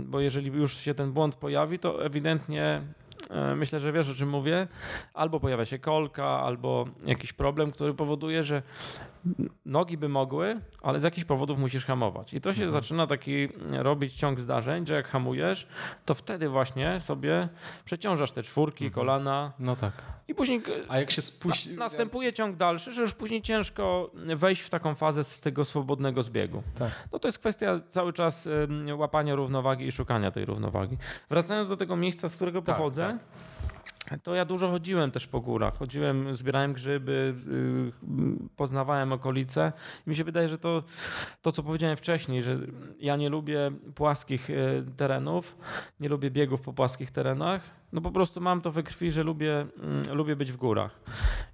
bo 0.05 0.19
jeżeli 0.19 0.51
już 0.51 0.77
się 0.77 0.93
ten 0.93 1.11
błąd 1.11 1.35
pojawi, 1.35 1.79
to 1.79 2.05
ewidentnie 2.05 2.81
e, 3.29 3.55
myślę, 3.55 3.79
że 3.79 3.91
wiesz 3.91 4.09
o 4.09 4.13
czym 4.13 4.29
mówię, 4.29 4.67
albo 5.13 5.39
pojawia 5.39 5.65
się 5.65 5.79
kolka, 5.79 6.25
albo 6.25 6.85
jakiś 7.05 7.33
problem, 7.33 7.71
który 7.71 7.93
powoduje, 7.93 8.43
że 8.43 8.61
nogi 9.65 9.97
by 9.97 10.09
mogły, 10.09 10.61
ale 10.83 10.99
z 10.99 11.03
jakichś 11.03 11.25
powodów 11.25 11.59
musisz 11.59 11.85
hamować. 11.85 12.33
I 12.33 12.41
to 12.41 12.53
się 12.53 12.63
mhm. 12.63 12.81
zaczyna 12.81 13.07
taki 13.07 13.47
robić 13.69 14.13
ciąg 14.13 14.39
zdarzeń, 14.39 14.87
że 14.87 14.93
jak 14.93 15.07
hamujesz, 15.07 15.67
to 16.05 16.13
wtedy 16.13 16.49
właśnie 16.49 16.99
sobie 16.99 17.49
przeciążasz 17.85 18.31
te 18.31 18.43
czwórki, 18.43 18.85
mhm. 18.85 18.95
kolana. 18.95 19.53
No 19.59 19.75
tak. 19.75 20.16
I 20.27 20.35
później. 20.35 20.61
A 20.87 20.99
jak 20.99 21.11
się 21.11 21.21
spuści. 21.21 21.69
Na, 21.69 21.75
następuje 21.75 22.33
ciąg 22.33 22.55
dalszy, 22.55 22.93
że 22.93 23.01
już 23.01 23.13
później 23.13 23.41
ciężko 23.41 24.11
wejść 24.13 24.61
w 24.61 24.69
taką 24.69 24.95
fazę 24.95 25.23
z 25.23 25.41
tego 25.41 25.65
swobodnego 25.65 26.23
zbiegu. 26.23 26.63
Tak. 26.79 26.91
No 27.11 27.19
to 27.19 27.27
jest 27.27 27.39
kwestia 27.39 27.79
cały 27.89 28.13
czas 28.13 28.49
łapania 28.95 29.35
równowagi 29.35 29.85
i 29.85 29.91
szukania 29.91 30.31
tej 30.31 30.45
równowagi. 30.45 30.97
Wracając 31.29 31.69
do 31.69 31.77
tego 31.77 31.95
miejsca, 31.95 32.29
z 32.29 32.35
którego 32.35 32.61
tak, 32.61 32.75
pochodzę. 32.75 33.07
Tak 33.07 33.47
to 34.23 34.35
ja 34.35 34.45
dużo 34.45 34.69
chodziłem 34.69 35.11
też 35.11 35.27
po 35.27 35.41
górach. 35.41 35.77
Chodziłem, 35.77 36.35
zbierałem 36.35 36.73
grzyby, 36.73 37.35
y, 37.47 38.49
poznawałem 38.55 39.13
okolice. 39.13 39.71
I 40.07 40.09
mi 40.09 40.15
się 40.15 40.23
wydaje, 40.23 40.49
że 40.49 40.57
to, 40.57 40.83
to, 41.41 41.51
co 41.51 41.63
powiedziałem 41.63 41.97
wcześniej, 41.97 42.43
że 42.43 42.57
ja 42.99 43.15
nie 43.15 43.29
lubię 43.29 43.71
płaskich 43.95 44.49
y, 44.49 44.85
terenów, 44.97 45.57
nie 45.99 46.09
lubię 46.09 46.31
biegów 46.31 46.61
po 46.61 46.73
płaskich 46.73 47.11
terenach. 47.11 47.61
No 47.93 48.01
po 48.01 48.11
prostu 48.11 48.41
mam 48.41 48.61
to 48.61 48.71
we 48.71 48.83
krwi, 48.83 49.11
że 49.11 49.23
lubię, 49.23 49.65
mm, 49.79 50.15
lubię 50.15 50.35
być 50.35 50.51
w 50.51 50.57
górach. 50.57 50.99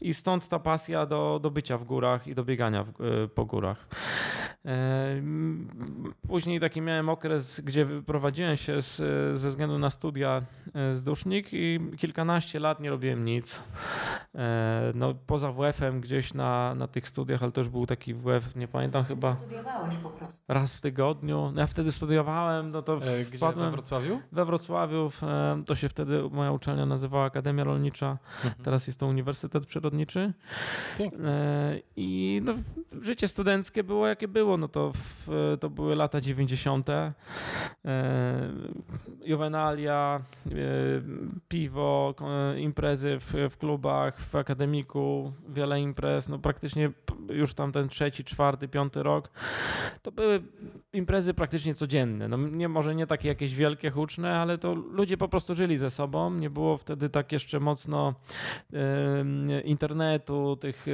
I 0.01 0.13
stąd 0.13 0.47
ta 0.47 0.59
pasja 0.59 1.05
do, 1.05 1.39
do 1.41 1.51
bycia 1.51 1.77
w 1.77 1.83
górach 1.83 2.27
i 2.27 2.35
do 2.35 2.43
biegania 2.43 2.83
w, 2.83 2.89
y, 2.89 3.27
po 3.27 3.45
górach. 3.45 3.87
Później 6.27 6.59
taki 6.59 6.81
miałem 6.81 7.09
okres, 7.09 7.61
gdzie 7.61 7.85
wyprowadziłem 7.85 8.57
się 8.57 8.81
z, 8.81 8.95
ze 9.39 9.49
względu 9.49 9.79
na 9.79 9.89
studia 9.89 10.41
z 10.93 11.03
Dusznik 11.03 11.47
i 11.51 11.79
kilkanaście 11.97 12.59
lat 12.59 12.79
nie 12.79 12.89
robiłem 12.89 13.25
nic. 13.25 13.63
E, 14.35 14.91
no, 14.95 15.13
poza 15.27 15.51
WF-em 15.51 16.01
gdzieś 16.01 16.33
na, 16.33 16.75
na 16.75 16.87
tych 16.87 17.07
studiach, 17.07 17.43
ale 17.43 17.51
to 17.51 17.61
już 17.61 17.69
był 17.69 17.85
taki 17.85 18.13
WF, 18.13 18.55
nie 18.55 18.67
pamiętam 18.67 19.03
chyba. 19.03 19.35
Studiowałeś 19.35 19.95
po 19.95 20.09
prostu. 20.09 20.39
Raz 20.47 20.73
w 20.73 20.81
tygodniu. 20.81 21.51
No, 21.53 21.61
ja 21.61 21.67
wtedy 21.67 21.91
studiowałem, 21.91 22.71
no 22.71 22.81
to 22.81 22.93
e, 22.95 23.25
Gdzie, 23.25 23.37
wpadłem. 23.37 23.65
we 23.65 23.71
Wrocławiu? 23.71 24.21
We 24.31 24.45
Wrocławiu. 24.45 25.11
E, 25.23 25.63
to 25.65 25.75
się 25.75 25.89
wtedy 25.89 26.22
moja 26.31 26.51
uczelnia 26.51 26.85
nazywała 26.85 27.25
Akademia 27.25 27.63
Rolnicza. 27.63 28.17
Mhm. 28.35 28.63
Teraz 28.63 28.87
jest 28.87 28.99
to 28.99 29.07
Uniwersytet 29.07 29.65
Przyrodniczy. 29.65 30.33
Pięknie. 30.97 31.19
I 31.95 32.41
no, 32.43 32.53
życie 33.01 33.27
studenckie 33.27 33.83
było 33.83 34.07
jakie 34.07 34.27
było. 34.27 34.57
No 34.57 34.67
to, 34.67 34.91
w, 34.93 35.57
to 35.59 35.69
były 35.69 35.95
lata 35.95 36.21
90. 36.21 36.87
Juvenalia, 39.25 40.21
piwo, 41.47 42.15
imprezy 42.57 43.17
w, 43.19 43.33
w 43.49 43.57
klubach, 43.57 44.21
w 44.21 44.35
akademiku, 44.35 45.33
wiele 45.49 45.81
imprez, 45.81 46.29
no 46.29 46.39
praktycznie 46.39 46.91
już 47.29 47.53
tam 47.53 47.71
ten 47.71 47.89
trzeci, 47.89 48.23
czwarty, 48.23 48.67
piąty 48.67 49.03
rok, 49.03 49.29
to 50.01 50.11
były 50.11 50.41
imprezy 50.93 51.33
praktycznie 51.33 51.75
codzienne. 51.75 52.27
No 52.27 52.37
nie, 52.37 52.69
może 52.69 52.95
nie 52.95 53.07
takie 53.07 53.27
jakieś 53.27 53.55
wielkie, 53.55 53.91
huczne, 53.91 54.37
ale 54.39 54.57
to 54.57 54.73
ludzie 54.73 55.17
po 55.17 55.27
prostu 55.27 55.55
żyli 55.55 55.77
ze 55.77 55.89
sobą. 55.89 56.12
Nie 56.39 56.49
było 56.49 56.77
wtedy 56.77 57.09
tak 57.09 57.31
jeszcze 57.31 57.59
mocno 57.59 58.13
internetu, 59.63 60.57
tych 60.61 60.85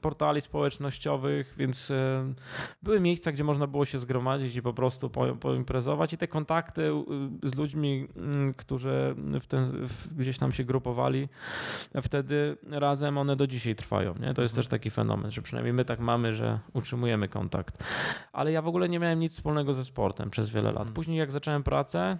portali 0.00 0.40
społecznościowych, 0.40 1.54
więc 1.56 1.90
y, 1.90 1.94
były 2.82 3.00
miejsca, 3.00 3.32
gdzie 3.32 3.44
można 3.44 3.66
było 3.66 3.84
się 3.84 3.98
zgromadzić 3.98 4.56
i 4.56 4.62
po 4.62 4.72
prostu 4.72 5.10
po, 5.10 5.36
poimprezować 5.36 6.12
i 6.12 6.18
te 6.18 6.28
kontakty 6.28 6.90
z 7.42 7.54
ludźmi, 7.54 8.08
którzy 8.56 9.14
w 9.40 9.46
ten, 9.46 9.88
w, 9.88 10.14
gdzieś 10.14 10.38
tam 10.38 10.52
się 10.52 10.64
grupowali, 10.64 11.28
wtedy 12.02 12.56
razem 12.70 13.18
one 13.18 13.36
do 13.36 13.46
dzisiaj 13.46 13.74
trwają. 13.74 14.14
Nie? 14.14 14.34
To 14.34 14.42
jest 14.42 14.52
mhm. 14.52 14.56
też 14.56 14.68
taki 14.68 14.90
fenomen, 14.90 15.30
że 15.30 15.42
przynajmniej 15.42 15.72
my 15.72 15.84
tak 15.84 16.00
mamy, 16.00 16.34
że 16.34 16.58
utrzymujemy 16.72 17.28
kontakt. 17.28 17.84
Ale 18.32 18.52
ja 18.52 18.62
w 18.62 18.68
ogóle 18.68 18.88
nie 18.88 18.98
miałem 18.98 19.20
nic 19.20 19.32
wspólnego 19.32 19.74
ze 19.74 19.84
sportem 19.84 20.30
przez 20.30 20.50
wiele 20.50 20.68
lat. 20.68 20.78
Mhm. 20.78 20.94
Później 20.94 21.18
jak 21.18 21.30
zacząłem 21.30 21.62
pracę, 21.62 22.18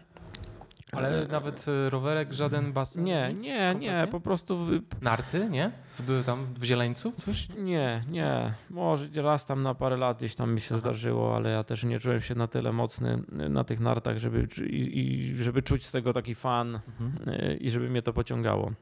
ale 0.96 1.22
e, 1.22 1.28
nawet 1.28 1.66
e, 1.68 1.90
rowerek, 1.90 2.32
żaden 2.32 2.72
basen? 2.72 3.04
Nie, 3.04 3.30
nic, 3.34 3.42
nie, 3.42 3.50
kompletnie? 3.50 3.88
nie, 3.88 4.06
po 4.06 4.20
prostu... 4.20 4.66
Narty, 5.02 5.48
nie? 5.50 5.70
W, 5.98 6.24
tam 6.24 6.46
w 6.54 6.64
Zieleńcu 6.64 7.12
coś? 7.12 7.48
Nie, 7.58 8.02
nie. 8.10 8.54
Może 8.70 9.22
raz 9.22 9.46
tam 9.46 9.62
na 9.62 9.74
parę 9.74 9.96
lat 9.96 10.18
gdzieś 10.18 10.34
tam 10.34 10.54
mi 10.54 10.60
się 10.60 10.74
Aha. 10.74 10.80
zdarzyło, 10.80 11.36
ale 11.36 11.50
ja 11.50 11.64
też 11.64 11.84
nie 11.84 12.00
czułem 12.00 12.20
się 12.20 12.34
na 12.34 12.46
tyle 12.46 12.72
mocny 12.72 13.22
na 13.28 13.64
tych 13.64 13.80
nartach, 13.80 14.18
żeby, 14.18 14.48
i, 14.70 14.98
i 14.98 15.42
żeby 15.42 15.62
czuć 15.62 15.86
z 15.86 15.92
tego 15.92 16.12
taki 16.12 16.34
fan 16.34 16.80
mhm. 17.00 17.40
E, 17.40 17.54
i 17.54 17.70
żeby 17.70 17.90
mnie 17.90 18.02
to 18.02 18.12
pociągało. 18.12 18.72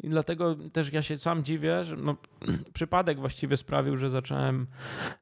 I 0.00 0.08
dlatego 0.08 0.56
też 0.72 0.92
ja 0.92 1.02
się 1.02 1.18
sam 1.18 1.44
dziwię, 1.44 1.84
że 1.84 1.96
no, 1.96 2.16
przypadek 2.74 3.20
właściwie 3.20 3.56
sprawił, 3.56 3.96
że 3.96 4.10
zacząłem 4.10 4.66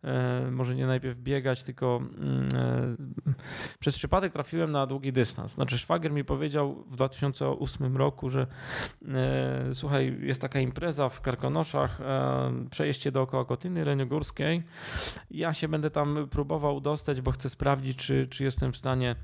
e, 0.05 0.51
może 0.51 0.75
nie 0.75 0.87
najpierw 0.87 1.19
biegać, 1.19 1.63
tylko 1.63 2.01
mm, 2.19 2.49
e, 2.55 3.35
przez 3.79 3.97
przypadek 3.97 4.33
trafiłem 4.33 4.73
na 4.73 4.87
długi 4.87 5.13
dystans. 5.13 5.53
Znaczy 5.53 5.79
szwagier 5.79 6.13
mi 6.13 6.25
powiedział 6.25 6.85
w 6.91 6.97
2008 6.97 7.97
roku, 7.97 8.31
że 8.31 8.47
e, 9.09 9.75
słuchaj, 9.75 10.19
jest 10.21 10.41
taka 10.41 10.61
impreza 10.61 11.09
w 11.09 11.21
Karkonoszach, 11.21 12.01
e, 12.01 12.67
przejście 12.71 13.13
dookoła 13.13 13.45
Kotyny 13.45 13.85
Leniogórskiej. 13.85 14.63
Ja 15.31 15.55
się 15.55 15.69
będę 15.69 15.91
tam 15.91 16.29
próbował 16.31 16.81
dostać, 16.81 17.21
bo 17.21 17.31
chcę 17.31 17.49
sprawdzić, 17.49 17.99
czy, 17.99 18.27
czy 18.27 18.45
jestem 18.45 18.73
w 18.73 18.77
stanie 18.77 19.17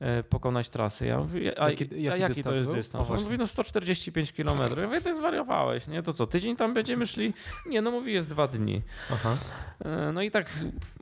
e, 0.00 0.22
pokonać 0.22 0.68
trasę. 0.68 1.06
Ja 1.06 1.18
mówię, 1.18 1.60
a, 1.60 1.70
jaki, 1.70 1.84
jaki, 1.84 2.08
a 2.08 2.16
jaki 2.16 2.42
to 2.42 2.50
jest 2.50 2.62
był? 2.62 2.74
dystans? 2.74 3.10
On 3.10 3.22
mówi, 3.22 3.38
no 3.38 3.46
145 3.46 4.32
km 4.32 4.49
kilometrów. 4.52 4.78
Ja 4.78 4.86
mówię, 4.86 5.00
ty 5.00 5.14
zwariowałeś, 5.14 5.86
nie? 5.86 6.02
To 6.02 6.12
co, 6.12 6.26
tydzień 6.26 6.56
tam 6.56 6.74
będziemy 6.74 7.06
szli? 7.06 7.34
Nie, 7.66 7.82
no 7.82 7.90
mówi, 7.90 8.12
jest 8.12 8.28
dwa 8.28 8.48
dni. 8.48 8.82
Aha. 9.12 9.36
E, 9.84 10.12
No 10.12 10.22
i 10.22 10.30
tak 10.30 10.46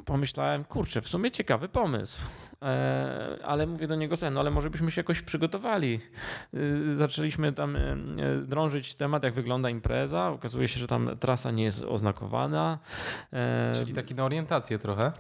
pomyślałem, 0.05 0.65
kurczę, 0.65 1.01
w 1.01 1.09
sumie 1.09 1.31
ciekawy 1.31 1.69
pomysł. 1.69 2.23
E, 2.63 3.39
Ale 3.45 3.67
mówię 3.67 3.87
do 3.89 3.95
niego, 3.97 4.17
słuchaj, 4.17 4.33
no 4.35 4.41
ale 4.41 4.51
może 4.51 4.71
byśmy 4.71 4.91
się 4.91 5.01
jakoś 5.01 5.23
przygotowali. 5.23 6.01
E, 6.55 6.97
Zaczęliśmy 6.97 7.53
tam 7.53 7.77
e, 7.77 7.81
e, 7.81 7.97
drążyć 8.43 8.95
temat, 8.95 9.23
jak 9.23 9.35
wygląda 9.35 9.71
impreza. 9.71 10.29
Okazuje 10.29 10.69
się, 10.69 10.81
że 10.81 10.87
tam 10.87 11.11
trasa 11.21 11.51
nie 11.51 11.65
jest 11.65 11.85
oznakowana. 11.85 12.79
E, 13.33 13.73
Czyli 13.75 13.93
taki 13.95 14.15
na 14.15 14.25
orientację 14.25 14.79
trochę. 14.79 15.13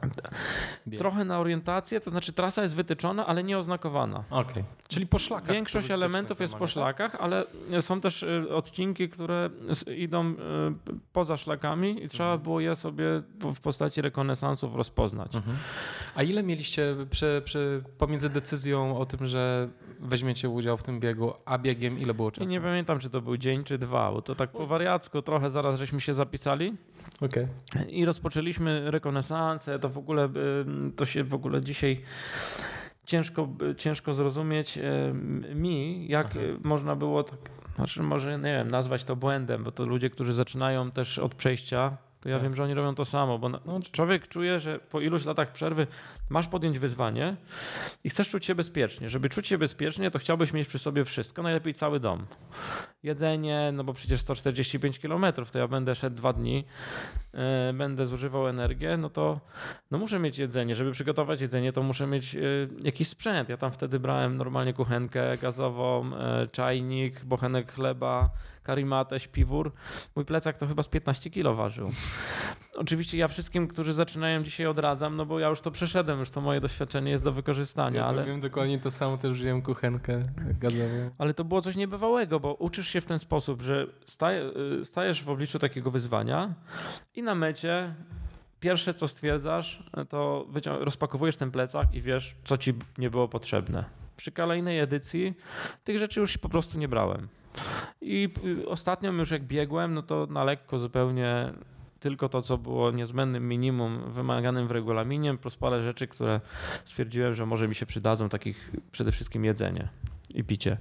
Trochę 0.98 1.24
na 1.24 1.38
orientację, 1.38 2.00
to 2.00 2.10
znaczy 2.10 2.32
trasa 2.32 2.62
jest 2.62 2.74
wytyczona, 2.74 3.26
ale 3.26 3.44
nie 3.44 3.58
oznakowana. 3.58 4.24
Okej. 4.30 4.64
Czyli 4.88 5.06
po 5.06 5.18
szlakach. 5.18 5.52
Większość 5.52 5.90
elementów 5.90 6.40
jest 6.40 6.52
po 6.54 6.58
normalnie, 6.58 6.72
szlakach, 6.72 7.16
ale 7.20 7.44
są 7.80 8.00
też 8.00 8.22
y, 8.22 8.54
odcinki, 8.54 9.08
które 9.08 9.50
idą 9.96 10.30
y, 10.30 10.34
poza 11.12 11.36
szlakami 11.36 12.04
i 12.04 12.08
trzeba 12.08 12.28
Mhm. 12.28 12.42
było 12.42 12.60
je 12.60 12.76
sobie 12.76 13.04
w 13.54 13.60
postaci 13.60 14.02
rekonesansów 14.02 14.74
rozpoznać. 14.74 15.34
Mhm. 15.34 15.56
A 16.14 16.22
ile 16.22 16.42
mieliście 16.42 16.94
przy, 17.28 17.42
przy, 17.44 17.82
pomiędzy 17.98 18.30
decyzją 18.30 18.98
o 18.98 19.06
tym, 19.06 19.26
że 19.26 19.68
weźmiecie 20.00 20.48
udział 20.48 20.76
w 20.76 20.82
tym 20.82 21.00
biegu, 21.00 21.32
a 21.44 21.58
biegiem 21.58 21.98
ile 21.98 22.14
było 22.14 22.28
I 22.28 22.32
czasu? 22.32 22.50
nie 22.50 22.60
pamiętam, 22.60 22.98
czy 22.98 23.10
to 23.10 23.20
był 23.20 23.36
dzień, 23.36 23.64
czy 23.64 23.78
dwa, 23.78 24.12
bo 24.12 24.22
to 24.22 24.34
tak 24.34 24.50
po 24.50 24.66
wariacku 24.66 25.22
trochę 25.22 25.50
zaraz 25.50 25.78
żeśmy 25.78 26.00
się 26.00 26.14
zapisali 26.14 26.74
Okej. 27.20 27.46
i 27.88 28.04
rozpoczęliśmy 28.04 28.90
rekonesansę. 28.90 29.78
To 29.78 29.88
w 29.88 29.98
ogóle, 29.98 30.24
y, 30.24 30.92
to 30.96 31.04
się 31.04 31.24
w 31.24 31.34
ogóle 31.34 31.60
dzisiaj 31.60 32.02
ciężko, 33.04 33.48
ciężko 33.76 34.14
zrozumieć 34.14 34.78
y, 34.78 35.54
mi, 35.54 36.08
jak 36.08 36.26
Aha. 36.26 36.40
y, 36.40 36.58
można 36.62 36.96
było 36.96 37.22
tak, 37.22 37.38
znaczy 37.76 38.02
może 38.02 38.38
nie 38.38 38.42
wiem, 38.42 38.70
nazwać 38.70 39.04
to 39.04 39.16
błędem, 39.16 39.64
bo 39.64 39.72
to 39.72 39.84
ludzie, 39.84 40.10
którzy 40.10 40.32
zaczynają 40.32 40.90
też 40.90 41.18
od 41.18 41.34
przejścia, 41.34 41.96
to 42.20 42.28
ja 42.28 42.34
Jasne. 42.34 42.48
wiem, 42.48 42.56
że 42.56 42.64
oni 42.64 42.74
robią 42.74 42.94
to 42.94 43.04
samo, 43.04 43.38
bo 43.38 43.48
na, 43.48 43.60
No, 43.66 43.78
człowiek 43.92 44.28
czuje, 44.28 44.60
że 44.60 44.78
po 44.78 45.00
iluś 45.00 45.24
latach 45.24 45.52
przerwy 45.52 45.86
masz 46.28 46.48
podjąć 46.48 46.78
wyzwanie 46.78 47.36
i 48.04 48.10
chcesz 48.10 48.28
czuć 48.28 48.44
się 48.44 48.54
bezpiecznie. 48.54 49.10
Żeby 49.10 49.28
czuć 49.28 49.46
się 49.46 49.58
bezpiecznie, 49.58 50.10
to 50.10 50.18
chciałbyś 50.18 50.52
mieć 50.52 50.68
przy 50.68 50.78
sobie 50.78 51.04
wszystko, 51.04 51.42
najlepiej 51.42 51.74
cały 51.74 52.00
dom. 52.00 52.26
Jedzenie, 53.02 53.70
no 53.74 53.84
bo 53.84 53.92
przecież 53.92 54.20
145 54.20 54.98
km, 54.98 55.26
to 55.52 55.58
ja 55.58 55.68
będę 55.68 55.94
szedł 55.94 56.16
dwa 56.16 56.32
dni, 56.32 56.64
e, 57.34 57.72
będę 57.72 58.06
zużywał 58.06 58.48
energię, 58.48 58.96
no 58.96 59.10
to 59.10 59.40
no 59.90 59.98
muszę 59.98 60.18
mieć 60.18 60.38
jedzenie. 60.38 60.74
Żeby 60.74 60.92
przygotować 60.92 61.40
jedzenie, 61.40 61.72
to 61.72 61.82
muszę 61.82 62.06
mieć 62.06 62.34
e, 62.34 62.40
jakiś 62.82 63.08
sprzęt. 63.08 63.48
Ja 63.48 63.56
tam 63.56 63.70
wtedy 63.70 64.00
brałem 64.00 64.36
normalnie 64.36 64.72
kuchenkę 64.72 65.36
gazową, 65.36 66.10
e, 66.16 66.48
czajnik, 66.52 67.24
bochenek 67.24 67.72
chleba, 67.72 68.30
karimatę, 68.72 69.20
śpiwór. 69.20 69.72
Mój 70.16 70.24
plecak 70.24 70.56
to 70.56 70.66
chyba 70.66 70.82
z 70.82 70.88
15 70.88 71.30
kilo 71.30 71.54
ważył. 71.54 71.90
Oczywiście 72.84 73.18
ja 73.18 73.28
wszystkim, 73.28 73.68
którzy 73.68 73.92
zaczynają 73.92 74.42
dzisiaj 74.42 74.66
odradzam, 74.66 75.16
no 75.16 75.26
bo 75.26 75.38
ja 75.38 75.48
już 75.48 75.60
to 75.60 75.70
przeszedłem, 75.70 76.18
już 76.20 76.30
to 76.30 76.40
moje 76.40 76.60
doświadczenie 76.60 77.10
jest 77.10 77.24
do 77.24 77.32
wykorzystania, 77.32 78.00
Ja 78.00 78.06
ale... 78.06 78.16
zrobiłem 78.16 78.40
dokładnie 78.40 78.78
to 78.78 78.90
samo, 78.90 79.18
też 79.18 79.32
wziąłem 79.38 79.62
kuchenkę 79.62 80.22
gazową. 80.60 81.10
Ale 81.18 81.34
to 81.34 81.44
było 81.44 81.62
coś 81.62 81.76
niebywałego, 81.76 82.40
bo 82.40 82.54
uczysz 82.54 82.88
się 82.88 83.00
w 83.00 83.06
ten 83.06 83.18
sposób, 83.18 83.62
że 83.62 83.86
staje, 84.06 84.50
y, 84.80 84.84
stajesz 84.84 85.22
w 85.24 85.28
obliczu 85.28 85.58
takiego 85.58 85.90
wyzwania 85.90 86.54
i 87.14 87.22
na 87.22 87.34
mecie 87.34 87.94
pierwsze 88.60 88.94
co 88.94 89.08
stwierdzasz, 89.08 89.82
to 90.08 90.46
wycią- 90.52 90.84
rozpakowujesz 90.84 91.36
ten 91.36 91.50
plecak 91.50 91.94
i 91.94 92.00
wiesz, 92.02 92.36
co 92.44 92.56
ci 92.58 92.74
nie 92.98 93.10
było 93.10 93.28
potrzebne. 93.28 93.84
Przy 94.16 94.32
kolejnej 94.32 94.78
edycji 94.80 95.34
tych 95.84 95.98
rzeczy 95.98 96.20
już 96.20 96.38
po 96.38 96.48
prostu 96.48 96.78
nie 96.78 96.88
brałem. 96.88 97.28
I 98.00 98.28
y, 98.44 98.68
ostatnio 98.68 99.12
już 99.12 99.30
jak 99.30 99.44
biegłem, 99.44 99.94
no 99.94 100.02
to 100.02 100.26
na 100.30 100.44
lekko 100.44 100.78
zupełnie 100.78 101.52
tylko 102.00 102.28
to, 102.28 102.42
co 102.42 102.58
było 102.58 102.90
niezbędnym 102.90 103.48
minimum 103.48 104.10
wymaganym 104.10 104.68
w 104.68 104.70
regulaminie, 104.70 105.36
plus 105.36 105.56
parę 105.56 105.82
rzeczy, 105.82 106.08
które 106.08 106.40
stwierdziłem, 106.84 107.34
że 107.34 107.46
może 107.46 107.68
mi 107.68 107.74
się 107.74 107.86
przydadzą, 107.86 108.28
takich 108.28 108.72
przede 108.92 109.12
wszystkim 109.12 109.44
jedzenie 109.44 109.88
i 110.34 110.44
picie. 110.44 110.76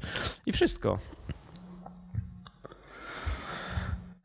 I 0.45 0.51
wszystko. 0.51 0.99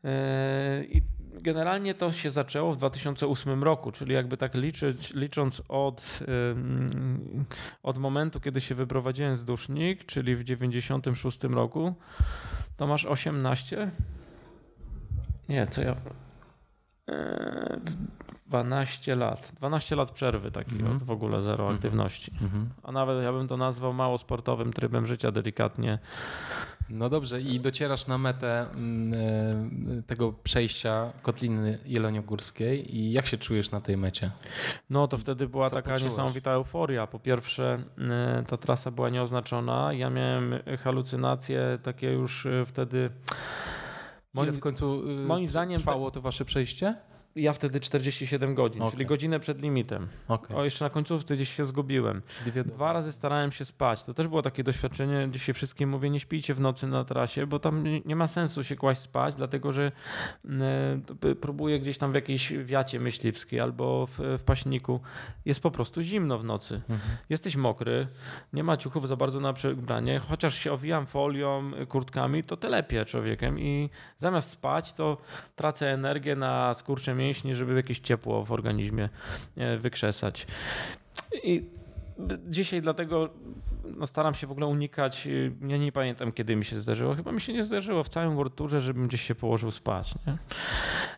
Eee, 0.03 0.97
I 0.97 1.01
generalnie 1.43 1.93
to 1.93 2.11
się 2.11 2.31
zaczęło 2.31 2.73
w 2.73 2.77
2008 2.77 3.63
roku, 3.63 3.91
czyli 3.91 4.13
jakby 4.13 4.37
tak 4.37 4.55
liczyć, 4.55 5.13
licząc 5.13 5.61
od, 5.69 6.19
od 7.83 7.97
momentu, 7.97 8.39
kiedy 8.39 8.61
się 8.61 8.75
wyprowadziłem 8.75 9.35
z 9.35 9.45
Dusznik, 9.45 10.05
czyli 10.05 10.35
w 10.35 10.43
96 10.43 11.43
roku, 11.43 11.93
to 12.77 12.87
masz 12.87 13.05
18? 13.05 13.91
Nie, 15.49 15.67
co 15.67 15.81
ja... 15.81 15.95
Eee, 17.07 17.79
12 18.53 19.15
lat. 19.15 19.51
12 19.57 19.95
lat 19.95 20.11
przerwy 20.11 20.51
takiej 20.51 20.79
Mhm. 20.79 20.95
od 20.97 21.03
w 21.03 21.11
ogóle 21.11 21.41
zero 21.41 21.63
Mhm. 21.63 21.75
aktywności. 21.75 22.31
Mhm. 22.41 22.69
A 22.83 22.91
nawet 22.91 23.23
ja 23.23 23.31
bym 23.33 23.47
to 23.47 23.57
nazwał 23.57 23.93
mało 23.93 24.17
sportowym 24.17 24.73
trybem 24.73 25.05
życia 25.05 25.31
delikatnie. 25.31 25.99
No 26.89 27.09
dobrze, 27.09 27.41
i 27.41 27.59
docierasz 27.59 28.07
na 28.07 28.17
metę 28.17 28.69
mm, 28.71 29.13
e, 29.99 30.01
tego 30.03 30.33
przejścia 30.33 31.11
Kotliny 31.21 31.79
Jeleniogórskiej 31.85 32.95
i 32.97 33.11
jak 33.11 33.27
się 33.27 33.37
czujesz 33.37 33.71
na 33.71 33.81
tej 33.81 33.97
mecie? 33.97 34.31
No 34.89 35.07
to 35.07 35.17
wtedy 35.17 35.47
była 35.47 35.69
Co 35.69 35.75
taka 35.75 35.97
niesamowita 35.97 36.51
euforia. 36.51 37.07
Po 37.07 37.19
pierwsze, 37.19 37.83
y, 38.41 38.45
ta 38.45 38.57
trasa 38.57 38.91
była 38.91 39.09
nieoznaczona. 39.09 39.93
Ja 39.93 40.09
miałem 40.09 40.53
halucynacje 40.83 41.79
takie 41.83 42.11
już 42.11 42.45
y, 42.45 42.63
wtedy. 42.65 43.09
Ile 44.33 44.43
Moim, 44.45 44.51
w 44.53 44.59
końcu 44.59 45.01
moim 45.27 45.47
zdaniem 45.47 45.77
trwało 45.77 46.11
to 46.11 46.21
wasze 46.21 46.45
przejście? 46.45 46.95
Ja 47.35 47.53
wtedy 47.53 47.79
47 47.79 48.55
godzin, 48.55 48.81
Okej. 48.81 48.91
czyli 48.91 49.05
godzinę 49.05 49.39
przed 49.39 49.61
limitem. 49.61 50.07
Okej. 50.27 50.57
O, 50.57 50.63
jeszcze 50.63 50.85
na 50.85 50.89
końcówce 50.89 51.35
gdzieś 51.35 51.49
się 51.55 51.65
zgubiłem. 51.65 52.21
Dwa 52.65 52.93
razy 52.93 53.11
starałem 53.11 53.51
się 53.51 53.65
spać. 53.65 54.03
To 54.03 54.13
też 54.13 54.27
było 54.27 54.41
takie 54.41 54.63
doświadczenie. 54.63 55.27
Dzisiaj 55.31 55.53
wszystkim 55.53 55.89
mówię, 55.89 56.09
nie 56.09 56.19
śpijcie 56.19 56.53
w 56.53 56.59
nocy 56.59 56.87
na 56.87 57.03
trasie, 57.03 57.47
bo 57.47 57.59
tam 57.59 57.83
nie, 58.05 58.15
ma 58.15 58.27
sensu 58.27 58.63
się 58.63 58.75
kłaść 58.75 59.01
spać, 59.01 59.35
dlatego 59.35 59.71
że 59.71 59.91
e, 60.45 60.99
to 61.05 61.15
p- 61.15 61.35
próbuję 61.35 61.79
gdzieś 61.79 61.97
tam 61.97 62.11
w 62.11 62.15
jakiejś 62.15 62.53
wiacie 62.53 62.99
myśliwskiej 62.99 63.59
albo 63.59 64.07
w, 64.07 64.19
w 64.37 64.43
paśniku. 64.43 64.99
Jest 65.45 65.61
po 65.61 65.71
prostu 65.71 66.01
zimno 66.01 66.37
w 66.39 66.43
nocy. 66.43 66.81
Mhm. 66.89 67.17
Jesteś 67.29 67.55
mokry, 67.55 68.07
nie 68.53 68.63
ma 68.63 68.77
ciuchów 68.77 69.07
za 69.07 69.15
bardzo 69.15 69.39
na 69.39 69.53
przebranie, 69.53 70.19
chociaż 70.19 70.55
się 70.55 70.73
owijam 70.73 71.05
folią, 71.05 71.71
kurtkami, 71.89 72.43
to 72.43 72.57
telepie 72.57 73.05
człowiekiem 73.05 73.59
i 73.59 73.89
zamiast 74.17 74.49
spać, 74.49 74.93
to 74.93 75.17
tracę 75.55 75.93
energię 75.93 76.35
na 76.35 76.73
skurcze 76.73 77.15
mięśni, 77.23 77.55
żeby 77.55 77.75
jakieś 77.75 77.99
ciepło 77.99 78.43
w 78.43 78.51
organizmie 78.51 79.09
e, 79.57 79.77
wykrzesać. 79.77 80.47
I 81.43 81.63
dzisiaj 82.47 82.81
dlatego 82.81 83.29
no, 83.97 84.07
staram 84.07 84.33
się 84.33 84.47
w 84.47 84.51
ogóle 84.51 84.67
unikać, 84.67 85.27
y, 85.27 85.51
ja 85.67 85.77
nie 85.77 85.91
pamiętam 85.91 86.31
kiedy 86.31 86.55
mi 86.55 86.65
się 86.65 86.79
zdarzyło, 86.79 87.15
chyba 87.15 87.31
mi 87.31 87.41
się 87.41 87.53
nie 87.53 87.63
zdarzyło 87.63 88.03
w 88.03 88.09
całym 88.09 88.35
World 88.35 88.55
Tourze, 88.55 88.81
żebym 88.81 89.07
gdzieś 89.07 89.21
się 89.21 89.35
położył 89.35 89.71
spać. 89.71 90.13
Nie? 90.27 90.37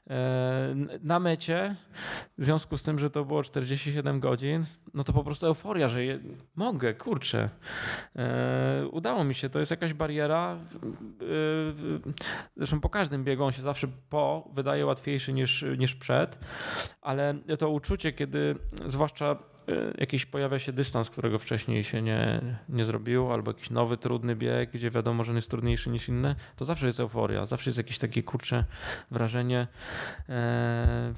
E, 0.09 0.75
Na 1.03 1.19
mecie, 1.19 1.75
w 2.37 2.45
związku 2.45 2.77
z 2.77 2.83
tym, 2.83 2.99
że 2.99 3.09
to 3.09 3.25
było 3.25 3.43
47 3.43 4.19
godzin, 4.19 4.63
no 4.93 5.03
to 5.03 5.13
po 5.13 5.23
prostu 5.23 5.45
euforia, 5.45 5.89
że 5.89 6.03
je, 6.03 6.19
mogę, 6.55 6.93
kurczę. 6.93 7.49
E, 8.15 8.87
udało 8.91 9.23
mi 9.23 9.33
się, 9.33 9.49
to 9.49 9.59
jest 9.59 9.71
jakaś 9.71 9.93
bariera. 9.93 10.57
E, 10.57 11.25
zresztą 12.57 12.79
po 12.79 12.89
każdym 12.89 13.23
biegu 13.23 13.43
on 13.43 13.51
się 13.51 13.61
zawsze 13.61 13.87
po 14.09 14.49
wydaje 14.53 14.85
łatwiejszy 14.85 15.33
niż, 15.33 15.65
niż 15.77 15.95
przed, 15.95 16.39
ale 17.01 17.33
to 17.59 17.69
uczucie, 17.69 18.13
kiedy 18.13 18.55
zwłaszcza 18.85 19.35
jakiś 19.97 20.26
pojawia 20.26 20.59
się 20.59 20.74
dystans, 20.74 21.09
którego 21.09 21.39
wcześniej 21.39 21.84
się 21.84 22.01
nie, 22.01 22.41
nie 22.70 22.86
zrobiło, 22.86 23.34
albo 23.34 23.51
jakiś 23.51 23.70
nowy, 23.70 23.97
trudny 23.97 24.36
bieg, 24.36 24.72
gdzie 24.72 24.91
wiadomo, 24.91 25.24
że 25.24 25.32
on 25.32 25.36
jest 25.36 25.49
trudniejszy 25.49 25.89
niż 25.89 26.09
inne, 26.09 26.36
to 26.55 26.66
zawsze 26.66 26.88
jest 26.88 26.99
euforia, 26.99 27.45
zawsze 27.45 27.70
jest 27.70 27.78
jakieś 27.78 27.99
takie 27.99 28.24
kurcze 28.24 28.63
wrażenie. 29.11 29.68
E, 30.30 31.13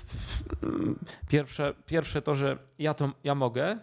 Pierwsze, 1.28 1.74
pierwsze 1.86 2.22
to, 2.22 2.36
że 2.36 2.58
ja 2.80 2.94
to 2.94 3.12
ja 3.24 3.36
mogę, 3.36 3.78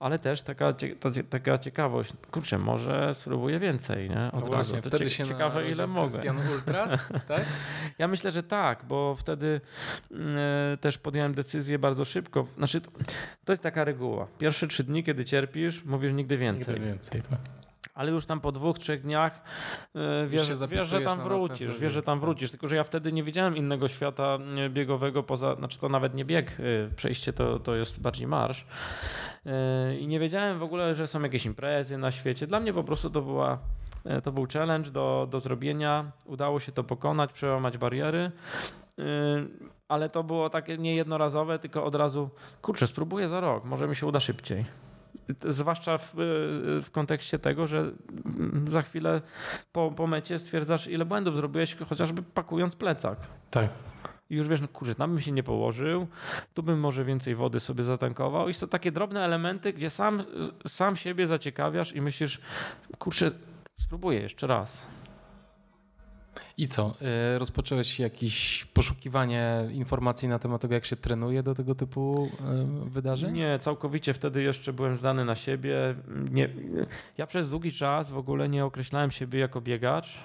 ale 0.00 0.18
też 0.18 0.42
taka, 0.42 0.72
ta, 0.72 1.10
taka 1.30 1.58
ciekawość, 1.58 2.12
kurczę, 2.30 2.58
może 2.58 3.14
spróbuję 3.14 3.58
więcej, 3.58 4.10
nie? 4.10 4.26
Od 4.26 4.32
No 4.32 4.38
razu. 4.40 4.48
właśnie, 4.50 4.82
To 4.82 4.88
wtedy 4.88 5.04
cie- 5.04 5.10
się 5.10 5.24
ciekawe, 5.24 5.70
ile 5.70 5.86
mogę. 5.86 6.10
Krystian 6.10 6.38
Ultras, 6.54 6.90
tak? 7.28 7.44
Ja 7.98 8.08
myślę, 8.08 8.30
że 8.30 8.42
tak, 8.42 8.84
bo 8.88 9.14
wtedy 9.14 9.60
e, 10.12 10.76
też 10.80 10.98
podjąłem 10.98 11.34
decyzję 11.34 11.78
bardzo 11.78 12.04
szybko. 12.04 12.46
Znaczy, 12.56 12.80
to, 12.80 12.90
to 13.44 13.52
jest 13.52 13.62
taka 13.62 13.84
reguła. 13.98 14.26
Pierwsze 14.38 14.66
trzy 14.66 14.84
dni, 14.84 15.04
kiedy 15.04 15.24
cierpisz, 15.24 15.84
mówisz 15.84 16.12
nigdy 16.12 16.36
więcej. 16.36 16.74
Nigdy 16.74 16.88
więcej. 16.88 17.22
tak. 17.22 17.40
Ale 17.94 18.10
już 18.10 18.26
tam 18.26 18.40
po 18.40 18.52
dwóch, 18.52 18.78
trzech 18.78 19.02
dniach 19.02 19.40
e, 19.94 20.26
wiesz, 20.26 20.50
wiesz, 20.68 20.88
że 20.88 21.00
tam 21.00 21.22
wrócisz, 21.22 21.78
wiesz, 21.78 21.92
że 21.92 22.02
tam 22.02 22.20
wrócisz. 22.20 22.50
Tylko, 22.50 22.68
że 22.68 22.76
ja 22.76 22.84
wtedy 22.84 23.12
nie 23.12 23.22
wiedziałem 23.22 23.56
innego 23.56 23.88
świata 23.88 24.38
e, 24.66 24.70
biegowego 24.70 25.22
poza, 25.22 25.54
znaczy 25.54 25.78
to 25.78 25.88
nawet 25.88 26.14
nie 26.14 26.24
bieg, 26.24 26.56
e, 26.60 26.94
przejście 26.94 27.32
to, 27.32 27.58
to 27.58 27.74
jest 27.74 28.00
bardziej 28.00 28.26
marsz. 28.26 28.66
i 30.00 30.06
nie 30.06 30.20
wiedziałem 30.20 30.58
w 30.58 30.62
ogóle, 30.62 30.94
że 30.94 31.06
są 31.06 31.22
jakieś 31.22 31.46
imprezy 31.46 31.98
na 31.98 32.10
świecie. 32.10 32.46
Dla 32.46 32.60
mnie 32.60 32.72
po 32.72 32.84
prostu 32.84 33.10
to 33.10 33.22
była 33.22 33.58
to 34.22 34.32
był 34.32 34.46
challenge 34.52 34.90
do, 34.90 35.28
do 35.30 35.40
zrobienia. 35.40 36.12
Udało 36.24 36.60
się 36.60 36.72
to 36.72 36.84
pokonać, 36.84 37.32
przełamać 37.32 37.78
bariery 37.78 38.30
ale 39.88 40.08
to 40.08 40.24
było 40.24 40.50
takie 40.50 40.78
niejednorazowe, 40.78 41.58
tylko 41.58 41.84
od 41.84 41.94
razu, 41.94 42.30
kurczę, 42.62 42.86
spróbuję 42.86 43.28
za 43.28 43.40
rok, 43.40 43.64
może 43.64 43.88
mi 43.88 43.96
się 43.96 44.06
uda 44.06 44.20
szybciej. 44.20 44.64
Zwłaszcza 45.48 45.98
w, 45.98 46.12
w 46.82 46.90
kontekście 46.92 47.38
tego, 47.38 47.66
że 47.66 47.90
za 48.66 48.82
chwilę 48.82 49.20
po, 49.72 49.90
po 49.90 50.06
mecie 50.06 50.38
stwierdzasz, 50.38 50.88
ile 50.88 51.04
błędów 51.04 51.36
zrobiłeś, 51.36 51.76
chociażby 51.88 52.22
pakując 52.22 52.76
plecak. 52.76 53.18
Tak. 53.50 53.70
I 54.30 54.36
już 54.36 54.48
wiesz, 54.48 54.60
no 54.60 54.68
kurczę, 54.68 54.94
tam 54.94 55.10
bym 55.10 55.20
się 55.20 55.32
nie 55.32 55.42
położył, 55.42 56.06
tu 56.54 56.62
bym 56.62 56.80
może 56.80 57.04
więcej 57.04 57.34
wody 57.34 57.60
sobie 57.60 57.84
zatankował. 57.84 58.48
I 58.48 58.54
są 58.54 58.68
takie 58.68 58.92
drobne 58.92 59.24
elementy, 59.24 59.72
gdzie 59.72 59.90
sam, 59.90 60.22
sam 60.66 60.96
siebie 60.96 61.26
zaciekawiasz 61.26 61.92
i 61.92 62.00
myślisz, 62.00 62.40
kurczę, 62.98 63.30
spróbuję 63.80 64.20
jeszcze 64.20 64.46
raz. 64.46 64.86
I 66.58 66.66
co? 66.68 66.94
Y, 67.34 67.38
rozpocząłeś 67.38 67.98
jakieś 67.98 68.64
poszukiwanie 68.64 69.68
informacji 69.72 70.28
na 70.28 70.38
temat 70.38 70.60
tego, 70.60 70.74
jak 70.74 70.84
się 70.84 70.96
trenuje 70.96 71.42
do 71.42 71.54
tego 71.54 71.74
typu 71.74 72.28
y, 72.86 72.90
wydarzeń? 72.90 73.34
Nie, 73.34 73.58
całkowicie 73.58 74.14
wtedy 74.14 74.42
jeszcze 74.42 74.72
byłem 74.72 74.96
zdany 74.96 75.24
na 75.24 75.34
siebie. 75.34 75.94
Nie, 76.30 76.48
ja 77.18 77.26
przez 77.26 77.50
długi 77.50 77.72
czas 77.72 78.10
w 78.10 78.16
ogóle 78.16 78.48
nie 78.48 78.64
określałem 78.64 79.10
siebie 79.10 79.38
jako 79.38 79.60
biegacz, 79.60 80.18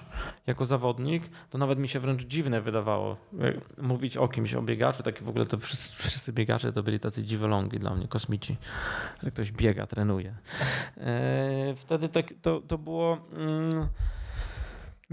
jako 0.46 0.66
zawodnik. 0.66 1.22
To 1.50 1.58
nawet 1.58 1.78
mi 1.78 1.88
się 1.88 2.00
wręcz 2.00 2.24
dziwne 2.24 2.60
wydawało 2.60 3.16
mówić 3.78 4.16
o 4.16 4.28
kimś, 4.28 4.54
o 4.54 4.62
biegaczu. 4.62 5.02
Tak 5.02 5.22
w 5.22 5.28
ogóle 5.28 5.46
to 5.46 5.58
wszyscy, 5.58 5.96
wszyscy 5.96 6.32
biegacze 6.32 6.72
to 6.72 6.82
byli 6.82 7.00
tacy 7.00 7.24
dziwolągi 7.24 7.78
dla 7.78 7.94
mnie, 7.94 8.08
kosmici. 8.08 8.56
Że 9.22 9.30
ktoś 9.30 9.52
biega, 9.52 9.86
trenuje. 9.86 10.34
Wtedy 11.76 12.08
tak, 12.08 12.34
to, 12.42 12.60
to 12.60 12.78
było... 12.78 13.18
Mm, 13.36 13.88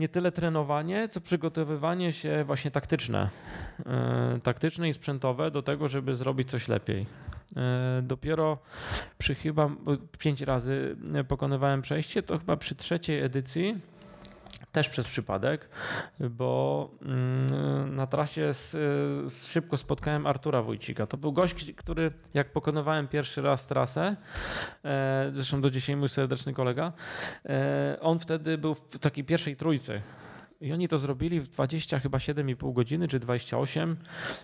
nie 0.02 0.10
tyle 0.10 0.32
trenowanie, 0.32 1.07
co 1.07 1.22
przygotowywanie 1.22 2.14
się 2.14 2.44
właśnie 2.44 2.72
taktyczne. 2.72 3.30
E, 3.86 4.40
taktyczne 4.44 4.90
i 4.90 4.94
sprzętowe 4.94 5.52
do 5.52 5.61
tego, 5.61 5.88
żeby 5.88 6.15
zrobić 6.15 6.49
coś 6.49 6.68
lepiej. 6.68 7.06
E, 7.57 8.02
dopiero 8.03 8.57
przy 9.18 9.36
chyba 9.36 9.69
pięć 10.19 10.41
razy 10.41 10.95
pokonywałem 11.28 11.82
przejście, 11.82 12.23
to 12.23 12.40
chyba 12.40 12.57
przy 12.57 12.76
trzeciej 12.76 13.22
edycji 13.22 13.78
też 14.72 14.89
przez 14.89 15.07
przypadek, 15.07 15.69
bo 16.19 16.89
mm, 17.02 17.95
na 17.95 18.07
trasie 18.07 18.52
szybko 19.45 19.77
spotkałem 19.77 20.27
Artura 20.27 20.61
Wójcika. 20.61 21.07
To 21.07 21.18
był 21.18 21.34
gość, 21.34 21.72
który 21.73 22.11
jak 22.34 22.52
pokonywałem 22.52 23.07
pierwszy 23.07 23.41
raz 23.41 23.68
trasę, 23.68 24.15
e, 24.85 25.31
zresztą 25.34 25.61
do 25.61 25.69
dzisiaj 25.69 25.95
mój 25.95 26.10
serdeczny 26.10 26.53
kolega, 26.53 26.93
e, 27.45 27.98
on 28.02 28.19
wtedy 28.19 28.57
był 28.57 28.76
w 28.76 28.99
takiej 28.99 29.23
pierwszej 29.23 29.56
trójce 29.56 30.02
i 30.62 30.74
oni 30.74 30.88
to 30.88 30.98
zrobili 30.98 31.40
w 31.40 31.48
20 31.48 32.00
chyba 32.00 32.18
7,5 32.18 32.74
godziny, 32.74 33.08
czy 33.08 33.20
28. 33.20 33.98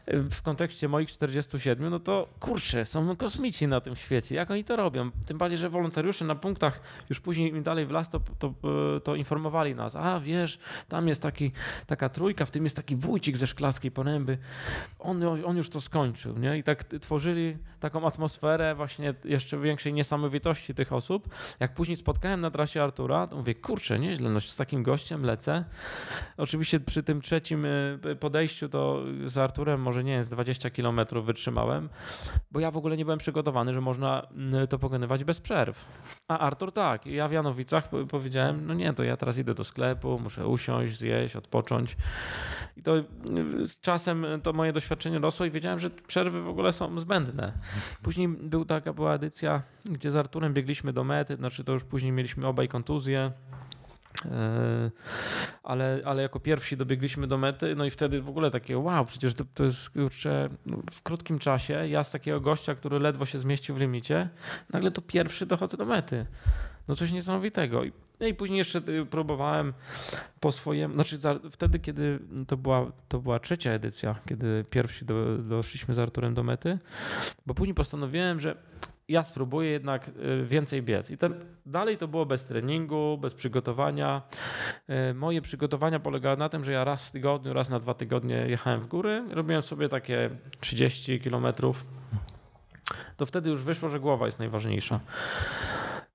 W 0.08 0.42
kontekście 0.42 0.88
moich 0.88 1.12
47, 1.12 1.90
no 1.90 2.00
to 2.00 2.28
kurczę, 2.40 2.86
są 2.86 3.16
kosmici 3.16 3.68
na 3.68 3.82
tym 3.82 3.96
świecie. 3.96 4.36
Jak 4.36 4.52
oni 4.52 4.64
to 4.64 4.76
robią? 4.76 5.12
Tym 5.26 5.38
bardziej, 5.38 5.58
że 5.58 5.70
wolontariusze 5.70 6.26
na 6.26 6.36
punktach 6.36 6.82
już 7.10 7.20
później 7.20 7.50
im 7.50 7.64
dalej 7.64 7.86
w 7.86 7.92
las 7.92 8.10
to, 8.10 8.22
to, 8.40 8.54
to 9.04 9.16
informowali 9.16 9.76
nas. 9.76 9.96
A 9.96 10.20
wiesz, 10.20 10.60
tam 10.88 11.08
jest 11.08 11.22
taki, 11.22 11.52
taka 11.88 12.10
trójka, 12.10 12.46
w 12.46 12.52
tym 12.52 12.64
jest 12.64 12.76
taki 12.76 12.96
wójcik 12.96 13.38
ze 13.38 13.48
szklarskiej 13.48 13.92
poręby. 13.92 14.38
On, 15.00 15.24
on 15.24 15.58
już 15.58 15.70
to 15.70 15.82
skończył. 15.82 16.38
Nie? 16.38 16.58
I 16.58 16.64
tak 16.64 16.84
tworzyli 16.84 17.58
taką 17.80 18.08
atmosferę 18.08 18.76
właśnie 18.76 19.14
jeszcze 19.26 19.60
większej 19.60 19.94
niesamowitości 19.94 20.74
tych 20.74 20.94
osób. 20.94 21.30
Jak 21.60 21.74
później 21.74 21.98
spotkałem 21.98 22.42
na 22.42 22.52
trasie 22.52 22.84
Artura, 22.84 23.28
to 23.28 23.36
mówię, 23.36 23.56
kurczę, 23.56 24.00
nieźle, 24.00 24.30
no 24.30 24.40
z 24.40 24.56
takim 24.56 24.84
gościem 24.84 25.24
lecę. 25.24 25.64
Oczywiście 26.38 26.80
przy 26.80 27.04
tym 27.04 27.22
trzecim 27.22 27.66
y, 27.66 28.18
podejściu 28.20 28.70
to 28.70 29.04
z 29.26 29.38
Arturem 29.38 29.82
może 29.82 30.04
nie 30.04 30.12
jest 30.12 30.32
20 30.32 30.70
km 30.70 31.02
wytrzymałem, 31.24 31.90
bo 32.52 32.60
ja 32.60 32.72
w 32.72 32.78
ogóle 32.78 32.98
nie 32.98 33.06
byłem 33.06 33.20
przygotowany, 33.20 33.74
że 33.74 33.82
można 33.82 34.28
y, 34.64 34.68
to 34.68 34.80
pokonywać 34.80 35.24
bez 35.24 35.40
przerw. 35.40 35.86
A 36.28 36.40
Artur 36.40 36.72
tak. 36.72 37.06
Ja 37.06 37.28
w 37.28 37.32
Janowicach 37.32 37.90
powiedziałem, 38.10 38.68
no 38.68 38.74
nie, 38.74 38.94
to 38.94 39.04
ja 39.04 39.18
teraz 39.18 39.38
idę 39.38 39.54
do 39.54 39.64
sklepu, 39.64 40.20
muszę 40.20 40.48
usiąść, 40.48 40.98
zjeść, 40.98 41.36
odpocząć. 41.36 41.98
I 42.78 42.84
to 42.84 42.98
y, 42.98 43.04
z 43.66 43.80
czasem 43.80 44.26
to 44.44 44.54
moje 44.54 44.74
doświadczenie 44.74 45.20
rosło 45.20 45.46
i 45.46 45.52
wiedziałem, 45.52 45.80
że 45.80 45.90
przerwy 45.90 46.42
w 46.42 46.50
ogóle 46.50 46.74
są 46.74 47.00
zbędne. 47.00 47.54
Później 48.04 48.28
był 48.28 48.66
taka 48.66 48.94
była 48.94 49.14
edycja, 49.14 49.62
gdzie 49.86 50.12
z 50.12 50.16
Arturem 50.16 50.54
biegliśmy 50.54 50.94
do 50.94 51.04
mety, 51.04 51.36
znaczy 51.36 51.64
to 51.64 51.72
już 51.72 51.84
później 51.84 52.12
mieliśmy 52.12 52.48
obaj 52.48 52.68
kontuzje. 52.68 53.32
E, 54.26 54.92
ale, 55.64 56.02
ale 56.06 56.22
jako 56.22 56.40
pierwsi 56.40 56.78
dobiegliśmy 56.78 57.28
do 57.28 57.38
mety, 57.38 57.76
no 57.76 57.86
i 57.86 57.90
wtedy 57.90 58.22
w 58.22 58.30
ogóle 58.30 58.52
takie 58.52 58.78
wow, 58.78 59.06
przecież 59.06 59.34
to, 59.34 59.46
to 59.54 59.64
jest 59.64 59.90
kurczę, 59.90 60.50
no, 60.66 60.78
w 60.92 61.02
krótkim 61.02 61.40
czasie 61.40 61.88
ja 61.88 62.04
z 62.04 62.12
takiego 62.12 62.42
gościa, 62.42 62.76
który 62.76 63.00
ledwo 63.00 63.26
się 63.26 63.40
zmieścił 63.40 63.76
w 63.76 63.80
limicie, 63.80 64.30
nagle 64.74 64.92
to 64.92 65.02
pierwszy 65.02 65.46
dochodzę 65.46 65.78
do 65.78 65.86
mety. 65.86 66.26
No 66.88 66.96
coś 66.96 67.12
niesamowitego. 67.12 67.82
No 68.20 68.28
i 68.28 68.34
później 68.34 68.58
jeszcze 68.58 68.82
y, 68.90 69.06
próbowałem 69.06 69.74
po 70.40 70.52
swojemu, 70.52 70.94
znaczy 70.94 71.18
za, 71.18 71.40
wtedy, 71.52 71.80
kiedy 71.80 72.20
to 72.48 72.58
była, 72.58 72.92
to 73.08 73.20
była 73.20 73.40
trzecia 73.40 73.72
edycja, 73.72 74.16
kiedy 74.28 74.66
pierwsi 74.70 75.06
do, 75.06 75.38
doszliśmy 75.38 75.94
z 75.94 76.00
Arturem 76.00 76.34
do 76.34 76.44
mety, 76.44 76.80
bo 77.46 77.54
później 77.54 77.76
postanowiłem, 77.76 78.40
że 78.40 78.56
ja 79.08 79.24
spróbuję 79.24 79.70
jednak 79.70 80.08
y, 80.08 80.46
więcej 80.46 80.84
biec. 80.84 81.12
I 81.12 81.18
ten, 81.18 81.46
dalej 81.66 81.98
to 81.98 82.08
było 82.08 82.26
bez 82.26 82.46
treningu, 82.46 83.18
bez 83.22 83.34
przygotowania. 83.34 84.22
Y, 85.10 85.14
moje 85.14 85.42
przygotowania 85.42 86.00
polegały 86.00 86.38
na 86.38 86.50
tym, 86.50 86.64
że 86.64 86.72
ja 86.72 86.84
raz 86.84 87.10
w 87.10 87.12
tygodniu, 87.12 87.54
raz 87.54 87.70
na 87.70 87.80
dwa 87.80 87.94
tygodnie 87.94 88.36
jechałem 88.36 88.82
w 88.82 88.88
góry, 88.88 89.24
robiłem 89.30 89.62
sobie 89.62 89.90
takie 89.90 90.30
30 90.60 91.20
kilometrów. 91.20 91.86
To 93.18 93.26
wtedy 93.26 93.50
już 93.50 93.64
wyszło, 93.64 93.90
że 93.90 94.00
głowa 94.00 94.26
jest 94.26 94.40
najważniejsza. 94.40 95.00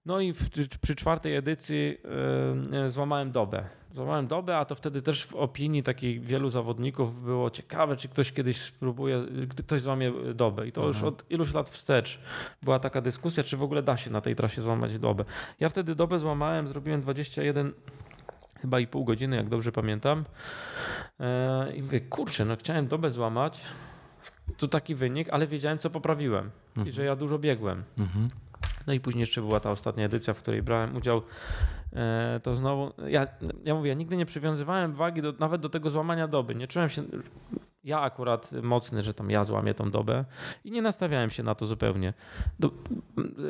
No 0.06 0.20
i 0.20 0.32
w, 0.32 0.50
przy 0.80 0.96
czwartej 0.96 1.36
edycji 1.36 1.98
yy, 2.72 2.90
złamałem 2.90 3.32
dobę. 3.32 3.64
Złamałem 3.94 4.26
dobę, 4.26 4.58
a 4.58 4.64
to 4.64 4.74
wtedy 4.74 5.02
też 5.02 5.26
w 5.26 5.34
opinii 5.34 5.82
takich 5.82 6.24
wielu 6.24 6.50
zawodników 6.50 7.22
było 7.24 7.50
ciekawe, 7.50 7.96
czy 7.96 8.08
ktoś 8.08 8.32
kiedyś 8.32 8.60
spróbuje, 8.60 9.24
ktoś 9.58 9.80
złamie 9.80 10.12
dobę. 10.34 10.66
I 10.66 10.72
to 10.72 10.86
już 10.86 10.96
mhm. 10.96 11.14
od 11.14 11.30
iluś 11.30 11.54
lat 11.54 11.70
wstecz 11.70 12.20
była 12.62 12.78
taka 12.78 13.00
dyskusja, 13.00 13.44
czy 13.44 13.56
w 13.56 13.62
ogóle 13.62 13.82
da 13.82 13.96
się 13.96 14.10
na 14.10 14.20
tej 14.20 14.36
trasie 14.36 14.62
złamać 14.62 14.98
dobę. 14.98 15.24
Ja 15.60 15.68
wtedy 15.68 15.94
dobę 15.94 16.18
złamałem, 16.18 16.68
zrobiłem 16.68 17.00
21 17.00 17.72
chyba 18.60 18.80
i 18.80 18.86
pół 18.86 19.04
godziny, 19.04 19.36
jak 19.36 19.48
dobrze 19.48 19.72
pamiętam. 19.72 20.24
Yy, 21.18 21.26
I 21.76 21.82
mówię, 21.82 22.00
kurczę, 22.00 22.44
no 22.44 22.56
chciałem 22.56 22.86
dobę 22.86 23.10
złamać. 23.10 23.60
To 24.56 24.68
taki 24.68 24.94
wynik, 24.94 25.28
ale 25.30 25.46
wiedziałem, 25.46 25.78
co 25.78 25.90
poprawiłem 25.90 26.50
mhm. 26.68 26.88
i 26.88 26.92
że 26.92 27.04
ja 27.04 27.16
dużo 27.16 27.38
biegłem. 27.38 27.84
Mhm. 27.98 28.28
No 28.86 28.92
i 28.92 29.00
później 29.00 29.20
jeszcze 29.20 29.40
była 29.40 29.60
ta 29.60 29.70
ostatnia 29.70 30.04
edycja, 30.04 30.34
w 30.34 30.38
której 30.38 30.62
brałem 30.62 30.96
udział. 30.96 31.22
E, 31.92 32.40
to 32.42 32.54
znowu, 32.54 32.92
ja, 33.08 33.26
ja 33.64 33.74
mówię, 33.74 33.88
ja 33.88 33.94
nigdy 33.94 34.16
nie 34.16 34.26
przywiązywałem 34.26 34.92
wagi 34.92 35.22
do, 35.22 35.32
nawet 35.38 35.60
do 35.60 35.68
tego 35.68 35.90
złamania 35.90 36.28
doby. 36.28 36.54
Nie 36.54 36.68
czułem 36.68 36.88
się, 36.88 37.02
ja 37.84 38.00
akurat 38.00 38.52
mocny, 38.62 39.02
że 39.02 39.14
tam 39.14 39.30
ja 39.30 39.44
złamię 39.44 39.74
tą 39.74 39.90
dobę 39.90 40.24
i 40.64 40.70
nie 40.70 40.82
nastawiałem 40.82 41.30
się 41.30 41.42
na 41.42 41.54
to 41.54 41.66
zupełnie. 41.66 42.14
Do, 42.58 42.70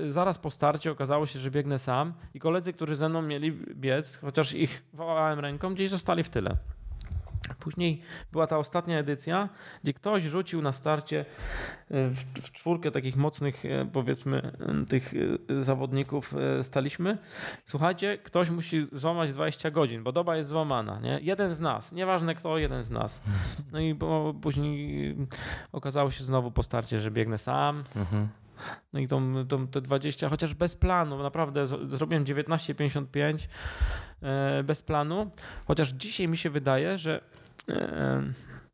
zaraz 0.08 0.38
po 0.38 0.50
starcie 0.50 0.90
okazało 0.90 1.26
się, 1.26 1.38
że 1.38 1.50
biegnę 1.50 1.78
sam 1.78 2.12
i 2.34 2.40
koledzy, 2.40 2.72
którzy 2.72 2.96
ze 2.96 3.08
mną 3.08 3.22
mieli 3.22 3.52
biec, 3.52 4.16
chociaż 4.16 4.54
ich 4.54 4.82
wołałem 4.92 5.38
ręką, 5.38 5.74
gdzieś 5.74 5.90
zostali 5.90 6.22
w 6.22 6.30
tyle. 6.30 6.56
Później 7.58 8.02
była 8.32 8.46
ta 8.46 8.58
ostatnia 8.58 8.98
edycja, 8.98 9.48
gdzie 9.82 9.92
ktoś 9.92 10.22
rzucił 10.22 10.62
na 10.62 10.72
starcie 10.72 11.20
e, 11.20 11.24
w, 12.08 12.52
czwórkę 12.52 12.90
takich 12.90 13.16
mocnych, 13.16 13.64
e, 13.64 13.86
powiedzmy, 13.92 14.52
e, 14.82 14.84
tych 14.84 15.14
zawodników 15.60 16.34
staliśmy. 16.62 17.18
Słuchajcie, 17.64 18.18
ktoś 18.18 18.50
musi 18.50 18.86
złamać 18.92 19.32
20 19.32 19.70
godzin, 19.70 20.02
bo 20.02 20.12
doba 20.12 20.36
jest 20.36 20.48
złamana. 20.48 21.00
Nie? 21.00 21.18
Jeden 21.22 21.54
z 21.54 21.60
nas, 21.60 21.92
nieważne 21.92 22.34
kto, 22.34 22.58
jeden 22.58 22.82
z 22.82 22.90
nas. 22.90 23.22
No 23.72 23.80
i 23.80 23.94
bo 23.94 24.34
później 24.42 25.16
okazało 25.72 26.10
się 26.10 26.24
znowu 26.24 26.50
po 26.50 26.62
starcie, 26.62 27.00
że 27.00 27.10
biegnę 27.10 27.38
sam. 27.38 27.84
Mhm. 27.96 28.28
No 28.92 29.00
i 29.00 29.08
tą, 29.08 29.46
tą, 29.46 29.66
te 29.68 29.80
20, 29.80 30.28
chociaż 30.28 30.54
bez 30.54 30.76
planu, 30.76 31.22
naprawdę 31.22 31.66
zrobiłem 31.66 32.24
19,55 32.24 33.48
bez 34.64 34.82
planu. 34.82 35.30
Chociaż 35.66 35.88
dzisiaj 35.88 36.28
mi 36.28 36.36
się 36.36 36.50
wydaje, 36.50 36.98
że 36.98 37.20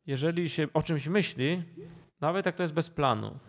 jeżeli 0.05 0.49
się 0.49 0.67
o 0.73 0.81
czymś 0.81 1.07
myśli, 1.07 1.63
nawet 2.21 2.45
jak 2.45 2.55
to 2.55 2.63
jest 2.63 2.73
bez 2.73 2.89
planu, 2.89 3.39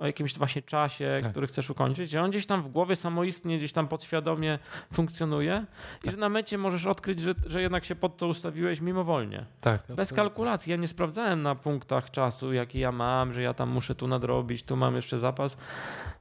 o 0.00 0.06
jakimś 0.06 0.38
właśnie 0.38 0.62
czasie, 0.62 1.18
Tak. 1.22 1.30
który 1.30 1.46
chcesz 1.46 1.70
ukończyć, 1.70 2.10
że 2.10 2.22
on 2.22 2.30
gdzieś 2.30 2.46
tam 2.46 2.62
w 2.62 2.68
głowie 2.68 2.96
samoistnie, 2.96 3.56
gdzieś 3.58 3.72
tam 3.72 3.88
podświadomie 3.88 4.58
funkcjonuje 4.92 5.66
i 6.00 6.04
Tak. 6.04 6.10
że 6.14 6.16
na 6.20 6.28
mecie 6.28 6.58
możesz 6.58 6.86
odkryć, 6.86 7.20
że, 7.20 7.34
że 7.46 7.62
jednak 7.62 7.84
się 7.84 7.94
pod 7.94 8.16
to 8.16 8.26
ustawiłeś 8.26 8.80
mimowolnie. 8.80 9.46
Tak, 9.60 9.80
Bez 9.80 9.90
absolutnie. 9.90 10.16
kalkulacji. 10.16 10.70
Ja 10.70 10.76
nie 10.76 10.88
sprawdzałem 10.88 11.42
na 11.42 11.54
punktach 11.54 12.10
czasu, 12.10 12.52
jaki 12.52 12.78
ja 12.78 12.92
mam, 12.92 13.32
że 13.32 13.42
ja 13.42 13.54
tam 13.54 13.68
muszę 13.68 13.94
tu 13.94 14.06
nadrobić, 14.08 14.62
tu 14.62 14.76
mam 14.76 14.96
jeszcze 14.96 15.18
zapas. 15.18 15.56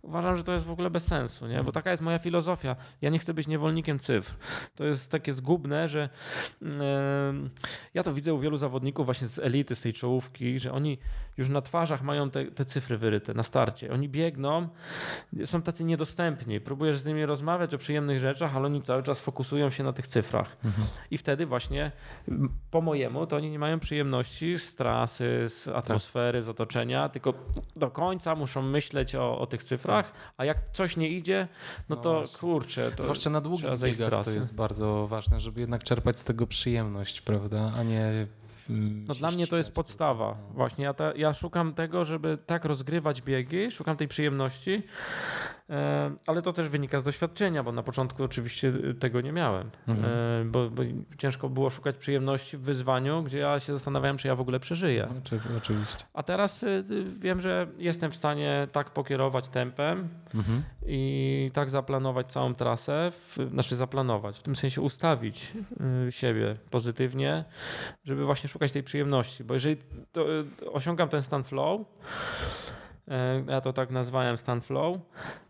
Uważam, 0.01 0.35
że 0.35 0.43
to 0.43 0.53
jest 0.53 0.65
w 0.65 0.71
ogóle 0.71 0.89
bez 0.89 1.07
sensu, 1.07 1.47
nie? 1.47 1.63
bo 1.63 1.71
taka 1.71 1.91
jest 1.91 2.03
moja 2.03 2.19
filozofia. 2.19 2.75
Ja 3.01 3.09
nie 3.09 3.19
chcę 3.19 3.33
być 3.33 3.47
niewolnikiem 3.47 3.99
cyfr. 3.99 4.33
To 4.75 4.83
jest 4.85 5.11
takie 5.11 5.33
zgubne, 5.33 5.87
że 5.87 6.09
em, 6.61 7.49
ja 7.93 8.03
to 8.03 8.13
widzę 8.13 8.33
u 8.33 8.39
wielu 8.39 8.57
zawodników 8.57 9.05
właśnie 9.05 9.27
z 9.27 9.39
elity, 9.39 9.75
z 9.75 9.81
tej 9.81 9.93
czołówki, 9.93 10.59
że 10.59 10.71
oni 10.71 10.97
już 11.37 11.49
na 11.49 11.61
twarzach 11.61 12.01
mają 12.01 12.29
te, 12.29 12.45
te 12.45 12.65
cyfry 12.65 12.97
wyryte 12.97 13.33
na 13.33 13.43
starcie. 13.69 13.93
Oni 13.93 14.09
biegną, 14.09 14.67
są 15.45 15.61
tacy 15.61 15.83
niedostępni. 15.83 16.59
Próbujesz 16.61 16.97
z 16.97 17.05
nimi 17.05 17.25
rozmawiać 17.25 17.73
o 17.73 17.77
przyjemnych 17.77 18.19
rzeczach, 18.19 18.55
ale 18.55 18.65
oni 18.65 18.81
cały 18.81 19.03
czas 19.03 19.21
fokusują 19.21 19.69
się 19.69 19.83
na 19.83 19.93
tych 19.93 20.07
cyfrach. 20.07 20.57
I 21.11 21.17
wtedy 21.17 21.45
właśnie 21.45 21.91
po 22.71 22.81
mojemu 22.81 23.27
to 23.27 23.35
oni 23.35 23.51
nie 23.51 23.59
mają 23.59 23.79
przyjemności 23.79 24.59
z 24.59 24.75
trasy, 24.75 25.45
z 25.49 25.67
atmosfery, 25.67 26.41
z 26.41 26.49
otoczenia, 26.49 27.09
tylko 27.09 27.33
do 27.75 27.91
końca 27.91 28.35
muszą 28.35 28.61
myśleć 28.61 29.15
o, 29.15 29.39
o 29.39 29.45
tych 29.45 29.63
cyfrach, 29.63 30.13
a 30.37 30.45
jak 30.45 30.69
coś 30.69 30.97
nie 30.97 31.09
idzie, 31.09 31.47
no 31.89 31.95
No 31.95 32.01
to 32.01 32.13
właśnie. 32.13 32.39
kurczę, 32.39 32.91
to 32.91 33.03
Zwłaszcza 33.03 33.29
na 33.29 33.41
długich 33.41 33.79
biegach 33.83 34.25
to 34.25 34.31
jest 34.31 34.55
bardzo 34.55 35.07
ważne, 35.07 35.39
żeby 35.39 35.61
jednak 35.61 35.83
czerpać 35.83 36.19
z 36.19 36.23
tego 36.23 36.47
przyjemność, 36.47 37.21
prawda, 37.21 37.73
a 37.75 37.83
nie 37.83 38.27
No 39.07 39.15
dla 39.15 39.31
mnie 39.31 39.47
to 39.47 39.57
jest 39.57 39.73
podstawa. 39.73 40.37
Właśnie 40.53 40.85
ja, 40.85 40.93
ta, 40.93 41.13
ja 41.15 41.33
szukam 41.33 41.73
tego, 41.73 42.05
żeby 42.05 42.37
tak 42.45 42.65
rozgrywać 42.65 43.21
biegi, 43.21 43.71
szukam 43.71 43.97
tej 43.97 44.07
przyjemności, 44.07 44.83
e, 45.69 46.11
ale 46.27 46.41
to 46.41 46.53
też 46.53 46.69
wynika 46.69 46.99
z 46.99 47.03
doświadczenia, 47.03 47.63
bo 47.63 47.71
na 47.71 47.83
początku 47.83 48.23
oczywiście 48.23 48.73
tego 48.99 49.21
nie 49.21 49.31
miałem, 49.31 49.69
Mhm. 49.87 50.13
e, 50.41 50.45
bo, 50.51 50.69
bo 50.69 50.83
ciężko 51.17 51.49
było 51.49 51.69
szukać 51.69 51.97
przyjemności 51.97 52.57
w 52.57 52.61
wyzwaniu, 52.61 53.23
gdzie 53.23 53.37
ja 53.37 53.59
się 53.59 53.73
zastanawiałem, 53.73 54.17
czy 54.17 54.27
ja 54.27 54.35
w 54.35 54.41
ogóle 54.41 54.59
przeżyję. 54.59 55.07
Oczy, 55.21 55.39
oczywiście. 55.57 56.03
A 56.13 56.23
teraz 56.23 56.65
wiem, 57.19 57.41
że 57.41 57.67
jestem 57.77 58.11
w 58.11 58.15
stanie 58.15 58.67
tak 58.71 58.89
pokierować 58.89 59.49
tempem 59.49 60.09
Mhm. 60.35 60.63
i 60.85 61.51
tak 61.53 61.69
zaplanować 61.69 62.31
całą 62.31 62.55
trasę, 62.55 63.09
w, 63.11 63.37
znaczy 63.51 63.75
zaplanować, 63.75 64.39
w 64.39 64.43
tym 64.43 64.55
sensie 64.55 64.81
ustawić 64.81 65.53
siebie 66.09 66.55
pozytywnie, 66.69 67.43
żeby 68.05 68.25
właśnie 68.25 68.49
szukać 68.49 68.58
tej 68.59 68.83
przyjemności, 68.83 69.43
bo 69.43 69.53
jeżeli 69.53 69.77
to, 70.11 70.39
y, 70.39 70.71
osiągam 70.71 71.09
ten 71.09 71.21
stan 71.21 71.43
flow, 71.43 71.81
e, 73.07 73.43
ja 73.47 73.61
to 73.61 73.73
tak 73.73 73.91
nazwałem 73.91 74.37
stan 74.37 74.61
flow, 74.61 74.97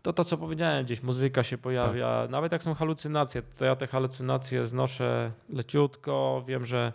to 0.02 0.12
to 0.12 0.24
co 0.24 0.38
powiedziałem 0.38 0.84
gdzieś, 0.84 1.02
muzyka 1.02 1.42
się 1.42 1.58
pojawia, 1.58 2.26
nawet 2.30 2.52
jak 2.52 2.62
są 2.62 2.74
halucynacje, 2.74 3.42
to 3.42 3.64
ja 3.64 3.76
te 3.76 3.86
halucynacje 3.86 4.66
znoszę 4.66 5.30
leciutko, 5.48 6.44
wiem, 6.46 6.66
że 6.66 6.92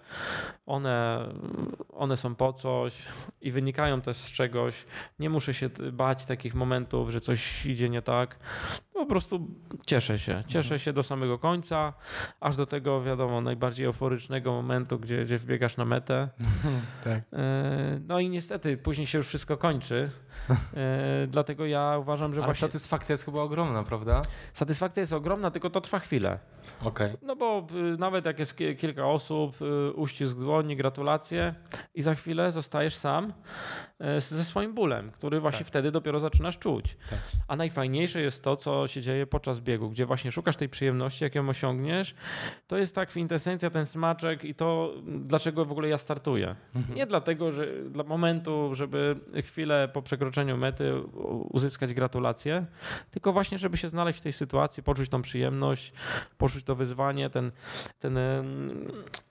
one, 0.65 1.29
one 1.93 2.17
są 2.17 2.35
po 2.35 2.53
coś 2.53 2.97
i 3.41 3.51
wynikają 3.51 4.01
też 4.01 4.17
z 4.17 4.31
czegoś. 4.31 4.85
Nie 5.19 5.29
muszę 5.29 5.53
się 5.53 5.69
bać 5.91 6.25
takich 6.25 6.55
momentów, 6.55 7.09
że 7.09 7.21
coś 7.21 7.65
idzie 7.65 7.89
nie 7.89 8.01
tak. 8.01 8.37
Po 8.95 9.05
prostu 9.05 9.47
cieszę 9.87 10.19
się. 10.19 10.43
Cieszę 10.47 10.79
się 10.79 10.93
do 10.93 11.03
samego 11.03 11.39
końca, 11.39 11.93
aż 12.39 12.55
do 12.55 12.65
tego, 12.65 13.01
wiadomo, 13.03 13.41
najbardziej 13.41 13.85
euforycznego 13.85 14.51
momentu, 14.51 14.99
gdzie, 14.99 15.25
gdzie 15.25 15.37
wbiegasz 15.37 15.77
na 15.77 15.85
metę. 15.85 16.29
tak. 17.03 17.23
E, 17.33 17.99
No 18.07 18.19
i 18.19 18.29
niestety 18.29 18.77
później 18.77 19.07
się 19.07 19.17
już 19.17 19.27
wszystko 19.27 19.57
kończy. 19.57 20.09
E, 20.77 21.27
Dlatego 21.27 21.65
ja 21.65 21.97
uważam, 21.99 22.33
że 22.33 22.39
Ale 22.39 22.45
właśnie 22.47 22.67
satysfakcja 22.67 23.13
jest 23.13 23.25
chyba 23.25 23.41
ogromna, 23.41 23.83
prawda? 23.83 24.21
satysfakcja 24.53 25.01
jest 25.01 25.13
ogromna, 25.13 25.51
tylko 25.51 25.69
to 25.69 25.81
trwa 25.81 25.99
chwilę. 25.99 26.39
Okej. 26.81 27.13
No 27.21 27.35
bo 27.35 27.67
y, 27.93 27.97
nawet 27.97 28.25
jak 28.25 28.39
jest 28.39 28.57
ki- 28.57 28.75
kilka 28.75 29.07
osób, 29.07 29.61
y, 29.61 29.93
uścisk 29.93 30.37
dłoni, 30.37 30.75
gratulacje 30.75 31.55
i 31.95 32.01
za 32.01 32.15
chwilę 32.15 32.51
zostajesz 32.51 32.95
sam 32.95 33.33
z- 33.99 34.29
ze 34.31 34.43
swoim 34.43 34.73
bólem, 34.73 35.11
który 35.11 35.39
właśnie 35.39 35.59
Tak. 35.59 35.67
wtedy 35.67 35.91
dopiero 35.91 36.19
zaczynasz 36.19 36.57
czuć. 36.57 36.97
Tak. 37.09 37.19
A 37.47 37.55
najfajniejsze 37.55 38.21
jest 38.21 38.43
to, 38.43 38.55
co 38.55 38.84
się 38.87 39.01
dzieje 39.01 39.27
podczas 39.27 39.59
biegu, 39.59 39.89
gdzie 39.89 40.05
właśnie 40.05 40.31
szukasz 40.31 40.57
tej 40.57 40.69
przyjemności, 40.69 41.23
jak 41.23 41.35
ją 41.35 41.49
osiągniesz. 41.49 42.15
To 42.67 42.77
jest 42.77 42.95
tak 42.95 43.09
kwintesencja, 43.09 43.69
ten 43.69 43.85
smaczek 43.85 44.43
i 44.43 44.55
to, 44.55 44.93
dlaczego 45.05 45.65
w 45.65 45.71
ogóle 45.71 45.87
ja 45.87 45.97
startuję. 45.97 46.55
Mhm. 46.75 46.95
Nie 46.95 47.05
dlatego, 47.05 47.51
że 47.51 47.67
dla 47.89 48.03
momentu, 48.03 48.75
żeby 48.75 49.15
chwilę 49.43 49.89
po 49.93 50.01
przekroczeniu 50.01 50.57
mety 50.57 50.93
uzyskać 51.49 51.93
gratulacje, 51.93 52.65
tylko 53.11 53.33
właśnie, 53.33 53.57
żeby 53.57 53.77
się 53.77 53.89
znaleźć 53.89 54.19
w 54.19 54.21
tej 54.21 54.33
sytuacji, 54.33 54.83
poczuć 54.83 55.09
tą 55.09 55.21
przyjemność, 55.21 55.93
poczuć 56.37 56.63
to 56.63 56.75
wyzwanie, 56.75 57.29
ten, 57.29 57.51
ten 57.99 58.17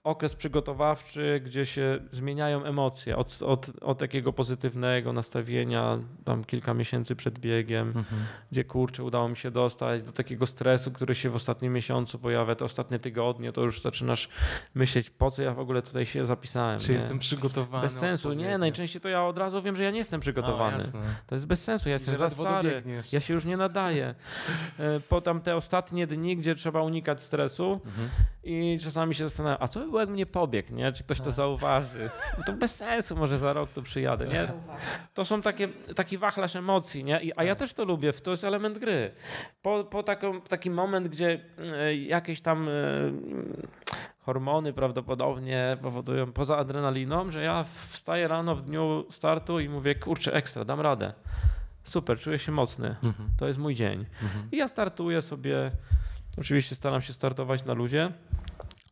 okres 0.04 0.36
przygotowawczy, 0.36 1.40
gdzie 1.44 1.66
się 1.66 1.98
zmieniają 2.12 2.64
emocje 2.64 3.16
od, 3.16 3.42
od, 3.42 3.70
od 3.80 3.98
takiego 3.98 4.32
pozytywnego 4.32 5.12
nastawienia 5.12 5.98
tam 6.24 6.44
kilka 6.44 6.74
miesięcy 6.74 7.16
przed 7.16 7.38
biegiem, 7.38 7.88
Mhm. 7.88 8.22
gdzie 8.52 8.64
kurczę, 8.64 9.04
udało 9.04 9.28
mi 9.28 9.36
się 9.36 9.50
dostać 9.50 10.02
do 10.02 10.12
takiego 10.12 10.46
stresu, 10.46 10.90
który 10.92 11.14
się 11.14 11.30
w 11.30 11.34
ostatnim 11.34 11.72
miesiącu 11.72 12.18
pojawia, 12.18 12.54
te 12.54 12.64
ostatnie 12.64 12.98
tygodnie, 12.98 13.52
to 13.52 13.62
już 13.62 13.80
zaczynasz 13.82 14.28
myśleć, 14.74 15.10
po 15.10 15.30
co 15.30 15.42
ja 15.42 15.54
w 15.54 15.58
ogóle 15.58 15.82
tutaj 15.82 16.06
się 16.06 16.24
zapisałem. 16.24 16.78
Czy 16.78 16.88
nie? 16.88 16.94
jestem 16.94 17.18
przygotowany? 17.18 17.82
Bez 17.82 17.92
sensu, 17.98 18.32
nie, 18.32 18.58
najczęściej 18.58 19.00
to 19.00 19.08
ja 19.08 19.24
od 19.24 19.38
razu 19.38 19.62
wiem, 19.62 19.76
że 19.76 19.84
ja 19.84 19.90
nie 19.90 19.98
jestem 19.98 20.18
A, 20.18 20.20
przygotowany. 20.20 20.76
jasne. 20.76 21.00
to 21.26 21.34
jest 21.34 21.46
bez 21.46 21.64
sensu, 21.64 21.88
ja 21.88 21.92
jestem 21.92 22.16
za 22.16 22.30
stary. 22.30 22.68
dobiegniesz. 22.68 23.12
Ja 23.12 23.20
się 23.20 23.34
już 23.34 23.44
nie 23.44 23.56
nadaję. 23.56 24.14
E, 24.78 25.00
Po 25.00 25.20
tam 25.20 25.40
te 25.40 25.56
ostatnie 25.56 26.06
dni, 26.06 26.36
gdzie 26.36 26.54
trzeba 26.54 26.82
unikać 26.82 27.22
stresu 27.22 27.80
Mhm. 27.86 28.08
i 28.44 28.78
czasami 28.82 29.14
się 29.14 29.24
zastanawiam, 29.28 29.58
a 29.60 29.68
co 29.68 29.80
by 29.80 29.90
było, 29.94 30.00
jakbym 30.00 30.16
nie 30.16 30.26
pobiegł, 30.26 30.74
nie? 30.74 30.92
Czy 30.92 31.04
ktoś 31.04 31.18
to 31.18 31.24
Tak. 31.24 31.32
zauważy? 31.32 32.10
No 32.38 32.44
to 32.44 32.52
bez 32.52 32.74
sensu, 32.76 33.16
może 33.16 33.38
za 33.38 33.52
rok 33.52 33.70
tu 33.70 33.82
przyjadę, 33.82 34.26
nie? 34.26 34.48
To 35.14 35.24
są 35.24 35.42
takie, 35.42 35.68
taki 35.96 36.18
wachlarz 36.18 36.56
emocji, 36.56 37.04
nie? 37.04 37.20
I, 37.22 37.32
a 37.36 37.44
ja 37.44 37.54
Tak. 37.54 37.58
też 37.58 37.74
to 37.74 37.84
lubię, 37.84 38.12
to 38.12 38.30
jest 38.30 38.44
element 38.44 38.78
gry. 38.78 39.10
Po, 39.62 39.84
po 39.84 40.02
taką, 40.02 40.40
taki 40.40 40.70
moment, 40.70 41.08
gdzie 41.08 41.40
e, 41.72 41.94
jakieś 41.94 42.40
tam 42.40 42.68
e, 42.68 42.72
hormony 44.20 44.72
prawdopodobnie 44.72 45.76
powodują, 45.82 46.32
poza 46.32 46.56
adrenaliną, 46.56 47.30
że 47.30 47.42
ja 47.42 47.64
wstaję 47.88 48.28
rano 48.28 48.56
w 48.56 48.62
dniu 48.62 49.04
startu 49.10 49.60
i 49.60 49.68
mówię, 49.68 49.94
kurczę, 49.94 50.32
ekstra, 50.32 50.64
dam 50.64 50.80
radę. 50.80 51.12
Super, 51.84 52.18
czuję 52.18 52.38
się 52.38 52.52
mocny. 52.52 52.96
Mhm. 53.02 53.28
To 53.38 53.46
jest 53.46 53.58
mój 53.58 53.74
dzień. 53.74 54.06
Mhm. 54.22 54.48
I 54.52 54.56
ja 54.56 54.68
startuję 54.68 55.22
sobie, 55.22 55.70
oczywiście 56.38 56.74
staram 56.74 57.00
się 57.00 57.12
startować 57.12 57.64
na 57.64 57.72
luzie, 57.74 58.12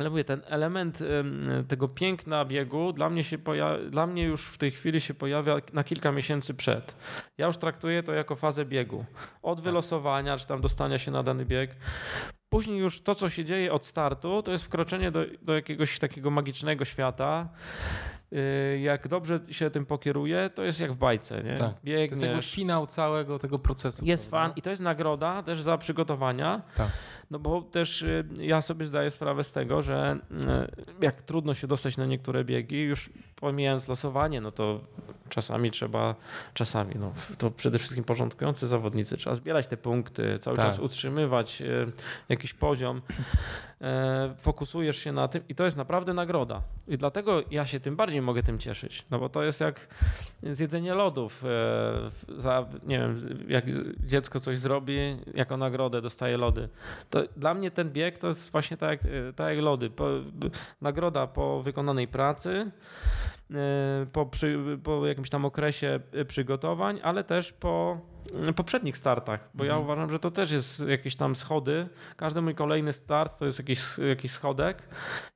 ale 0.03 0.11
mówię, 0.11 0.25
ten 0.25 0.43
element 0.47 1.01
em, 1.03 1.65
tego 1.69 1.89
piękna 1.89 2.45
biegu 2.45 2.93
dla 2.93 3.11
mnie, 3.11 3.25
się 3.25 3.39
poja- 3.39 3.91
dla 3.91 4.07
mnie 4.07 4.25
już 4.25 4.47
w 4.47 4.59
tej 4.59 4.71
chwili 4.71 5.01
się 5.01 5.15
pojawia 5.15 5.57
na 5.73 5.85
kilka 5.85 6.13
miesięcy 6.13 6.55
przed. 6.55 6.97
Ja 7.39 7.47
już 7.47 7.57
traktuję 7.57 8.03
to 8.03 8.13
jako 8.13 8.37
fazę 8.37 8.65
biegu. 8.65 9.05
Od 9.43 9.61
wylosowania, 9.61 10.39
czy 10.39 10.47
tam 10.47 10.61
dostania 10.61 10.99
się 10.99 11.11
na 11.11 11.23
dany 11.23 11.45
bieg. 11.45 11.77
Później 12.53 12.79
już 12.79 13.01
to, 13.01 13.15
co 13.15 13.29
się 13.29 13.45
dzieje 13.45 13.73
od 13.73 13.87
startu, 13.87 14.43
to 14.43 14.53
jest 14.53 14.65
wkroczenie 14.65 15.11
do, 15.11 15.21
do 15.43 15.55
jakiegoś 15.55 15.99
takiego 15.99 16.31
magicznego 16.31 16.85
świata. 16.85 17.49
Yy, 18.33 18.81
Jak 18.81 19.09
dobrze 19.09 19.41
się 19.51 19.71
tym 19.71 19.87
pokieruje, 19.87 20.51
to 20.55 20.63
jest 20.65 20.81
jak 20.81 20.93
w 20.93 20.97
bajce. 20.97 21.43
Nie? 21.43 21.51
Tak. 21.51 21.59
To 21.61 21.67
jest 21.67 21.85
Biegniesz. 21.85 22.21
jakby 22.23 22.43
finał 22.43 22.87
całego 22.87 23.39
tego 23.39 23.59
procesu. 23.59 24.05
Jest 24.05 24.31
prawda? 24.31 24.49
fan 24.49 24.57
i 24.57 24.63
to 24.63 24.71
jest 24.71 24.83
nagroda 24.83 25.43
też 25.43 25.63
za 25.63 25.79
przygotowania. 25.79 26.63
Tak. 26.77 26.89
No 27.31 27.39
bo 27.39 27.63
też 27.63 28.03
y, 28.03 28.25
ja 28.41 28.63
sobie 28.63 28.85
zdaję 28.87 29.11
sprawę 29.11 29.45
z 29.45 29.53
tego, 29.53 29.83
że 29.83 30.19
y, 30.31 31.05
jak 31.05 31.23
trudno 31.23 31.55
się 31.55 31.67
dostać 31.67 31.97
na 31.97 32.07
niektóre 32.07 32.45
biegi, 32.45 32.83
już 32.83 33.11
pomijając 33.37 33.89
losowanie, 33.89 34.41
no 34.41 34.51
to 34.51 34.81
czasami 35.29 35.71
trzeba, 35.71 36.15
czasami, 36.55 36.95
no 36.99 37.13
to 37.39 37.51
przede 37.51 37.79
wszystkim 37.79 38.05
porządkujący 38.05 38.67
zawodnicy, 38.67 39.17
trzeba 39.17 39.37
zbierać 39.37 39.67
te 39.67 39.77
punkty, 39.77 40.39
cały 40.39 40.57
Tak. 40.57 40.67
czas 40.67 40.79
utrzymywać 40.79 41.63
y, 41.63 41.93
jakiś 42.43 42.55
poziom. 42.55 43.03
E, 43.81 44.35
Fokusujesz 44.39 44.97
się 44.97 45.13
na 45.13 45.29
tym 45.29 45.43
i 45.49 45.55
to 45.55 45.65
jest 45.65 45.77
naprawdę 45.77 46.15
nagroda. 46.15 46.63
I 46.89 46.99
dlatego 46.99 47.43
ja 47.51 47.67
się 47.67 47.81
tym 47.81 47.97
bardziej 47.97 48.23
mogę 48.23 48.43
tym 48.43 48.59
cieszyć. 48.59 49.07
No 49.11 49.19
bo 49.19 49.29
to 49.29 49.43
jest 49.43 49.61
jak 49.61 49.89
zjedzenie 50.43 50.95
lodów. 50.95 51.45
e, 51.45 52.41
Za, 52.41 52.67
nie 52.87 52.99
wiem, 52.99 53.45
jak 53.49 53.65
dziecko 54.07 54.41
coś 54.41 54.59
zrobi, 54.59 55.17
jako 55.35 55.57
nagrodę 55.57 56.01
dostaje 56.01 56.37
lody. 56.37 56.69
To 57.11 57.23
dla 57.37 57.55
mnie 57.55 57.71
ten 57.71 57.91
bieg 57.91 58.19
to 58.19 58.29
jest 58.29 58.53
właśnie 58.53 58.77
tak, 58.77 59.01
e, 59.05 59.33
tak 59.33 59.55
jak 59.55 59.65
lody. 59.65 59.91
Po, 59.91 60.09
nagroda 60.81 61.27
po 61.27 61.63
wykonanej 61.63 62.09
pracy, 62.09 62.71
po, 64.13 64.27
przy, 64.27 64.59
po 64.85 65.07
jakimś 65.07 65.31
tam 65.31 65.45
okresie 65.45 66.01
przygotowań, 66.29 67.01
ale 67.03 67.25
też 67.25 67.53
po 67.53 68.01
poprzednich 68.57 68.97
startach, 68.97 69.49
bo 69.55 69.65
ja 69.65 69.71
Mhm. 69.73 69.85
uważam, 69.85 70.11
że 70.11 70.19
to 70.19 70.31
też 70.31 70.51
jest 70.51 70.81
jakieś 70.89 71.17
tam 71.17 71.37
schody. 71.37 71.89
Każdy 72.17 72.43
mój 72.43 72.55
kolejny 72.55 72.93
start 72.93 73.39
to 73.39 73.45
jest 73.47 73.59
jakiś, 73.59 73.99
jakiś 74.09 74.33
schodek. 74.33 74.83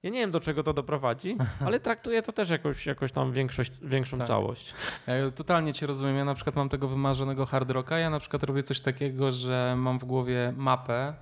Ja 0.03 0.11
nie 0.11 0.21
wiem, 0.21 0.31
do 0.31 0.41
czego 0.41 0.63
to 0.63 0.73
doprowadzi, 0.73 1.37
ale 1.67 1.81
traktuję 1.81 2.23
to 2.23 2.33
też 2.33 2.51
jakoś, 2.51 2.87
jakoś 2.87 3.13
tam 3.13 3.33
większość, 3.33 3.73
większą 3.83 4.19
Tak. 4.19 4.27
całość. 4.27 4.75
Ja 5.07 5.31
totalnie 5.31 5.73
cię 5.73 5.87
rozumiem. 5.87 6.17
Ja 6.17 6.25
na 6.25 6.35
przykład 6.35 6.57
mam 6.57 6.69
tego 6.69 6.89
wymarzonego 6.89 7.47
hard 7.47 7.71
rocka. 7.71 7.99
Ja 7.99 8.11
na 8.11 8.19
przykład 8.19 8.43
robię 8.43 8.63
coś 8.63 8.81
takiego, 8.81 9.33
że 9.33 9.75
mam 9.79 9.99
w 9.99 10.05
głowie 10.05 10.53
mapę 10.57 11.15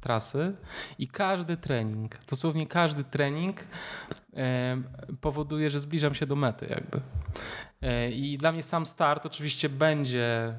trasy 0.00 0.56
i 0.98 1.08
każdy 1.08 1.56
trening, 1.56 2.18
dosłownie 2.24 2.66
każdy 2.66 3.04
trening 3.04 3.60
powoduje, 5.20 5.70
że 5.70 5.80
zbliżam 5.80 6.14
się 6.14 6.26
do 6.26 6.36
mety 6.36 6.66
jakby. 6.70 7.00
E, 7.82 8.10
I 8.10 8.38
dla 8.38 8.52
mnie 8.52 8.62
sam 8.62 8.86
start 8.86 9.26
oczywiście 9.26 9.68
będzie 9.68 10.54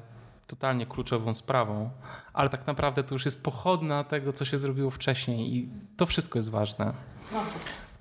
totalnie 0.56 0.86
kluczową 0.86 1.34
sprawą, 1.34 1.90
ale 2.32 2.48
tak 2.48 2.66
naprawdę 2.66 3.02
to 3.02 3.14
już 3.14 3.24
jest 3.24 3.44
pochodna 3.44 4.04
tego, 4.04 4.32
co 4.32 4.44
się 4.44 4.58
zrobiło 4.58 4.90
wcześniej 4.90 5.56
i 5.56 5.68
to 5.96 6.06
wszystko 6.06 6.38
jest 6.38 6.50
ważne. 6.50 6.92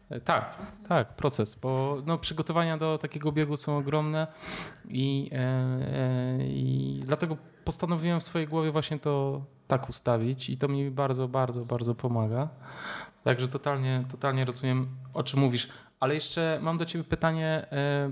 E, 0.10 0.20
Tak, 0.20 0.58
tak, 0.88 1.16
proces, 1.16 1.56
bo 1.56 1.98
no, 2.06 2.18
przygotowania 2.18 2.78
do 2.78 2.98
takiego 2.98 3.32
biegu 3.32 3.58
są 3.58 3.78
ogromne 3.78 4.28
i, 4.88 5.30
e, 5.34 5.38
e, 5.38 6.48
i 6.48 7.00
dlatego 7.06 7.38
postanowiłem 7.66 8.20
w 8.20 8.24
swojej 8.24 8.48
głowie 8.48 8.72
właśnie 8.72 9.00
to 9.00 9.42
tak 9.68 9.90
ustawić 9.90 10.50
i 10.50 10.58
to 10.58 10.68
mi 10.68 10.92
bardzo, 10.92 11.28
bardzo, 11.28 11.66
bardzo 11.66 11.96
pomaga. 11.96 12.50
Także 13.24 13.48
totalnie, 13.48 14.04
totalnie 14.12 14.46
rozumiem, 14.46 14.90
o 15.14 15.24
czym 15.24 15.40
mówisz. 15.40 15.68
Ale 16.02 16.16
jeszcze 16.16 16.60
mam 16.62 16.78
do 16.78 16.86
ciebie 16.86 17.04
pytanie 17.04 17.48
e, 17.48 18.10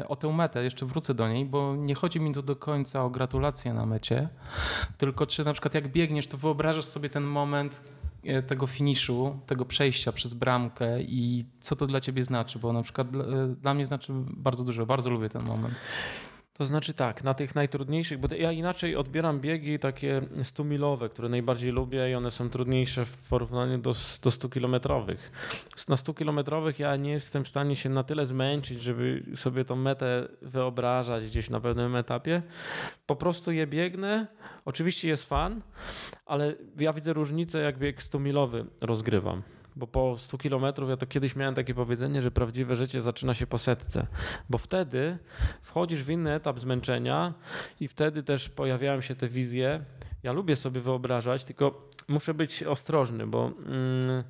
e, 0.00 0.08
o 0.08 0.16
tę 0.16 0.32
metę, 0.32 0.64
jeszcze 0.64 0.86
wrócę 0.86 1.14
do 1.14 1.28
niej, 1.28 1.44
bo 1.44 1.76
nie 1.76 1.94
chodzi 1.94 2.20
mi 2.20 2.34
tu 2.34 2.42
do 2.42 2.56
końca 2.56 3.04
o 3.04 3.10
gratulacje 3.10 3.74
na 3.74 3.86
mecie, 3.86 4.28
tylko 4.98 5.26
czy 5.26 5.44
na 5.44 5.52
przykład 5.52 5.74
jak 5.74 5.88
biegniesz, 5.88 6.26
to 6.26 6.36
wyobrażasz 6.36 6.84
sobie 6.84 7.10
ten 7.10 7.24
moment 7.24 7.82
e, 8.24 8.42
tego 8.42 8.66
finiszu, 8.66 9.38
tego 9.46 9.64
przejścia 9.64 10.12
przez 10.12 10.34
bramkę 10.34 11.02
i 11.02 11.44
co 11.60 11.76
to 11.76 11.86
dla 11.86 12.00
ciebie 12.00 12.24
znaczy, 12.24 12.58
bo 12.58 12.72
na 12.72 12.82
przykład 12.82 13.08
dla, 13.08 13.24
dla 13.60 13.74
mnie 13.74 13.86
znaczy 13.86 14.12
bardzo 14.16 14.64
dużo, 14.64 14.86
bardzo 14.86 15.10
lubię 15.10 15.28
ten 15.28 15.42
moment. 15.42 15.74
To 16.60 16.66
znaczy 16.66 16.94
tak, 16.94 17.24
na 17.24 17.34
tych 17.34 17.54
najtrudniejszych, 17.54 18.18
bo 18.18 18.28
ja 18.34 18.52
inaczej 18.52 18.96
odbieram 18.96 19.40
biegi 19.40 19.78
takie 19.78 20.20
100-milowe, 20.20 21.08
które 21.08 21.28
najbardziej 21.28 21.72
lubię 21.72 22.10
i 22.10 22.14
one 22.14 22.30
są 22.30 22.50
trudniejsze 22.50 23.04
w 23.04 23.16
porównaniu 23.16 23.78
do, 23.78 23.90
do 24.22 24.30
100-kilometrowych. 24.30 25.16
Na 25.88 25.96
100-kilometrowych 25.96 26.74
ja 26.78 26.96
nie 26.96 27.10
jestem 27.10 27.44
w 27.44 27.48
stanie 27.48 27.76
się 27.76 27.88
na 27.88 28.04
tyle 28.04 28.26
zmęczyć, 28.26 28.82
żeby 28.82 29.22
sobie 29.36 29.64
tą 29.64 29.76
metę 29.76 30.28
wyobrażać 30.42 31.24
gdzieś 31.24 31.50
na 31.50 31.60
pewnym 31.60 31.96
etapie. 31.96 32.42
Po 33.06 33.16
prostu 33.16 33.52
je 33.52 33.66
biegnę. 33.66 34.26
Oczywiście 34.64 35.08
jest 35.08 35.28
fan, 35.28 35.60
ale 36.26 36.54
ja 36.78 36.92
widzę 36.92 37.12
różnicę, 37.12 37.58
jak 37.58 37.78
bieg 37.78 38.00
100-milowy 38.00 38.64
rozgrywam. 38.80 39.42
Bo 39.80 39.86
po 39.86 40.18
100 40.18 40.38
kilometrów, 40.38 40.90
ja 40.90 40.96
to 40.96 41.06
kiedyś 41.06 41.36
miałem 41.36 41.54
takie 41.54 41.74
powiedzenie, 41.74 42.22
że 42.22 42.30
prawdziwe 42.30 42.76
życie 42.76 43.00
zaczyna 43.00 43.34
się 43.34 43.46
po 43.46 43.58
setce. 43.58 44.06
Bo 44.50 44.58
wtedy 44.58 45.18
wchodzisz 45.62 46.04
w 46.04 46.10
inny 46.10 46.32
etap 46.32 46.58
zmęczenia 46.58 47.34
i 47.80 47.88
wtedy 47.88 48.22
też 48.22 48.48
pojawiają 48.48 49.00
się 49.00 49.14
te 49.14 49.28
wizje. 49.28 49.84
Ja 50.22 50.32
lubię 50.32 50.56
sobie 50.56 50.80
wyobrażać, 50.80 51.44
tylko 51.44 51.88
muszę 52.08 52.34
być 52.34 52.62
ostrożny, 52.62 53.26
bo 53.26 53.52
mm, 53.66 54.24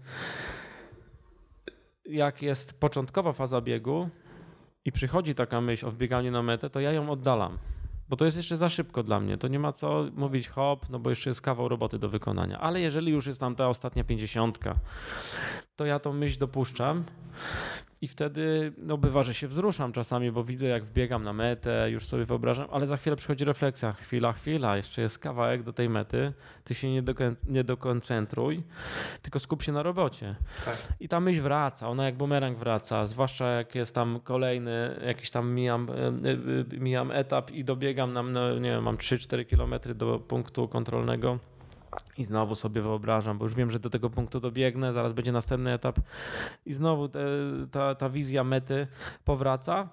jak 2.06 2.43
jest 2.43 2.81
początkowa 2.81 3.32
faza 3.32 3.60
biegu 3.60 4.09
i 4.85 4.93
przychodzi 4.93 5.35
taka 5.35 5.60
myśl 5.60 5.86
o 5.86 5.90
wbieganiu 5.90 6.31
na 6.32 6.43
metę, 6.43 6.70
to 6.70 6.81
ja 6.81 6.93
ją 6.93 7.10
oddalam. 7.10 7.59
Bo 8.10 8.16
to 8.16 8.24
jest 8.24 8.36
jeszcze 8.36 8.56
za 8.56 8.68
szybko 8.68 9.02
dla 9.02 9.20
mnie. 9.20 9.38
To 9.38 9.48
nie 9.48 9.58
ma 9.58 9.72
co 9.72 10.06
mówić 10.16 10.48
hop, 10.48 10.86
no 10.90 10.98
bo 10.98 11.10
jeszcze 11.10 11.30
jest 11.30 11.40
kawał 11.40 11.68
roboty 11.68 11.98
do 11.98 12.08
wykonania. 12.08 12.58
Ale 12.58 12.80
jeżeli 12.80 13.12
już 13.12 13.26
jest 13.26 13.40
tam 13.40 13.54
ta 13.54 13.68
ostatnia 13.68 14.04
pięćdziesiątka, 14.04 14.74
to 15.76 15.84
ja 15.84 15.98
tą 15.98 16.12
myśl 16.12 16.38
dopuszczam. 16.38 17.04
I 18.02 18.09
wtedy 18.09 18.72
no 18.78 18.98
bywa, 18.98 19.22
że 19.22 19.35
się 19.35 19.48
wzruszam 19.48 19.93
czasami, 19.93 20.32
bo 20.32 20.44
widzę 20.44 20.66
jak 20.66 20.85
wbiegam 20.85 21.24
na 21.24 21.32
metę, 21.32 21.90
już 21.90 22.06
sobie 22.06 22.24
wyobrażam, 22.24 22.68
ale 22.72 22.86
za 22.86 22.97
chwilę 22.97 23.16
przychodzi 23.16 23.44
refleksja. 23.44 23.93
Chwila, 23.93 24.32
chwila, 24.32 24.77
jeszcze 24.77 25.02
jest 25.02 25.18
kawałek 25.18 25.62
do 25.62 25.72
tej 25.72 25.89
mety. 25.89 26.32
Ty 26.64 26.74
się 26.74 26.90
nie, 26.93 27.02
dokon- 27.02 27.35
nie 27.47 27.64
dokoncentruj, 27.64 28.62
tylko 29.22 29.39
skup 29.39 29.62
się 29.62 29.72
na 29.72 29.82
robocie. 29.82 30.36
Tak. 30.64 30.77
I 31.01 31.09
ta 31.09 31.20
myśl 31.20 31.43
wraca, 31.43 31.89
ona 31.89 32.05
jak 32.05 32.16
bumerang 32.16 32.59
wraca, 32.59 33.06
zwłaszcza 33.06 33.47
jak 33.47 33.74
jest 33.74 33.94
tam 33.94 34.20
kolejny, 34.20 35.01
jakiś 35.06 35.31
tam 35.31 35.52
mijam, 35.55 35.90
e, 35.90 35.94
e, 36.06 36.81
mijam 36.81 37.10
etap 37.10 37.51
i 37.51 37.64
dobiegam 37.64 38.12
nam, 38.12 38.32
no, 38.32 38.59
nie 38.59 38.70
wiem, 38.70 38.85
mam 38.85 38.97
3-4 38.97 39.44
kilometry 39.44 39.94
do 39.94 40.18
punktu 40.18 40.68
kontrolnego. 40.68 41.39
I 42.18 42.24
znowu 42.24 42.54
sobie 42.54 42.82
wyobrażam, 42.82 43.38
bo 43.38 43.44
już 43.44 43.54
wiem, 43.54 43.70
że 43.70 43.78
do 43.78 43.90
tego 43.90 44.10
punktu 44.10 44.40
dobiegnę, 44.40 44.92
zaraz 44.92 45.12
będzie 45.12 45.32
następny 45.32 45.72
etap 45.72 46.00
i 46.66 46.74
znowu 46.74 47.08
te, 47.08 47.20
ta, 47.70 47.94
ta 47.94 48.10
wizja 48.10 48.44
mety 48.44 48.86
powraca, 49.24 49.88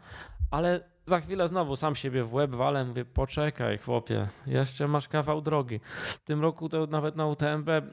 ale 0.51 0.83
za 1.07 1.19
chwilę 1.19 1.47
znowu 1.47 1.75
sam 1.75 1.95
siebie 1.95 2.23
w 2.23 2.33
łeb 2.33 2.51
walę, 2.51 2.85
mówię, 2.85 3.05
poczekaj 3.05 3.77
chłopie, 3.77 4.27
jeszcze 4.47 4.87
masz 4.87 5.07
kawał 5.07 5.41
drogi. 5.41 5.79
W 5.93 6.23
tym 6.23 6.41
roku 6.41 6.69
to 6.69 6.87
nawet 6.87 7.15
na 7.15 7.27
UTMB 7.27 7.69
e, 7.69 7.83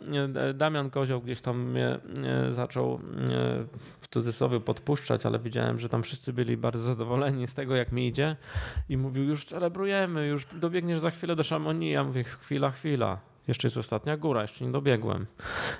Damian 0.55 0.91
Kozioł 0.91 1.21
gdzieś 1.21 1.41
tam 1.41 1.71
mnie 1.71 1.99
e, 2.25 2.53
zaczął 2.53 2.95
e, 2.95 2.99
w 4.01 4.09
cudzysłowie 4.09 4.61
podpuszczać, 4.61 5.27
ale 5.27 5.39
widziałem, 5.39 5.79
że 5.79 5.89
tam 5.89 6.03
wszyscy 6.03 6.33
byli 6.33 6.57
bardzo 6.57 6.83
zadowoleni 6.83 7.47
z 7.47 7.55
tego, 7.55 7.77
jak 7.77 7.93
mi 7.93 8.09
idzie 8.09 8.37
i 8.89 8.97
mówił, 8.97 9.25
już 9.25 9.45
celebrujemy, 9.45 10.27
już 10.27 10.47
dobiegniesz 10.47 11.01
za 11.01 11.11
chwilę 11.11 11.37
do 11.37 11.43
Szamonii. 11.43 11.91
Ja 11.91 12.05
mówię, 12.05 12.25
chwila, 12.25 12.71
chwila. 12.71 13.34
Jeszcze 13.49 13.67
jest 13.67 13.77
ostatnia 13.77 14.17
góra, 14.17 14.43
jeszcze 14.43 14.65
nie 14.65 14.73
dobiegłem. 14.73 15.27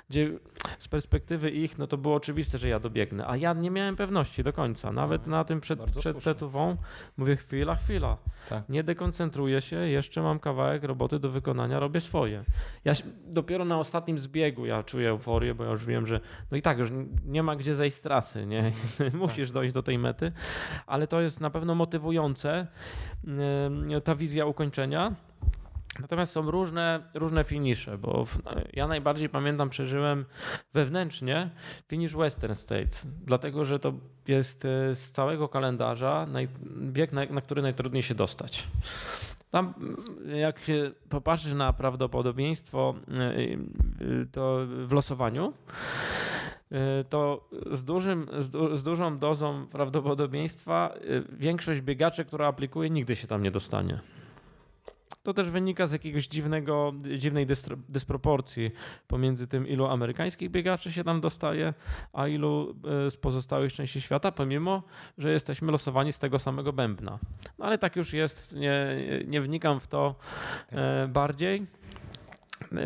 Gdzie 0.09 0.31
z 0.79 0.87
perspektywy 0.87 1.51
ich, 1.51 1.77
no 1.77 1.87
to 1.87 1.97
było 1.97 2.15
oczywiste, 2.15 2.57
że 2.57 2.67
ja 2.69 2.79
dobiegnę, 2.79 3.27
a 3.27 3.37
ja 3.37 3.53
nie 3.53 3.71
miałem 3.71 3.95
pewności 3.95 4.43
do 4.43 4.53
końca. 4.53 4.91
Nawet 4.91 5.27
na 5.27 5.43
tym 5.43 5.61
przed, 5.61 5.79
Bardzo 5.79 5.99
przed 5.99 6.23
tetuwą 6.23 6.77
mówię, 7.17 7.35
chwila, 7.35 7.75
chwila. 7.75 8.17
Tak. 8.49 8.69
Nie 8.69 8.83
dekoncentruję 8.83 9.61
się, 9.61 9.75
jeszcze 9.75 10.21
mam 10.21 10.39
kawałek 10.39 10.83
roboty 10.83 11.19
do 11.19 11.29
wykonania, 11.29 11.79
robię 11.79 12.01
swoje. 12.01 12.43
Ja 12.85 12.93
się- 12.93 13.03
dopiero 13.27 13.65
na 13.65 13.79
ostatnim 13.79 14.17
zbiegu 14.17 14.65
ja 14.65 14.83
czuję 14.83 15.09
euforię, 15.09 15.55
bo 15.55 15.63
ja 15.63 15.71
już 15.71 15.85
wiem, 15.85 16.07
że 16.07 16.19
no 16.51 16.57
i 16.57 16.61
tak 16.61 16.79
już 16.79 16.89
nie 17.25 17.43
ma 17.43 17.55
gdzie 17.55 17.75
zejść 17.75 17.97
z 17.97 18.01
trasy, 18.01 18.45
nie? 18.45 18.71
Musisz 19.13 19.51
dojść 19.51 19.73
do 19.73 19.83
tej 19.83 19.97
mety, 19.97 20.31
ale 20.87 21.07
to 21.07 21.21
jest 21.21 21.41
na 21.41 21.49
pewno 21.49 21.75
motywujące, 21.75 22.67
ta 24.03 24.15
wizja 24.15 24.45
ukończenia. 24.45 25.15
Natomiast 25.99 26.31
są 26.31 26.51
różne, 26.51 27.03
różne 27.13 27.43
finisze, 27.43 27.97
bo 27.97 28.25
w, 28.25 28.37
ja 28.73 28.87
najbardziej 28.87 29.29
pamiętam, 29.29 29.69
przeżyłem 29.69 30.25
wewnętrznie 30.73 31.49
finish 31.87 32.15
Western 32.15 32.53
States, 32.53 33.07
dlatego 33.25 33.65
że 33.65 33.79
to 33.79 33.93
jest 34.27 34.65
e, 34.65 34.95
z 34.95 35.11
całego 35.11 35.49
kalendarza 35.49 36.25
naj, 36.25 36.47
bieg, 36.77 37.11
na, 37.11 37.25
na 37.25 37.41
który 37.41 37.61
najtrudniej 37.61 38.03
się 38.03 38.15
dostać. 38.15 38.67
Tam, 39.51 39.73
mm, 39.77 40.37
jak 40.37 40.59
się 40.59 40.91
popatrzy 41.09 41.55
na 41.55 41.73
prawdopodobieństwo 41.73 42.95
e, 43.07 43.13
e, 43.13 44.25
to 44.31 44.59
w 44.85 44.91
losowaniu, 44.91 45.53
to 47.09 47.49
z, 47.71 47.83
dużym, 47.83 48.27
z, 48.39 48.49
du, 48.49 48.77
z 48.77 48.83
dużą 48.83 49.17
dozą 49.17 49.67
prawdopodobieństwa 49.71 50.93
większość 51.31 51.81
biegaczy, 51.81 52.25
która 52.25 52.47
aplikuje, 52.47 52.89
nigdy 52.89 53.15
się 53.15 53.27
tam 53.27 53.43
nie 53.43 53.51
dostanie. 53.51 53.99
To 55.25 55.33
też 55.33 55.49
wynika 55.49 55.87
z 55.87 55.91
jakiegoś 55.91 56.27
dziwnego, 56.27 56.93
dziwnej 57.17 57.47
dystro- 57.47 57.77
dysproporcji 57.89 58.71
pomiędzy 59.07 59.47
tym, 59.47 59.67
ilu 59.67 59.85
amerykańskich 59.85 60.51
biegaczy 60.51 60.91
się 60.91 61.03
tam 61.03 61.21
dostaje, 61.21 61.73
a 62.13 62.27
ilu 62.27 62.75
e, 63.05 63.11
z 63.11 63.17
pozostałych 63.17 63.73
części 63.73 64.01
świata, 64.01 64.31
pomimo, 64.31 64.83
że 65.17 65.31
jesteśmy 65.31 65.71
losowani 65.71 66.13
z 66.13 66.19
tego 66.19 66.39
samego 66.39 66.73
bębna. 66.73 67.19
No 67.59 67.65
ale 67.65 67.77
tak 67.77 67.95
już 67.95 68.13
jest, 68.13 68.55
nie, 68.55 68.97
nie 69.27 69.41
wnikam 69.41 69.79
w 69.79 69.87
to 69.87 70.15
e, 70.71 71.07
bardziej. 71.07 71.65
E, 72.71 72.77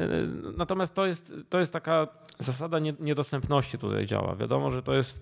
Natomiast 0.58 0.94
to 0.94 1.06
jest, 1.06 1.34
to 1.50 1.60
jest 1.60 1.74
taka 1.74 2.08
zasada 2.40 2.80
nie- 2.80 2.94
niedostępności 3.00 3.78
tutaj 3.78 4.06
działa. 4.06 4.36
Wiadomo, 4.36 4.72
że 4.72 4.84
to 4.84 4.94
jest 4.94 5.20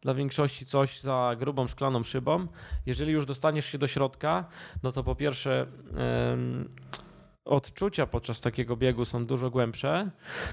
dla 0.00 0.14
większości 0.14 0.66
coś 0.66 1.00
za 1.00 1.36
grubą 1.38 1.68
szklaną 1.68 2.02
szybą. 2.02 2.46
Jeżeli 2.86 3.12
już 3.12 3.26
dostaniesz 3.26 3.66
się 3.66 3.78
do 3.78 3.86
środka, 3.86 4.44
no 4.82 4.92
to 4.92 5.04
po 5.04 5.14
pierwsze 5.14 5.66
em, 5.96 6.68
odczucia 7.44 8.06
podczas 8.06 8.40
takiego 8.40 8.76
biegu 8.76 9.04
są 9.04 9.26
dużo 9.26 9.50
głębsze. 9.50 10.10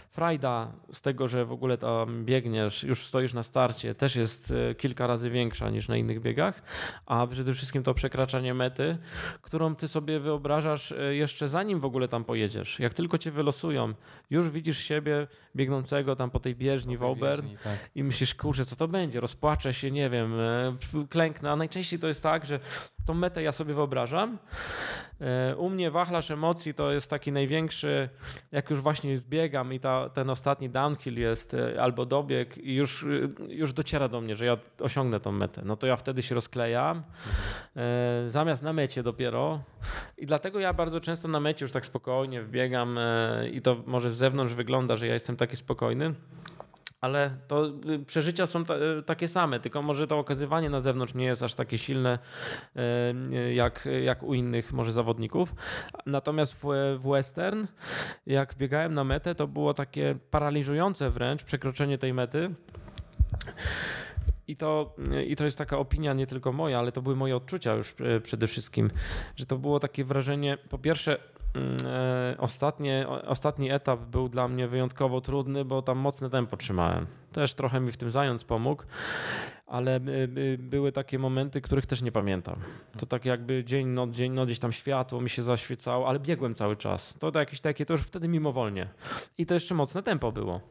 Frajda 0.09 0.71
z 0.93 1.01
tego, 1.01 1.27
że 1.27 1.45
w 1.45 1.51
ogóle 1.51 1.77
tam 1.77 2.25
biegniesz, 2.25 2.83
już 2.83 3.05
stoisz 3.05 3.33
na 3.33 3.43
starcie, 3.43 3.95
też 3.95 4.15
jest 4.15 4.53
e, 4.71 4.75
kilka 4.75 5.07
razy 5.07 5.29
większa 5.29 5.69
niż 5.69 5.87
na 5.87 5.97
innych 5.97 6.21
biegach, 6.21 6.63
a 7.05 7.27
przede 7.27 7.53
wszystkim 7.53 7.83
to 7.83 7.93
przekraczanie 7.93 8.53
mety, 8.53 8.97
którą 9.41 9.75
ty 9.75 9.87
sobie 9.87 10.19
wyobrażasz 10.19 10.91
e, 10.91 11.15
jeszcze 11.15 11.47
zanim 11.47 11.79
w 11.79 11.85
ogóle 11.85 12.07
tam 12.07 12.23
pojedziesz. 12.23 12.79
Jak 12.79 12.93
tylko 12.93 13.17
cię 13.17 13.31
wylosują, 13.31 13.93
już 14.29 14.49
widzisz 14.49 14.77
siebie 14.77 15.27
biegnącego 15.55 16.15
tam 16.15 16.31
po 16.31 16.39
tej 16.39 16.55
bieżni 16.55 16.97
w 16.97 17.03
Auburn 17.03 17.41
Bieżni, 17.41 17.57
tak. 17.63 17.89
i 17.95 18.03
myślisz, 18.03 18.35
kurczę, 18.35 18.65
co 18.65 18.75
to 18.75 18.87
będzie? 18.87 19.19
Rozpłaczę 19.19 19.73
się, 19.73 19.91
nie 19.91 20.09
wiem, 20.09 20.39
e, 20.39 20.77
klęknę. 21.09 21.51
A 21.51 21.55
najczęściej 21.55 21.99
to 21.99 22.07
jest 22.07 22.23
tak, 22.23 22.45
że 22.45 22.59
tą 23.05 23.13
metę 23.13 23.43
ja 23.43 23.51
sobie 23.51 23.73
wyobrażam. 23.73 24.37
E, 25.21 25.55
u 25.55 25.69
mnie 25.69 25.91
wachlarz 25.91 26.31
emocji 26.31 26.73
to 26.73 26.91
jest 26.91 27.09
taki 27.09 27.31
największy, 27.31 28.09
jak 28.51 28.69
już 28.69 28.81
właśnie 28.81 29.17
zbiegam 29.17 29.73
i 29.73 29.79
ta, 29.79 30.09
ten 30.09 30.29
ostatni 30.29 30.69
downhill 30.69 31.19
jest 31.19 31.53
e, 31.53 31.81
albo 31.81 32.05
dobieg 32.05 32.57
i 32.57 32.75
już, 32.75 33.03
e, 33.03 33.07
już 33.47 33.73
dociera 33.73 34.07
do 34.07 34.21
mnie, 34.21 34.35
że 34.35 34.45
ja 34.45 34.57
osiągnę 34.79 35.19
tą 35.19 35.31
metę, 35.31 35.61
no 35.65 35.75
to 35.75 35.87
ja 35.87 35.95
wtedy 35.95 36.23
się 36.23 36.35
rozklejam, 36.35 37.03
zamiast 38.27 38.63
na 38.63 38.73
mecie 38.73 39.03
dopiero. 39.03 39.61
I 40.17 40.25
dlatego 40.25 40.59
ja 40.59 40.73
bardzo 40.73 40.99
często 40.99 41.27
na 41.27 41.39
mecie 41.39 41.65
już 41.65 41.71
tak 41.71 41.85
spokojnie 41.85 42.41
wbiegam 42.41 42.99
i 43.51 43.61
to 43.61 43.83
może 43.85 44.11
z 44.11 44.15
zewnątrz 44.15 44.53
wygląda, 44.53 44.95
że 44.95 45.07
ja 45.07 45.13
jestem 45.13 45.35
taki 45.35 45.55
spokojny, 45.55 46.13
ale 47.01 47.37
to 47.47 47.67
y, 47.89 48.05
przeżycia 48.05 48.45
są 48.45 48.65
ta, 48.65 48.75
y, 48.75 49.03
takie 49.03 49.27
same, 49.27 49.59
tylko 49.59 49.81
może 49.81 50.07
to 50.07 50.19
okazywanie 50.19 50.69
na 50.69 50.79
zewnątrz 50.79 51.13
nie 51.13 51.25
jest 51.25 51.43
aż 51.43 51.53
takie 51.53 51.77
silne 51.77 52.19
y, 52.75 53.53
jak, 53.53 53.87
jak 54.03 54.23
u 54.23 54.33
innych 54.33 54.73
może 54.73 54.91
zawodników. 54.91 55.55
Natomiast 56.05 56.53
w, 56.53 56.65
w 56.97 57.09
western, 57.09 57.67
jak 58.25 58.55
biegałem 58.55 58.93
na 58.93 59.03
metę, 59.03 59.35
to 59.35 59.47
było 59.47 59.73
takie 59.73 60.15
paraliżujące 60.31 61.09
wręcz 61.09 61.43
przekroczenie 61.43 61.97
tej 61.97 62.13
mety. 62.13 62.53
I 64.47 64.55
to, 64.55 64.95
I 65.27 65.35
to 65.35 65.45
jest 65.45 65.57
taka 65.57 65.77
opinia 65.77 66.13
nie 66.13 66.27
tylko 66.27 66.51
moja, 66.51 66.79
ale 66.79 66.91
to 66.91 67.01
były 67.01 67.15
moje 67.15 67.35
odczucia 67.35 67.73
już 67.73 67.95
przede 68.23 68.47
wszystkim, 68.47 68.91
że 69.35 69.45
to 69.45 69.57
było 69.57 69.79
takie 69.79 70.03
wrażenie, 70.03 70.57
po 70.69 70.77
pierwsze, 70.77 71.17
ostatnie, 72.37 73.05
ostatni 73.27 73.71
etap 73.71 73.99
był 73.99 74.29
dla 74.29 74.47
mnie 74.47 74.67
wyjątkowo 74.67 75.21
trudny, 75.21 75.65
bo 75.65 75.81
tam 75.81 75.97
mocne 75.97 76.29
tempo 76.29 76.57
trzymałem. 76.57 77.07
Też 77.31 77.53
trochę 77.53 77.79
mi 77.79 77.91
w 77.91 77.97
tym 77.97 78.11
zając 78.11 78.43
pomógł, 78.43 78.83
ale 79.67 79.99
były 80.57 80.91
takie 80.91 81.19
momenty, 81.19 81.61
których 81.61 81.85
też 81.85 82.01
nie 82.01 82.11
pamiętam. 82.11 82.55
To 82.99 83.05
tak 83.05 83.25
jakby 83.25 83.63
dzień, 83.63 83.87
noc, 83.87 84.09
dzień, 84.09 84.31
no 84.33 84.45
gdzieś 84.45 84.59
tam 84.59 84.71
światło 84.71 85.21
mi 85.21 85.29
się 85.29 85.43
zaświecało, 85.43 86.07
ale 86.07 86.19
biegłem 86.19 86.53
cały 86.53 86.75
czas. 86.75 87.17
To 87.19 87.39
jakieś 87.39 87.61
takie, 87.61 87.85
to 87.85 87.93
już 87.93 88.01
wtedy 88.01 88.27
mimowolnie. 88.27 88.87
I 89.37 89.45
to 89.45 89.53
jeszcze 89.53 89.75
mocne 89.75 90.03
tempo 90.03 90.31
było. 90.31 90.61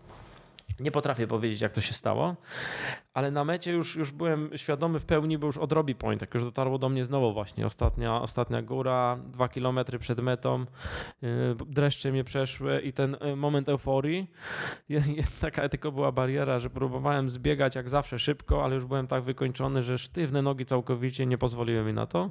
Nie 0.81 0.91
potrafię 0.91 1.27
powiedzieć, 1.27 1.61
jak 1.61 1.73
to 1.73 1.81
się 1.81 1.93
stało, 1.93 2.37
ale 3.15 3.31
na 3.31 3.45
mecie 3.45 3.73
już, 3.73 3.97
już 3.97 4.13
byłem 4.13 4.51
świadomy 4.57 5.01
w 5.01 5.05
pełni, 5.05 5.39
bo 5.39 5.47
już 5.47 5.59
od 5.59 5.73
Robbie 5.73 5.95
Point, 5.95 6.21
jak 6.21 6.35
już 6.35 6.45
dotarło 6.45 6.79
do 6.79 6.89
mnie 6.89 7.05
znowu 7.05 7.33
właśnie 7.33 7.67
ostatnia, 7.67 8.21
ostatnia 8.21 8.63
góra, 8.63 9.19
dwa 9.27 9.49
kilometry 9.49 9.99
przed 9.99 10.21
metą, 10.21 10.67
yy, 11.23 11.29
dreszcze 11.67 12.13
mnie 12.13 12.25
przeszły 12.25 12.81
i 12.81 12.93
ten 12.93 13.17
yy, 13.21 13.37
moment 13.37 13.69
euforii, 13.69 14.31
taka 15.41 15.69
tylko 15.69 15.93
była 15.93 16.13
bariera, 16.13 16.59
że 16.59 16.71
próbowałem 16.71 17.29
zbiegać 17.29 17.75
jak 17.75 17.89
zawsze 17.89 18.19
szybko, 18.19 18.65
ale 18.65 18.75
już 18.75 18.87
byłem 18.87 19.07
tak 19.07 19.23
wykończony, 19.23 19.83
że 19.83 19.99
sztywne 19.99 20.43
nogi 20.43 20.65
całkowicie 20.65 21.27
nie 21.27 21.39
pozwoliły 21.39 21.85
mi 21.85 21.93
na 21.93 22.07
to 22.07 22.31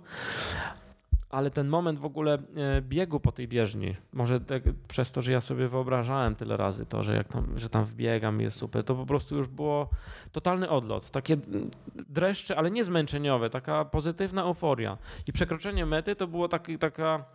ale 1.30 1.52
ten 1.52 1.68
moment 1.68 2.00
w 2.00 2.06
ogóle 2.06 2.34
e, 2.34 2.82
biegu 2.82 3.20
po 3.20 3.32
tej 3.32 3.48
bieżni, 3.48 3.96
może 4.14 4.40
tak, 4.40 4.64
przez 4.88 5.12
to, 5.12 5.22
że 5.22 5.32
ja 5.32 5.42
sobie 5.42 5.68
wyobrażałem 5.68 6.36
tyle 6.36 6.58
razy 6.58 6.86
to, 6.86 7.04
że 7.04 7.16
jak 7.16 7.28
tam, 7.28 7.60
że 7.60 7.70
tam 7.70 7.86
wbiegam 7.86 8.42
jest 8.42 8.58
super, 8.58 8.84
to 8.84 8.96
po 8.96 9.06
prostu 9.06 9.36
już 9.36 9.48
było 9.48 9.90
totalny 10.32 10.70
odlot, 10.70 11.12
takie 11.12 11.38
dreszcze, 12.10 12.58
ale 12.58 12.72
nie 12.72 12.84
zmęczeniowe, 12.84 13.50
taka 13.50 13.86
pozytywna 13.86 14.44
euforia. 14.44 14.98
I 15.28 15.34
przekroczenie 15.34 15.86
mety 15.86 16.16
to 16.16 16.28
było 16.28 16.48
taki, 16.48 16.78
taka 16.78 17.26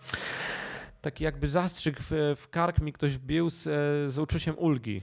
taki 1.01 1.25
jakby 1.25 1.47
zastrzyk 1.47 1.97
w, 2.01 2.35
w 2.37 2.49
kark 2.51 2.81
mi 2.81 2.93
ktoś 2.93 3.17
wbił 3.17 3.51
z, 3.51 3.67
e, 3.67 3.71
z 4.11 4.19
uczuciem 4.19 4.59
ulgi 4.59 5.03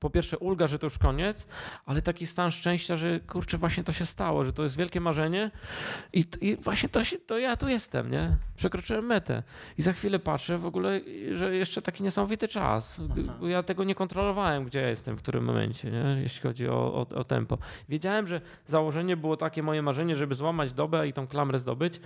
po 0.00 0.10
pierwsze 0.10 0.38
ulga, 0.38 0.66
że 0.66 0.78
to 0.78 0.86
już 0.86 0.98
koniec, 0.98 1.46
ale 1.86 2.02
taki 2.02 2.26
stan 2.26 2.50
szczęścia, 2.50 2.96
że 2.96 3.20
kurczę, 3.20 3.58
właśnie 3.58 3.84
to 3.84 3.92
się 3.92 4.06
stało, 4.06 4.44
że 4.44 4.52
to 4.52 4.62
jest 4.62 4.76
wielkie 4.76 5.00
marzenie 5.00 5.50
i, 6.12 6.24
i 6.40 6.56
właśnie 6.56 6.88
to, 6.88 7.04
się, 7.04 7.18
to 7.18 7.38
ja 7.38 7.56
tu 7.56 7.68
jestem, 7.68 8.10
nie? 8.10 8.36
Przekroczyłem 8.56 9.06
metę 9.06 9.42
i 9.78 9.82
za 9.82 9.92
chwilę 9.92 10.18
patrzę 10.18 10.58
w 10.58 10.66
ogóle, 10.66 11.00
że 11.34 11.56
jeszcze 11.56 11.82
taki 11.82 12.02
niesamowity 12.02 12.48
czas. 12.48 13.00
Bo 13.40 13.48
ja 13.48 13.62
tego 13.62 13.84
nie 13.84 13.94
kontrolowałem, 13.94 14.64
gdzie 14.64 14.80
ja 14.80 14.88
jestem, 14.88 15.16
w 15.16 15.22
którym 15.22 15.44
momencie, 15.44 15.90
nie? 15.90 16.22
jeśli 16.22 16.42
chodzi 16.42 16.68
o, 16.68 16.94
o, 16.94 17.06
o 17.18 17.24
tempo. 17.24 17.58
Wiedziałem, 17.88 18.26
że 18.26 18.40
założenie 18.66 19.16
było 19.16 19.36
takie 19.36 19.62
moje 19.62 19.82
marzenie, 19.82 20.16
żeby 20.16 20.34
złamać 20.34 20.72
dobę 20.72 21.08
i 21.08 21.12
tą 21.12 21.26
klamrę 21.26 21.58
zdobyć, 21.58 22.00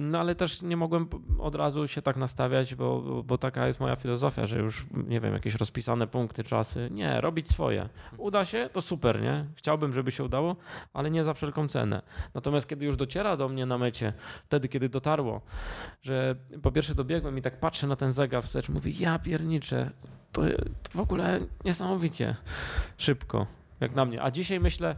no 0.00 0.20
ale 0.20 0.34
też 0.34 0.62
nie 0.62 0.76
mogłem 0.76 1.08
od 1.38 1.54
razu 1.54 1.88
się 1.88 2.02
tak 2.02 2.16
nastawiać, 2.16 2.74
bo, 2.74 3.22
bo 3.22 3.38
taka 3.38 3.66
jest 3.66 3.80
moja 3.80 3.96
filozofia, 3.96 4.46
że 4.46 4.58
już, 4.58 4.86
nie 5.06 5.20
wiem, 5.20 5.34
jakieś 5.34 5.54
rozpisane 5.54 6.06
punkty, 6.06 6.44
czas 6.44 6.67
nie, 6.90 7.20
robić 7.20 7.48
swoje. 7.48 7.88
Uda 8.16 8.44
się, 8.44 8.70
to 8.72 8.82
super, 8.82 9.22
nie? 9.22 9.44
Chciałbym, 9.56 9.92
żeby 9.92 10.10
się 10.10 10.24
udało, 10.24 10.56
ale 10.92 11.10
nie 11.10 11.24
za 11.24 11.34
wszelką 11.34 11.68
cenę. 11.68 12.02
Natomiast 12.34 12.68
kiedy 12.68 12.86
już 12.86 12.96
dociera 12.96 13.36
do 13.36 13.48
mnie 13.48 13.66
na 13.66 13.78
mecie, 13.78 14.12
wtedy, 14.44 14.68
kiedy 14.68 14.88
dotarło, 14.88 15.40
że 16.02 16.36
po 16.62 16.72
pierwsze 16.72 16.94
dobiegłem 16.94 17.38
i 17.38 17.42
tak 17.42 17.60
patrzę 17.60 17.86
na 17.86 17.96
ten 17.96 18.12
zegar 18.12 18.44
wstecz, 18.44 18.68
mówię, 18.68 18.92
ja 18.98 19.18
pierniczę, 19.18 19.90
to, 20.32 20.42
to 20.82 20.90
w 20.94 21.00
ogóle 21.00 21.40
niesamowicie 21.64 22.36
szybko 22.98 23.46
jak 23.80 23.94
na 23.94 24.04
mnie. 24.04 24.22
A 24.22 24.30
dzisiaj 24.30 24.60
myślę, 24.60 24.96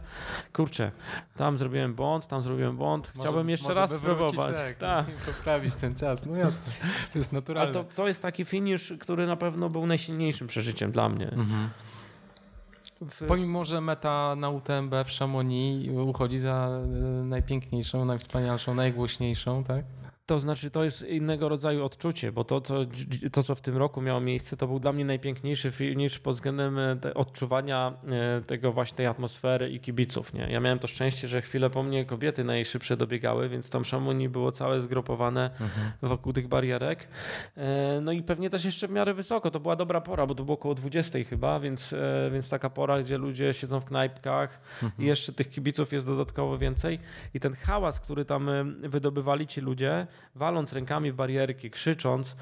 kurczę, 0.53 0.91
tam 1.35 1.57
zrobiłem 1.57 1.93
błąd, 1.93 2.27
tam 2.27 2.41
zrobiłem 2.41 2.77
błąd, 2.77 3.11
może, 3.15 3.29
chciałbym 3.29 3.49
jeszcze 3.49 3.73
raz 3.73 3.91
spróbować. 3.91 4.55
Tak, 4.55 4.77
tak. 4.77 5.05
poprawić 5.05 5.75
ten 5.75 5.95
czas, 5.95 6.25
no 6.25 6.35
jasne, 6.35 6.71
to 7.13 7.19
jest 7.19 7.33
naturalne. 7.33 7.79
Ale 7.79 7.85
to, 7.85 7.95
to 7.95 8.07
jest 8.07 8.21
taki 8.21 8.45
finish, 8.45 8.93
który 8.99 9.27
na 9.27 9.35
pewno 9.35 9.69
był 9.69 9.87
najsilniejszym 9.87 10.47
przeżyciem 10.47 10.91
dla 10.91 11.09
mnie. 11.09 11.29
Mhm. 11.29 11.69
W... 13.01 13.25
Pomimo, 13.27 13.65
że 13.65 13.81
meta 13.81 14.35
na 14.35 14.49
UTMB 14.49 14.93
w 15.05 15.17
Chamonix 15.19 15.91
uchodzi 16.05 16.39
za 16.39 16.69
e, 16.69 16.87
najpiękniejszą, 17.25 18.05
najwspanialszą, 18.05 18.73
najgłośniejszą, 18.73 19.63
tak? 19.63 19.85
To 20.31 20.39
znaczy, 20.39 20.71
to 20.71 20.83
jest 20.83 21.01
innego 21.01 21.49
rodzaju 21.49 21.85
odczucie, 21.85 22.31
bo 22.31 22.43
to, 22.43 22.61
to, 22.61 22.85
to, 23.31 23.43
co 23.43 23.55
w 23.55 23.61
tym 23.61 23.77
roku 23.77 24.01
miało 24.01 24.21
miejsce, 24.21 24.57
to 24.57 24.67
był 24.67 24.79
dla 24.79 24.93
mnie 24.93 25.05
najpiękniejszy 25.05 25.71
finish 25.71 26.19
pod 26.19 26.35
względem 26.35 26.79
e, 26.79 27.13
odczuwania 27.13 27.93
e, 28.37 28.41
tego 28.41 28.71
właśnie 28.71 28.97
tej 28.97 29.05
atmosfery 29.05 29.69
i 29.69 29.79
kibiców. 29.79 30.33
Nie? 30.33 30.47
Ja 30.51 30.59
miałem 30.59 30.79
to 30.79 30.87
szczęście, 30.87 31.27
że 31.27 31.41
chwilę 31.41 31.69
po 31.69 31.83
mnie 31.83 32.05
kobiety 32.05 32.43
najszybsze 32.43 32.97
dobiegały, 32.97 33.49
więc 33.49 33.69
tam 33.69 33.85
Szamuni 33.85 34.29
było 34.29 34.51
całe 34.51 34.81
zgrupowane 34.81 35.49
mhm. 35.51 35.91
wokół 36.01 36.33
tych 36.33 36.47
barierek. 36.47 37.07
E, 37.57 37.99
no 38.01 38.11
i 38.11 38.23
pewnie 38.23 38.49
też 38.49 38.65
jeszcze 38.65 38.87
w 38.87 38.91
miarę 38.91 39.13
wysoko. 39.13 39.51
To 39.51 39.59
była 39.59 39.75
dobra 39.75 40.01
pora, 40.01 40.25
bo 40.25 40.35
to 40.35 40.43
było 40.43 40.57
około 40.57 40.75
20 40.75 41.19
chyba, 41.29 41.59
więc, 41.59 41.95
więc 42.31 42.49
taka 42.49 42.69
pora, 42.69 43.01
gdzie 43.01 43.17
ludzie 43.17 43.53
siedzą 43.53 43.79
w 43.79 43.85
knajpkach 43.85 44.61
mhm. 44.83 45.03
i 45.03 45.05
jeszcze 45.05 45.33
tych 45.33 45.49
kibiców 45.49 45.93
jest 45.93 46.05
dodatkowo 46.05 46.57
więcej. 46.57 46.99
I 47.33 47.39
ten 47.39 47.53
hałas, 47.53 47.99
który 47.99 48.25
tam 48.25 48.49
wydobywali 48.81 49.47
ci 49.47 49.61
ludzie, 49.61 50.07
waląc 50.35 50.73
rękami 50.73 51.11
w 51.11 51.15
barierki, 51.15 51.71
krzycząc, 51.71 52.35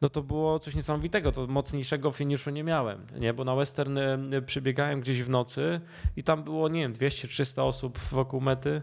no 0.00 0.08
to 0.08 0.22
było 0.22 0.58
coś 0.58 0.74
niesamowitego. 0.74 1.32
To 1.32 1.46
mocniejszego 1.46 2.10
finiszu 2.10 2.50
nie 2.50 2.64
miałem, 2.64 3.06
nie? 3.20 3.34
bo 3.34 3.44
na 3.44 3.54
western 3.54 3.98
y, 3.98 4.42
przybiegałem 4.42 5.00
gdzieś 5.00 5.22
w 5.22 5.30
nocy 5.30 5.80
i 6.16 6.22
tam 6.22 6.44
było, 6.44 6.68
nie 6.68 6.80
wiem, 6.80 6.94
200-300 6.94 7.62
osób 7.62 7.98
wokół 7.98 8.40
mety 8.40 8.82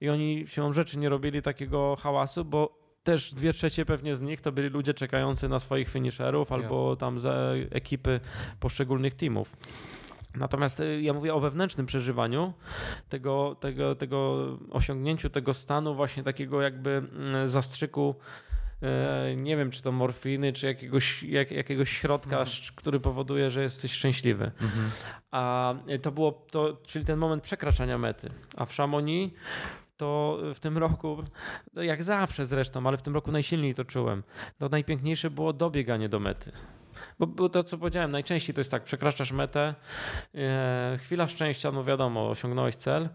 i 0.00 0.08
oni 0.08 0.44
siłą 0.46 0.72
rzeczy 0.72 0.98
nie 0.98 1.08
robili 1.08 1.42
takiego 1.42 1.96
hałasu, 1.96 2.44
bo 2.44 2.84
też 3.04 3.34
dwie 3.34 3.52
trzecie 3.52 3.84
pewnie 3.84 4.16
z 4.16 4.20
nich 4.20 4.40
to 4.40 4.52
byli 4.52 4.68
ludzie 4.68 4.94
czekający 4.94 5.48
na 5.48 5.58
swoich 5.58 5.88
finisherów 5.88 6.52
albo 6.52 6.88
Jasne. 6.88 6.96
tam 6.96 7.18
za 7.18 7.34
ekipy 7.70 8.20
poszczególnych 8.60 9.14
teamów. 9.14 9.56
Natomiast 10.34 10.80
y, 10.80 11.02
ja 11.02 11.12
mówię 11.12 11.34
o 11.34 11.40
wewnętrznym 11.40 11.86
przeżywaniu, 11.86 12.52
tego, 13.08 13.56
tego, 13.60 13.94
tego 13.94 14.46
osiągnięciu 14.70 15.30
tego 15.30 15.54
stanu 15.54 15.94
właśnie 15.94 16.22
takiego 16.22 16.62
jakby 16.62 16.90
mm, 16.90 17.48
zastrzyku 17.48 18.14
e, 18.82 19.36
nie 19.36 19.56
wiem, 19.56 19.70
czy 19.70 19.82
to 19.82 19.92
morfiny, 19.92 20.52
czy 20.52 20.66
jakiegoś, 20.66 21.22
jak, 21.22 21.50
jakiegoś 21.50 21.90
środka, 21.90 22.38
mhm. 22.38 22.56
który 22.74 23.00
powoduje, 23.00 23.50
że 23.50 23.62
jesteś 23.62 23.92
szczęśliwy. 23.92 24.44
Mhm. 24.44 24.90
A 25.30 25.74
to 26.02 26.12
było, 26.12 26.32
to, 26.50 26.78
czyli 26.86 27.04
ten 27.04 27.18
moment 27.18 27.42
przekraczania 27.42 27.98
mety. 27.98 28.30
A 28.56 28.64
w 28.64 28.76
Chamonix 28.76 29.34
to 29.96 30.38
w 30.54 30.60
tym 30.60 30.78
roku, 30.78 31.22
no 31.74 31.82
jak 31.82 32.02
zawsze 32.02 32.46
zresztą, 32.46 32.86
ale 32.86 32.96
w 32.96 33.02
tym 33.02 33.14
roku 33.14 33.32
najsilniej 33.32 33.74
to 33.74 33.84
czułem. 33.84 34.22
To 34.58 34.68
najpiękniejsze 34.68 35.30
było 35.30 35.52
dobieganie 35.52 36.08
do 36.08 36.20
mety. 36.20 36.52
Bo, 37.18 37.26
bo 37.26 37.48
to, 37.48 37.64
co 37.64 37.78
powiedziałem, 37.78 38.10
najczęściej 38.10 38.54
to 38.54 38.60
jest 38.60 38.70
tak, 38.70 38.84
przekraczasz 38.84 39.32
metę, 39.32 39.74
e, 40.34 40.98
chwila 41.00 41.28
szczęścia, 41.28 41.72
no 41.72 41.84
wiadomo, 41.84 42.28
osiągnąłeś 42.28 42.74
cel, 42.74 43.08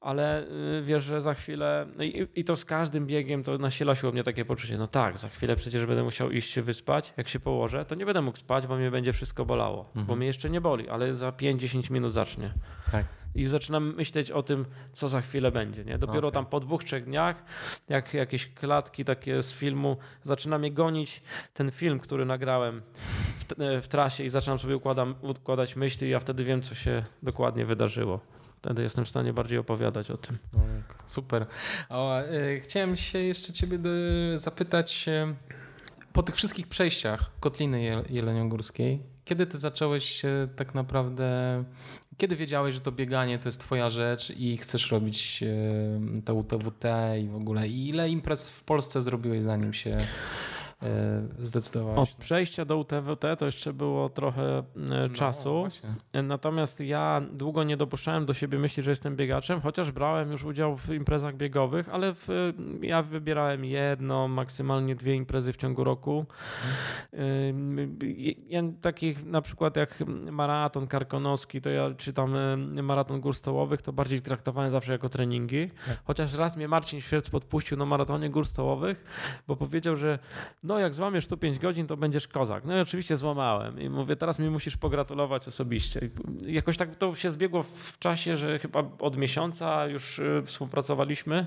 ale 0.00 0.42
e, 0.42 0.46
wiesz, 0.82 1.04
że 1.04 1.22
za 1.22 1.34
chwilę, 1.34 1.86
no 1.96 2.04
i, 2.04 2.28
i, 2.34 2.44
to 2.44 2.56
z 2.56 2.64
każdym 2.64 3.06
biegiem 3.06 3.42
to 3.42 3.58
nasila 3.58 3.94
się 3.94 4.08
u 4.08 4.12
mnie 4.12 4.24
takie 4.24 4.44
poczucie, 4.44 4.78
no 4.78 4.86
tak, 4.86 5.18
za 5.18 5.28
chwilę 5.28 5.56
przecież 5.56 5.86
będę 5.86 6.02
musiał 6.02 6.30
iść 6.30 6.50
się 6.50 6.62
wyspać, 6.62 7.14
jak 7.16 7.28
się 7.28 7.40
położę, 7.40 7.84
to 7.84 7.94
nie 7.94 8.06
będę 8.06 8.22
mógł 8.22 8.38
spać, 8.38 8.66
bo 8.66 8.76
mnie 8.76 8.90
będzie 8.90 9.12
wszystko 9.12 9.44
bolało, 9.44 9.86
mhm. 9.86 10.06
bo 10.06 10.16
mnie 10.16 10.26
jeszcze 10.26 10.50
nie 10.50 10.60
boli, 10.60 10.88
ale 10.88 11.14
za 11.14 11.30
5-10 11.30 11.90
minut 11.90 12.12
zacznie. 12.12 12.52
Tak 12.92 13.19
i 13.34 13.46
zaczynam 13.46 13.94
myśleć 13.94 14.30
o 14.30 14.42
tym, 14.42 14.66
co 14.92 15.08
za 15.08 15.20
chwilę 15.20 15.52
będzie. 15.52 15.84
Nie? 15.84 15.98
Dopiero 15.98 16.28
okay. 16.28 16.32
tam 16.32 16.46
po 16.46 16.60
dwóch, 16.60 16.84
trzech 16.84 17.04
dniach, 17.04 17.44
jak 17.88 18.14
jakieś 18.14 18.46
klatki 18.54 19.04
takie 19.04 19.42
z 19.42 19.52
filmu, 19.52 19.96
zaczyna 20.22 20.58
mnie 20.58 20.72
gonić 20.72 21.22
ten 21.54 21.70
film, 21.70 22.00
który 22.00 22.24
nagrałem 22.24 22.82
w, 23.38 23.44
w 23.82 23.88
trasie 23.88 24.24
i 24.24 24.30
zaczynam 24.30 24.58
sobie 24.58 24.76
układam, 24.76 25.14
układać 25.22 25.76
myśli 25.76 26.06
i 26.06 26.10
ja 26.10 26.20
wtedy 26.20 26.44
wiem, 26.44 26.62
co 26.62 26.74
się 26.74 27.04
dokładnie 27.22 27.66
wydarzyło. 27.66 28.20
Wtedy 28.62 28.82
jestem 28.82 29.04
w 29.04 29.08
stanie 29.08 29.32
bardziej 29.32 29.58
opowiadać 29.58 30.10
o 30.10 30.16
tym. 30.16 30.38
Super. 31.06 31.46
O, 31.88 32.20
y, 32.20 32.60
chciałem 32.64 32.96
się 32.96 33.18
jeszcze 33.18 33.52
ciebie 33.52 33.78
do, 33.78 33.90
zapytać 34.34 35.08
y, 35.08 35.34
po 36.12 36.22
tych 36.22 36.36
wszystkich 36.36 36.66
przejściach 36.66 37.30
Kotliny 37.40 38.04
Jeleniogórskiej, 38.10 39.02
kiedy 39.24 39.46
ty 39.46 39.58
zacząłeś 39.58 40.04
się 40.04 40.48
tak 40.56 40.74
naprawdę, 40.74 41.64
kiedy 42.20 42.36
wiedziałeś, 42.36 42.74
że 42.74 42.80
to 42.80 42.92
bieganie 42.92 43.38
to 43.38 43.48
jest 43.48 43.60
twoja 43.60 43.90
rzecz 43.90 44.30
i 44.30 44.56
chcesz 44.56 44.90
robić 44.90 45.44
to 46.24 46.34
UTWT 46.34 46.84
i 47.22 47.28
w 47.28 47.36
ogóle? 47.36 47.68
I 47.68 47.88
ile 47.88 48.08
imprez 48.08 48.50
w 48.50 48.64
Polsce 48.64 49.02
zrobiłeś 49.02 49.42
zanim 49.42 49.72
się 49.72 49.96
E, 50.82 51.22
zdecydowałeś? 51.38 51.98
Od 51.98 52.16
przejścia 52.16 52.64
do 52.64 52.76
UTWT 52.76 53.36
to 53.38 53.46
jeszcze 53.46 53.72
było 53.72 54.08
trochę 54.08 54.58
e, 54.58 54.64
no, 54.76 55.08
czasu. 55.08 55.68
No 56.14 56.22
Natomiast 56.22 56.80
ja 56.80 57.22
długo 57.32 57.64
nie 57.64 57.76
dopuszczałem 57.76 58.26
do 58.26 58.34
siebie 58.34 58.58
myśli, 58.58 58.82
że 58.82 58.90
jestem 58.90 59.16
biegaczem, 59.16 59.60
chociaż 59.60 59.92
brałem 59.92 60.30
już 60.30 60.44
udział 60.44 60.76
w 60.76 60.90
imprezach 60.90 61.36
biegowych, 61.36 61.88
ale 61.88 62.14
w, 62.14 62.28
ja 62.82 63.02
wybierałem 63.02 63.64
jedno, 63.64 64.28
maksymalnie 64.28 64.94
dwie 64.94 65.14
imprezy 65.14 65.52
w 65.52 65.56
ciągu 65.56 65.84
roku. 65.84 66.26
Hmm. 67.10 67.98
Ja, 68.48 68.62
takich 68.80 69.24
na 69.24 69.40
przykład 69.40 69.76
jak 69.76 70.04
maraton 70.30 70.86
karkonoski, 70.86 71.60
to 71.60 71.70
ja 71.70 71.94
czytam 71.94 72.34
maraton 72.82 73.20
gór 73.20 73.34
stołowych, 73.34 73.82
to 73.82 73.92
bardziej 73.92 74.20
traktowałem 74.20 74.70
zawsze 74.70 74.92
jako 74.92 75.08
treningi. 75.08 75.70
Tak. 75.86 75.98
Chociaż 76.04 76.34
raz 76.34 76.56
mnie 76.56 76.68
Marcin 76.68 77.00
Świerc 77.00 77.30
podpuścił 77.30 77.76
na 77.76 77.86
maratonie 77.86 78.30
gór 78.30 78.46
stołowych, 78.46 79.04
bo 79.48 79.56
powiedział, 79.56 79.96
że 79.96 80.18
no 80.70 80.78
jak 80.78 80.94
złamiesz 80.94 81.26
tu 81.26 81.36
5 81.36 81.58
godzin, 81.58 81.86
to 81.86 81.96
będziesz 81.96 82.28
kozak. 82.28 82.64
No 82.64 82.76
i 82.76 82.80
oczywiście 82.80 83.16
złamałem 83.16 83.80
i 83.80 83.88
mówię, 83.88 84.16
teraz 84.16 84.38
mi 84.38 84.50
musisz 84.50 84.76
pogratulować 84.76 85.48
osobiście. 85.48 86.10
I 86.46 86.54
jakoś 86.54 86.76
tak 86.76 86.94
to 86.94 87.14
się 87.14 87.30
zbiegło 87.30 87.62
w 87.62 87.98
czasie, 87.98 88.36
że 88.36 88.58
chyba 88.58 88.84
od 88.98 89.16
miesiąca 89.16 89.86
już 89.86 90.18
y, 90.18 90.42
współpracowaliśmy. 90.44 91.46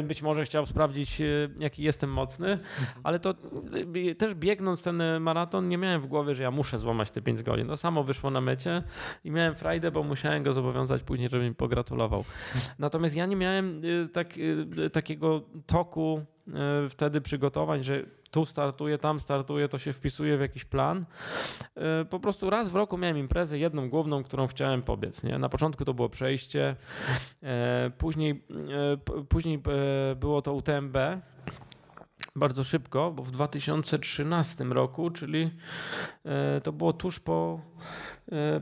Y, 0.00 0.02
być 0.02 0.22
może 0.22 0.44
chciał 0.44 0.66
sprawdzić, 0.66 1.20
y, 1.20 1.50
jaki 1.58 1.82
jestem 1.82 2.12
mocny, 2.12 2.52
mhm. 2.52 2.86
ale 3.02 3.18
to 3.18 3.34
też 4.18 4.34
biegnąc 4.34 4.82
ten 4.82 5.02
maraton, 5.20 5.68
nie 5.68 5.78
miałem 5.78 6.00
w 6.00 6.06
głowie, 6.06 6.34
że 6.34 6.42
ja 6.42 6.50
muszę 6.50 6.78
złamać 6.78 7.10
te 7.10 7.22
5 7.22 7.42
godzin. 7.42 7.66
To 7.66 7.76
samo 7.76 8.04
wyszło 8.04 8.30
na 8.30 8.40
mecie 8.40 8.82
i 9.24 9.30
miałem 9.30 9.54
frajdę, 9.54 9.90
bo 9.90 10.02
musiałem 10.02 10.42
go 10.42 10.52
zobowiązać 10.52 11.02
później, 11.02 11.28
żeby 11.28 11.44
mi 11.44 11.54
pogratulował. 11.54 12.20
Mhm. 12.54 12.74
Natomiast 12.78 13.16
ja 13.16 13.26
nie 13.26 13.36
miałem 13.36 13.82
tak, 14.12 14.28
takiego 14.92 15.42
toku 15.66 16.22
wtedy 16.90 17.20
przygotowań, 17.20 17.82
że 17.82 18.02
tu 18.30 18.46
startuję, 18.46 18.98
tam 18.98 19.20
startuję, 19.20 19.68
to 19.68 19.78
się 19.78 19.92
wpisuje 19.92 20.38
w 20.38 20.40
jakiś 20.40 20.64
plan. 20.64 21.04
E, 21.74 22.04
po 22.04 22.20
prostu 22.20 22.50
raz 22.50 22.68
w 22.68 22.76
roku 22.76 22.98
miałem 22.98 23.18
imprezę, 23.18 23.58
jedną 23.58 23.90
główną, 23.90 24.24
którą 24.24 24.46
chciałem 24.46 24.82
pobiec. 24.82 25.24
Nie? 25.24 25.38
Na 25.38 25.48
początku 25.48 25.84
to 25.84 25.94
było 25.94 26.08
przejście, 26.08 26.76
e, 27.42 27.90
później, 27.98 28.44
później 29.28 29.62
było 30.16 30.42
to 30.42 30.54
UTMB, 30.54 30.96
bardzo 32.36 32.64
szybko, 32.64 33.12
bo 33.12 33.22
w 33.22 33.30
2013 33.30 34.64
roku, 34.64 35.10
czyli 35.10 35.50
to 36.62 36.72
było 36.72 36.92
tuż 36.92 37.20
po, 37.20 37.60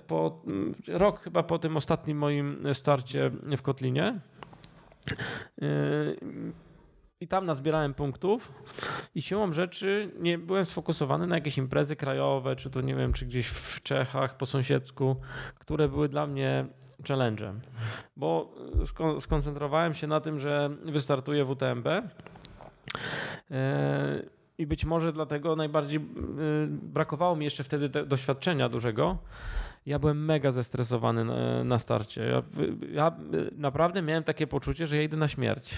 po 0.06 0.42
rok 0.88 1.20
chyba 1.20 1.42
po 1.42 1.58
tym 1.58 1.76
ostatnim 1.76 2.18
moim 2.18 2.74
starcie 2.74 3.30
w 3.56 3.62
Kotlinie. 3.62 4.20
I 7.24 7.28
tam 7.28 7.46
nazbierałem 7.46 7.94
punktów 7.94 8.52
i 9.14 9.22
siłą 9.22 9.52
rzeczy 9.52 10.10
nie 10.20 10.38
byłem 10.38 10.64
sfokusowany 10.64 11.26
na 11.26 11.34
jakieś 11.34 11.58
imprezy 11.58 11.96
krajowe, 11.96 12.56
czy 12.56 12.70
to 12.70 12.80
nie 12.80 12.94
wiem, 12.94 13.12
czy 13.12 13.26
gdzieś 13.26 13.46
w 13.46 13.82
Czechach 13.82 14.36
po 14.36 14.46
sąsiedzku, 14.46 15.16
które 15.58 15.88
były 15.88 16.08
dla 16.08 16.26
mnie 16.26 16.66
challenge'em. 17.08 17.54
Bo 18.16 18.54
skoncentrowałem 19.20 19.94
się 19.94 20.06
na 20.06 20.20
tym, 20.20 20.38
że 20.40 20.70
wystartuję 20.84 21.44
w 21.44 21.50
UTMB. 21.50 21.86
E, 23.50 24.22
I 24.58 24.66
być 24.66 24.84
może 24.84 25.12
dlatego 25.12 25.56
najbardziej 25.56 25.98
e, 25.98 26.02
brakowało 26.68 27.36
mi 27.36 27.44
jeszcze 27.44 27.64
wtedy 27.64 27.88
doświadczenia 27.88 28.68
dużego, 28.68 29.18
ja 29.86 29.98
byłem 29.98 30.24
mega 30.24 30.50
zestresowany 30.50 31.24
na, 31.64 31.78
starcie. 31.78 32.22
Ja, 32.24 32.42
ja, 32.92 33.16
naprawdę 33.56 34.02
miałem 34.02 34.24
takie 34.24 34.46
poczucie, 34.46 34.86
że 34.86 34.96
ja 34.96 35.02
idę 35.02 35.16
na 35.16 35.28
śmierć. 35.28 35.76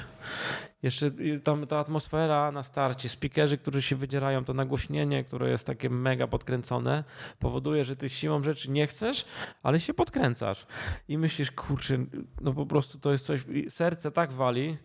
Jeszcze 0.82 1.10
tam 1.44 1.66
ta 1.66 1.78
atmosfera 1.78 2.52
na 2.52 2.62
starcie, 2.62 3.08
speakerzy, 3.08 3.58
którzy 3.58 3.82
się 3.82 3.96
wydzierają, 3.96 4.44
to 4.44 4.54
nagłośnienie, 4.54 5.24
które 5.24 5.50
jest 5.50 5.66
takie 5.66 5.90
mega 5.90 6.26
podkręcone, 6.26 7.04
powoduje, 7.38 7.84
że 7.84 7.96
ty 7.96 8.08
siłą 8.08 8.42
rzeczy 8.42 8.70
nie 8.70 8.86
chcesz, 8.86 9.24
ale 9.62 9.80
się 9.80 9.94
podkręcasz. 9.94 10.66
I 11.08 11.18
myślisz, 11.18 11.50
kurczę, 11.50 11.98
no 12.40 12.52
po 12.52 12.66
prostu 12.66 12.98
to 12.98 13.12
jest 13.12 13.26
coś, 13.26 13.40
serce 13.68 14.10
tak 14.10 14.32
wali. 14.32 14.76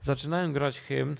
Zaczynają 0.00 0.52
grać 0.52 0.80
hymn 0.80 1.16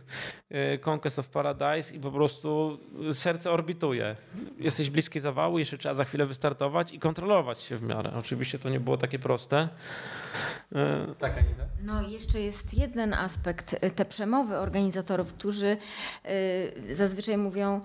y, 0.50 0.78
Conquest 0.90 1.18
of 1.18 1.28
Paradise 1.28 1.94
i 1.96 2.00
po 2.00 2.10
prostu 2.10 2.78
serce 3.12 3.50
orbituje. 3.50 4.16
Jesteś 4.58 4.90
bliski 4.90 5.20
zawału, 5.20 5.58
jeszcze 5.58 5.78
trzeba 5.78 5.94
za 5.94 6.04
chwilę 6.04 6.26
wystartować 6.26 6.92
i 6.92 6.98
kontrolować 6.98 7.60
się 7.60 7.76
w 7.76 7.82
miarę. 7.82 8.12
Oczywiście 8.14 8.58
to 8.58 8.70
nie 8.70 8.80
było 8.80 8.96
takie 8.96 9.18
proste. 9.18 9.68
Y, 10.72 11.14
tak, 11.18 11.38
Anita? 11.38 11.64
No 11.82 12.08
jeszcze 12.08 12.40
jest 12.40 12.74
jeden 12.74 13.14
aspekt, 13.14 13.84
y, 13.84 13.90
te 13.90 14.04
przemowy 14.14 14.58
organizatorów, 14.58 15.32
którzy 15.32 15.76
y, 16.88 16.94
zazwyczaj 16.94 17.36
mówią, 17.36 17.80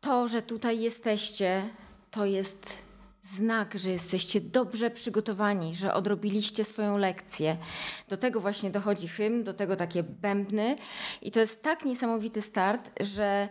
to, 0.00 0.28
że 0.28 0.42
tutaj 0.42 0.80
jesteście, 0.80 1.62
to 2.10 2.24
jest 2.24 2.78
znak, 3.22 3.74
że 3.74 3.90
jesteście 3.90 4.40
dobrze 4.40 4.90
przygotowani, 4.90 5.74
że 5.74 5.94
odrobiliście 5.94 6.64
swoją 6.64 6.98
lekcję. 6.98 7.56
Do 8.08 8.16
tego 8.16 8.40
właśnie 8.40 8.70
dochodzi 8.70 9.08
hymn, 9.08 9.42
do 9.42 9.54
tego 9.54 9.76
takie 9.76 10.02
bębny 10.02 10.76
i 11.22 11.30
to 11.30 11.40
jest 11.40 11.62
tak 11.62 11.84
niesamowity 11.84 12.42
start, 12.42 12.90
że 13.00 13.48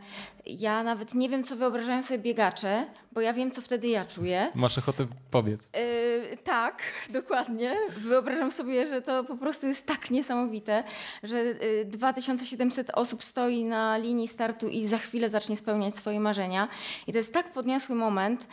ja 0.49 0.83
nawet 0.83 1.13
nie 1.13 1.29
wiem, 1.29 1.43
co 1.43 1.55
wyobrażają 1.55 2.03
sobie 2.03 2.19
biegacze, 2.19 2.85
bo 3.11 3.21
ja 3.21 3.33
wiem, 3.33 3.51
co 3.51 3.61
wtedy 3.61 3.87
ja 3.87 4.05
czuję. 4.05 4.51
Masz 4.55 4.77
ochotę 4.77 5.07
powiedz. 5.31 5.69
Yy, 5.73 6.37
tak, 6.37 6.81
dokładnie. 7.09 7.75
Wyobrażam 7.97 8.51
sobie, 8.51 8.87
że 8.87 9.01
to 9.01 9.23
po 9.23 9.37
prostu 9.37 9.67
jest 9.67 9.85
tak 9.85 10.11
niesamowite, 10.11 10.83
że 11.23 11.43
2700 11.85 12.89
y, 12.89 12.93
osób 12.93 13.23
stoi 13.23 13.65
na 13.65 13.97
linii 13.97 14.27
startu 14.27 14.67
i 14.67 14.87
za 14.87 14.97
chwilę 14.97 15.29
zacznie 15.29 15.57
spełniać 15.57 15.95
swoje 15.95 16.19
marzenia. 16.19 16.67
I 17.07 17.11
to 17.11 17.17
jest 17.17 17.33
tak 17.33 17.51
podniosły 17.51 17.95
moment, 17.95 18.47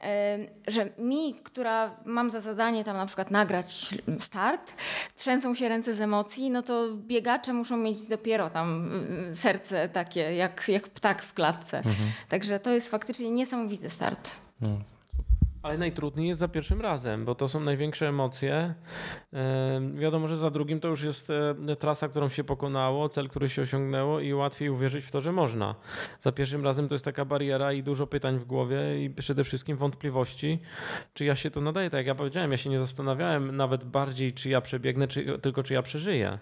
yy, 0.00 0.08
że 0.66 0.90
mi, 0.98 1.34
która 1.42 1.96
mam 2.04 2.30
za 2.30 2.40
zadanie 2.40 2.84
tam 2.84 2.96
na 2.96 3.06
przykład 3.06 3.30
nagrać 3.30 3.94
start, 4.20 4.72
trzęsą 5.14 5.54
się 5.54 5.68
ręce 5.68 5.94
z 5.94 6.00
emocji, 6.00 6.50
no 6.50 6.62
to 6.62 6.88
biegacze 6.94 7.52
muszą 7.52 7.76
mieć 7.76 8.08
dopiero 8.08 8.50
tam 8.50 8.90
y, 9.30 9.36
serce 9.36 9.88
takie, 9.88 10.34
jak, 10.34 10.68
jak 10.68 10.88
ptak 10.88 11.22
w 11.28 11.34
klatce. 11.34 11.76
Mhm. 11.76 12.10
Także 12.28 12.60
to 12.60 12.70
jest 12.70 12.88
faktycznie 12.88 13.30
niesamowity 13.30 13.90
start. 13.90 14.40
No. 14.60 14.68
Ale 15.62 15.78
najtrudniej 15.78 16.28
jest 16.28 16.40
za 16.40 16.48
pierwszym 16.48 16.80
razem, 16.80 17.24
bo 17.24 17.34
to 17.34 17.48
są 17.48 17.60
największe 17.60 18.08
emocje. 18.08 18.74
wiadomo, 19.94 20.28
że 20.28 20.36
za 20.36 20.50
drugim 20.50 20.80
to 20.80 20.88
już 20.88 21.02
jest 21.02 21.30
e, 21.68 21.76
trasa, 21.76 22.08
którą 22.08 22.28
się 22.28 22.44
pokonało, 22.44 23.08
cel, 23.08 23.28
który 23.28 23.48
się 23.48 23.62
osiągnęło 23.62 24.20
i 24.20 24.34
łatwiej 24.34 24.70
uwierzyć 24.70 25.04
w 25.04 25.10
to, 25.10 25.20
że 25.20 25.32
można. 25.32 25.74
Za 26.20 26.32
pierwszym 26.32 26.64
razem 26.64 26.88
to 26.88 26.94
jest 26.94 27.04
taka 27.04 27.24
bariera 27.24 27.72
i 27.72 27.82
dużo 27.82 28.06
pytań 28.06 28.38
w 28.38 28.44
głowie 28.44 29.04
i 29.04 29.10
przede 29.10 29.44
wszystkim 29.44 29.76
wątpliwości, 29.76 30.58
czy 31.14 31.24
ja 31.24 31.36
się 31.36 31.50
to 31.50 31.60
nadaje. 31.60 31.90
Tak 31.90 31.98
jak 31.98 32.06
ja 32.06 32.14
powiedziałem, 32.14 32.50
ja 32.50 32.56
się 32.56 32.70
nie 32.70 32.78
zastanawiałem 32.78 33.56
nawet 33.56 33.84
bardziej, 33.84 34.32
czy 34.32 34.48
ja 34.48 34.60
przebiegnę, 34.60 35.08
czy, 35.08 35.38
tylko 35.38 35.62
czy 35.62 35.74
ja 35.74 35.82
przeżyję. 35.82 36.38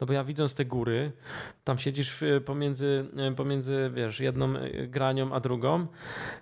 No 0.00 0.06
bo 0.06 0.12
ja 0.12 0.24
widząc 0.24 0.54
te 0.54 0.64
góry, 0.64 1.12
tam 1.64 1.78
siedzisz 1.78 2.24
pomiędzy, 2.44 3.08
pomiędzy 3.36 3.90
wiesz, 3.94 4.20
jedną 4.20 4.56
e, 4.56 4.86
granią 4.86 5.32
a 5.32 5.40
drugą 5.40 5.86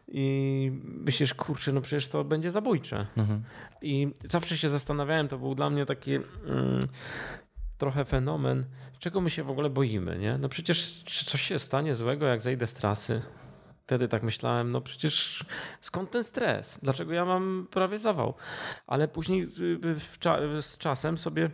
i 0.08 0.70
myślisz, 0.84 1.34
kurczę, 1.34 1.72
no 1.72 1.80
przecież 1.80 2.08
to 2.08 2.24
będzie 2.24 2.50
zabójcze. 2.50 3.06
Mhm. 3.16 3.42
I 3.82 4.12
zawsze 4.28 4.58
się 4.58 4.68
zastanawiałem, 4.68 5.28
to 5.28 5.38
był 5.38 5.54
dla 5.54 5.70
mnie 5.70 5.86
taki 5.86 6.14
mm, 6.14 6.24
trochę 7.78 8.04
fenomen, 8.04 8.64
czego 8.98 9.20
my 9.20 9.30
się 9.30 9.42
w 9.42 9.50
ogóle 9.50 9.70
boimy, 9.70 10.18
nie? 10.18 10.38
No 10.38 10.48
przecież 10.48 11.02
coś 11.02 11.42
się 11.42 11.58
stanie 11.58 11.94
złego, 11.94 12.26
jak 12.26 12.42
zejdę 12.42 12.66
z 12.66 12.74
trasy 12.74 13.22
wtedy 13.88 14.08
tak 14.08 14.22
myślałem, 14.22 14.72
no 14.72 14.80
przecież 14.80 15.44
skąd 15.80 16.10
ten 16.10 16.24
stres? 16.24 16.78
Dlaczego 16.82 17.12
ja 17.12 17.24
mam 17.24 17.66
prawie 17.70 17.98
zawał? 17.98 18.34
Ale 18.86 19.08
później 19.08 19.46
cza 20.20 20.38
z 20.60 20.78
czasem 20.78 21.18
sobie 21.18 21.50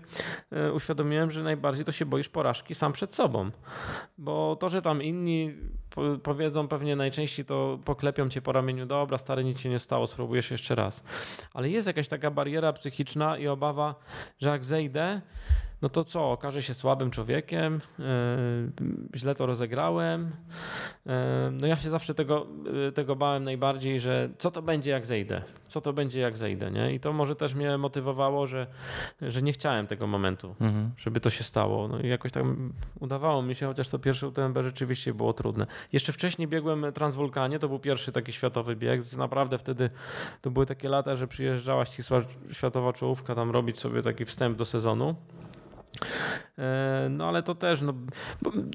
e, 0.50 0.72
uświadomiłem, 0.72 1.30
że 1.30 1.42
najbardziej 1.42 1.84
to 1.84 1.92
się 1.92 2.06
boisz 2.06 2.28
porażki 2.28 2.74
sam 2.74 2.92
przed 2.92 3.14
sobą. 3.14 3.50
Bo 4.18 4.56
to, 4.56 4.68
że 4.68 4.82
tam 4.82 5.02
inni 5.02 5.54
powiedzą 6.22 6.68
pewnie 6.68 6.96
najczęściej 6.96 7.44
to 7.44 7.78
poklepią 7.84 8.28
cię 8.28 8.42
po 8.42 8.52
ramieniu, 8.52 8.86
dobra, 8.86 9.18
stary, 9.18 9.44
nic 9.44 9.60
się 9.60 9.68
nie 9.68 9.78
stało, 9.78 10.06
spróbujesz 10.06 10.50
jeszcze 10.50 10.74
raz. 10.74 11.04
Ale 11.52 11.70
jest 11.70 11.86
jakaś 11.86 12.08
taka 12.08 12.30
bariera 12.30 12.72
psychiczna 12.72 13.38
i 13.38 13.46
obawa, 13.48 13.94
że 14.38 14.48
jak 14.48 14.64
zejdę, 14.64 15.20
no 15.84 15.88
to 15.88 16.04
co, 16.04 16.32
okaże 16.32 16.62
się 16.62 16.74
słabym 16.74 17.10
człowiekiem, 17.10 17.80
źle 19.16 19.34
to 19.34 19.46
rozegrałem. 19.46 20.30
No 21.52 21.66
ja 21.66 21.76
się 21.76 21.90
zawsze 21.90 22.14
tego, 22.14 22.46
tego 22.94 23.16
bałem 23.16 23.44
najbardziej, 23.44 24.00
że 24.00 24.28
co 24.38 24.50
to 24.50 24.62
będzie 24.62 24.90
jak 24.90 25.06
zejdę, 25.06 25.42
co 25.62 25.80
to 25.80 25.92
będzie 25.92 26.20
jak 26.20 26.36
zejdę, 26.36 26.70
nie? 26.70 26.94
I 26.94 27.00
to 27.00 27.12
może 27.12 27.36
też 27.36 27.54
mnie 27.54 27.78
motywowało, 27.78 28.46
że, 28.46 28.66
że 29.22 29.42
nie 29.42 29.52
chciałem 29.52 29.86
tego 29.86 30.06
momentu, 30.06 30.54
mhm. 30.60 30.90
żeby 30.96 31.20
to 31.20 31.30
się 31.30 31.44
stało. 31.44 31.88
No 31.88 32.00
i 32.00 32.08
jakoś 32.08 32.32
tak 32.32 32.44
udawało 33.00 33.42
mi 33.42 33.54
się, 33.54 33.66
chociaż 33.66 33.88
to 33.88 33.98
pierwsze 33.98 34.28
UTMB 34.28 34.58
rzeczywiście 34.62 35.14
było 35.14 35.32
trudne. 35.32 35.66
Jeszcze 35.92 36.12
wcześniej 36.12 36.48
biegłem 36.48 36.86
Transwulkanie, 36.94 37.58
to 37.58 37.68
był 37.68 37.78
pierwszy 37.78 38.12
taki 38.12 38.32
światowy 38.32 38.76
bieg. 38.76 39.00
Naprawdę 39.16 39.58
wtedy 39.58 39.90
to 40.40 40.50
były 40.50 40.66
takie 40.66 40.88
lata, 40.88 41.16
że 41.16 41.28
przyjeżdżała 41.28 41.84
ścisła 41.84 42.20
światowa 42.52 42.92
czołówka 42.92 43.34
tam 43.34 43.50
robić 43.50 43.78
sobie 43.78 44.02
taki 44.02 44.24
wstęp 44.24 44.58
do 44.58 44.64
sezonu. 44.64 45.14
E, 46.58 47.06
no 47.10 47.28
ale 47.28 47.42
to 47.42 47.54
też, 47.54 47.82
no, 47.82 47.94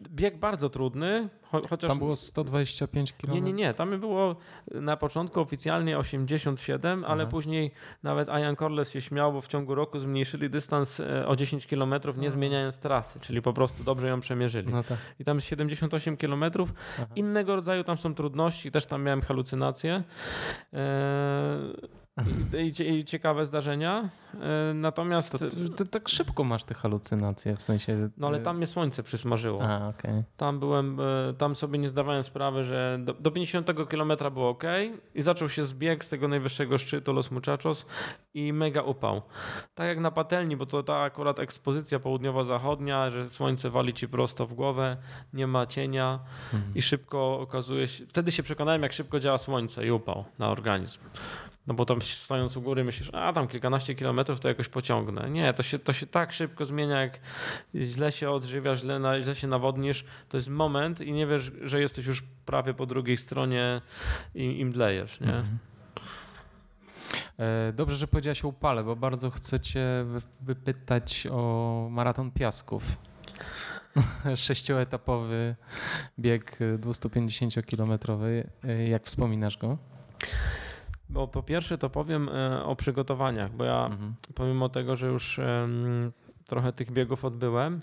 bieg 0.10 0.38
bardzo 0.38 0.70
trudny, 0.70 1.30
chociaż... 1.70 1.90
Tam 1.90 1.98
było 1.98 2.16
125 2.16 3.14
km? 3.14 3.34
Nie, 3.34 3.42
nie, 3.42 3.54
nie, 3.54 3.74
tam 3.74 4.00
było 4.00 4.36
na 4.72 4.98
początku 4.98 5.42
oficjalnie 5.42 5.98
87, 5.98 7.06
ale 7.06 7.24
Aha. 7.24 7.32
później 7.32 7.72
nawet 8.04 8.28
Ian 8.28 8.56
Corles 8.56 8.92
się 8.92 9.02
śmiał, 9.02 9.34
bo 9.34 9.42
w 9.42 9.48
ciągu 9.48 9.76
roku 9.76 10.00
zmniejszyli 10.00 10.50
dystans 10.50 11.00
e, 11.00 11.28
o 11.28 11.36
10 11.36 11.68
km, 11.68 11.94
nie 12.18 12.32
zmieniając 12.32 12.80
trasy, 12.80 13.20
czyli 13.20 13.42
po 13.42 13.54
prostu 13.54 13.84
dobrze 13.84 14.08
ją 14.08 14.20
przemierzyli. 14.20 14.72
No 14.72 14.84
tak. 14.84 14.98
I 15.20 15.24
tam 15.24 15.38
jest 15.38 15.48
78 15.48 16.18
km, 16.18 16.44
innego 17.16 17.56
rodzaju 17.56 17.84
tam 17.84 17.98
są 17.98 18.16
trudności, 18.16 18.72
też 18.72 18.86
tam 18.86 19.04
miałem 19.04 19.22
halucynacje. 19.22 20.04
Eee, 20.74 21.99
i, 22.58 22.84
i, 22.84 23.06
ciekawe 23.06 23.46
zdarzenia. 23.46 24.10
E, 24.42 24.74
natomiast. 24.74 25.32
To, 25.32 25.38
to, 25.78 25.86
tak 25.86 26.10
szybko 26.10 26.44
masz 26.44 26.64
te 26.64 26.74
halucynacje 26.74 27.56
w 27.56 27.64
sensie. 27.64 28.10
No 28.18 28.28
ale 28.28 28.38
e, 28.38 28.42
tam 28.42 28.58
mnie 28.58 28.68
słońce 28.68 29.04
przysmażyło. 29.04 29.64
A, 29.64 29.88
okay. 29.88 30.24
Tam 30.38 30.60
byłem, 30.60 31.00
e, 31.00 31.34
tam 31.34 31.56
sobie 31.56 31.80
nie 31.80 31.90
zdawałem 31.90 32.24
sprawy, 32.24 32.66
że 32.66 33.00
do, 33.02 33.14
do 33.14 33.32
50 33.32 33.68
km 33.90 34.12
było 34.34 34.50
ok 34.50 34.64
i 35.16 35.22
zaczął 35.22 35.50
się 35.50 35.64
zbieg 35.64 36.04
z 36.04 36.10
tego 36.10 36.28
najwyższego 36.28 36.78
szczytu 36.78 37.14
Los 37.14 37.32
Muchachos 37.32 37.86
i 38.34 38.54
mega 38.54 38.82
upał. 38.82 39.22
Tak 39.76 39.88
jak 39.88 40.00
na 40.00 40.12
patelni, 40.12 40.58
bo 40.58 40.66
to 40.66 40.84
ta 40.84 40.98
akurat 40.98 41.40
ekspozycja 41.40 42.00
południowo-zachodnia, 42.00 43.12
że 43.12 43.30
słońce 43.30 43.70
wali 43.70 43.94
ci 43.94 44.08
prosto 44.08 44.46
w 44.46 44.54
głowę, 44.54 44.98
nie 45.34 45.48
ma 45.48 45.66
cienia 45.66 46.20
mhm. 46.54 46.76
i 46.76 46.82
szybko 46.82 47.40
okazuje 47.40 47.88
się. 47.88 48.06
Wtedy 48.06 48.32
się 48.32 48.44
przekonałem, 48.44 48.84
jak 48.84 48.94
szybko 48.94 49.20
działa 49.20 49.38
słońce 49.38 49.86
i 49.86 49.92
upał 49.92 50.26
na 50.40 50.50
organizm. 50.50 51.00
No 51.70 51.76
bo 51.76 51.86
tam 51.86 52.02
stojąc 52.02 52.58
u 52.58 52.62
góry 52.62 52.84
myślisz, 52.84 53.10
a 53.14 53.34
tam 53.34 53.48
kilkanaście 53.48 53.96
kilometrów 53.96 54.40
to 54.40 54.48
jakoś 54.48 54.68
pociągnę. 54.68 55.30
Nie, 55.30 55.54
to 55.54 55.64
się, 55.64 55.80
to 55.80 55.94
się 55.94 56.06
tak 56.06 56.34
szybko 56.34 56.66
zmienia, 56.66 57.02
jak 57.02 57.20
źle 57.76 58.12
się 58.12 58.32
odżywiasz, 58.32 58.80
źle, 58.82 59.00
na, 59.00 59.22
źle 59.22 59.36
się 59.36 59.48
nawodnisz. 59.48 60.06
To 60.30 60.38
jest 60.38 60.50
moment 60.50 61.02
i 61.02 61.12
nie 61.12 61.28
wiesz, 61.28 61.52
że 61.62 61.82
jesteś 61.82 62.06
już 62.06 62.24
prawie 62.46 62.74
po 62.74 62.86
drugiej 62.86 63.18
stronie 63.18 63.82
i 64.36 64.60
im 64.60 64.72
dlejesz, 64.72 65.20
nie? 65.20 65.28
Mhm. 65.28 65.58
E, 67.40 67.74
dobrze, 67.74 67.96
że 67.96 68.08
powiedziałaś 68.08 68.46
o 68.46 68.48
upale, 68.48 68.84
bo 68.84 68.96
bardzo 68.96 69.30
chcę 69.30 69.60
cię 69.60 69.86
wypytać 70.42 71.28
o 71.32 71.88
maraton 71.92 72.32
piasków. 72.32 72.98
Sześcioetapowy 74.36 75.56
bieg 76.20 76.60
250-kilometrowy. 76.60 78.44
E, 78.64 78.88
jak 78.88 79.04
wspominasz 79.04 79.58
go? 79.58 79.78
Bo 81.10 81.28
po 81.28 81.44
pierwsze 81.44 81.78
to 81.78 81.90
powiem 81.90 82.30
e, 82.30 82.64
o 82.64 82.76
przygotowaniach, 82.76 83.52
bo 83.52 83.64
ja 83.64 83.86
mhm. 83.86 84.14
pomimo 84.36 84.70
tego, 84.70 84.96
że 84.96 85.08
już 85.08 85.40
trochę 86.50 86.74
tych 86.74 86.92
biegów 86.92 87.26
odbyłem 87.26 87.82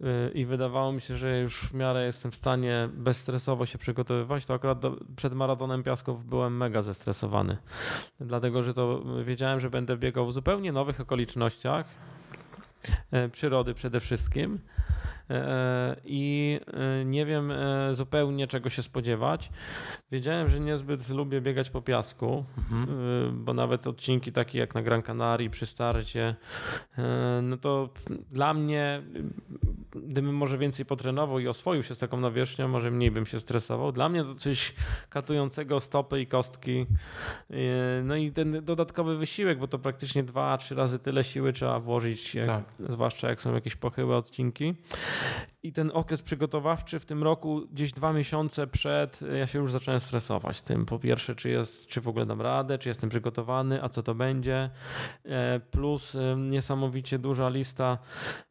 e, 0.00 0.30
i 0.30 0.44
wydawało 0.44 0.92
mi 0.92 1.00
się, 1.00 1.16
że 1.16 1.40
już 1.40 1.60
w 1.60 1.74
miarę 1.74 2.06
jestem 2.06 2.30
w 2.30 2.34
stanie 2.34 2.88
bezstresowo 2.92 3.66
się 3.66 3.78
przygotowywać, 3.78 4.46
to 4.46 4.54
akurat 4.54 4.78
do, 4.78 4.96
przed 5.16 5.34
maratonem 5.34 5.82
piasków 5.82 6.26
byłem 6.26 6.56
mega 6.56 6.82
zestresowany. 6.82 7.56
Dlatego, 8.20 8.62
że 8.62 8.74
to 8.74 9.02
wiedziałem, 9.24 9.60
że 9.60 9.70
będę 9.70 9.96
biegał 9.96 10.26
w 10.26 10.32
zupełnie 10.32 10.72
nowych 10.72 11.00
okolicznościach, 11.00 11.86
e, 11.86 12.13
przyrody 13.32 13.74
przede 13.74 14.00
wszystkim 14.00 14.58
E, 15.30 15.96
i 16.04 16.60
e, 16.66 17.04
nie 17.04 17.26
wiem 17.26 17.50
e, 17.50 17.94
zupełnie 17.94 18.46
czego 18.46 18.68
się 18.68 18.82
spodziewać. 18.82 19.50
Wiedziałem, 20.12 20.50
że 20.50 20.60
niezbyt 20.60 21.08
lubię 21.08 21.40
biegać 21.40 21.70
po 21.70 21.82
piasku, 21.82 22.44
mhm. 22.58 23.44
bo 23.44 23.54
nawet 23.54 23.86
odcinki 23.86 24.32
takie 24.32 24.58
jak 24.58 24.74
na 24.74 24.82
Gran 24.82 25.02
Canaria 25.02 25.50
przy 25.50 25.66
starcie, 25.66 26.36
no 27.42 27.56
to 27.56 27.88
dla 28.30 28.54
mnie 28.54 29.02
gdybym 29.94 30.34
może 30.34 30.58
więcej 30.58 30.86
potrenował 30.86 31.38
i 31.38 31.48
oswoił 31.48 31.82
się 31.82 31.94
z 31.94 31.98
taką 31.98 32.20
nawierzchnią, 32.20 32.68
może 32.68 32.90
mniej 32.90 33.10
bym 33.10 33.26
się 33.26 33.40
stresował. 33.40 33.92
Dla 33.92 34.08
mnie 34.08 34.24
to 34.24 34.34
coś 34.34 34.74
katującego 35.08 35.80
stopy 35.80 36.20
i 36.20 36.26
kostki. 36.26 36.86
No 38.04 38.16
i 38.16 38.32
ten 38.32 38.64
dodatkowy 38.64 39.16
wysiłek, 39.16 39.58
bo 39.58 39.68
to 39.68 39.78
praktycznie 39.78 40.22
dwa, 40.22 40.56
trzy 40.56 40.74
razy 40.74 40.98
tyle 40.98 41.24
siły 41.24 41.52
trzeba 41.52 41.80
włożyć, 41.80 42.34
jak, 42.34 42.46
tak. 42.46 42.64
Zwłaszcza 42.78 43.28
jak 43.28 43.40
są 43.40 43.54
jakieś 43.54 43.76
pochyłe 43.76 44.16
odcinki. 44.16 44.74
I 45.64 45.72
ten 45.72 45.90
okres 45.94 46.22
przygotowawczy 46.22 46.98
w 46.98 47.04
tym 47.06 47.22
roku, 47.22 47.62
gdzieś 47.72 47.92
dwa 47.92 48.12
miesiące 48.12 48.66
przed, 48.66 49.20
ja 49.38 49.46
się 49.46 49.58
już 49.58 49.72
zacząłem 49.72 50.00
stresować 50.00 50.62
tym. 50.62 50.86
Po 50.86 50.98
pierwsze, 50.98 51.34
czy, 51.34 51.48
jest, 51.48 51.86
czy 51.86 52.00
w 52.00 52.08
ogóle 52.08 52.26
dam 52.26 52.40
radę, 52.40 52.78
czy 52.78 52.88
jestem 52.88 53.10
przygotowany, 53.10 53.82
a 53.82 53.88
co 53.88 54.02
to 54.02 54.14
będzie. 54.14 54.70
E, 55.24 55.60
plus 55.60 56.16
niesamowicie 56.36 57.18
duża 57.18 57.48
lista 57.48 57.98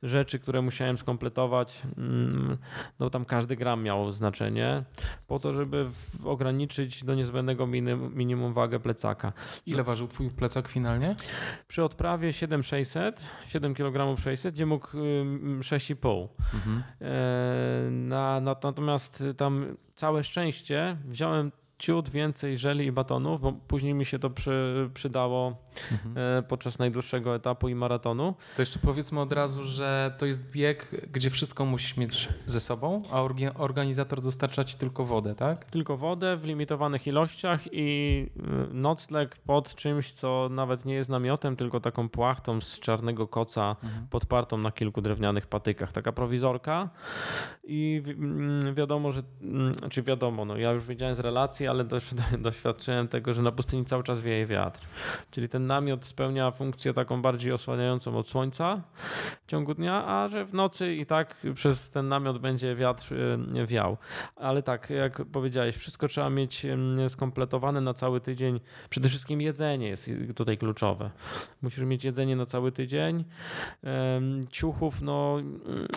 rzeczy, 0.03 0.39
które 0.39 0.61
musiałem 0.61 0.97
skompletować. 0.97 1.81
Mm, 1.97 2.57
no 2.99 3.09
tam 3.09 3.25
każdy 3.25 3.55
gram 3.55 3.83
miał 3.83 4.11
znaczenie, 4.11 4.83
po 5.27 5.39
to, 5.39 5.53
żeby 5.53 5.85
ograniczyć 6.23 7.03
do 7.03 7.15
niezbędnego 7.15 7.67
minimum 7.67 8.53
wagę 8.53 8.79
plecaka. 8.79 9.33
Ile 9.65 9.83
ważył 9.83 10.07
twój 10.07 10.29
plecak 10.29 10.67
finalnie? 10.67 11.15
Przy 11.67 11.83
odprawie 11.83 12.33
7600, 12.33 13.21
7 13.47 13.73
kg 13.73 14.21
600, 14.21 14.53
gdzie 14.53 14.65
mógł 14.65 14.87
6,5. 14.87 16.27
Mhm. 16.53 16.83
E, 17.03 17.89
na, 17.91 18.39
na, 18.39 18.55
natomiast 18.63 19.23
tam 19.37 19.77
całe 19.95 20.23
szczęście 20.23 20.97
wziąłem 21.05 21.51
ciut 21.83 22.09
więcej 22.09 22.57
żeli 22.57 22.85
i 22.85 22.91
batonów, 22.91 23.41
bo 23.41 23.53
później 23.67 23.93
mi 23.93 24.05
się 24.05 24.19
to 24.19 24.29
przy, 24.29 24.89
przydało 24.93 25.57
mhm. 25.91 26.37
E, 26.37 26.43
podczas 26.43 26.79
najdłuższego 26.79 27.35
etapu 27.35 27.69
i 27.69 27.75
maratonu. 27.75 28.33
To 28.55 28.61
jeszcze 28.61 28.79
powiedzmy 28.79 29.19
od 29.19 29.33
razu, 29.33 29.63
że 29.63 30.13
to 30.17 30.25
jest 30.25 30.51
bieg, 30.51 31.07
gdzie 31.11 31.29
wszystko 31.29 31.65
musisz 31.65 31.97
mieć 31.97 32.29
ze 32.45 32.59
sobą, 32.59 33.03
a 33.11 33.21
organizator 33.57 34.21
dostarcza 34.21 34.63
ci 34.63 34.77
tylko 34.77 35.05
wodę, 35.05 35.35
tak? 35.35 35.65
Tylko 35.65 35.97
wodę 35.97 36.37
w 36.37 36.45
limitowanych 36.45 37.07
ilościach 37.07 37.61
i 37.71 38.27
e, 38.37 38.73
nocleg 38.73 39.37
pod 39.37 39.75
czymś, 39.75 40.11
co 40.11 40.47
nawet 40.51 40.85
nie 40.85 40.93
jest 40.93 41.09
namiotem, 41.09 41.55
tylko 41.55 41.79
taką 41.79 42.09
płachtą 42.09 42.61
z 42.61 42.79
czarnego 42.79 43.27
koca 43.27 43.75
mhm. 43.83 44.07
podpartą 44.07 44.57
na 44.57 44.71
kilku 44.71 45.01
drewnianych 45.01 45.47
patykach. 45.47 45.91
Taka 45.91 46.11
prowizorka 46.11 46.89
i 47.63 48.03
mm, 48.07 48.75
wiadomo, 48.75 49.11
że, 49.11 49.21
mm, 49.41 49.73
czy 49.73 49.79
znaczy 49.79 50.03
wiadomo, 50.03 50.45
no 50.45 50.57
ja 50.57 50.71
już 50.71 50.85
wiedziałem 50.85 51.15
z 51.15 51.19
relacji, 51.19 51.67
ale 51.73 51.85
doświadczyłem 52.39 53.07
tego, 53.07 53.33
że 53.33 53.41
na 53.41 53.51
pustyni 53.51 53.85
cały 53.85 54.03
czas 54.03 54.21
wieje 54.21 54.45
wiatr. 54.45 54.79
Czyli 55.31 55.47
ten 55.47 55.67
namiot 55.67 56.05
spełnia 56.05 56.51
funkcję 56.51 56.93
taką 56.93 57.21
bardziej 57.21 57.51
osłaniającą 57.51 58.17
od 58.17 58.27
słońca 58.27 58.81
w 59.45 59.47
ciągu 59.47 59.73
dnia, 59.73 60.05
a 60.07 60.27
że 60.27 60.45
w 60.45 60.53
nocy 60.53 60.95
i 60.95 61.05
tak 61.05 61.37
przez 61.55 61.89
ten 61.89 62.07
namiot 62.07 62.37
będzie 62.37 62.75
wiatr 62.75 63.13
y, 63.13 63.65
wiał. 63.65 63.97
Ale 64.35 64.63
tak, 64.63 64.89
jak 64.89 65.25
powiedziałeś, 65.25 65.75
wszystko 65.75 66.07
trzeba 66.07 66.29
mieć 66.29 66.65
skompletowane 67.07 67.81
na 67.81 67.93
cały 67.93 68.21
tydzień. 68.21 68.59
Przede 68.89 69.09
wszystkim 69.09 69.41
jedzenie 69.41 69.87
jest 69.87 70.11
tutaj 70.35 70.57
kluczowe. 70.57 71.11
Musisz 71.61 71.83
mieć 71.83 72.03
jedzenie 72.03 72.35
na 72.35 72.45
cały 72.45 72.71
tydzień. 72.71 73.25
Ciuchów, 74.49 75.01
no 75.01 75.37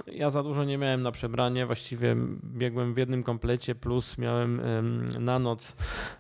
ja 0.07 0.31
za 0.31 0.43
dużo 0.43 0.65
nie 0.65 0.79
miałem 0.79 1.03
na 1.03 1.13
przebranie, 1.13 1.67
właściwie 1.67 2.17
biegłem 2.45 2.95
w 2.95 2.97
jednym 2.97 3.23
komplecie, 3.23 3.75
plus 3.75 4.19
miałem 4.19 4.61
na 5.21 5.39
noc 5.39 5.66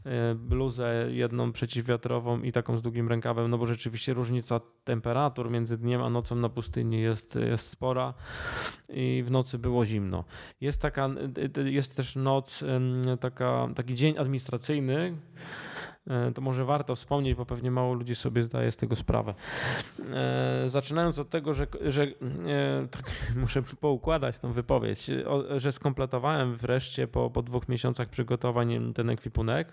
E, 0.05 0.35
bluzę 0.35 1.07
jedną 1.11 1.53
przeciwwiatrową 1.53 2.43
i 2.43 2.53
taką 2.53 2.79
z 2.79 2.83
długim 2.83 3.09
rękawem, 3.09 3.51
no 3.51 3.59
bo 3.59 3.67
rzeczywiście 3.67 4.15
różnica 4.15 4.61
temperatur 4.85 5.51
między 5.51 5.79
dniem 5.79 6.03
a 6.03 6.11
nocą 6.11 6.37
na 6.37 6.49
pustyni 6.49 7.01
jest, 7.01 7.35
jest 7.35 7.69
spora 7.69 8.15
i 8.89 9.23
w 9.27 9.31
nocy 9.31 9.59
było 9.59 9.85
zimno. 9.85 10.25
Jest 10.61 10.83
taka, 10.83 11.09
jest 11.65 11.97
też 11.97 12.17
noc, 12.17 12.65
taka, 13.21 13.69
taki 13.75 13.95
dzień 13.95 14.19
administracyjny, 14.19 15.17
to 16.35 16.41
może 16.41 16.65
warto 16.65 16.97
wspomnieć, 16.97 17.35
bo 17.35 17.47
pewnie 17.47 17.71
mało 17.71 17.95
ludzi 17.95 18.15
sobie 18.15 18.43
zdaje 18.43 18.71
z 18.71 18.77
tego 18.77 18.97
sprawę. 18.97 19.35
E, 20.13 20.69
zaczynając 20.69 21.19
od 21.19 21.31
tego, 21.31 21.55
że, 21.55 21.67
że 21.87 22.07
tak, 22.91 23.11
muszę 23.43 23.63
poukładać 23.63 24.39
tą 24.39 24.53
wypowiedź, 24.53 25.11
że 25.57 25.73
skompletowałem 25.73 26.57
wreszcie 26.57 27.09
po, 27.09 27.31
po 27.31 27.43
dwóch 27.43 27.69
miesiącach 27.69 28.09
przygotowań 28.09 28.93
ten 28.95 29.11
ekwipunek. 29.11 29.73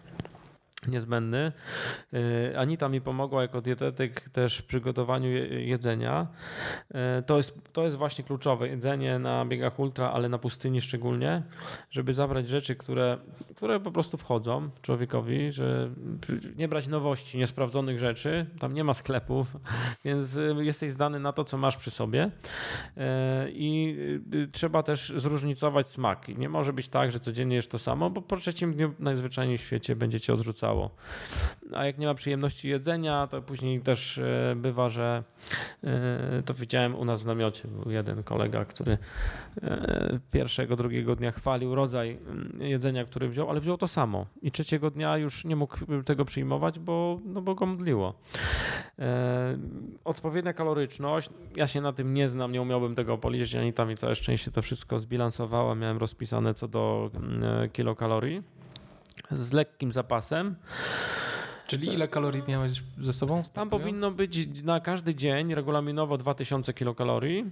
Niezbędny. 0.87 1.51
Y, 2.13 2.53
Anita 2.57 2.89
mi 2.89 3.01
pomogła 3.01 3.41
jako 3.41 3.61
dietetyk 3.61 4.29
też 4.29 4.57
w 4.57 4.65
przygotowaniu 4.65 5.29
jedzenia. 5.49 6.27
Y, 7.19 7.23
to 7.23 7.37
jest, 7.37 7.73
to 7.73 7.83
jest 7.83 7.95
właśnie 7.95 8.23
kluczowe. 8.23 8.67
Jedzenie 8.67 9.19
na 9.19 9.45
biegach 9.45 9.79
ultra, 9.79 10.11
ale 10.11 10.29
na 10.29 10.37
pustyni 10.37 10.81
szczególnie, 10.81 11.43
żeby 11.89 12.13
zabrać 12.13 12.47
rzeczy, 12.47 12.75
które, 12.75 13.17
które 13.55 13.79
po 13.79 13.91
prostu 13.91 14.17
wchodzą 14.17 14.69
człowiekowi, 14.81 15.51
że 15.51 15.89
nie 16.55 16.67
brać 16.67 16.87
nowości, 16.87 17.37
niesprawdzonych 17.37 17.99
rzeczy. 17.99 18.45
Tam 18.59 18.73
nie 18.73 18.83
ma 18.83 18.93
sklepów, 18.93 19.57
więc 20.05 20.35
y, 20.35 20.55
jesteś 20.59 20.91
zdany 20.91 21.19
na 21.19 21.33
to, 21.33 21.43
co 21.43 21.57
masz 21.57 21.77
przy 21.77 21.91
sobie. 21.91 22.31
I 23.49 23.97
trzeba 24.51 24.83
też 24.83 25.13
zróżnicować 25.15 25.87
smak. 25.87 26.27
Nie 26.27 26.49
może 26.49 26.73
być 26.73 26.89
tak, 26.89 27.11
że 27.11 27.19
codziennie 27.19 27.55
jest 27.55 27.71
to 27.71 27.79
samo, 27.79 28.09
bo 28.09 28.21
po 28.21 28.37
trzecim 28.37 28.73
dniu 28.73 28.93
najzwyczajniej 28.99 29.57
w 29.57 29.61
świecie 29.61 29.95
będziecie 29.95 30.33
odrzucało 30.33 30.72
a 31.73 31.85
jak 31.85 31.97
nie 31.97 32.07
ma 32.07 32.13
przyjemności 32.13 32.69
jedzenia, 32.69 33.27
to 33.27 33.41
później 33.41 33.81
też 33.81 34.17
e, 34.17 34.53
bywa, 34.55 34.89
że 34.89 35.23
e, 35.83 36.43
to 36.45 36.53
widziałem 36.53 36.95
u 36.95 37.05
nas 37.05 37.21
w 37.21 37.25
namiocie. 37.25 37.67
Był 37.67 37.91
jeden 37.91 38.23
kolega, 38.23 38.65
który 38.65 38.97
e, 39.63 40.19
pierwszego, 40.31 40.75
drugiego 40.75 41.15
dnia 41.15 41.31
chwalił 41.31 41.75
rodzaj 41.75 42.19
mm, 42.27 42.51
jedzenia, 42.59 43.05
który 43.05 43.29
wziął, 43.29 43.49
ale 43.49 43.61
wziął 43.61 43.77
to 43.77 43.87
samo. 43.87 44.25
I 44.41 44.51
trzeciego 44.51 44.91
dnia 44.91 45.17
już 45.17 45.45
nie 45.45 45.55
mógł 45.55 45.77
tego 46.05 46.25
przyjmować, 46.25 46.79
bo, 46.79 47.19
no 47.25 47.41
bo 47.41 47.55
go 47.55 47.65
modliło. 47.65 48.13
Odpowiednia 50.03 50.53
kaloryczność, 50.53 51.29
ja 51.55 51.67
się 51.67 51.81
na 51.81 51.93
tym 51.93 52.13
nie 52.13 52.27
znam, 52.27 52.51
nie 52.51 52.61
umiałbym 52.61 52.95
tego 52.95 53.17
policzyć, 53.17 53.55
ani 53.55 53.73
tam 53.73 53.91
i 53.91 53.97
całe 53.97 54.15
szczęście 54.15 54.51
to 54.51 54.61
wszystko 54.61 54.99
zbilansowała, 54.99 55.75
miałem 55.75 55.97
rozpisane 55.97 56.53
co 56.53 56.67
do 56.67 57.11
mm, 57.15 57.69
kilokalorii 57.69 58.43
z 59.31 59.53
lekkim 59.53 59.91
zapasem. 59.91 60.55
Czyli 61.67 61.93
ile 61.93 62.07
kalorii 62.07 62.43
miałeś 62.47 62.83
ze 63.01 63.13
sobą? 63.13 63.43
Tam 63.53 63.69
powinno 63.69 64.11
być 64.11 64.63
na 64.63 64.79
każdy 64.79 65.15
dzień 65.15 65.55
regulaminowo 65.55 66.17
2000 66.17 66.73
kilokalorii. 66.73 67.51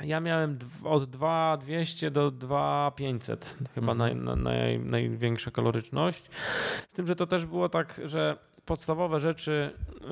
Ja 0.00 0.20
miałem 0.20 0.58
od 0.84 1.04
2200 1.04 2.10
do 2.10 2.30
2500, 2.30 3.56
chyba 3.74 3.92
mhm. 3.92 4.24
naj, 4.24 4.36
naj, 4.36 4.78
największa 4.78 5.50
kaloryczność. 5.50 6.30
Z 6.88 6.92
tym, 6.92 7.06
że 7.06 7.16
to 7.16 7.26
też 7.26 7.46
było 7.46 7.68
tak, 7.68 8.00
że 8.04 8.36
podstawowe 8.66 9.20
rzeczy, 9.20 9.70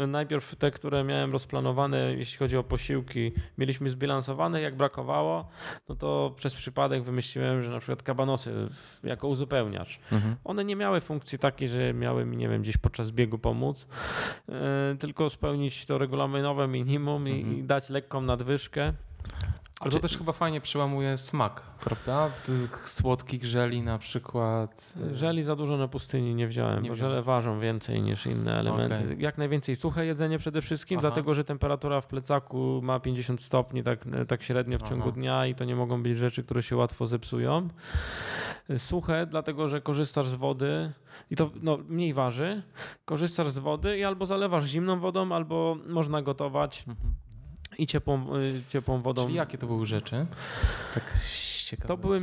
najpierw 0.09 0.57
te, 0.57 0.71
które 0.71 1.05
miałem 1.05 1.33
rozplanowane, 1.33 2.15
jeśli 2.15 2.39
chodzi 2.39 2.57
o 2.57 2.65
posiłki, 2.65 3.33
mieliśmy 3.59 3.91
zbilansowane. 3.91 4.61
Jak 4.61 4.77
brakowało, 4.77 5.49
no 5.89 5.95
to 5.95 6.33
przez 6.37 6.55
przypadek 6.55 7.03
wymyśliłem, 7.03 7.63
że 7.63 7.71
na 7.71 7.79
przykład 7.79 8.03
kabanosy 8.03 8.69
jako 9.05 9.29
uzupełniacz. 9.29 10.01
Mhm. 10.13 10.37
One 10.45 10.65
nie 10.65 10.77
miały 10.77 11.01
funkcji 11.01 11.39
takiej, 11.39 11.69
że 11.69 11.95
miały 11.95 12.25
mi, 12.25 12.37
nie 12.37 12.49
wiem, 12.49 12.63
gdzieś 12.63 12.77
podczas 12.77 13.11
biegu 13.11 13.39
pomóc, 13.39 13.89
yy, 14.49 14.55
tylko 14.99 15.31
spełnić 15.31 15.87
to 15.87 15.99
regulaminowe 15.99 16.69
minimum 16.69 17.27
mhm. 17.27 17.59
i 17.59 17.63
dać 17.63 17.91
lekką 17.91 18.21
nadwyżkę. 18.21 18.93
Ale 19.83 19.91
to 19.93 20.01
też 20.01 20.19
chyba 20.19 20.33
fajnie 20.33 20.61
przełamuje 20.61 21.19
smak, 21.19 21.63
prawda? 21.81 22.31
Tych 22.47 22.89
słodkich 22.89 23.45
żeli 23.45 23.83
na 23.83 23.99
przykład. 23.99 24.95
Y, 25.13 25.17
żeli 25.17 25.43
za 25.43 25.57
dużo 25.57 25.77
na 25.77 25.89
pustyni 25.89 26.35
nie 26.35 26.47
wziąłem, 26.49 26.83
nie 26.83 26.89
bo 26.89 26.95
żele 26.95 27.23
ważą 27.23 27.61
więcej 27.61 28.03
niż 28.03 28.27
inne 28.27 28.59
elementy. 28.59 28.95
Okay. 28.95 29.17
Jak 29.19 29.39
najwięcej 29.39 29.77
suche 29.77 30.07
jedzenie 30.07 30.39
przede 30.39 30.63
wszystkim, 30.63 30.99
Aha. 30.99 31.09
dlatego 31.09 31.35
że 31.35 31.45
temperatura 31.45 32.01
w 32.01 32.07
plecaku 32.07 32.81
ma 32.83 33.01
50 33.01 33.43
stopni 33.43 33.83
tak, 33.83 34.05
tak 34.29 34.43
średnio 34.43 34.79
w 34.79 34.83
ciągu 34.83 35.09
Aha. 35.09 35.17
dnia 35.17 35.47
i 35.47 35.55
to 35.55 35.65
nie 35.65 35.77
mogą 35.77 36.03
być 36.03 36.19
rzeczy, 36.19 36.45
które 36.45 36.63
się 36.63 36.77
łatwo 36.77 37.07
zepsują. 37.07 37.69
Suche, 38.79 39.27
dlatego 39.27 39.69
że 39.69 39.81
korzystasz 39.81 40.29
z 40.29 40.35
wody 40.35 40.93
i 41.31 41.37
to 41.37 41.51
no, 41.63 41.79
mniej 41.89 42.15
waży. 42.15 42.63
Korzystasz 43.05 43.51
z 43.51 43.59
wody 43.59 43.99
i 43.99 44.05
albo 44.05 44.27
zalewasz 44.27 44.65
zimną 44.65 45.01
wodą, 45.01 45.33
albo 45.33 45.77
można 45.87 46.23
gotować. 46.23 46.85
Mhm 46.89 47.22
i 47.79 47.87
ciepłą, 47.87 48.37
y, 48.37 48.63
ciepłą 48.69 49.03
wodą. 49.03 49.23
Czyli 49.23 49.35
jakie 49.35 49.59
to 49.59 49.67
były 49.67 49.87
rzeczy? 49.87 50.27
Tak 50.95 51.13
ciekawe. 51.77 51.89
To 51.89 51.97
były 51.97 52.21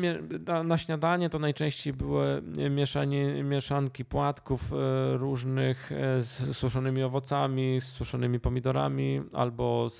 na, 0.64 0.78
śniadanie 0.78 1.30
to 1.30 1.40
najczęściej 1.40 1.94
były 1.94 2.42
mieszanie, 2.70 3.44
mieszanki 3.44 4.06
płatków 4.06 4.74
y, 4.74 4.76
różnych 5.18 5.92
y, 5.92 5.96
z 6.24 6.58
suszonymi 6.58 7.04
owocami, 7.04 7.82
z 7.82 7.84
suszonymi 7.84 8.40
pomidorami, 8.40 9.22
albo 9.34 9.90
z, 9.90 10.00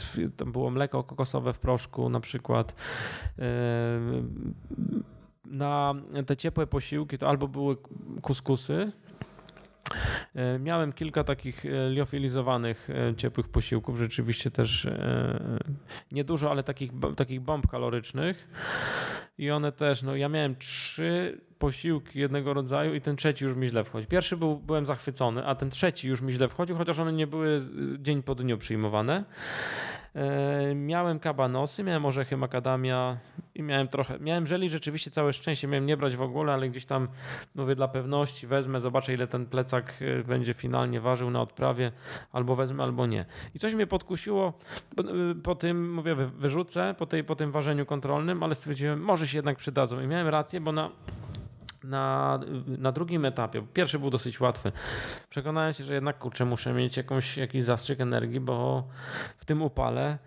z, 0.00 0.36
tam 0.36 0.52
było 0.52 0.70
mleko 0.70 1.04
kokosowe 1.04 1.52
w 1.52 1.58
proszku 1.58 2.08
na 2.08 2.20
przykład. 2.20 2.74
Na 5.44 5.94
te 6.26 6.36
ciepłe 6.36 6.66
posiłki 6.66 7.18
to 7.18 7.28
albo 7.28 7.48
były 7.48 7.76
kuskusy, 8.22 8.92
miałem 10.58 10.92
kilka 10.92 11.24
takich 11.24 11.66
e, 11.66 11.90
liofilizowanych 11.90 12.90
e, 12.90 13.14
ciepłych 13.14 13.48
posiłków, 13.48 13.98
rzeczywiście 13.98 14.50
też 14.50 14.88
niedużo, 16.12 16.50
ale 16.50 16.62
takich, 16.62 16.90
takich 17.16 17.40
bomb 17.40 17.66
kalorycznych. 17.66 18.48
I 19.38 19.50
one 19.50 19.72
też, 19.72 20.02
no 20.02 20.16
ja 20.16 20.28
miałem 20.28 20.56
trzy 20.56 21.40
posiłki 21.58 22.18
jednego 22.18 22.54
rodzaju 22.54 22.94
i 22.94 23.00
ten 23.00 23.16
trzeci 23.16 23.44
już 23.44 23.54
mi 23.54 23.66
źle 23.66 23.84
wchodzi. 23.84 24.06
Pierwszy 24.06 24.36
był, 24.36 24.56
byłem 24.56 24.86
zachwycony, 24.86 25.46
a 25.46 25.54
ten 25.54 25.70
trzeci 25.70 26.08
już 26.08 26.20
mi 26.20 26.32
źle 26.32 26.48
wchodził, 26.48 26.76
chociaż 26.76 26.98
one 26.98 27.12
nie 27.12 27.26
były 27.26 27.62
dzień 27.98 28.22
po 28.22 28.34
dniu 28.34 28.58
przyjmowane. 28.58 29.24
E, 30.14 30.74
miałem 30.74 31.18
kabanosy, 31.18 31.82
miałem 31.84 32.06
orzechy 32.06 32.36
makadamia 32.36 33.16
i 33.54 33.62
miałem 33.62 33.88
trochę, 33.88 34.18
miałem 34.18 34.46
żeli 34.46 34.68
rzeczywiście 34.68 35.10
całe 35.10 35.32
szczęście, 35.32 35.68
miałem 35.68 35.86
nie 35.86 35.96
brać 35.96 36.16
w 36.16 36.22
ogóle, 36.22 36.52
ale 36.52 36.68
gdzieś 36.68 36.86
tam 36.86 37.08
mówię 37.54 37.74
dla 37.74 37.88
pewności 37.88 38.46
wezmę, 38.46 38.80
zobaczę 38.80 39.14
ile 39.14 39.26
ten 39.26 39.46
plecak 39.46 39.94
e, 40.00 40.24
będzie 40.24 40.54
finalnie 40.54 41.00
ważył 41.00 41.30
na 41.30 41.40
odprawie, 41.40 41.92
albo 42.32 42.56
wezmę, 42.56 42.82
albo 42.82 43.06
nie. 43.06 43.24
I 43.54 43.58
coś 43.58 43.74
mnie 43.74 43.86
podkusiło 43.86 44.52
po, 44.96 45.02
e, 45.02 45.06
po 45.42 45.54
tym, 45.54 45.94
mówię, 45.94 46.14
wyrzucę 46.14 46.94
po, 46.98 47.06
tej, 47.06 47.24
po 47.24 47.36
tym 47.36 47.52
ważeniu 47.52 47.86
kontrolnym, 47.86 48.42
ale 48.42 48.54
stwierdziłem, 48.54 49.00
może 49.00 49.28
się 49.28 49.38
jednak 49.38 49.56
przydadzą 49.56 50.00
i 50.00 50.06
miałem 50.06 50.28
rację, 50.28 50.60
bo 50.60 50.72
na 50.72 50.90
na, 51.84 52.40
na 52.66 52.92
drugim 52.92 53.24
etapie, 53.24 53.66
pierwszy 53.74 53.98
był 53.98 54.10
dosyć 54.10 54.40
łatwy, 54.40 54.72
przekonałem 55.30 55.72
się, 55.72 55.84
że 55.84 55.94
jednak 55.94 56.18
kurczę, 56.18 56.44
muszę 56.44 56.72
mieć 56.72 56.96
jakąś, 56.96 57.36
jakiś 57.36 57.64
zastrzyk 57.64 58.00
energii, 58.00 58.40
bo 58.40 58.88
w 59.38 59.44
tym 59.44 59.62
upale 59.62 60.18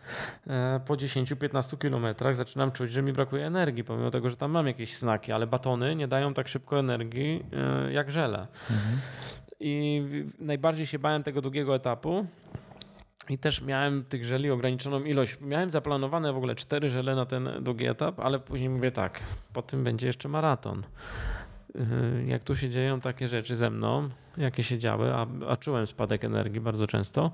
e, 0.48 0.80
po 0.86 0.94
10-15 0.94 1.78
kilometrach 1.78 2.36
zaczynam 2.36 2.72
czuć, 2.72 2.92
że 2.92 3.02
mi 3.02 3.14
brakuje 3.14 3.46
energii, 3.46 3.84
pomimo 3.84 4.12
tego, 4.12 4.30
że 4.30 4.38
tam 4.38 4.52
mam 4.52 4.68
jakieś 4.68 4.96
snaki, 4.96 5.32
ale 5.32 5.48
batony 5.48 5.96
nie 5.96 6.08
dają 6.08 6.34
tak 6.34 6.48
szybko 6.48 6.80
energii 6.80 7.46
e, 7.54 7.94
jak 7.94 8.12
żele. 8.12 8.48
Mhm. 8.72 9.00
I 9.60 10.04
najbardziej 10.40 10.86
się 10.86 11.00
bałem 11.00 11.24
tego 11.24 11.42
drugiego 11.42 11.76
etapu, 11.76 12.26
i 13.30 13.38
też 13.38 13.62
miałem 13.62 14.04
tych 14.04 14.26
żeli 14.26 14.52
ograniczoną 14.52 15.04
ilość. 15.04 15.38
Miałem 15.42 15.72
zaplanowane 15.72 16.34
w 16.34 16.38
ogóle 16.38 16.56
cztery 16.56 16.90
żele 16.90 17.16
na 17.16 17.26
ten 17.26 17.50
długi 17.62 17.86
etap, 17.86 18.20
ale 18.20 18.40
później 18.40 18.70
mówię 18.70 18.92
tak, 18.92 19.20
po 19.54 19.62
tym 19.62 19.84
będzie 19.84 20.08
jeszcze 20.08 20.30
maraton. 20.30 20.84
Y, 21.76 22.26
jak 22.26 22.44
tu 22.44 22.56
się 22.56 22.70
dzieją 22.70 23.02
takie 23.02 23.28
rzeczy 23.28 23.56
ze 23.56 23.70
mną, 23.70 24.10
jakie 24.38 24.64
się 24.64 24.78
działy, 24.78 25.14
a, 25.14 25.28
a, 25.48 25.58
czułem 25.58 25.88
spadek 25.88 26.24
energii 26.24 26.62
bardzo 26.62 26.88
często, 26.88 27.32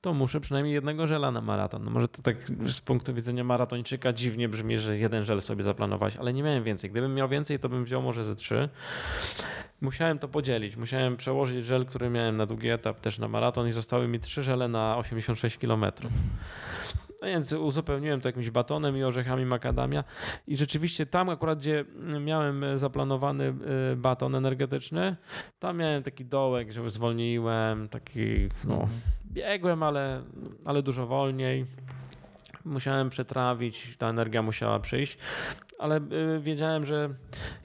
to 0.00 0.14
muszę 0.14 0.40
przynajmniej 0.40 0.74
jednego 0.74 1.06
żela 1.06 1.30
na 1.30 1.40
maraton. 1.40 1.84
No 1.84 1.90
może 1.90 2.08
to 2.08 2.22
tak 2.22 2.36
z 2.66 2.80
punktu 2.80 3.14
widzenia 3.14 3.44
maratończyka 3.44 4.12
dziwnie 4.12 4.48
brzmi, 4.48 4.78
że 4.78 4.98
jeden 4.98 5.24
żel 5.24 5.40
sobie 5.40 5.62
zaplanowałeś, 5.62 6.16
ale 6.16 6.32
nie 6.32 6.42
miałem 6.42 6.64
więcej. 6.64 6.90
Gdybym 6.90 7.14
miał 7.14 7.28
więcej, 7.28 7.58
to 7.58 7.68
bym 7.68 7.84
wziął 7.84 8.02
może 8.02 8.24
ze 8.24 8.36
trzy. 8.36 8.68
Musiałem 9.80 10.18
to 10.18 10.28
podzielić. 10.28 10.76
Musiałem 10.76 11.16
przełożyć 11.16 11.64
żel, 11.64 11.86
który 11.86 12.10
miałem 12.10 12.36
na 12.36 12.46
długi 12.46 12.68
etap 12.68 13.00
też 13.00 13.18
na 13.18 13.28
maraton 13.28 13.68
i 13.68 13.72
zostały 13.72 14.08
mi 14.08 14.20
trzy 14.20 14.42
żele 14.42 14.68
na 14.68 14.96
86 14.96 15.58
kilometrów. 15.58 16.12
No 17.24 17.28
więc 17.28 17.52
uzupełniłem 17.52 18.20
to 18.20 18.28
jakimś 18.28 18.50
batonem 18.50 18.96
i 18.96 19.02
orzechami 19.02 19.46
makadamia 19.46 20.04
i 20.46 20.56
rzeczywiście 20.56 21.06
tam 21.06 21.28
akurat, 21.28 21.58
gdzie 21.58 21.84
miałem 22.20 22.78
zaplanowany 22.78 23.54
y, 23.92 23.96
baton 23.96 24.34
energetyczny, 24.34 25.16
tam 25.58 25.76
miałem 25.76 26.02
taki 26.02 26.24
dołek, 26.24 26.72
że 26.72 26.90
zwolniłem, 26.90 27.88
taki 27.88 28.48
no, 28.64 28.74
mhm. 28.74 28.90
biegłem, 29.32 29.82
ale, 29.82 30.22
ale 30.64 30.82
dużo 30.82 31.06
wolniej 31.06 31.66
musiałem 32.64 33.10
przetrawić, 33.10 33.96
ta 33.96 34.08
energia 34.08 34.42
musiała 34.42 34.80
przyjść 34.80 35.18
ale 35.78 36.00
y, 36.36 36.40
wiedziałem, 36.40 36.84
że 36.84 37.14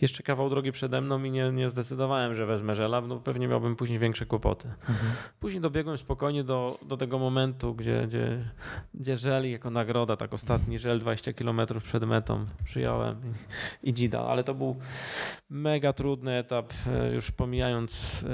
jeszcze 0.02 0.24
kawał 0.24 0.50
drogi 0.50 0.72
przede 0.72 1.02
mną 1.02 1.24
i 1.24 1.32
nie, 1.32 1.52
nie 1.52 1.70
zdecydowałem, 1.70 2.36
że 2.36 2.46
wezmę 2.46 2.76
żela, 2.76 3.02
no 3.02 3.20
pewnie 3.20 3.48
miałbym 3.48 3.76
później 3.76 4.00
większe 4.00 4.26
kłopoty. 4.26 4.68
Mhm. 4.68 5.12
Później 5.40 5.62
dobiegłem 5.62 5.98
spokojnie 5.98 6.44
do, 6.44 6.78
do 6.86 6.98
tego 6.98 7.20
momentu, 7.20 7.76
gdzie, 7.76 8.08
gdzie, 8.08 8.52
gdzie 8.94 9.18
żel 9.18 9.52
jako 9.52 9.70
nagroda, 9.70 10.18
tak 10.18 10.34
ostatni 10.34 10.80
żel 10.80 11.00
20 11.00 11.34
km 11.34 11.62
przed 11.84 12.04
metą 12.04 12.46
przyjąłem 12.66 13.22
i, 13.84 13.90
i 13.90 13.94
dzida, 13.94 14.22
ale 14.22 14.44
to 14.44 14.54
był 14.54 14.76
mega 15.50 15.94
trudny 15.94 16.38
etap, 16.38 16.74
e, 16.88 17.14
już 17.14 17.32
pomijając 17.32 18.26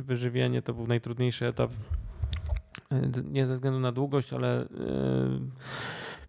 wyżywienie, 0.00 0.62
to 0.62 0.74
był 0.74 0.86
najtrudniejszy 0.86 1.46
etap, 1.46 1.70
nie 3.24 3.46
ze 3.46 3.54
względu 3.54 3.80
na 3.80 3.92
długość, 3.92 4.32
ale 4.32 4.68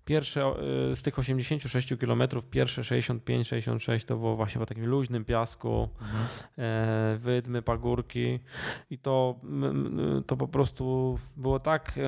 pierwsze 0.06 0.54
z 0.94 1.02
tych 1.02 1.20
86 1.20 1.94
km, 2.00 2.24
pierwsze 2.52 2.82
65-66 2.82 4.06
to 4.06 4.18
było 4.18 4.36
właśnie 4.36 4.60
po 4.60 4.66
takim 4.66 4.86
luźnym 4.86 5.26
piasku, 5.26 5.90
mhm. 6.02 6.28
wydmy, 7.18 7.62
pagórki 7.62 8.40
i 8.90 8.98
to, 8.98 9.40
to 10.28 10.38
po 10.38 10.48
prostu 10.48 11.20
było 11.38 11.60
tak 11.60 12.00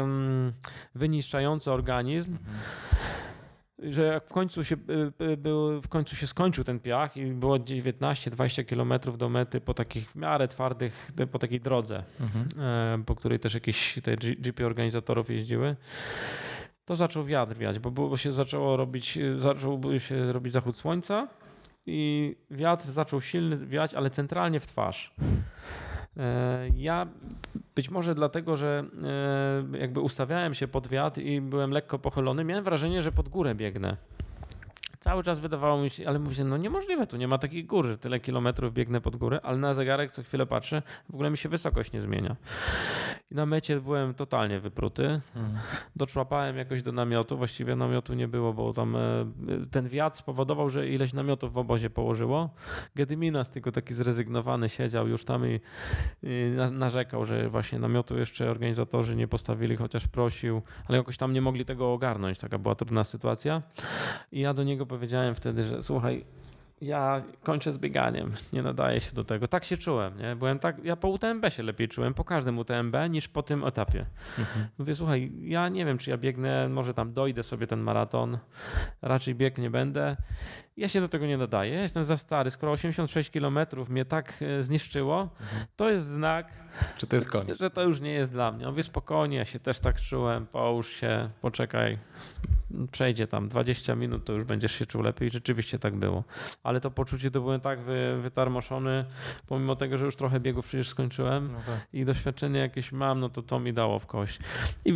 wyniszczający 0.95 1.71
organizm. 1.71 2.31
Mhm 2.31 3.28
że 3.84 4.03
jak 4.03 4.26
w 4.26 4.34
końcu 4.34 4.64
się, 4.64 4.76
y, 4.76 5.23
y, 5.23 5.38
był, 5.38 5.81
w 5.81 5.88
końcu 5.88 6.15
się 6.15 6.27
skończył 6.27 6.64
ten 6.64 6.80
piach 6.80 7.18
i 7.18 7.26
było 7.26 7.60
19-20 7.60 8.65
kilometrów 8.65 9.18
do 9.18 9.30
mety 9.30 9.61
po 9.61 9.73
takich 9.73 10.11
w 10.11 10.15
miarę 10.15 10.47
twardych, 10.47 11.11
po 11.31 11.39
takiej 11.39 11.61
drodze, 11.61 12.03
mhm. 12.19 12.47
E, 12.60 13.03
po 13.06 13.15
której 13.15 13.39
też 13.39 13.53
jakieś 13.53 13.99
te 14.03 14.18
GP 14.18 14.65
organizatorów 14.65 15.30
jeździły, 15.30 15.76
to 16.85 16.95
zaczął 16.95 17.23
wiatr 17.23 17.56
wiać, 17.56 17.80
bo, 17.80 17.91
bo 17.91 18.18
się 18.18 18.31
zaczęło 18.31 18.77
robić, 18.77 19.19
zaczął 19.35 19.99
się 19.99 20.34
robić 20.34 20.53
zachód 20.53 20.77
słońca 20.77 21.27
i 21.85 22.35
wiatr 22.51 22.85
zaczął 22.85 23.22
silny 23.22 23.57
wiać, 23.57 23.93
ale 23.93 24.10
centralnie 24.10 24.60
w 24.60 24.68
twarz. 24.68 25.14
E, 26.19 26.69
ja 26.75 27.07
być 27.75 27.89
może 27.89 28.15
dlatego, 28.15 28.55
że 28.57 28.83
e, 29.73 29.77
jakby 29.77 29.99
ustawiałem 30.01 30.53
się 30.53 30.67
pod 30.67 30.87
wiatr 30.87 31.21
i 31.21 31.41
byłem 31.41 31.71
lekko 31.71 31.99
pochylony, 31.99 32.43
miałem 32.43 32.63
wrażenie, 32.63 33.01
że 33.01 33.11
pod 33.11 33.29
górę 33.29 33.55
biegnę. 33.55 33.97
Cały 34.99 35.23
czas 35.23 35.39
wydawało 35.39 35.81
mi 35.81 35.89
się, 35.89 36.07
ale 36.07 36.19
mówię, 36.19 36.43
no 36.43 36.57
niemożliwe, 36.57 37.07
tu 37.07 37.17
nie 37.17 37.27
ma 37.27 37.38
takiej 37.38 37.65
góry, 37.65 37.97
tyle 37.97 38.19
kilometrów 38.19 38.73
biegnę 38.73 39.01
pod 39.01 39.15
górę, 39.15 39.39
ale 39.43 39.57
na 39.57 39.73
zegarek 39.73 40.11
co 40.11 40.23
chwilę 40.23 40.45
patrzę, 40.45 40.81
w 41.09 41.13
ogóle 41.13 41.30
mi 41.30 41.38
się 41.38 41.49
wysokość 41.49 41.93
nie 41.93 42.01
zmienia. 42.01 42.35
I 43.31 43.35
na 43.35 43.45
mecie 43.45 43.81
byłem 43.81 44.13
totalnie 44.13 44.59
wypruty. 44.59 45.21
Hmm. 45.34 45.57
Doczłapałem 45.95 46.57
jakoś 46.57 46.84
do 46.84 46.91
namiotu, 46.91 47.38
właściwie 47.38 47.76
namiotu 47.76 48.13
nie 48.13 48.27
było, 48.27 48.53
bo 48.53 48.73
tam 48.73 48.95
e, 48.95 48.99
ten 49.71 49.89
wiatr 49.89 50.17
spowodował, 50.17 50.69
że 50.69 50.89
ileś 50.89 51.13
namiotów 51.13 51.53
w 51.53 51.57
obozie 51.57 51.89
położyło. 51.89 52.49
Gedyminas 52.95 53.51
tylko 53.51 53.71
taki 53.71 53.93
zrezygnowany 53.93 54.69
siedział 54.69 55.07
już 55.07 55.26
tam 55.26 55.47
i, 55.47 55.59
i 56.23 56.51
narzekał, 56.71 57.26
że 57.26 57.49
właśnie 57.49 57.80
namiotu 57.80 58.17
jeszcze 58.17 58.51
organizatorzy 58.51 59.15
nie 59.15 59.27
postawili, 59.27 59.76
chociaż 59.76 60.07
prosił, 60.07 60.61
ale 60.88 60.97
jakoś 60.97 61.17
tam 61.17 61.34
nie 61.34 61.41
mogli 61.41 61.65
tego 61.65 61.93
ogarnąć. 61.93 62.38
Taka 62.38 62.57
była 62.57 62.76
trudna 62.76 63.03
sytuacja. 63.03 63.61
I 64.31 64.39
ja 64.39 64.53
do 64.53 64.63
niego 64.63 64.85
powiedziałem 64.90 65.36
wtedy, 65.36 65.64
że 65.64 65.82
słuchaj, 65.82 66.26
ja 66.82 67.24
kończę 67.44 67.72
z 67.72 67.78
bieganiem, 67.78 68.34
nie 68.53 68.61
nadaje 68.61 68.99
się 68.99 69.11
do 69.14 69.24
tego. 69.24 69.48
Tak 69.48 69.66
się 69.66 69.78
czułem, 69.78 70.18
nie? 70.18 70.36
Byłem 70.36 70.60
tak, 70.60 70.86
ja 70.86 70.95
po 70.95 71.07
UTMB 71.07 71.49
się 71.49 71.64
lepiej 71.64 71.88
czułem, 71.88 72.14
po 72.14 72.24
każdym 72.24 72.57
UTMB 72.57 72.95
niż 73.10 73.28
po 73.28 73.44
tym 73.44 73.64
etapie. 73.64 74.06
Mhm. 74.40 74.68
Mówię, 74.78 74.95
słuchaj, 74.95 75.32
ja 75.41 75.70
nie 75.70 75.86
wiem, 75.86 75.98
czy 75.98 76.10
ja 76.10 76.18
biegnę, 76.18 76.70
może 76.70 76.94
tam 76.94 77.14
dojdę 77.14 77.44
sobie 77.44 77.68
ten 77.68 77.80
maraton, 77.80 78.38
raczej 79.02 79.36
bieg 79.36 79.57
nie 79.57 79.70
będę. 79.70 80.18
Ja 80.78 80.88
się 80.88 81.02
do 81.02 81.07
tego 81.07 81.26
nie 81.26 81.38
nadaję, 81.38 81.74
ja 81.74 81.82
jestem 81.82 82.06
za 82.06 82.18
stary. 82.18 82.52
Skoro 82.52 82.72
86 82.72 83.30
km 83.30 83.60
mnie 83.90 84.06
tak 84.06 84.40
e, 84.41 84.64
zniszczyło, 84.64 85.22
mhm. 85.22 85.66
to 85.76 85.90
jest 85.90 86.07
znak, 86.07 86.53
że 86.98 87.07
to 87.07 87.16
jest 87.16 87.32
koniec. 87.32 87.60
Że 87.60 87.70
to 87.70 87.84
już 87.84 88.02
nie 88.02 88.11
jest 88.11 88.32
dla 88.32 88.52
mnie. 88.52 88.68
Mówię 88.68 88.84
spokojnie, 88.84 89.38
ja 89.38 89.45
się 89.45 89.60
też 89.60 89.80
tak 89.80 90.02
czułem, 90.02 90.48
połóż 90.48 90.90
się, 90.90 91.30
poczekaj, 91.41 91.98
przejdzie 92.91 93.27
tam 93.27 93.49
20 93.49 93.95
minut, 93.95 94.25
to 94.25 94.33
już 94.33 94.43
będziesz 94.43 94.71
się 94.71 94.85
czuł 94.85 95.01
lepiej. 95.01 95.27
I 95.27 95.31
rzeczywiście 95.31 95.79
tak 95.79 95.95
było. 95.95 96.23
Ale 96.63 96.81
to 96.81 96.91
poczucie 96.91 97.31
to 97.31 97.41
byłem 97.41 97.61
tak 97.61 97.79
wy, 97.81 98.17
wytarmoszony, 98.21 99.05
pomimo 99.47 99.75
tego, 99.75 99.97
że 99.97 100.05
już 100.05 100.15
trochę 100.15 100.39
biegów 100.39 100.65
przecież 100.65 100.89
skończyłem 100.89 101.51
no 101.51 101.59
tak. 101.59 101.87
i 101.93 102.05
doświadczenie 102.05 102.59
jakieś 102.59 102.91
mam, 102.91 103.19
no 103.19 103.29
to 103.29 103.41
to 103.41 103.59
mi 103.59 103.73
dało 103.73 103.99
w 103.99 104.05
kość. 104.05 104.39
I, 104.85 104.93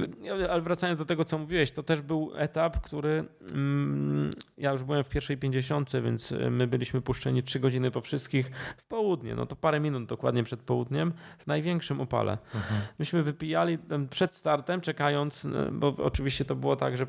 ale 0.49 0.61
wracając 0.61 0.99
do 0.99 1.05
tego, 1.05 1.25
co 1.25 1.37
mówiłeś, 1.37 1.71
to 1.71 1.83
też 1.83 2.01
był 2.01 2.31
etap, 2.35 2.81
który 2.81 3.25
mm, 3.53 4.31
ja 4.57 4.71
już 4.71 4.83
byłem 4.83 5.03
w 5.03 5.09
pierwszej 5.09 5.37
50, 5.37 5.91
więc 6.03 6.31
e, 6.31 6.49
my 6.49 6.67
byliśmy 6.67 7.01
puszczeni 7.01 7.43
3 7.43 7.59
godziny 7.59 7.91
po 7.91 8.01
wszystkich 8.01 8.51
w 8.77 8.83
południe, 8.83 9.35
no 9.35 9.45
to 9.45 9.55
parę 9.55 9.79
minut 9.79 10.05
dokładnie 10.05 10.43
przed 10.43 10.59
południem, 10.59 11.13
w 11.39 11.47
największym 11.47 12.01
upale. 12.01 12.37
Mhm. 12.55 12.81
Myśmy 12.99 13.23
wypijali 13.23 13.77
przed 14.09 14.33
startem, 14.33 14.81
czekając, 14.81 15.45
e, 15.45 15.49
bo 15.71 15.95
oczywiście 15.97 16.45
to 16.45 16.55
było 16.55 16.75
tak, 16.75 16.97
że 16.97 17.07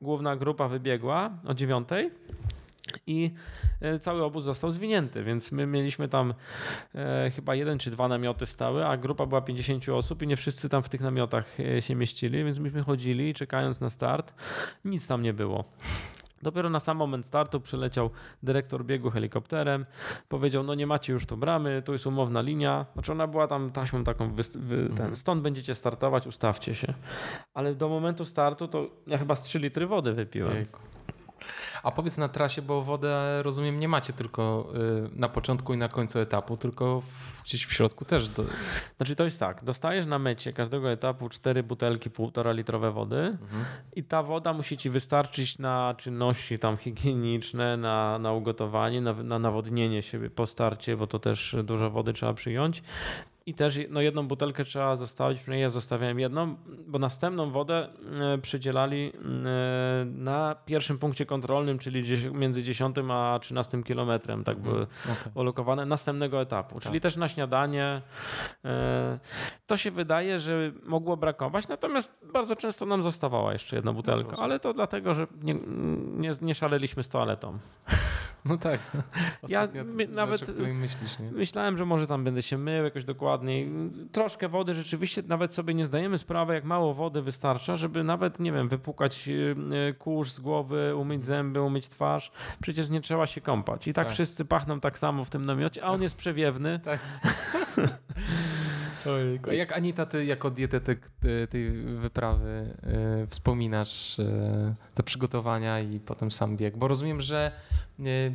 główna 0.00 0.36
grupa 0.36 0.68
wybiegła 0.68 1.30
o 1.44 1.54
dziewiątej 1.54 2.10
i 3.06 3.30
e, 3.80 3.98
cały 3.98 4.24
obóz 4.24 4.44
został 4.44 4.70
zwinięty, 4.70 5.24
więc 5.24 5.52
my 5.52 5.66
mieliśmy 5.66 6.08
tam 6.08 6.34
e, 6.94 7.30
chyba 7.30 7.54
jeden 7.54 7.78
czy 7.78 7.90
dwa 7.90 8.08
namioty 8.08 8.46
stały, 8.46 8.86
a 8.86 8.96
grupa 8.96 9.26
była 9.26 9.40
50 9.40 9.88
osób 9.88 10.22
i 10.22 10.26
nie 10.26 10.36
wszyscy 10.36 10.68
tam 10.68 10.82
w 10.82 10.88
tych 10.88 11.00
namiotach 11.00 11.60
e, 11.60 11.82
się 11.82 11.94
mieścili, 11.94 12.44
więc 12.44 12.58
myśmy 12.58 12.82
chodzili 12.82 13.34
czekając 13.34 13.80
na 13.80 13.90
start, 13.90 14.34
nic 14.84 15.06
tam 15.06 15.22
nie 15.22 15.32
było. 15.32 15.64
Dopiero 16.46 16.70
na 16.70 16.80
sam 16.80 16.96
moment 16.96 17.26
startu 17.26 17.60
przyleciał 17.60 18.10
dyrektor 18.42 18.84
biegu 18.84 19.10
helikopterem, 19.10 19.86
powiedział, 20.28 20.62
no 20.62 20.74
nie 20.74 20.86
macie 20.86 21.12
już 21.12 21.26
tu 21.26 21.36
bramy, 21.36 21.82
tu 21.84 21.92
jest 21.92 22.06
umowna 22.06 22.40
linia. 22.40 22.86
Znaczy 22.92 23.12
ona 23.12 23.26
była 23.26 23.46
tam 23.46 23.70
taśmą 23.70 24.04
taką, 24.04 24.32
wy, 24.32 24.42
wy, 24.54 24.76
ten, 24.76 24.90
mhm. 24.90 25.16
stąd 25.16 25.42
będziecie 25.42 25.74
startować, 25.74 26.26
ustawcie 26.26 26.74
się. 26.74 26.94
Ale 27.54 27.74
do 27.74 27.88
momentu 27.88 28.24
startu 28.24 28.68
to 28.68 28.86
ja 29.06 29.18
chyba 29.18 29.36
z 29.36 29.42
3 29.42 29.58
litry 29.58 29.86
wody 29.86 30.12
wypiłem. 30.12 30.54
Jejku. 30.54 30.80
A 31.86 31.90
powiedz 31.90 32.18
na 32.18 32.28
trasie, 32.28 32.62
bo 32.62 32.82
wodę 32.82 33.42
rozumiem 33.42 33.78
nie 33.78 33.88
macie 33.88 34.12
tylko 34.12 34.72
y, 35.14 35.18
na 35.18 35.28
początku 35.28 35.74
i 35.74 35.76
na 35.76 35.88
końcu 35.88 36.18
etapu, 36.18 36.56
tylko 36.56 37.02
gdzieś 37.44 37.66
w 37.66 37.72
środku 37.72 38.04
też. 38.04 38.28
Do... 38.28 38.44
Znaczy 38.96 39.16
to 39.16 39.24
jest 39.24 39.40
tak, 39.40 39.64
dostajesz 39.64 40.06
na 40.06 40.18
mecie 40.18 40.52
każdego 40.52 40.90
etapu 40.90 41.28
cztery 41.28 41.62
butelki 41.62 42.10
półtora 42.10 42.52
litrowe 42.52 42.92
wody 42.92 43.16
mhm. 43.16 43.64
i 43.96 44.04
ta 44.04 44.22
woda 44.22 44.52
musi 44.52 44.76
ci 44.76 44.90
wystarczyć 44.90 45.58
na 45.58 45.94
czynności 45.98 46.58
tam 46.58 46.76
higieniczne, 46.76 47.76
na, 47.76 48.18
na 48.18 48.32
ugotowanie, 48.32 49.00
na, 49.00 49.12
na 49.12 49.38
nawodnienie 49.38 50.02
się 50.02 50.30
po 50.30 50.46
starcie, 50.46 50.96
bo 50.96 51.06
to 51.06 51.18
też 51.18 51.56
dużo 51.64 51.90
wody 51.90 52.12
trzeba 52.12 52.34
przyjąć 52.34 52.82
i 53.46 53.54
też 53.54 53.78
no, 53.90 54.00
jedną 54.00 54.28
butelkę 54.28 54.64
trzeba 54.64 54.96
zostawić, 54.96 55.40
przynajmniej 55.40 55.62
ja 55.62 55.70
zostawiałem 55.70 56.18
jedną, 56.18 56.56
bo 56.86 56.98
następną 56.98 57.50
wodę 57.50 57.88
e, 58.20 58.38
przydzielali 58.38 59.12
e, 59.14 60.04
na 60.04 60.56
pierwszym 60.64 60.98
punkcie 60.98 61.26
kontrolnym, 61.26 61.78
czyli 61.78 62.02
między 62.32 62.62
10 62.62 62.96
a 63.10 63.38
13 63.42 63.82
kilometrem, 63.82 64.44
tak 64.44 64.58
były 64.58 64.80
mhm, 64.80 65.16
okay. 65.20 65.32
ulokowane, 65.34 65.86
następnego 65.86 66.40
etapu. 66.40 66.74
Tak. 66.74 66.82
Czyli 66.82 67.00
też 67.00 67.16
na 67.16 67.28
śniadanie. 67.28 68.02
E, 68.64 69.18
to 69.66 69.76
się 69.76 69.90
wydaje, 69.90 70.40
że 70.40 70.72
mogło 70.82 71.16
brakować, 71.16 71.68
natomiast 71.68 72.18
bardzo 72.32 72.56
często 72.56 72.86
nam 72.86 73.02
zostawała 73.02 73.52
jeszcze 73.52 73.76
jedna 73.76 73.92
butelka, 73.92 74.36
no, 74.36 74.42
ale 74.42 74.60
to 74.60 74.74
dlatego, 74.74 75.14
że 75.14 75.26
nie, 75.42 75.54
nie, 76.16 76.32
nie 76.42 76.54
szaleliśmy 76.54 77.02
z 77.02 77.08
toaletą. 77.08 77.58
No 78.48 78.58
tak. 78.58 78.80
ja 79.48 79.68
my, 79.84 80.08
nawet 80.08 80.40
rzecz, 80.40 80.56
myślisz, 80.74 81.18
nie? 81.18 81.30
myślałem, 81.30 81.76
że 81.76 81.86
może 81.86 82.06
tam 82.06 82.24
będę 82.24 82.42
się 82.42 82.58
mył 82.58 82.84
jakoś 82.84 83.04
dokładniej. 83.04 83.70
Troszkę 84.12 84.48
wody 84.48 84.74
rzeczywiście 84.74 85.22
nawet 85.26 85.54
sobie 85.54 85.74
nie 85.74 85.86
zdajemy 85.86 86.18
sprawy, 86.18 86.54
jak 86.54 86.64
mało 86.64 86.94
wody 86.94 87.22
wystarcza, 87.22 87.76
żeby 87.76 88.04
nawet, 88.04 88.40
nie 88.40 88.52
wiem, 88.52 88.68
wypukać 88.68 89.28
y, 89.28 89.56
y, 89.90 89.94
kurz 89.94 90.32
z 90.32 90.40
głowy, 90.40 90.96
umyć 90.96 91.16
mhm. 91.20 91.24
zęby, 91.24 91.62
umyć 91.62 91.88
twarz. 91.88 92.32
Przecież 92.62 92.88
nie 92.88 93.00
trzeba 93.00 93.26
się 93.26 93.40
kąpać. 93.40 93.88
I 93.88 93.92
tak, 93.92 94.06
tak. 94.06 94.14
wszyscy 94.14 94.44
pachną 94.44 94.80
tak 94.80 94.98
samo 94.98 95.24
w 95.24 95.30
tym 95.30 95.44
namiocie, 95.44 95.84
a 95.84 95.88
on 95.88 96.02
jest 96.06 96.16
przewiewny. 96.16 96.80
Tak. 96.84 97.00
Ojejku. 99.06 99.50
Jak 99.50 99.72
Anita, 99.72 100.06
ty 100.06 100.24
jako 100.24 100.50
dietetyk 100.50 101.10
tej 101.50 101.70
wyprawy 101.70 102.74
yy, 102.82 103.26
wspominasz 103.26 104.18
yy, 104.18 104.74
te 104.94 105.02
przygotowania 105.02 105.80
i 105.80 106.00
potem 106.00 106.30
sam 106.30 106.56
bieg? 106.56 106.76
Bo 106.76 106.88
rozumiem, 106.88 107.20
że 107.20 107.52
nie, 107.98 108.32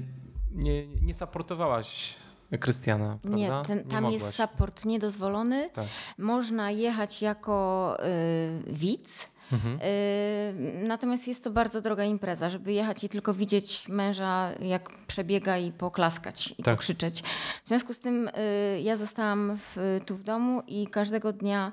nie, 0.52 0.88
nie 0.88 1.14
supportowałaś 1.14 2.16
Krystiana, 2.60 3.18
prawda? 3.22 3.38
Nie, 3.38 3.52
ten, 3.66 3.84
tam 3.84 4.04
nie 4.04 4.14
jest 4.14 4.36
support 4.36 4.86
niedozwolony. 4.86 5.70
Tak. 5.74 5.88
Można 6.18 6.72
jechać 6.72 7.22
jako 7.22 7.98
y, 8.06 8.74
widz, 8.74 9.31
Mhm. 9.52 9.80
Y, 9.82 10.88
natomiast 10.88 11.28
jest 11.28 11.44
to 11.44 11.50
bardzo 11.50 11.82
droga 11.82 12.04
impreza, 12.04 12.50
żeby 12.50 12.74
jechać 12.74 13.04
i 13.04 13.10
tylko 13.10 13.34
widzieć 13.34 13.88
męża, 13.88 14.52
jak 14.60 14.90
przebiega 15.08 15.58
i 15.58 15.72
poklaskać 15.72 16.54
i 16.58 16.64
tak. 16.64 16.76
pokrzyczeć. 16.76 17.22
W 17.66 17.68
związku 17.68 17.94
z 17.94 18.00
tym 18.00 18.28
y, 18.28 18.82
ja 18.82 18.98
zostałam 18.98 19.58
w, 19.58 20.00
tu 20.06 20.16
w 20.16 20.24
domu 20.24 20.64
i 20.68 20.88
każdego 20.88 21.34
dnia 21.34 21.72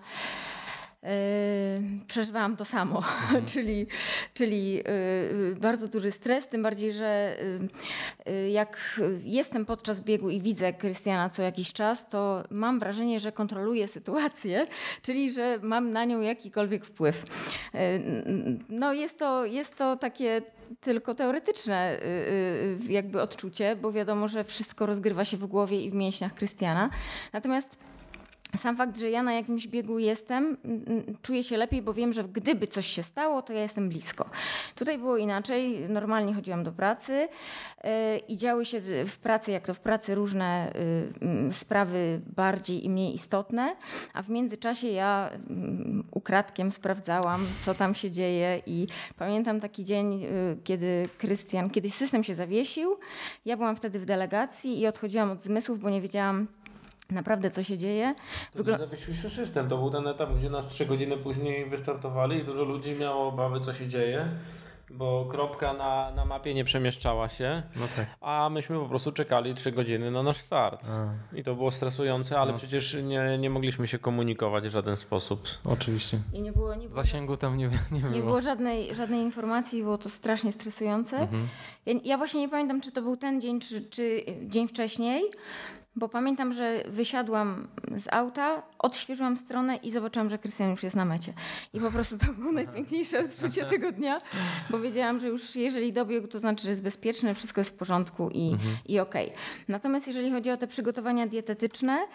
przeżywałam 2.07 2.57
to 2.57 2.65
samo, 2.65 2.97
mhm. 2.97 3.47
czyli, 3.53 3.87
czyli 4.35 4.75
yy, 4.75 5.57
bardzo 5.61 5.89
duży 5.89 6.11
stres, 6.11 6.49
tym 6.49 6.63
bardziej, 6.63 6.93
że 6.93 7.37
yy, 8.27 8.51
jak 8.51 9.01
jestem 9.23 9.67
podczas 9.67 10.01
biegu 10.01 10.31
i 10.31 10.41
widzę 10.41 10.73
Krystiana 10.73 11.31
co 11.31 11.43
jakiś 11.43 11.73
czas, 11.73 12.09
to 12.09 12.45
mam 12.51 12.79
wrażenie, 12.79 13.21
że 13.21 13.33
kontroluję 13.33 13.89
sytuację, 13.89 14.67
czyli 15.03 15.33
że 15.33 15.59
mam 15.63 15.93
na 15.93 16.05
nią 16.05 16.21
jakikolwiek 16.21 16.85
wpływ. 16.85 17.25
No 18.69 18.93
jest 18.93 19.19
to, 19.19 19.45
jest 19.45 19.77
to 19.77 19.97
takie 19.97 20.43
tylko 20.81 21.15
teoretyczne 21.15 22.01
jakby 22.89 23.23
odczucie, 23.23 23.77
bo 23.77 23.93
wiadomo, 23.93 24.29
że 24.29 24.45
wszystko 24.45 24.87
rozgrywa 24.87 25.25
się 25.25 25.37
w 25.37 25.47
głowie 25.47 25.81
i 25.81 25.91
w 25.91 25.95
mięśniach 25.95 26.35
Krystiana. 26.35 26.91
Natomiast 27.33 27.79
sam 28.57 28.77
fakt, 28.77 28.99
że 28.99 29.11
ja 29.11 29.23
na 29.23 29.33
jakimś 29.33 29.69
biegu 29.69 29.99
jestem, 29.99 30.57
czuję 31.23 31.45
się 31.45 31.57
lepiej, 31.57 31.83
bo 31.83 31.95
wiem, 31.95 32.13
że 32.13 32.25
gdyby 32.25 32.67
coś 32.67 32.87
się 32.87 33.03
stało, 33.03 33.43
to 33.43 33.53
ja 33.53 33.63
jestem 33.63 33.89
blisko. 33.89 34.31
Tutaj 34.75 34.99
było 34.99 35.17
inaczej. 35.17 35.89
Normalnie 35.89 36.35
chodziłam 36.35 36.65
do 36.65 36.73
pracy 36.73 37.29
yy, 37.85 37.91
i 38.29 38.37
działy 38.37 38.65
się 38.65 38.81
w 39.07 39.17
pracy, 39.19 39.51
jak 39.51 39.67
to 39.67 39.75
w 39.75 39.81
pracy, 39.81 40.15
różne 40.15 40.73
yy, 41.47 41.53
sprawy 41.53 42.21
bardziej 42.37 42.85
i 42.85 42.91
mniej 42.91 43.15
istotne, 43.15 43.77
a 44.15 44.23
w 44.23 44.29
międzyczasie 44.29 44.89
ja 44.89 45.31
yy, 45.33 46.03
ukradkiem 46.11 46.73
sprawdzałam, 46.73 47.47
co 47.65 47.75
tam 47.75 47.95
się 47.95 48.11
dzieje 48.11 48.63
i 48.67 48.87
pamiętam 49.17 49.61
taki 49.61 49.85
dzień, 49.85 50.25
y, 50.25 50.59
kiedy 50.65 51.09
Krystian, 51.19 51.71
kiedyś 51.71 51.95
system 51.95 52.25
się 52.25 52.35
zawiesił, 52.35 52.97
ja 53.45 53.57
byłam 53.57 53.77
wtedy 53.77 53.99
w 53.99 54.05
delegacji 54.05 54.81
i 54.81 54.87
odchodziłam 54.87 55.31
od 55.31 55.43
zmysłów, 55.43 55.79
bo 55.79 55.91
nie 55.91 56.01
wiedziałam, 56.01 56.49
naprawdę 57.11 57.51
co 57.51 57.63
się 57.63 57.79
dzieje. 57.79 58.15
Wygl... 58.55 58.79
zawiesił 58.79 59.15
się 59.15 59.29
system. 59.29 59.69
To 59.69 59.79
był 59.79 59.91
ten 59.91 60.07
etap, 60.07 60.33
gdzie 60.33 60.51
nas 60.51 60.69
trzy 60.69 60.87
godziny 60.87 61.17
później 61.17 61.71
wystartowali 61.71 62.39
i 62.39 62.45
dużo 62.45 62.65
ludzi 62.65 62.95
miało 62.95 63.29
obawy, 63.29 63.61
co 63.61 63.73
się 63.73 63.89
dzieje. 63.89 64.29
Bo 64.91 65.27
kropka 65.31 65.73
na, 65.73 66.11
na 66.11 66.25
mapie 66.25 66.55
nie 66.55 66.65
przemieszczała 66.65 67.29
się, 67.29 67.63
no 67.77 67.87
tak. 67.97 68.07
a 68.21 68.51
myśmy 68.51 68.79
po 68.79 68.87
prostu 68.87 69.13
czekali 69.13 69.55
trzy 69.55 69.73
godziny 69.73 70.11
na 70.11 70.23
nasz 70.23 70.37
start. 70.37 70.87
A. 70.91 71.37
I 71.37 71.45
to 71.45 71.55
było 71.55 71.71
stresujące, 71.71 72.39
ale 72.39 72.53
no. 72.53 72.59
przecież 72.59 72.97
nie, 73.03 73.39
nie 73.39 73.51
mogliśmy 73.51 73.87
się 73.87 73.99
komunikować 73.99 74.69
w 74.69 74.71
żaden 74.71 74.97
sposób. 74.97 75.41
Oczywiście. 75.65 76.19
I 76.33 76.41
nie 76.41 76.53
było, 76.53 76.75
nie 76.75 76.89
było, 76.89 77.03
Zasięgu 77.03 77.37
tam 77.37 77.59
nie, 77.59 77.71
nie 77.93 78.01
było. 78.01 78.13
Nie 78.13 78.21
było 78.21 78.41
żadnej, 78.41 78.95
żadnej 78.95 79.21
informacji, 79.21 79.83
było 79.83 79.99
to 79.99 80.11
strasznie 80.11 80.53
stresujące. 80.53 81.17
Mhm. 81.17 81.49
Ja, 81.87 81.95
ja, 82.05 82.19
właśnie 82.19 82.41
nie 82.41 82.49
pamiętam, 82.49 82.81
czy 82.81 82.93
to 82.93 83.03
był 83.03 83.17
ten 83.17 83.41
dzień, 83.41 83.61
czy, 83.61 83.81
czy 83.81 84.25
dzień 84.47 84.69
wcześniej, 84.69 85.23
bo 85.99 86.09
pamiętam, 86.09 86.53
że 86.53 86.83
wysiadłam 86.89 87.69
z 87.97 88.09
auta, 88.13 88.63
odświeżyłam 88.79 89.37
stronę 89.37 89.77
i 89.77 89.91
zobaczyłam, 89.91 90.31
że 90.31 90.39
Krystian 90.39 90.71
już 90.71 90.83
jest 90.83 90.97
na 90.97 91.05
mecie. 91.05 91.33
I 91.75 91.81
po 91.81 91.91
prostu 91.91 92.19
to 92.19 92.33
było 92.33 92.53
najpiękniejsze 92.53 93.21
odczucie 93.21 93.65
tego 93.75 93.93
dnia, 93.93 94.21
bo 94.71 94.81
wiedziałam, 94.81 95.21
że 95.21 95.29
już 95.29 95.57
jeżeli 95.57 95.93
dobiegł, 95.93 96.27
to 96.27 96.39
znaczy, 96.39 96.65
że 96.65 96.71
jest 96.71 96.83
bezpieczny, 96.83 97.35
wszystko 97.35 97.61
jest 97.61 97.71
w 97.71 97.77
porządku 97.77 98.29
i, 98.33 98.51
mhm. 98.53 98.77
i 98.87 99.01
okej. 99.01 99.27
Okay. 99.27 99.39
Natomiast 99.69 100.07
jeżeli 100.07 100.33
chodzi 100.33 100.51
o 100.51 100.57
te 100.57 100.67
przygotowania 100.67 101.27
dietetyczne, 101.27 102.07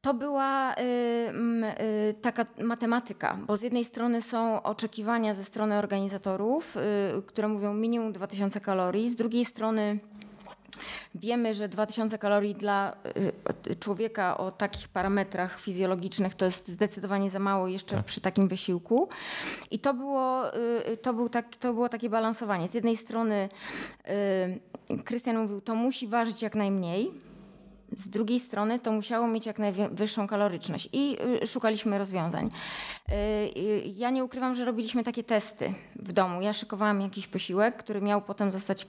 to 0.00 0.14
była 0.14 0.74
y, 0.74 0.76
y, 2.10 2.14
taka 2.14 2.46
matematyka, 2.64 3.38
bo 3.46 3.56
z 3.56 3.62
jednej 3.62 3.84
strony 3.84 4.22
są 4.22 4.62
oczekiwania 4.62 5.34
ze 5.34 5.44
strony 5.44 5.78
organizatorów, 5.78 6.76
y, 6.76 7.22
które 7.26 7.48
mówią 7.48 7.74
minimum 7.74 8.12
2000 8.12 8.60
kalorii, 8.60 9.10
z 9.10 9.16
drugiej 9.16 9.44
strony 9.44 9.98
Wiemy, 11.14 11.54
że 11.54 11.68
2000 11.68 12.18
kalorii 12.18 12.54
dla 12.54 12.96
y, 13.70 13.76
człowieka 13.76 14.38
o 14.38 14.50
takich 14.50 14.88
parametrach 14.88 15.60
fizjologicznych 15.60 16.34
to 16.34 16.44
jest 16.44 16.68
zdecydowanie 16.68 17.30
za 17.30 17.38
mało 17.38 17.68
jeszcze 17.68 17.96
tak. 17.96 18.04
przy 18.04 18.20
takim 18.20 18.48
wysiłku. 18.48 19.08
I 19.70 19.78
to 19.78 19.94
było, 19.94 20.56
y, 20.92 20.96
to, 20.96 21.14
był 21.14 21.28
tak, 21.28 21.56
to 21.56 21.74
było 21.74 21.88
takie 21.88 22.10
balansowanie. 22.10 22.68
Z 22.68 22.74
jednej 22.74 22.96
strony 22.96 23.48
y, 24.90 25.02
Krystian 25.04 25.38
mówił, 25.38 25.60
to 25.60 25.74
musi 25.74 26.08
ważyć 26.08 26.42
jak 26.42 26.54
najmniej, 26.54 27.12
z 27.92 28.08
drugiej 28.08 28.40
strony 28.40 28.78
to 28.78 28.92
musiało 28.92 29.28
mieć 29.28 29.46
jak 29.46 29.58
najwyższą 29.58 30.26
kaloryczność 30.26 30.88
i 30.92 31.16
y, 31.42 31.46
szukaliśmy 31.46 31.98
rozwiązań. 31.98 32.48
Y, 33.08 33.12
y, 33.12 33.82
ja 33.96 34.10
nie 34.10 34.24
ukrywam, 34.24 34.54
że 34.54 34.64
robiliśmy 34.64 35.04
takie 35.04 35.24
testy 35.24 35.74
w 35.96 36.12
domu. 36.12 36.42
Ja 36.42 36.52
szykowałam 36.52 37.00
jakiś 37.00 37.26
posiłek, 37.26 37.76
który 37.76 38.00
miał 38.00 38.22
potem 38.22 38.50
zostać, 38.50 38.86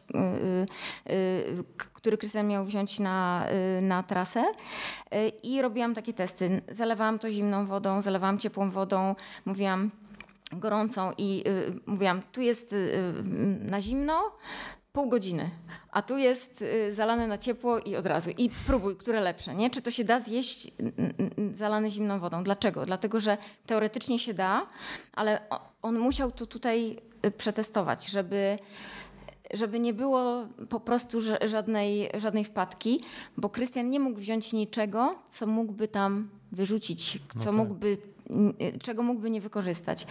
który 1.93 2.17
Krystian 2.17 2.47
miał 2.47 2.65
wziąć 2.65 2.99
na, 2.99 3.47
na 3.81 4.03
trasę 4.03 4.43
i 5.43 5.61
robiłam 5.61 5.95
takie 5.95 6.13
testy. 6.13 6.61
Zalewałam 6.69 7.19
to 7.19 7.31
zimną 7.31 7.65
wodą, 7.65 8.01
zalewałam 8.01 8.39
ciepłą 8.39 8.69
wodą, 8.69 9.15
mówiłam 9.45 9.91
gorącą 10.51 11.11
i 11.17 11.43
mówiłam, 11.85 12.21
tu 12.31 12.41
jest 12.41 12.75
na 13.59 13.81
zimno, 13.81 14.23
pół 14.97 15.09
godziny, 15.09 15.49
a 15.91 16.01
tu 16.01 16.17
jest 16.17 16.61
y, 16.61 16.93
zalane 16.93 17.27
na 17.27 17.37
ciepło 17.37 17.79
i 17.79 17.95
od 17.95 18.05
razu. 18.05 18.29
I 18.37 18.49
próbuj, 18.67 18.95
które 18.95 19.21
lepsze, 19.21 19.55
nie? 19.55 19.69
Czy 19.69 19.81
to 19.81 19.91
się 19.91 20.03
da 20.03 20.19
zjeść 20.19 20.71
zalane 21.53 21.89
zimną 21.89 22.19
wodą? 22.19 22.43
Dlaczego? 22.43 22.85
Dlatego, 22.85 23.19
że 23.19 23.37
teoretycznie 23.65 24.19
się 24.19 24.33
da, 24.33 24.67
ale 25.13 25.39
on 25.81 25.99
musiał 25.99 26.31
to 26.31 26.45
tutaj 26.45 26.97
y, 27.25 27.31
przetestować, 27.31 28.07
żeby 28.07 28.59
żeby 29.53 29.79
nie 29.79 29.93
było 29.93 30.47
po 30.69 30.79
prostu 30.79 31.19
żadnej, 31.45 32.09
żadnej 32.17 32.43
wpadki, 32.43 33.01
bo 33.37 33.49
Krystian 33.49 33.89
nie 33.89 33.99
mógł 33.99 34.19
wziąć 34.19 34.53
niczego, 34.53 35.15
co 35.27 35.47
mógłby 35.47 35.87
tam 35.87 36.29
wyrzucić, 36.51 37.19
no 37.35 37.43
co 37.43 37.51
no 37.51 37.57
tak. 37.57 37.67
mógłby 37.67 37.97
czego 38.81 39.03
mógłby 39.03 39.29
nie 39.29 39.41
wykorzystać. 39.41 40.07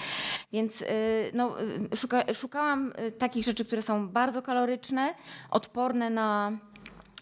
Więc 0.53 0.83
y, 0.83 0.87
no, 1.35 1.61
y, 1.93 1.97
szuka, 1.97 2.35
szukałam 2.35 2.93
takich 3.19 3.45
rzeczy, 3.45 3.65
które 3.65 3.83
są 3.83 4.09
bardzo 4.09 4.43
kaloryczne, 4.43 5.15
odporne 5.51 6.11
na 6.11 6.53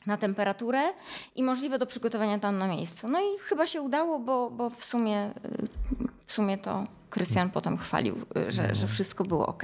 na 0.07 0.16
temperaturę 0.16 0.83
i 1.35 1.43
możliwe 1.43 1.79
do 1.79 1.87
przygotowania 1.87 2.39
tam 2.39 2.59
na 2.59 2.69
miejscu. 2.69 3.09
No 3.09 3.21
i 3.21 3.39
chyba 3.41 3.66
się 3.66 3.83
udało, 3.83 4.19
bo, 4.19 4.51
bo 4.51 4.71
w, 4.71 4.85
sumie, 4.85 5.31
w 6.27 6.33
sumie 6.33 6.59
to 6.59 6.85
Krystian 7.11 7.51
potem 7.51 7.79
chwalił, 7.79 8.16
że, 8.49 8.75
że 8.75 8.87
wszystko 8.87 9.25
było 9.25 9.47
ok. 9.47 9.62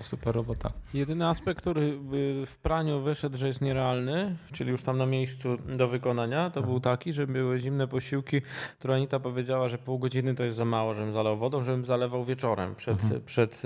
Super 0.00 0.34
robota. 0.34 0.72
Jedyny 0.94 1.26
aspekt, 1.26 1.60
który 1.60 1.98
w 2.46 2.56
praniu 2.62 3.00
wyszedł, 3.00 3.36
że 3.36 3.46
jest 3.46 3.60
nierealny, 3.60 4.36
czyli 4.52 4.70
już 4.70 4.82
tam 4.82 4.98
na 4.98 5.06
miejscu 5.06 5.56
do 5.76 5.88
wykonania, 5.88 6.50
to 6.50 6.62
był 6.62 6.80
taki, 6.80 7.12
że 7.12 7.26
były 7.26 7.58
zimne 7.58 7.88
posiłki, 7.88 8.40
które 8.78 8.94
Anita 8.94 9.20
powiedziała, 9.20 9.68
że 9.68 9.78
pół 9.78 9.98
godziny 9.98 10.34
to 10.34 10.44
jest 10.44 10.56
za 10.56 10.64
mało, 10.64 10.94
żebym 10.94 11.12
zalał 11.12 11.36
wodą, 11.36 11.62
żebym 11.62 11.84
zalewał 11.84 12.24
wieczorem 12.24 12.74
przed, 12.74 13.02
mhm. 13.02 13.20
przed 13.24 13.62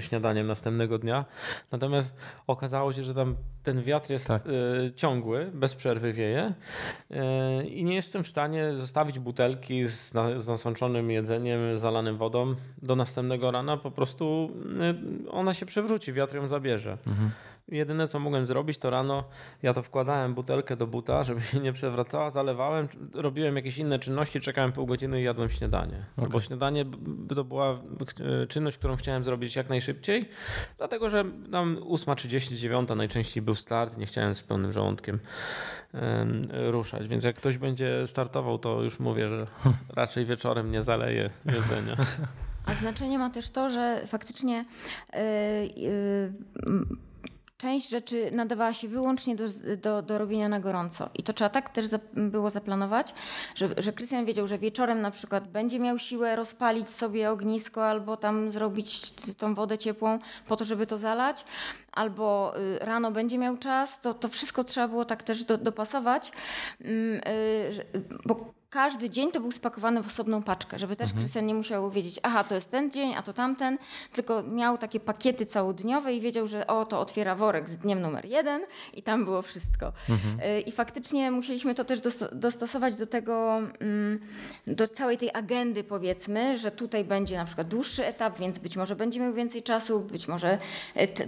śniadaniem 0.00 0.46
następnego 0.46 0.98
dnia. 0.98 1.24
Natomiast 1.72 2.16
okazało 2.46 2.92
się, 2.92 3.04
że 3.04 3.14
tam 3.14 3.36
ten 3.62 3.82
wiatr 3.82 4.10
jest 4.10 4.28
tak. 4.28 4.42
E, 4.46 4.92
ciągły, 4.92 5.50
bez 5.54 5.74
przerwy 5.74 6.12
wieje 6.12 6.54
i 7.68 7.84
nie 7.84 7.94
jestem 7.94 8.24
w 8.24 8.28
stanie 8.28 8.76
zostawić 8.76 9.18
butelki 9.18 9.84
z, 9.86 10.12
z 10.36 10.46
nasączonym 10.46 11.10
jedzeniem, 11.10 11.78
zalanym 11.78 12.16
wodą 12.16 12.54
do 12.82 12.96
następnego 12.96 13.50
rana. 13.50 13.76
Po 13.76 13.90
prostu 13.90 14.50
ona 15.30 15.54
się 15.54 15.63
przewróci, 15.66 16.12
wiatr 16.12 16.36
ją 16.36 16.48
zabierze. 16.48 16.98
Mhm. 17.06 17.30
Jedyne 17.68 18.08
co 18.08 18.18
mogłem 18.18 18.46
zrobić 18.46 18.78
to 18.78 18.90
rano, 18.90 19.24
ja 19.62 19.74
to 19.74 19.82
wkładałem 19.82 20.34
butelkę 20.34 20.76
do 20.76 20.86
buta, 20.86 21.22
żeby 21.24 21.42
się 21.42 21.60
nie 21.60 21.72
przewracała, 21.72 22.30
zalewałem, 22.30 22.88
robiłem 23.14 23.56
jakieś 23.56 23.78
inne 23.78 23.98
czynności, 23.98 24.40
czekałem 24.40 24.72
pół 24.72 24.86
godziny 24.86 25.20
i 25.20 25.24
jadłem 25.24 25.50
śniadanie. 25.50 26.04
Okay. 26.16 26.30
Bo 26.30 26.40
śniadanie 26.40 26.84
to 27.34 27.44
była 27.44 27.70
e, 28.42 28.46
czynność, 28.46 28.78
którą 28.78 28.96
chciałem 28.96 29.24
zrobić 29.24 29.56
jak 29.56 29.68
najszybciej, 29.68 30.28
dlatego 30.78 31.08
że 31.08 31.24
tam 31.52 31.76
8.39 31.76 32.96
najczęściej 32.96 33.42
był 33.42 33.54
start, 33.54 33.98
nie 33.98 34.06
chciałem 34.06 34.34
z 34.34 34.42
pełnym 34.42 34.72
żołądkiem 34.72 35.18
ruszać, 36.50 37.08
więc 37.08 37.24
jak 37.24 37.36
ktoś 37.36 37.58
będzie 37.58 38.06
startował, 38.06 38.58
to 38.58 38.82
już 38.82 38.98
mówię, 38.98 39.28
że 39.28 39.46
raczej 39.96 40.24
wieczorem 40.24 40.70
nie 40.70 40.82
zaleje 40.82 41.30
jedzenia. 41.44 41.96
A 42.66 42.74
znaczenie 42.74 43.18
ma 43.18 43.30
też 43.30 43.50
to, 43.50 43.70
że 43.70 44.02
faktycznie 44.06 44.64
yy, 45.12 45.20
yy, 45.76 46.32
część 47.64 47.88
rzeczy 47.88 48.30
nadawała 48.32 48.72
się 48.72 48.88
wyłącznie 48.88 49.36
do, 49.36 49.44
do, 49.82 50.02
do 50.02 50.18
robienia 50.18 50.48
na 50.48 50.60
gorąco. 50.60 51.10
I 51.14 51.22
to 51.22 51.32
trzeba 51.32 51.50
tak 51.50 51.68
też 51.68 51.86
za, 51.86 51.98
było 52.14 52.50
zaplanować, 52.50 53.14
że 53.76 53.92
Krystian 53.92 54.24
wiedział, 54.24 54.46
że 54.46 54.58
wieczorem 54.58 55.00
na 55.00 55.10
przykład 55.10 55.48
będzie 55.48 55.78
miał 55.78 55.98
siłę 55.98 56.36
rozpalić 56.36 56.88
sobie 56.88 57.30
ognisko 57.30 57.86
albo 57.86 58.16
tam 58.16 58.50
zrobić 58.50 59.10
tą 59.10 59.54
wodę 59.54 59.78
ciepłą 59.78 60.18
po 60.46 60.56
to, 60.56 60.64
żeby 60.64 60.86
to 60.86 60.98
zalać, 60.98 61.44
albo 61.92 62.54
y, 62.58 62.78
rano 62.78 63.10
będzie 63.10 63.38
miał 63.38 63.56
czas, 63.56 64.00
to, 64.00 64.14
to 64.14 64.28
wszystko 64.28 64.64
trzeba 64.64 64.88
było 64.88 65.04
tak 65.04 65.22
też 65.22 65.44
do, 65.44 65.58
dopasować, 65.58 66.32
mm, 66.80 67.20
y, 67.26 68.02
bo 68.24 68.54
każdy 68.74 69.10
dzień 69.10 69.32
to 69.32 69.40
był 69.40 69.52
spakowany 69.52 70.02
w 70.02 70.06
osobną 70.06 70.42
paczkę, 70.42 70.78
żeby 70.78 70.96
też 70.96 71.10
mhm. 71.10 71.22
Krystian 71.22 71.46
nie 71.46 71.54
musiał 71.54 71.90
wiedzieć, 71.90 72.20
aha, 72.22 72.44
to 72.44 72.54
jest 72.54 72.70
ten 72.70 72.90
dzień, 72.90 73.14
a 73.14 73.22
to 73.22 73.32
tamten, 73.32 73.78
tylko 74.12 74.42
miał 74.42 74.78
takie 74.78 75.00
pakiety 75.00 75.46
całodniowe 75.46 76.14
i 76.14 76.20
wiedział, 76.20 76.46
że 76.46 76.66
o, 76.66 76.86
to 76.86 77.00
otwiera 77.00 77.34
worek 77.34 77.68
z 77.68 77.76
dniem 77.76 78.00
numer 78.00 78.24
jeden 78.24 78.62
i 78.92 79.02
tam 79.02 79.24
było 79.24 79.42
wszystko. 79.42 79.92
Mhm. 80.08 80.40
Y, 80.40 80.60
I 80.60 80.72
faktycznie 80.72 81.30
musieliśmy 81.30 81.74
to 81.74 81.84
też 81.84 82.00
dostosować 82.32 82.96
do 82.96 83.06
tego, 83.06 83.58
mm, 83.80 84.20
do 84.66 84.88
całej 84.88 85.18
tej 85.18 85.30
agendy 85.34 85.84
powiedzmy, 85.84 86.58
że 86.58 86.70
tutaj 86.70 87.04
będzie 87.04 87.36
na 87.36 87.44
przykład 87.44 87.68
dłuższy 87.68 88.06
etap, 88.06 88.38
więc 88.38 88.58
być 88.58 88.76
może 88.76 88.96
będzie 88.96 89.20
miał 89.20 89.34
więcej 89.34 89.62
czasu, 89.62 90.00
być 90.00 90.28
może 90.28 90.58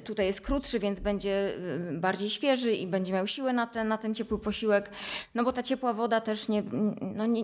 tutaj 0.04 0.26
jest 0.26 0.40
krótszy, 0.40 0.78
więc 0.78 1.00
będzie 1.00 1.52
y, 1.94 1.98
bardziej 1.98 2.30
świeży 2.30 2.72
i 2.72 2.86
będzie 2.86 3.12
miał 3.12 3.26
siłę 3.26 3.52
na 3.52 3.66
ten, 3.66 3.88
na 3.88 3.98
ten 3.98 4.14
ciepły 4.14 4.38
posiłek, 4.38 4.90
no 5.34 5.44
bo 5.44 5.52
ta 5.52 5.62
ciepła 5.62 5.92
woda 5.92 6.20
też 6.20 6.48
nie, 6.48 6.62
no 7.00 7.26
nie, 7.26 7.35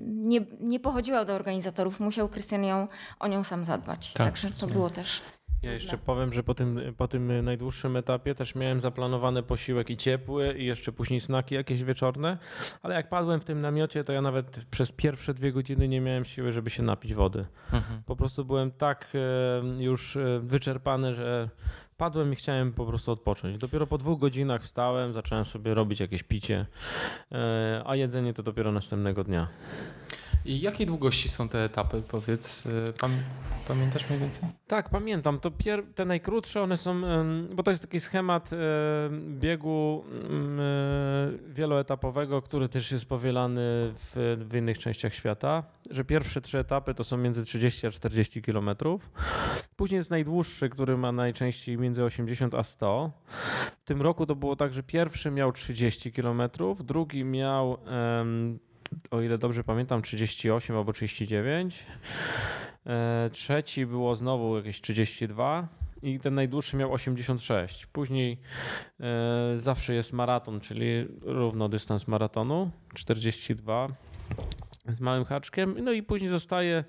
nie, 0.00 0.40
nie 0.60 0.80
pochodziła 0.80 1.24
do 1.24 1.34
organizatorów, 1.34 2.00
musiał 2.00 2.28
Krystian 2.28 2.64
ją, 2.64 2.88
o 3.20 3.28
nią 3.28 3.44
sam 3.44 3.64
zadbać. 3.64 4.12
Tak, 4.12 4.26
Także 4.26 4.50
to 4.50 4.66
było 4.66 4.90
też 4.90 5.22
Ja 5.66 5.72
jeszcze 5.72 5.98
powiem, 5.98 6.32
że 6.32 6.42
po 6.42 6.54
tym, 6.54 6.80
po 6.96 7.08
tym 7.08 7.44
najdłuższym 7.44 7.96
etapie 7.96 8.34
też 8.34 8.54
miałem 8.54 8.80
zaplanowane 8.80 9.42
posiłek 9.42 9.90
i 9.90 9.96
ciepły 9.96 10.54
i 10.58 10.66
jeszcze 10.66 10.92
później 10.92 11.20
snaki 11.20 11.54
jakieś 11.54 11.84
wieczorne, 11.84 12.38
ale 12.82 12.94
jak 12.94 13.08
padłem 13.08 13.40
w 13.40 13.44
tym 13.44 13.60
namiocie, 13.60 14.04
to 14.04 14.12
ja 14.12 14.22
nawet 14.22 14.64
przez 14.70 14.92
pierwsze 14.92 15.34
dwie 15.34 15.52
godziny 15.52 15.88
nie 15.88 16.00
miałem 16.00 16.24
siły, 16.24 16.52
żeby 16.52 16.70
się 16.70 16.82
napić 16.82 17.14
wody. 17.14 17.46
Mhm. 17.72 18.02
Po 18.06 18.16
prostu 18.16 18.44
byłem 18.44 18.70
tak 18.70 19.12
e, 19.14 19.82
już 19.82 20.16
e, 20.16 20.40
wyczerpany, 20.40 21.14
że 21.14 21.48
padłem 21.96 22.32
i 22.32 22.36
chciałem 22.36 22.72
po 22.72 22.86
prostu 22.86 23.12
odpocząć. 23.12 23.58
Dopiero 23.58 23.86
po 23.86 23.98
dwóch 23.98 24.20
godzinach 24.20 24.62
wstałem, 24.62 25.12
zacząłem 25.12 25.44
sobie 25.44 25.74
robić 25.74 26.00
jakieś 26.00 26.22
picie, 26.22 26.66
e, 27.32 27.82
a 27.86 27.96
jedzenie 27.96 28.32
to 28.32 28.42
dopiero 28.42 28.72
następnego 28.72 29.24
dnia. 29.24 29.48
I 30.46 30.60
jakiej 30.60 30.86
długości 30.86 31.28
są 31.28 31.48
te 31.48 31.64
etapy, 31.64 32.02
powiedz? 32.08 32.68
Pan, 33.00 33.10
pamiętasz 33.68 34.08
mniej 34.08 34.20
więcej? 34.20 34.48
Tak, 34.66 34.90
pamiętam. 34.90 35.40
To 35.40 35.50
pier- 35.50 35.82
te 35.94 36.04
najkrótsze 36.04 36.62
one 36.62 36.76
są, 36.76 37.02
bo 37.54 37.62
to 37.62 37.70
jest 37.70 37.82
taki 37.82 38.00
schemat 38.00 38.50
biegu 39.28 40.04
wieloetapowego, 41.48 42.42
który 42.42 42.68
też 42.68 42.92
jest 42.92 43.06
powielany 43.06 43.60
w, 43.94 44.36
w 44.50 44.54
innych 44.54 44.78
częściach 44.78 45.14
świata, 45.14 45.62
że 45.90 46.04
pierwsze 46.04 46.40
trzy 46.40 46.58
etapy 46.58 46.94
to 46.94 47.04
są 47.04 47.16
między 47.16 47.44
30 47.44 47.86
a 47.86 47.90
40 47.90 48.42
kilometrów. 48.42 49.10
Później 49.76 49.98
jest 49.98 50.10
najdłuższy, 50.10 50.68
który 50.68 50.96
ma 50.96 51.12
najczęściej 51.12 51.78
między 51.78 52.04
80 52.04 52.54
a 52.54 52.62
100. 52.62 53.10
W 53.80 53.84
tym 53.84 54.02
roku 54.02 54.26
to 54.26 54.34
było 54.34 54.56
tak, 54.56 54.72
że 54.72 54.82
pierwszy 54.82 55.30
miał 55.30 55.52
30 55.52 56.12
kilometrów, 56.12 56.86
drugi 56.86 57.24
miał 57.24 57.78
o 59.10 59.20
ile 59.20 59.38
dobrze 59.38 59.64
pamiętam, 59.64 60.02
38 60.02 60.76
albo 60.76 60.92
39. 60.92 61.86
E, 62.86 63.30
trzeci 63.32 63.86
było 63.86 64.16
znowu 64.16 64.56
jakieś 64.56 64.80
32 64.80 65.68
i 66.02 66.20
ten 66.20 66.34
najdłuższy 66.34 66.76
miał 66.76 66.92
86. 66.92 67.86
Później 67.86 68.38
e, 69.00 69.52
zawsze 69.56 69.94
jest 69.94 70.12
maraton, 70.12 70.60
czyli 70.60 70.86
równo 71.22 71.68
dystans 71.68 72.08
maratonu 72.08 72.70
42 72.94 73.88
z 74.88 75.00
małym 75.00 75.24
haczkiem. 75.24 75.76
No 75.82 75.92
i 75.92 76.02
później 76.02 76.30
zostaje 76.30 76.84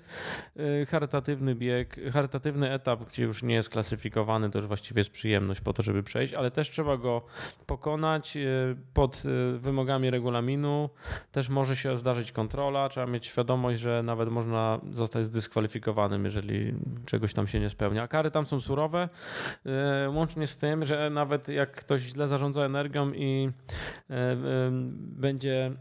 y, 0.82 0.86
charytatywny 0.86 1.54
bieg, 1.54 2.00
charytatywny 2.12 2.72
etap, 2.72 3.04
gdzie 3.04 3.24
już 3.24 3.42
nie 3.42 3.54
jest 3.54 3.70
klasyfikowany, 3.70 4.50
to 4.50 4.58
już 4.58 4.66
właściwie 4.66 5.00
jest 5.00 5.10
przyjemność 5.10 5.60
po 5.60 5.72
to, 5.72 5.82
żeby 5.82 6.02
przejść, 6.02 6.34
ale 6.34 6.50
też 6.50 6.70
trzeba 6.70 6.96
go 6.96 7.22
pokonać 7.66 8.36
y, 8.36 8.76
pod 8.94 9.22
y, 9.24 9.58
wymogami 9.58 10.10
regulaminu. 10.10 10.90
Też 11.32 11.48
może 11.48 11.76
się 11.76 11.96
zdarzyć 11.96 12.32
kontrola, 12.32 12.88
trzeba 12.88 13.06
mieć 13.06 13.26
świadomość, 13.26 13.80
że 13.80 14.02
nawet 14.02 14.28
można 14.28 14.80
zostać 14.90 15.24
zdyskwalifikowanym, 15.24 16.24
jeżeli 16.24 16.74
czegoś 17.06 17.34
tam 17.34 17.46
się 17.46 17.60
nie 17.60 17.70
spełnia. 17.70 18.08
Kary 18.08 18.30
tam 18.30 18.46
są 18.46 18.60
surowe, 18.60 19.08
łącznie 20.08 20.46
z 20.46 20.56
tym, 20.56 20.84
że 20.84 21.10
nawet 21.10 21.48
jak 21.48 21.70
ktoś 21.70 22.02
źle 22.02 22.28
zarządza 22.28 22.62
energią 22.62 23.12
i 23.12 23.50
będzie 24.98 25.72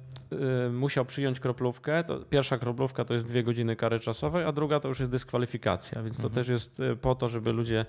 musiał 0.71 1.05
przyjąć 1.05 1.39
kroplówkę, 1.39 2.03
to 2.03 2.19
pierwsza 2.19 2.57
kroplówka 2.57 3.05
to 3.05 3.13
jest 3.13 3.27
dwie 3.27 3.43
godziny 3.43 3.75
kary 3.75 3.99
czasowej, 3.99 4.45
a 4.45 4.51
druga 4.51 4.79
to 4.79 4.87
już 4.87 4.99
jest 4.99 5.11
dyskwalifikacja, 5.11 6.03
więc 6.03 6.17
to 6.17 6.23
mhm. 6.23 6.35
też 6.35 6.47
jest 6.47 6.79
e, 6.79 6.95
po 6.95 7.15
to, 7.15 7.27
żeby 7.27 7.53
ludzie 7.53 7.85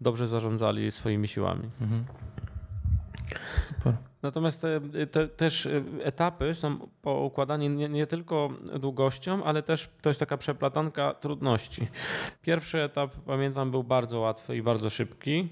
dobrze 0.00 0.26
zarządzali 0.26 0.90
swoimi 0.90 1.28
siłami. 1.28 1.70
Mhm. 1.80 2.04
Super. 3.62 4.09
Natomiast 4.22 4.60
te, 4.60 4.80
te, 5.06 5.28
też 5.28 5.68
etapy 6.02 6.54
są 6.54 6.78
poukładane 7.02 7.68
nie, 7.68 7.88
nie 7.88 8.06
tylko 8.06 8.48
długością, 8.80 9.44
ale 9.44 9.62
też 9.62 9.88
to 10.02 10.10
jest 10.10 10.20
taka 10.20 10.36
przeplatanka 10.36 11.14
trudności. 11.14 11.88
Pierwszy 12.42 12.82
etap, 12.82 13.10
pamiętam, 13.26 13.70
był 13.70 13.84
bardzo 13.84 14.20
łatwy 14.20 14.56
i 14.56 14.62
bardzo 14.62 14.90
szybki. 14.90 15.48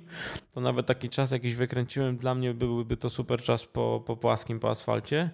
To 0.55 0.61
nawet 0.61 0.86
taki 0.86 1.09
czas 1.09 1.31
jakiś 1.31 1.55
wykręciłem, 1.55 2.16
dla 2.16 2.35
mnie 2.35 2.55
byłby 2.55 2.97
to 2.97 3.11
super 3.11 3.43
czas 3.43 3.66
po, 3.66 4.03
po 4.07 4.16
płaskim, 4.16 4.61
po 4.61 4.70
asfalcie. 4.70 5.31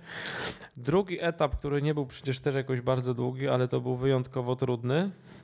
Drugi 0.77 1.19
etap, 1.21 1.59
który 1.59 1.83
nie 1.83 1.95
był 1.95 2.07
przecież 2.07 2.41
też 2.41 2.55
jakoś 2.55 2.81
bardzo 2.81 3.15
długi, 3.15 3.49
ale 3.49 3.69
to 3.69 3.81
był 3.81 3.97
wyjątkowo 3.97 4.57
trudny 4.57 5.11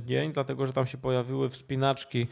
dzień, 0.00 0.32
dlatego 0.32 0.66
że 0.66 0.72
tam 0.72 0.86
się 0.86 0.98
pojawiły 0.98 1.48
wspinaczki. 1.48 2.26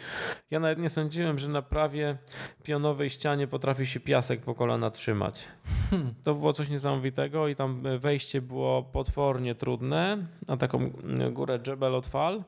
Ja 0.50 0.60
nawet 0.60 0.78
nie 0.78 0.90
sądziłem, 0.90 1.38
że 1.38 1.48
na 1.48 1.62
prawie 1.62 2.18
pionowej 2.62 3.10
ścianie 3.10 3.46
potrafi 3.46 3.86
się 3.86 4.00
piasek 4.00 4.40
po 4.40 4.54
kolana 4.54 4.90
trzymać. 4.90 5.48
Hmm. 5.90 6.14
To 6.22 6.34
było 6.34 6.52
coś 6.52 6.70
niesamowitego 6.70 7.48
i 7.48 7.56
tam 7.56 7.82
wejście 7.98 8.42
było 8.42 8.82
potwornie 8.82 9.54
trudne 9.54 10.26
na 10.46 10.56
taką 10.56 10.90
górę 11.32 11.58
Jebel 11.66 11.94
od 11.94 12.06
fal. 12.06 12.44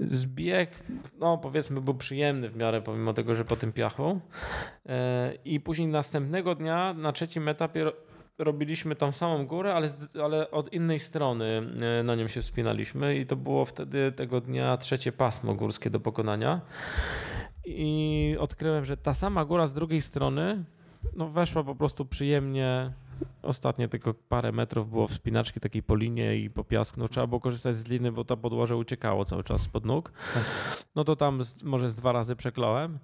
Zbieg, 0.00 0.70
no 1.20 1.38
powiedzmy, 1.38 1.80
był 1.80 1.94
przyjemny 1.94 2.48
w 2.48 2.56
miarę, 2.56 2.82
pomimo 2.82 3.12
tego, 3.12 3.34
że 3.34 3.44
po 3.44 3.56
tym 3.56 3.72
piachu. 3.72 4.20
E, 4.86 5.34
I 5.44 5.60
później 5.60 5.88
następnego 5.88 6.54
dnia, 6.54 6.94
na 6.94 7.12
trzecim 7.12 7.48
etapie, 7.48 7.92
robiliśmy 8.38 8.96
tą 8.96 9.12
samą 9.12 9.46
górę, 9.46 9.74
ale, 9.74 9.88
ale 10.22 10.50
od 10.50 10.72
innej 10.72 10.98
strony 10.98 11.62
e, 12.00 12.02
na 12.02 12.14
nią 12.14 12.28
się 12.28 12.42
wspinaliśmy 12.42 13.16
i 13.16 13.26
to 13.26 13.36
było 13.36 13.64
wtedy 13.64 14.12
tego 14.12 14.40
dnia 14.40 14.76
trzecie 14.76 15.12
pasmo 15.12 15.54
górskie 15.54 15.90
do 15.90 16.00
pokonania. 16.00 16.60
I 17.64 18.36
odkryłem, 18.38 18.84
że 18.84 18.96
ta 18.96 19.14
sama 19.14 19.44
góra 19.44 19.66
z 19.66 19.72
drugiej 19.72 20.00
strony 20.00 20.64
no 21.16 21.28
weszła 21.28 21.64
po 21.64 21.74
prostu 21.74 22.04
przyjemnie 22.04 22.92
Ostatnie 23.42 23.88
tylko 23.88 24.14
parę 24.14 24.52
metrów 24.52 24.90
było 24.90 25.06
wspinaczki 25.08 25.60
takiej 25.60 25.82
po 25.82 25.96
linie 25.96 26.36
i 26.36 26.50
po 26.50 26.64
piasku. 26.64 27.00
No, 27.00 27.08
trzeba 27.08 27.26
było 27.26 27.40
korzystać 27.40 27.76
z 27.76 27.90
liny, 27.90 28.12
bo 28.12 28.24
ta 28.24 28.36
podłoże 28.36 28.76
uciekało 28.76 29.24
cały 29.24 29.44
czas 29.44 29.60
spod 29.60 29.84
nóg. 29.84 30.12
Tak. 30.34 30.44
No 30.94 31.04
to 31.04 31.16
tam 31.16 31.42
może 31.64 31.90
z 31.90 31.94
dwa 31.94 32.12
razy 32.12 32.36
przekląłem. 32.36 32.98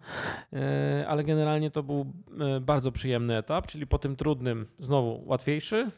E, 0.52 1.04
ale 1.08 1.24
generalnie 1.24 1.70
to 1.70 1.82
był 1.82 2.12
e, 2.40 2.60
bardzo 2.60 2.92
przyjemny 2.92 3.36
etap, 3.36 3.66
czyli 3.66 3.86
po 3.86 3.98
tym 3.98 4.16
trudnym 4.16 4.66
znowu 4.80 5.22
łatwiejszy. 5.26 5.90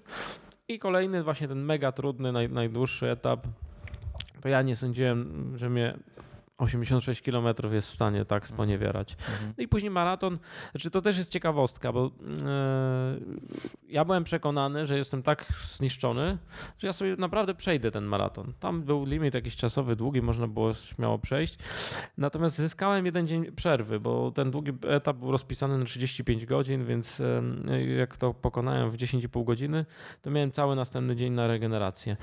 I 0.68 0.78
kolejny 0.78 1.22
właśnie 1.22 1.48
ten 1.48 1.64
mega 1.64 1.92
trudny, 1.92 2.32
naj, 2.32 2.48
najdłuższy 2.48 3.10
etap. 3.10 3.46
To 4.40 4.48
ja 4.48 4.62
nie 4.62 4.76
sądziłem, 4.76 5.52
że 5.58 5.70
mnie 5.70 5.98
86 6.62 7.22
km 7.22 7.46
jest 7.72 7.88
w 7.88 7.94
stanie 7.94 8.24
tak 8.24 8.42
mhm. 8.42 8.56
sponiewierać. 8.56 9.12
Mhm. 9.12 9.52
No 9.58 9.64
i 9.64 9.68
później 9.68 9.90
maraton, 9.90 10.38
znaczy 10.70 10.90
to 10.90 11.02
też 11.02 11.18
jest 11.18 11.32
ciekawostka, 11.32 11.92
bo 11.92 12.04
yy, 12.04 12.10
ja 13.88 14.04
byłem 14.04 14.24
przekonany, 14.24 14.86
że 14.86 14.96
jestem 14.96 15.22
tak 15.22 15.46
zniszczony, 15.52 16.38
że 16.78 16.86
ja 16.86 16.92
sobie 16.92 17.16
naprawdę 17.16 17.54
przejdę 17.54 17.90
ten 17.90 18.04
maraton. 18.04 18.52
Tam 18.60 18.82
był 18.82 19.04
limit 19.04 19.34
jakiś 19.34 19.56
czasowy, 19.56 19.96
długi, 19.96 20.22
można 20.22 20.48
było 20.48 20.74
śmiało 20.74 21.18
przejść. 21.18 21.58
Natomiast 22.18 22.56
zyskałem 22.56 23.06
jeden 23.06 23.26
dzień 23.26 23.52
przerwy, 23.52 24.00
bo 24.00 24.30
ten 24.30 24.50
długi 24.50 24.72
etap 24.88 25.16
był 25.16 25.30
rozpisany 25.30 25.78
na 25.78 25.84
35 25.84 26.46
godzin, 26.46 26.84
więc 26.84 27.18
yy, 27.66 27.84
jak 27.84 28.16
to 28.16 28.34
pokonałem 28.34 28.90
w 28.90 28.96
10,5 28.96 29.44
godziny, 29.44 29.84
to 30.22 30.30
miałem 30.30 30.52
cały 30.52 30.76
następny 30.76 31.16
dzień 31.16 31.32
na 31.32 31.46
regenerację. 31.46 32.16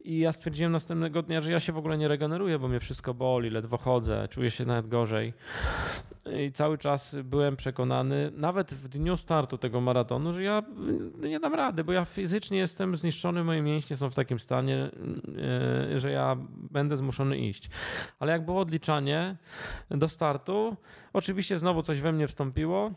I 0.00 0.18
ja 0.18 0.32
stwierdziłem 0.32 0.72
następnego 0.72 1.22
dnia, 1.22 1.40
że 1.40 1.50
ja 1.50 1.60
się 1.60 1.72
w 1.72 1.78
ogóle 1.78 1.98
nie 1.98 2.08
regeneruję, 2.08 2.58
bo 2.58 2.68
mnie 2.68 2.80
wszystko 2.80 3.14
boli, 3.14 3.50
ledwo 3.50 3.78
chodzę, 3.84 4.28
czuję 4.28 4.50
się 4.50 4.64
nawet 4.64 4.88
gorzej. 4.88 5.32
I 6.38 6.52
cały 6.52 6.78
czas 6.78 7.16
byłem 7.24 7.56
przekonany, 7.56 8.32
nawet 8.34 8.74
w 8.74 8.88
dniu 8.88 9.16
startu 9.16 9.58
tego 9.58 9.80
maratonu, 9.80 10.32
że 10.32 10.42
ja 10.42 10.62
nie 11.18 11.40
dam 11.40 11.54
rady, 11.54 11.84
bo 11.84 11.92
ja 11.92 12.04
fizycznie 12.04 12.58
jestem 12.58 12.96
zniszczony, 12.96 13.44
moje 13.44 13.62
mięśnie 13.62 13.96
są 13.96 14.10
w 14.10 14.14
takim 14.14 14.38
stanie, 14.38 14.90
e, 15.92 16.00
że 16.00 16.10
ja 16.10 16.36
będę 16.70 16.96
zmuszony 16.96 17.38
iść. 17.38 17.70
Ale 18.18 18.32
jak 18.32 18.44
było 18.44 18.60
odliczanie 18.60 19.36
do 19.90 20.08
startu, 20.08 20.76
oczywiście 21.12 21.58
znowu 21.58 21.82
coś 21.82 22.00
we 22.00 22.12
mnie 22.12 22.28
wstąpiło. 22.28 22.90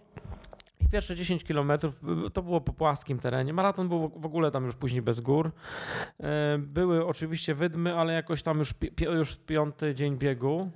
I 0.86 0.90
pierwsze 0.90 1.16
10 1.16 1.44
kilometrów 1.44 2.02
to 2.34 2.44
było 2.44 2.62
po 2.62 2.74
płaskim 2.74 3.20
terenie. 3.20 3.54
Maraton 3.54 3.90
był 3.90 4.10
w 4.16 4.26
ogóle 4.26 4.52
tam 4.52 4.66
już 4.66 4.76
później 4.76 5.02
bez 5.02 5.20
gór. 5.20 5.52
E, 6.20 6.58
były 6.58 7.06
oczywiście 7.06 7.56
wydmy, 7.56 7.96
ale 7.96 8.14
jakoś 8.14 8.44
tam 8.44 8.60
już, 8.60 8.74
już 9.00 9.36
piąty 9.36 9.96
dzień 9.96 10.18
biegu 10.18 10.72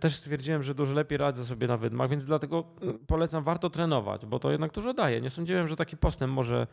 też 0.00 0.16
stwierdziłem, 0.16 0.62
że 0.62 0.74
dużo 0.74 0.94
lepiej 0.94 1.18
radzę 1.18 1.44
sobie 1.44 1.66
na 1.66 1.76
wydmach, 1.76 2.10
więc 2.10 2.24
dlatego 2.24 2.64
y, 2.82 3.06
polecam, 3.06 3.44
warto 3.44 3.70
trenować, 3.70 4.26
bo 4.26 4.38
to 4.38 4.50
jednak 4.50 4.72
dużo 4.72 4.94
daje. 4.94 5.20
Nie 5.20 5.30
sądziłem, 5.30 5.68
że 5.68 5.76
taki 5.76 5.96
postęp 5.96 6.32
może 6.32 6.66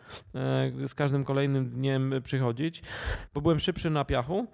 y, 0.84 0.88
z 0.88 0.94
każdym 0.94 1.24
kolejnym 1.24 1.70
dniem 1.70 2.14
przychodzić, 2.24 2.84
bo 3.34 3.42
byłem 3.42 3.60
szybszy 3.60 3.90
na 3.90 4.06
piachu, 4.06 4.48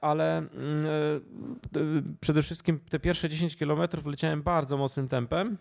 ale 0.00 0.46
przede 2.20 2.42
wszystkim 2.42 2.80
te 2.90 2.98
pierwsze 2.98 3.28
10 3.28 3.56
kilometrów 3.56 4.06
leciałem 4.06 4.42
bardzo 4.42 4.76
mocnym 4.76 5.08
tempem 5.08 5.56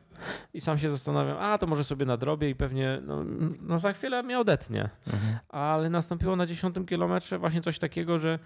i 0.53 0.61
sam 0.61 0.77
się 0.77 0.89
zastanawiam, 0.89 1.37
a 1.37 1.57
to 1.57 1.67
może 1.67 1.83
sobie 1.83 2.05
nadrobię 2.05 2.49
i 2.49 2.55
pewnie 2.55 3.01
no, 3.03 3.23
no 3.61 3.79
za 3.79 3.93
chwilę 3.93 4.23
mnie 4.23 4.39
odetnie. 4.39 4.89
Mhm. 5.07 5.37
Ale 5.49 5.89
nastąpiło 5.89 6.35
na 6.35 6.45
10 6.45 6.75
kilometrze 6.87 7.39
właśnie 7.39 7.61
coś 7.61 7.79
takiego, 7.79 8.19
że 8.19 8.39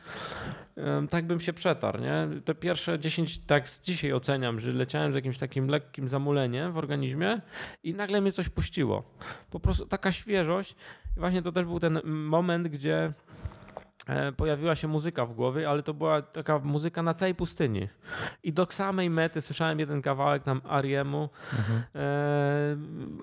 tak 1.09 1.27
bym 1.27 1.39
się 1.39 1.53
przetarł. 1.53 2.01
Nie? 2.01 2.27
Te 2.45 2.55
pierwsze 2.55 2.99
10 2.99 3.32
tak 3.39 3.69
dzisiaj 3.83 4.13
oceniam, 4.13 4.59
że 4.59 4.71
leciałem 4.71 5.11
z 5.11 5.15
jakimś 5.15 5.39
takim 5.39 5.67
lekkim 5.67 6.07
zamuleniem 6.07 6.71
w 6.71 6.77
organizmie 6.77 7.41
i 7.83 7.93
nagle 7.93 8.21
mnie 8.21 8.31
coś 8.31 8.49
puściło. 8.49 9.03
Po 9.51 9.59
prostu 9.59 9.85
taka 9.85 10.11
świeżość. 10.11 10.75
I 11.17 11.19
właśnie 11.19 11.41
to 11.41 11.51
też 11.51 11.65
był 11.65 11.79
ten 11.79 11.99
moment, 12.05 12.67
gdzie 12.67 13.13
pojawiła 14.37 14.75
się 14.75 14.87
muzyka 14.87 15.25
w 15.25 15.33
głowie, 15.33 15.69
ale 15.69 15.83
to 15.83 15.93
była 15.93 16.21
taka 16.21 16.59
muzyka 16.59 17.03
na 17.03 17.13
całej 17.13 17.35
pustyni. 17.35 17.87
I 18.43 18.53
do 18.53 18.67
samej 18.69 19.09
mety 19.09 19.41
słyszałem 19.41 19.79
jeden 19.79 20.01
kawałek 20.01 20.43
tam 20.43 20.61
Ariemu. 20.69 21.29
Mhm. 21.53 21.83
E, 21.95 22.75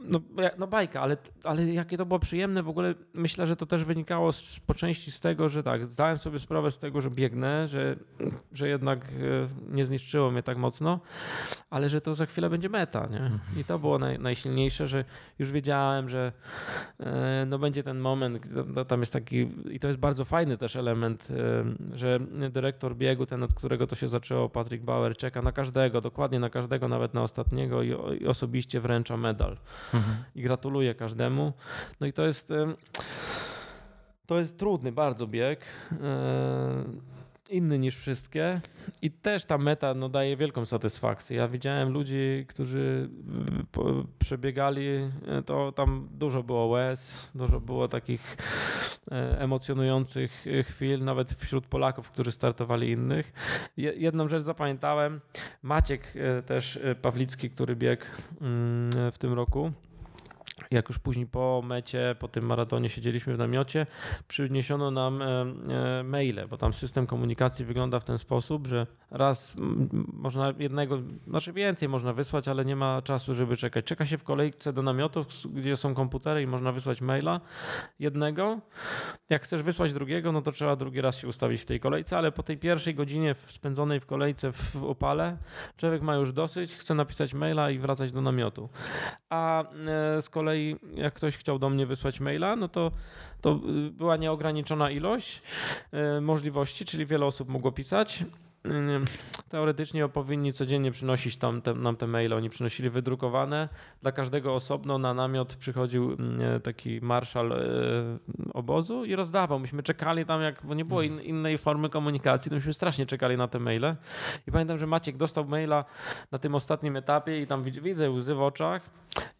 no, 0.04 0.20
no 0.58 0.66
bajka, 0.66 1.00
ale, 1.00 1.16
ale 1.44 1.66
jakie 1.66 1.96
to 1.96 2.06
było 2.06 2.18
przyjemne. 2.18 2.62
W 2.62 2.68
ogóle 2.68 2.94
myślę, 3.14 3.46
że 3.46 3.56
to 3.56 3.66
też 3.66 3.84
wynikało 3.84 4.32
z, 4.32 4.60
po 4.60 4.74
części 4.74 5.10
z 5.10 5.20
tego, 5.20 5.48
że 5.48 5.62
tak, 5.62 5.90
zdałem 5.90 6.18
sobie 6.18 6.38
sprawę 6.38 6.70
z 6.70 6.78
tego, 6.78 7.00
że 7.00 7.10
biegnę, 7.10 7.68
że, 7.68 7.96
że 8.52 8.68
jednak 8.68 9.04
e, 9.04 9.04
nie 9.68 9.84
zniszczyło 9.84 10.30
mnie 10.30 10.42
tak 10.42 10.56
mocno, 10.56 11.00
ale 11.70 11.88
że 11.88 12.00
to 12.00 12.14
za 12.14 12.26
chwilę 12.26 12.50
będzie 12.50 12.68
meta. 12.68 13.06
Nie? 13.06 13.20
Mhm. 13.20 13.40
I 13.56 13.64
to 13.64 13.78
było 13.78 13.98
naj, 13.98 14.18
najsilniejsze, 14.18 14.88
że 14.88 15.04
już 15.38 15.50
wiedziałem, 15.52 16.08
że 16.08 16.32
e, 17.00 17.44
no 17.46 17.58
będzie 17.58 17.82
ten 17.82 17.98
moment, 17.98 18.46
no, 18.66 18.84
tam 18.84 19.00
jest 19.00 19.12
taki, 19.12 19.48
i 19.70 19.80
to 19.80 19.88
jest 19.88 20.00
bardzo 20.00 20.24
fajny 20.24 20.58
też 20.58 20.69
element, 20.76 21.28
e, 21.30 21.96
że 21.96 22.20
dyrektor 22.50 22.96
biegu, 22.96 23.26
ten 23.26 23.42
od 23.42 23.54
którego 23.54 23.86
to 23.86 23.96
się 23.96 24.08
zaczęło, 24.08 24.48
Patrick 24.48 24.84
Bauer, 24.84 25.16
czeka 25.16 25.42
na 25.42 25.52
każdego, 25.52 26.00
dokładnie 26.00 26.40
na 26.40 26.50
każdego, 26.50 26.88
nawet 26.88 27.14
na 27.14 27.22
ostatniego 27.22 27.82
i, 27.82 27.88
i 28.20 28.26
osobiście 28.26 28.80
wręcza 28.80 29.16
medal. 29.16 29.56
Mhm. 29.94 30.16
I 30.34 30.42
gratuluję 30.42 30.94
każdemu. 30.94 31.52
No 32.00 32.06
i 32.06 32.12
to 32.12 32.26
jest 32.26 32.52
to 34.26 34.38
jest 34.38 34.58
trudny 34.58 34.92
bardzo 34.92 35.26
bieg 35.26 35.64
inny 37.50 37.78
niż 37.78 37.96
wszystkie 37.96 38.60
i 39.02 39.10
też 39.10 39.44
ta 39.44 39.58
meta 39.58 39.94
no, 39.94 40.08
daje 40.08 40.36
wielką 40.36 40.64
satysfakcję. 40.64 41.36
Ja 41.36 41.48
widziałem 41.48 41.92
ludzi, 41.92 42.46
którzy 42.48 43.10
y, 43.78 44.18
przebiegali, 44.18 44.86
y, 44.88 45.42
to 45.46 45.72
tam 45.72 46.08
dużo 46.12 46.42
było 46.42 46.66
łez, 46.66 47.30
dużo 47.34 47.60
było 47.60 47.88
takich 47.88 48.36
e, 49.10 49.40
emocjonujących 49.40 50.46
y, 50.46 50.62
chwil, 50.62 51.04
nawet 51.04 51.32
wśród 51.32 51.66
Polaków, 51.66 52.10
którzy 52.10 52.32
startowali 52.32 52.90
innych. 52.90 53.32
Jedną 53.76 54.28
rzecz 54.28 54.42
zapamiętałem, 54.42 55.20
Maciek 55.62 56.14
też 56.46 56.78
Pawlicki, 57.02 57.50
który 57.50 57.76
biegł 57.76 58.04
mm, 58.40 59.12
w 59.12 59.18
tym 59.18 59.32
roku, 59.32 59.72
jak 60.70 60.88
już 60.88 60.98
później 60.98 61.26
po 61.26 61.62
mecie, 61.66 62.16
po 62.18 62.28
tym 62.28 62.46
maratonie 62.46 62.88
siedzieliśmy 62.88 63.34
w 63.34 63.38
namiocie, 63.38 63.86
przyniesiono 64.28 64.90
nam 64.90 65.22
e, 65.22 65.26
e, 65.98 66.02
maile, 66.02 66.46
bo 66.50 66.56
tam 66.56 66.72
system 66.72 67.06
komunikacji 67.06 67.64
wygląda 67.64 68.00
w 68.00 68.04
ten 68.04 68.18
sposób, 68.18 68.66
że 68.66 68.86
raz 69.10 69.56
można 70.12 70.54
jednego, 70.58 70.98
znaczy 71.26 71.52
więcej 71.52 71.88
można 71.88 72.12
wysłać, 72.12 72.48
ale 72.48 72.64
nie 72.64 72.76
ma 72.76 73.02
czasu, 73.02 73.34
żeby 73.34 73.56
czekać. 73.56 73.84
Czeka 73.84 74.04
się 74.04 74.18
w 74.18 74.24
kolejce 74.24 74.72
do 74.72 74.82
namiotów, 74.82 75.26
gdzie 75.54 75.76
są 75.76 75.94
komputery 75.94 76.42
i 76.42 76.46
można 76.46 76.72
wysłać 76.72 77.00
maila 77.00 77.40
jednego. 77.98 78.60
Jak 79.30 79.42
chcesz 79.42 79.62
wysłać 79.62 79.92
drugiego, 79.92 80.32
no 80.32 80.42
to 80.42 80.52
trzeba 80.52 80.76
drugi 80.76 81.00
raz 81.00 81.18
się 81.18 81.28
ustawić 81.28 81.62
w 81.62 81.64
tej 81.64 81.80
kolejce, 81.80 82.18
ale 82.18 82.32
po 82.32 82.42
tej 82.42 82.58
pierwszej 82.58 82.94
godzinie 82.94 83.34
spędzonej 83.46 84.00
w 84.00 84.06
kolejce 84.06 84.52
w 84.52 84.84
opale, 84.84 85.36
człowiek 85.76 86.02
ma 86.02 86.14
już 86.14 86.32
dosyć, 86.32 86.76
chce 86.76 86.94
napisać 86.94 87.34
maila 87.34 87.70
i 87.70 87.78
wracać 87.78 88.12
do 88.12 88.20
namiotu. 88.20 88.68
A 89.30 89.62
e, 89.62 90.22
z 90.22 90.28
kolei 90.28 90.49
kolei 90.50 90.76
jak 90.94 91.14
ktoś 91.14 91.36
chciał 91.36 91.58
do 91.58 91.70
mnie 91.70 91.86
wysłać 91.86 92.20
maila, 92.20 92.56
no 92.56 92.68
to, 92.68 92.92
to 93.40 93.60
y, 93.86 93.90
była 93.90 94.16
nieograniczona 94.16 94.90
ilość 94.90 95.42
y, 96.18 96.20
możliwości, 96.20 96.84
czyli 96.84 97.06
wiele 97.06 97.26
osób 97.26 97.48
mogło 97.48 97.72
pisać. 97.72 98.24
Teoretycznie 99.48 100.08
powinni 100.08 100.52
codziennie 100.52 100.90
przynosić 100.90 101.36
tam 101.36 101.62
te, 101.62 101.74
nam 101.74 101.96
te 101.96 102.06
maile. 102.06 102.32
Oni 102.32 102.50
przynosili 102.50 102.90
wydrukowane. 102.90 103.68
Dla 104.02 104.12
każdego 104.12 104.54
osobno 104.54 104.98
na 104.98 105.14
namiot 105.14 105.56
przychodził 105.56 106.16
taki 106.62 107.00
marszał 107.02 107.46
obozu 108.54 109.04
i 109.04 109.16
rozdawał. 109.16 109.58
Myśmy 109.58 109.82
czekali 109.82 110.26
tam, 110.26 110.42
jak, 110.42 110.60
bo 110.64 110.74
nie 110.74 110.84
było 110.84 111.02
in, 111.02 111.20
innej 111.20 111.58
formy 111.58 111.88
komunikacji, 111.88 112.48
to 112.48 112.54
myśmy 112.54 112.72
strasznie 112.72 113.06
czekali 113.06 113.36
na 113.36 113.48
te 113.48 113.58
maile. 113.58 113.96
I 114.48 114.52
pamiętam, 114.52 114.78
że 114.78 114.86
Maciek 114.86 115.16
dostał 115.16 115.44
maila 115.44 115.84
na 116.32 116.38
tym 116.38 116.54
ostatnim 116.54 116.96
etapie 116.96 117.42
i 117.42 117.46
tam 117.46 117.62
widzę 117.62 118.10
łzy 118.10 118.34
w 118.34 118.42
oczach. 118.42 118.90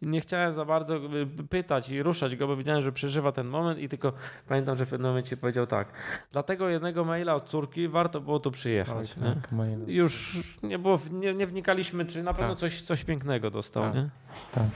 Nie 0.01 0.21
chciałem 0.21 0.55
za 0.55 0.65
bardzo 0.65 0.95
y, 0.95 1.27
pytać 1.49 1.89
i 1.89 2.03
ruszać 2.03 2.35
go, 2.35 2.47
bo 2.47 2.55
widziałem, 2.55 2.81
że 2.81 2.91
przeżywa 2.91 3.31
ten 3.31 3.47
moment 3.47 3.79
i 3.79 3.89
tylko 3.89 4.13
pamiętam, 4.47 4.77
że 4.77 4.85
w 4.85 4.89
pewnym 4.89 5.11
momencie 5.11 5.37
powiedział 5.37 5.67
tak. 5.67 5.87
Dlatego 6.31 6.69
jednego 6.69 7.05
maila 7.05 7.35
od 7.35 7.49
córki 7.49 7.87
warto 7.87 8.21
było 8.21 8.39
tu 8.39 8.51
przyjechać. 8.51 9.13
Tak, 9.13 9.51
Już 9.87 10.39
nie, 10.63 10.79
było, 10.79 10.99
nie, 11.11 11.33
nie, 11.33 11.47
wnikaliśmy, 11.47 12.05
czy 12.05 12.23
na 12.23 12.33
pewno 12.33 12.49
tak. 12.49 12.59
coś, 12.59 12.81
coś 12.81 13.03
pięknego 13.03 13.51
dostał. 13.51 13.83
Tak. 13.83 13.95
Nie? 13.95 14.09
tak. 14.51 14.69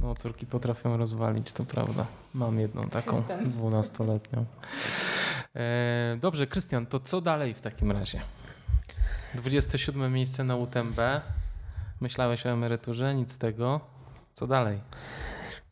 No, 0.00 0.14
córki 0.14 0.46
potrafią 0.46 0.96
rozwalić, 0.96 1.52
to 1.52 1.64
prawda. 1.64 2.06
Mam 2.34 2.60
jedną 2.60 2.88
taką 2.88 3.22
dwunastoletnią. 3.44 4.44
E, 5.56 6.16
dobrze, 6.20 6.46
Krystian, 6.46 6.86
to 6.86 7.00
co 7.00 7.20
dalej 7.20 7.54
w 7.54 7.60
takim 7.60 7.90
razie? 7.90 8.20
27 9.34 10.12
miejsce 10.12 10.44
na 10.44 10.56
UTMB. 10.56 11.00
Myślałeś 12.00 12.46
o 12.46 12.48
emeryturze, 12.50 13.14
nic 13.14 13.32
z 13.32 13.38
tego. 13.38 13.80
Co 14.32 14.46
dalej? 14.46 14.80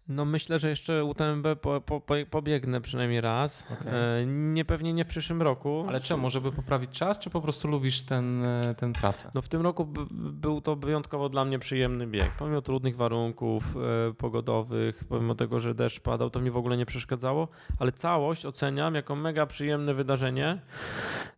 No 0.08 0.24
myślę, 0.24 0.58
że 0.58 0.68
jeszcze 0.68 1.04
UTMB 1.04 1.46
po, 1.60 1.80
po, 1.80 2.00
po, 2.00 2.14
pobiegnę 2.30 2.80
przynajmniej 2.80 3.20
raz. 3.20 3.66
Okay. 3.72 3.92
E, 3.92 4.26
nie 4.26 4.64
pewnie 4.64 4.92
nie 4.92 5.04
w 5.04 5.08
przyszłym 5.08 5.42
roku. 5.42 5.84
Ale 5.88 6.00
czemu? 6.00 6.30
Żeby 6.30 6.52
poprawić 6.52 6.90
czas, 6.90 7.18
czy 7.18 7.30
po 7.30 7.40
prostu 7.40 7.68
lubisz 7.68 8.02
ten, 8.02 8.44
e, 8.44 8.74
ten 8.74 8.92
trasę? 8.92 9.30
No 9.34 9.42
w 9.42 9.48
tym 9.48 9.62
roku 9.62 9.88
był 10.10 10.60
to 10.60 10.76
wyjątkowo 10.76 11.28
dla 11.28 11.44
mnie 11.44 11.58
przyjemny 11.58 12.06
bieg. 12.06 12.30
Pomimo 12.38 12.62
trudnych 12.62 12.96
warunków 12.96 13.76
e, 13.76 14.14
pogodowych, 14.14 15.04
pomimo 15.08 15.34
tego, 15.34 15.60
że 15.60 15.74
deszcz 15.74 16.00
padał, 16.00 16.30
to 16.30 16.40
mi 16.40 16.50
w 16.50 16.56
ogóle 16.56 16.76
nie 16.76 16.86
przeszkadzało, 16.86 17.48
ale 17.78 17.92
całość 17.92 18.46
oceniam 18.46 18.94
jako 18.94 19.16
mega 19.16 19.46
przyjemne 19.46 19.94
wydarzenie. 19.94 20.60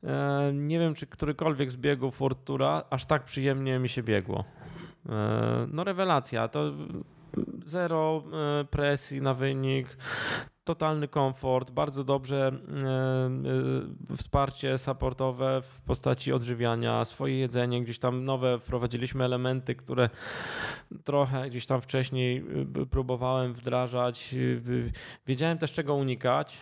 E, 0.04 0.50
nie 0.54 0.78
wiem, 0.78 0.94
czy 0.94 1.06
którykolwiek 1.06 1.70
z 1.70 1.76
biegów 1.76 2.16
Fortura 2.16 2.82
aż 2.90 3.06
tak 3.06 3.24
przyjemnie 3.24 3.78
mi 3.78 3.88
się 3.88 4.02
biegło. 4.02 4.44
E, 5.08 5.66
no 5.72 5.84
rewelacja. 5.84 6.48
To 6.48 6.72
zero 7.66 8.22
e, 8.60 8.64
presji 8.64 9.22
na 9.22 9.34
wynik, 9.34 9.96
totalny 10.64 11.08
komfort, 11.08 11.70
bardzo 11.70 12.04
dobrze 12.04 12.52
e, 14.10 14.16
wsparcie 14.16 14.78
supportowe 14.78 15.62
w 15.62 15.80
postaci 15.80 16.32
odżywiania, 16.32 17.04
swoje 17.04 17.38
jedzenie, 17.38 17.82
gdzieś 17.82 17.98
tam 17.98 18.24
nowe 18.24 18.58
wprowadziliśmy 18.58 19.24
elementy, 19.24 19.74
które 19.74 20.10
trochę 21.04 21.50
gdzieś 21.50 21.66
tam 21.66 21.80
wcześniej 21.80 22.44
próbowałem 22.90 23.54
wdrażać. 23.54 24.34
Wiedziałem 25.26 25.58
też 25.58 25.72
czego 25.72 25.94
unikać 25.94 26.58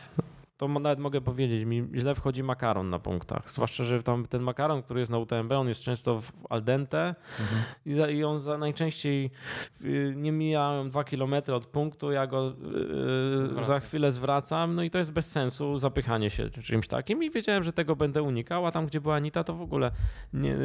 to 0.58 0.68
nawet 0.68 0.98
mogę 0.98 1.20
powiedzieć, 1.20 1.64
mi 1.64 1.88
źle 1.94 2.14
wchodzi 2.14 2.42
makaron 2.42 2.90
na 2.90 2.98
punktach. 2.98 3.50
Zwłaszcza, 3.50 3.84
że 3.84 4.02
tam 4.02 4.26
ten 4.26 4.42
makaron, 4.42 4.82
który 4.82 5.00
jest 5.00 5.12
na 5.12 5.18
UTMB, 5.18 5.52
on 5.52 5.68
jest 5.68 5.80
często 5.80 6.20
w 6.20 6.32
al 6.50 6.62
dente 6.62 7.14
mhm. 7.40 8.10
i 8.16 8.24
on 8.24 8.40
za 8.40 8.58
najczęściej 8.58 9.30
y, 9.84 10.12
nie 10.16 10.32
mijałem 10.32 10.90
dwa 10.90 11.04
kilometry 11.04 11.54
od 11.54 11.66
punktu, 11.66 12.12
ja 12.12 12.26
go 12.26 12.52
yy, 13.56 13.64
za 13.64 13.80
chwilę 13.80 14.12
zwracam, 14.12 14.74
no 14.74 14.82
i 14.82 14.90
to 14.90 14.98
jest 14.98 15.12
bez 15.12 15.30
sensu 15.30 15.78
zapychanie 15.78 16.30
się 16.30 16.50
czymś 16.50 16.88
takim 16.88 17.22
i 17.22 17.30
wiedziałem, 17.30 17.62
że 17.64 17.72
tego 17.72 17.96
będę 17.96 18.22
unikał, 18.22 18.66
a 18.66 18.72
tam, 18.72 18.86
gdzie 18.86 19.00
była 19.00 19.14
Anita, 19.14 19.44
to 19.44 19.54
w 19.54 19.62
ogóle 19.62 19.90
nie, 20.32 20.56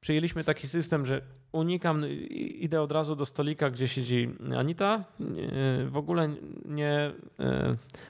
przyjęliśmy 0.00 0.44
taki 0.44 0.68
system, 0.68 1.06
że 1.06 1.22
unikam, 1.52 2.04
idę 2.38 2.82
od 2.82 2.92
razu 2.92 3.16
do 3.16 3.26
stolika, 3.26 3.70
gdzie 3.70 3.88
siedzi 3.88 4.30
Anita, 4.56 5.04
w 5.86 5.96
ogóle 5.96 6.28
nie 6.64 7.12
y, 7.40 7.44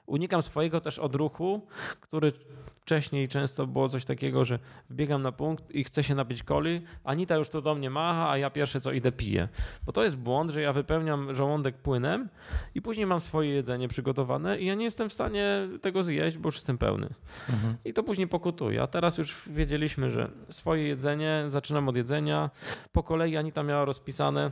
unikam 0.07 0.43
swojego 0.43 0.72
swojego 0.73 0.85
też 0.85 0.99
odruchu, 0.99 1.61
który 2.01 2.33
wcześniej 2.81 3.29
często 3.29 3.67
było 3.67 3.89
coś 3.89 4.05
takiego, 4.05 4.45
że 4.45 4.59
wbiegam 4.91 5.23
na 5.23 5.33
punkt 5.33 5.71
i 5.71 5.85
chcę 5.85 6.03
się 6.03 6.15
napić 6.15 6.43
coli, 6.43 6.83
Anita 7.05 7.37
już 7.37 7.49
to 7.49 7.61
do 7.63 7.75
mnie 7.75 7.91
macha, 7.91 8.31
a 8.31 8.39
ja 8.39 8.51
pierwsze 8.51 8.81
co 8.81 8.93
idę 8.93 9.13
piję. 9.13 9.49
Bo 9.87 9.93
to 9.93 10.05
jest 10.05 10.17
błąd, 10.17 10.51
że 10.51 10.61
ja 10.61 10.73
wypełniam 10.73 11.35
żołądek 11.35 11.77
płynem 11.77 12.29
i 12.75 12.83
później 12.83 13.07
mam 13.07 13.21
swoje 13.21 13.51
jedzenie 13.51 13.89
przygotowane 13.89 14.59
i 14.61 14.67
ja 14.67 14.75
nie 14.75 14.85
jestem 14.85 15.09
w 15.09 15.13
stanie 15.13 15.69
tego 15.81 16.03
zjeść, 16.03 16.39
bo 16.39 16.49
już 16.49 16.55
jestem 16.55 16.79
pełny. 16.79 17.09
Mhm. 17.51 17.77
I 17.85 17.93
to 17.93 18.03
później 18.03 18.29
pokutuje. 18.29 18.83
A 18.83 18.87
teraz 18.87 19.19
już 19.19 19.43
wiedzieliśmy, 19.47 20.11
że 20.11 20.31
swoje 20.49 20.83
jedzenie, 20.89 21.45
zaczynam 21.49 21.89
od 21.89 21.97
jedzenia. 21.97 22.51
Po 22.93 23.03
kolei 23.03 23.37
Anita 23.37 23.63
miała 23.63 23.85
rozpisane 23.85 24.51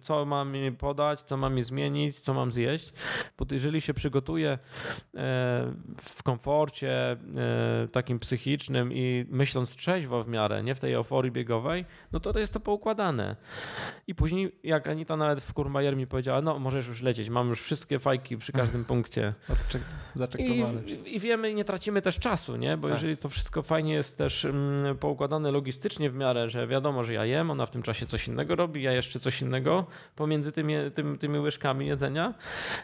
co 0.00 0.26
mam 0.26 0.52
mi 0.52 0.72
podać, 0.72 1.22
co 1.22 1.36
mam 1.36 1.54
mi 1.54 1.64
zmienić, 1.64 2.20
co 2.20 2.34
mam 2.34 2.52
zjeść. 2.52 2.92
Bo 3.38 3.46
jeżeli 3.50 3.80
się 3.80 3.94
przygotuję 3.94 4.58
w 6.00 6.22
komforcie 6.22 7.16
takim 7.92 8.18
psychicznym 8.18 8.92
i 8.92 9.24
myśląc 9.28 9.76
trzeźwo 9.76 10.22
w 10.22 10.28
miarę, 10.28 10.62
nie 10.62 10.74
w 10.74 10.80
tej 10.80 10.92
euforii 10.92 11.32
biegowej, 11.32 11.84
no 12.12 12.20
to, 12.20 12.38
jest 12.38 12.52
to 12.52 12.60
poukładane. 12.60 13.36
I 14.06 14.14
później, 14.14 14.58
jak 14.62 14.88
Anita 14.88 15.16
nawet 15.16 15.40
w 15.40 15.52
Kurmajer 15.52 15.96
mi 15.96 16.06
powiedziała, 16.06 16.42
no 16.42 16.58
możesz 16.58 16.88
już 16.88 17.02
lecieć, 17.02 17.28
mam 17.28 17.48
już 17.48 17.62
wszystkie 17.62 17.98
fajki 17.98 18.36
przy 18.36 18.52
każdym 18.52 18.84
punkcie. 18.94 19.34
I, 21.06 21.16
I, 21.16 21.20
wiemy, 21.20 21.54
nie 21.54 21.64
tracimy 21.64 22.02
też 22.02 22.18
czasu, 22.18 22.56
nie? 22.56 22.76
Bo 22.76 22.88
tak. 22.88 22.96
jeżeli 22.96 23.16
to 23.16 23.28
wszystko 23.28 23.62
fajnie 23.62 23.92
jest 23.92 24.18
też 24.18 24.44
mm, 24.44 24.98
poukładane 24.98 25.50
logistycznie 25.50 26.10
w 26.10 26.14
miarę, 26.14 26.50
że 26.50 26.66
wiadomo, 26.66 27.04
że 27.04 27.12
ja 27.12 27.24
jem, 27.24 27.50
ona 27.50 27.66
w 27.66 27.70
tym 27.70 27.82
czasie 27.82 28.06
coś 28.06 28.28
innego 28.28 28.56
robi, 28.56 28.82
ja 28.82 28.92
jeszcze 28.92 29.15
jeszcze 29.16 29.30
coś 29.30 29.42
innego 29.42 29.86
pomiędzy 30.16 30.52
tymi, 30.52 30.74
tymi, 30.94 31.18
tymi 31.18 31.38
łyżkami 31.38 31.86
jedzenia, 31.86 32.34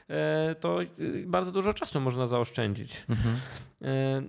e, 0.08 0.54
to 0.60 0.78
bardzo 1.26 1.52
dużo 1.52 1.72
czasu 1.72 2.00
można 2.00 2.26
zaoszczędzić. 2.26 3.04
Mhm. 3.08 3.38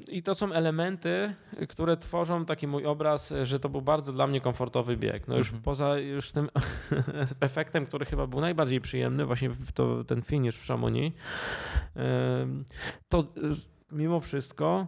I 0.08 0.24
to 0.24 0.36
są 0.36 0.54
elementy, 0.54 1.34
które 1.70 1.98
tworzą 1.98 2.46
taki 2.46 2.68
mój 2.68 2.86
obraz, 2.86 3.34
że 3.44 3.60
to 3.60 3.70
był 3.70 3.82
bardzo 3.82 4.14
dla 4.14 4.28
mnie 4.28 4.42
komfortowy 4.42 4.98
bieg. 4.98 5.28
No 5.28 5.38
już 5.38 5.48
mhm. 5.48 5.64
poza 5.64 5.98
już 5.98 6.32
tym 6.32 6.50
efektem, 7.40 7.86
który 7.86 8.06
chyba 8.06 8.28
był 8.28 8.42
najbardziej 8.42 8.82
przyjemny, 8.82 9.26
właśnie 9.26 9.50
to, 9.74 10.04
ten 10.04 10.22
finish 10.22 10.56
w 10.56 10.68
Chamonix, 10.68 11.16
to 13.10 13.28
mimo 13.94 14.20
wszystko 14.20 14.88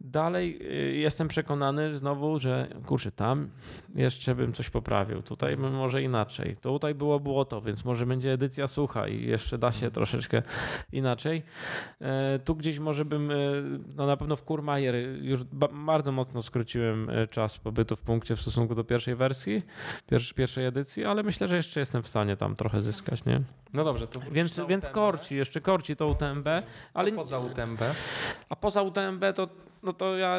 dalej 0.00 0.58
y, 0.62 0.96
jestem 0.96 1.28
przekonany 1.28 1.96
znowu, 1.96 2.38
że 2.38 2.68
kurczę, 2.86 3.12
tam 3.12 3.50
jeszcze 3.94 4.34
bym 4.34 4.52
coś 4.52 4.70
poprawił, 4.70 5.22
tutaj 5.22 5.56
bym 5.56 5.74
może 5.74 6.02
inaczej. 6.02 6.56
Tutaj 6.56 6.94
było 6.94 7.20
błoto, 7.20 7.60
więc 7.60 7.84
może 7.84 8.06
będzie 8.06 8.32
edycja 8.32 8.66
sucha 8.66 9.08
i 9.08 9.26
jeszcze 9.26 9.58
da 9.58 9.72
się 9.72 9.90
troszeczkę 9.90 10.42
inaczej. 10.92 11.42
E, 12.00 12.38
tu 12.38 12.56
gdzieś 12.56 12.78
może 12.78 13.04
bym, 13.04 13.30
e, 13.30 13.34
no 13.96 14.06
na 14.06 14.16
pewno 14.16 14.36
w 14.36 14.44
Kurmajer 14.44 14.94
już 15.22 15.44
bardzo 15.72 16.12
mocno 16.12 16.42
skróciłem 16.42 17.10
e, 17.10 17.26
czas 17.26 17.58
pobytu 17.58 17.96
w 17.96 18.00
punkcie 18.00 18.36
w 18.36 18.40
stosunku 18.40 18.74
do 18.74 18.84
pierwszej 18.84 19.14
wersji, 19.14 19.62
pierwszej 20.36 20.66
edycji, 20.66 21.04
ale 21.04 21.22
myślę, 21.22 21.48
że 21.48 21.56
jeszcze 21.56 21.80
jestem 21.80 22.02
w 22.02 22.08
stanie 22.08 22.36
tam 22.36 22.56
trochę 22.56 22.80
zyskać, 22.80 23.24
nie? 23.24 23.40
No 23.72 23.84
dobrze, 23.84 24.08
to 24.08 24.20
więc, 24.30 24.60
więc 24.68 24.88
korci, 24.88 25.36
jeszcze 25.36 25.60
korci 25.60 25.96
to 25.96 26.08
UTMB. 26.08 26.46
Ale 26.94 27.10
Co 27.10 27.16
poza 27.16 27.38
UTMB? 27.38 27.80
A 28.48 28.56
poza 28.56 28.82
UTMB 28.82 29.24
to, 29.34 29.48
no 29.82 29.92
to 29.92 30.16
ja 30.16 30.36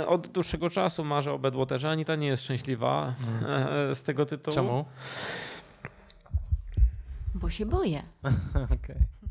e, 0.00 0.06
od 0.06 0.28
dłuższego 0.28 0.70
czasu 0.70 1.04
marzę 1.04 1.32
o 1.32 1.38
Bedwaterze. 1.38 1.90
Anita 1.90 2.16
nie 2.16 2.26
jest 2.26 2.42
szczęśliwa 2.42 3.14
hmm. 3.40 3.94
z 3.94 4.02
tego 4.02 4.26
tytułu. 4.26 4.54
Czemu? 4.54 4.84
Bo 7.34 7.50
się 7.50 7.66
boję. 7.66 8.02
Okej. 8.64 8.76
Okay. 8.80 9.23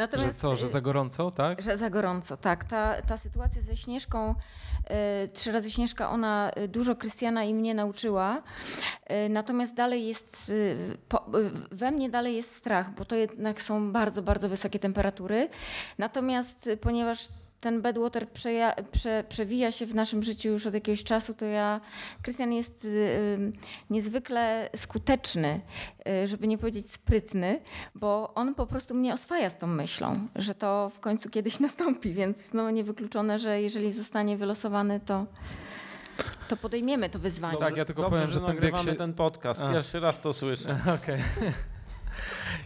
Natomiast, 0.00 0.28
że 0.28 0.40
co, 0.40 0.56
że 0.56 0.68
za 0.68 0.80
gorąco, 0.80 1.30
tak? 1.30 1.62
Że 1.62 1.76
za 1.76 1.90
gorąco, 1.90 2.36
tak. 2.36 2.64
Ta, 2.64 3.02
ta 3.02 3.16
sytuacja 3.16 3.62
ze 3.62 3.76
Śnieżką, 3.76 4.34
y, 5.24 5.28
trzy 5.28 5.52
razy 5.52 5.70
Śnieżka, 5.70 6.10
ona 6.10 6.50
dużo 6.68 6.96
Krystiana 6.96 7.44
i 7.44 7.54
mnie 7.54 7.74
nauczyła. 7.74 8.42
Y, 9.26 9.28
natomiast 9.28 9.74
dalej 9.74 10.06
jest, 10.06 10.48
y, 10.48 10.98
po, 11.08 11.26
we 11.72 11.90
mnie 11.90 12.10
dalej 12.10 12.36
jest 12.36 12.54
strach, 12.54 12.94
bo 12.94 13.04
to 13.04 13.16
jednak 13.16 13.62
są 13.62 13.92
bardzo, 13.92 14.22
bardzo 14.22 14.48
wysokie 14.48 14.78
temperatury. 14.78 15.48
Natomiast 15.98 16.68
ponieważ 16.80 17.28
ten 17.60 17.82
bedwater 17.82 18.28
przeja, 18.28 18.74
prze, 18.92 19.24
przewija 19.28 19.72
się 19.72 19.86
w 19.86 19.94
naszym 19.94 20.22
życiu 20.22 20.48
już 20.48 20.66
od 20.66 20.74
jakiegoś 20.74 21.04
czasu, 21.04 21.34
to 21.34 21.44
ja, 21.44 21.80
Krystian 22.22 22.52
jest 22.52 22.84
y, 22.84 23.52
niezwykle 23.90 24.70
skuteczny, 24.76 25.60
y, 26.08 26.26
żeby 26.26 26.48
nie 26.48 26.58
powiedzieć 26.58 26.90
sprytny, 26.90 27.60
bo 27.94 28.34
on 28.34 28.54
po 28.54 28.66
prostu 28.66 28.94
mnie 28.94 29.12
oswaja 29.12 29.50
z 29.50 29.58
tą 29.58 29.66
myślą, 29.66 30.28
że 30.36 30.54
to 30.54 30.90
w 30.94 31.00
końcu 31.00 31.30
kiedyś 31.30 31.60
nastąpi, 31.70 32.12
więc 32.12 32.52
no 32.52 32.70
niewykluczone, 32.70 33.38
że 33.38 33.62
jeżeli 33.62 33.92
zostanie 33.92 34.36
wylosowany, 34.36 35.00
to 35.00 35.26
to 36.48 36.56
podejmiemy 36.56 37.10
to 37.10 37.18
wyzwanie. 37.18 37.58
tak, 37.58 37.76
ja 37.76 37.84
tylko 37.84 38.02
Dobrze, 38.02 38.16
powiem, 38.16 38.32
że, 38.32 38.40
że 38.40 38.46
ten 38.46 38.60
bieg 38.60 38.78
się... 38.78 38.94
ten 38.94 39.14
podcast. 39.14 39.60
A. 39.60 39.72
Pierwszy 39.72 40.00
raz 40.00 40.20
to 40.20 40.32
słyszę. 40.32 40.78
Okej. 41.02 41.20
Okay. 41.36 41.52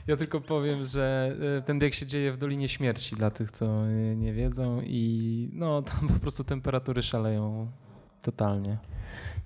Ja 0.06 0.16
tylko 0.16 0.40
powiem, 0.40 0.84
że 0.84 1.36
e, 1.58 1.62
ten 1.62 1.78
bieg 1.78 1.94
się 1.94 2.06
dzieje 2.06 2.32
w 2.32 2.36
Dolinie 2.36 2.68
Śmierci 2.68 3.16
dla 3.16 3.30
tych, 3.30 3.50
co 3.50 3.86
nie 4.16 4.32
wiedzą 4.32 4.80
i 4.80 5.48
no 5.52 5.82
tam 5.82 6.08
po 6.08 6.20
prostu 6.20 6.44
temperatury 6.44 7.02
szaleją 7.02 7.70
totalnie. 8.22 8.78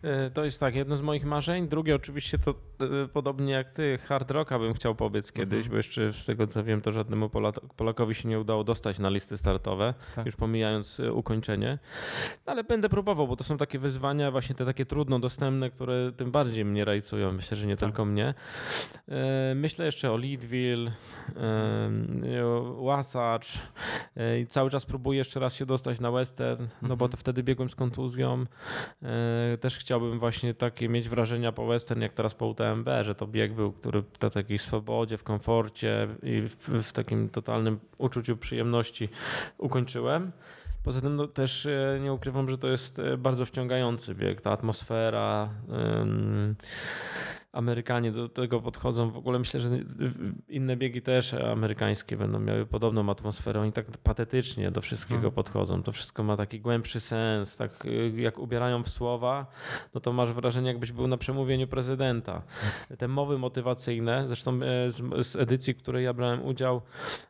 E, 0.03 0.31
to 0.31 0.45
jest 0.45 0.61
tak, 0.61 0.75
jedno 0.75 0.97
z 0.97 1.03
moich 1.03 1.25
marzeń. 1.25 1.69
Drugie 1.69 1.95
oczywiście 1.95 2.39
to 2.39 2.51
e, 2.51 3.09
podobnie 3.09 3.53
jak 3.53 3.71
ty, 3.71 3.99
hard 3.99 4.31
rocka 4.31 4.59
bym 4.59 4.75
chciał 4.75 4.95
pobiec 4.95 5.33
kiedyś, 5.33 5.59
mhm. 5.59 5.71
bo 5.71 5.77
jeszcze 5.77 6.13
z 6.13 6.25
tego 6.25 6.47
co 6.47 6.65
wiem, 6.65 6.81
to 6.81 6.93
żadnemu 6.93 7.31
Polakowi 7.77 8.15
się 8.15 8.29
nie 8.29 8.41
udało 8.41 8.65
dostać 8.65 8.99
na 8.99 9.09
listy 9.09 9.37
startowe, 9.37 9.95
tak. 10.17 10.27
już 10.27 10.37
pomijając 10.37 11.01
e, 11.01 11.13
ukończenie. 11.13 11.79
No, 12.47 12.53
ale 12.53 12.65
będę 12.65 12.89
próbował, 12.89 13.29
bo 13.29 13.37
to 13.37 13.45
są 13.45 13.57
takie 13.57 13.79
wyzwania, 13.79 14.31
właśnie 14.31 14.55
te 14.55 14.65
takie 14.65 14.87
trudno 14.87 15.19
dostępne, 15.19 15.71
które 15.71 16.13
tym 16.17 16.31
bardziej 16.31 16.65
mnie 16.65 16.85
rajcują. 16.85 17.33
Myślę, 17.33 17.57
że 17.57 17.67
nie 17.67 17.77
tak. 17.77 17.89
tylko 17.89 18.05
mnie. 18.05 18.35
Myślę 19.55 19.85
jeszcze 19.85 20.13
o 20.13 20.17
Leadville, 20.17 20.93
Wasatch 22.87 23.49
i 24.43 24.47
cały 24.47 24.71
czas 24.71 24.87
próbuję 24.87 25.19
jeszcze 25.19 25.41
raz 25.41 25.55
się 25.55 25.67
dostać 25.67 26.01
na 26.01 26.11
Western, 26.11 26.67
no 26.83 26.89
bo 26.89 27.05
mhm. 27.05 27.11
to 27.11 27.17
wtedy 27.17 27.43
biegłem 27.43 27.69
z 27.69 27.75
kontuzją. 27.75 28.47
Też 29.61 29.79
chciałbym 29.89 30.19
właśnie 30.19 30.55
takie 30.55 30.89
mieć 30.89 31.09
wrażenia 31.09 31.53
po 31.53 31.67
western, 31.67 32.01
jak 32.01 32.13
teraz 32.13 32.35
po 32.35 32.47
UTMB, 32.47 32.89
że 33.03 33.15
to 33.15 33.27
bieg 33.27 33.53
był, 33.53 33.73
który 33.73 34.03
w 34.03 34.19
takiej 34.19 34.59
swobodzie, 34.59 35.17
w 35.19 35.23
komforcie 35.23 36.09
i 36.23 36.41
w, 36.41 36.57
w 36.83 36.93
takim 36.93 37.29
totalnym 37.29 37.79
uczuciu 37.99 38.37
przyjemności 38.37 39.09
ukończyłem. 39.59 40.33
Poza 40.85 41.01
tym 41.01 41.17
no, 41.17 41.27
też 41.27 41.67
e, 41.67 41.99
nie 42.03 42.13
ukrywam, 42.13 42.51
że 42.51 42.59
to 42.59 42.69
jest 42.69 42.99
e, 42.99 43.17
bardzo 43.17 43.47
wciągający 43.47 44.15
bieg. 44.15 44.41
Ta 44.41 44.51
atmosfera. 44.51 45.49
Amerykanie 47.53 48.13
do 48.13 48.29
tego 48.29 48.61
podchodzą. 48.61 49.11
W 49.11 49.17
ogóle 49.17 49.39
myślę, 49.39 49.61
że 49.61 49.71
inne 50.49 50.77
biegi 50.77 51.03
też 51.03 51.35
amerykańskie 51.35 52.17
będą 52.17 52.41
miały 52.41 52.67
podobną 52.67 53.11
atmosferę. 53.11 53.61
Oni 53.61 53.73
tak 53.73 53.87
patetycznie 54.03 54.71
do 54.71 54.81
wszystkiego 54.81 55.21
hmm. 55.21 55.35
podchodzą. 55.35 55.83
To 55.83 55.93
wszystko 55.93 56.23
ma 56.23 56.37
taki 56.37 56.61
głębszy 56.61 57.01
sens. 57.01 57.57
Tak 57.57 57.87
jak 58.17 58.39
ubierają 58.39 58.83
w 58.83 58.89
słowa, 58.89 59.47
no 59.95 60.01
to 60.01 60.13
masz 60.13 60.33
wrażenie, 60.33 60.69
jakbyś 60.69 60.93
był 60.93 61.07
na 61.07 61.17
przemówieniu 61.17 61.69
prezydenta. 61.69 62.43
Te 62.99 63.09
mowy 63.09 63.39
motywacyjne, 63.39 64.25
zresztą 64.27 64.55
e, 64.55 64.91
z, 64.91 65.27
z 65.27 65.37
edycji, 65.37 65.75
w 65.75 65.79
której 65.79 66.05
ja 66.05 66.15
brałem 66.15 66.45
udział, 66.45 66.83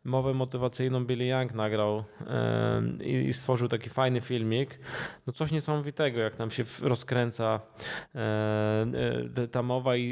mowę 0.04 0.34
motywacyjną 0.34 1.04
Billy 1.04 1.26
Young 1.26 1.54
nagrał 1.54 2.04
e, 2.26 2.82
i, 3.04 3.28
i, 3.28 3.32
stworzył 3.32 3.68
taki 3.68 3.88
fajny 3.90 4.20
filmik. 4.20 4.78
No 5.26 5.32
coś 5.32 5.52
niesamowitego, 5.52 6.20
jak 6.20 6.36
tam 6.36 6.50
się 6.50 6.64
rozkręca 6.82 7.60
e, 8.14 9.48
ta 9.50 9.62
mowa 9.62 9.96
i 9.96 10.07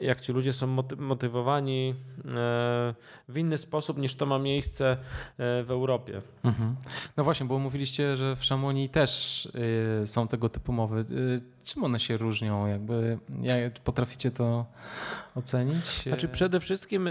jak 0.00 0.20
ci 0.20 0.32
ludzie 0.32 0.52
są 0.52 0.66
motywowani 0.98 1.94
e, 2.18 2.94
w 3.28 3.36
inny 3.36 3.58
sposób 3.58 3.98
niż 3.98 4.14
to 4.14 4.26
ma 4.26 4.38
miejsce 4.38 4.92
e, 4.92 4.96
w 5.64 5.70
Europie. 5.70 6.22
Mhm. 6.44 6.76
No 7.16 7.24
właśnie, 7.24 7.46
bo 7.46 7.58
mówiliście, 7.58 8.16
że 8.16 8.36
w 8.36 8.42
Chamonix 8.42 8.92
też 8.92 9.48
e, 10.02 10.06
są 10.06 10.28
tego 10.28 10.48
typu 10.48 10.72
mowy. 10.72 11.04
Czym 11.64 11.84
one 11.84 12.00
się 12.00 12.16
różnią? 12.16 12.66
Jakby, 12.66 13.18
jak 13.42 13.74
potraficie 13.74 14.30
to 14.30 14.66
ocenić? 15.34 15.86
Znaczy 15.86 16.28
przede 16.28 16.60
wszystkim 16.60 17.08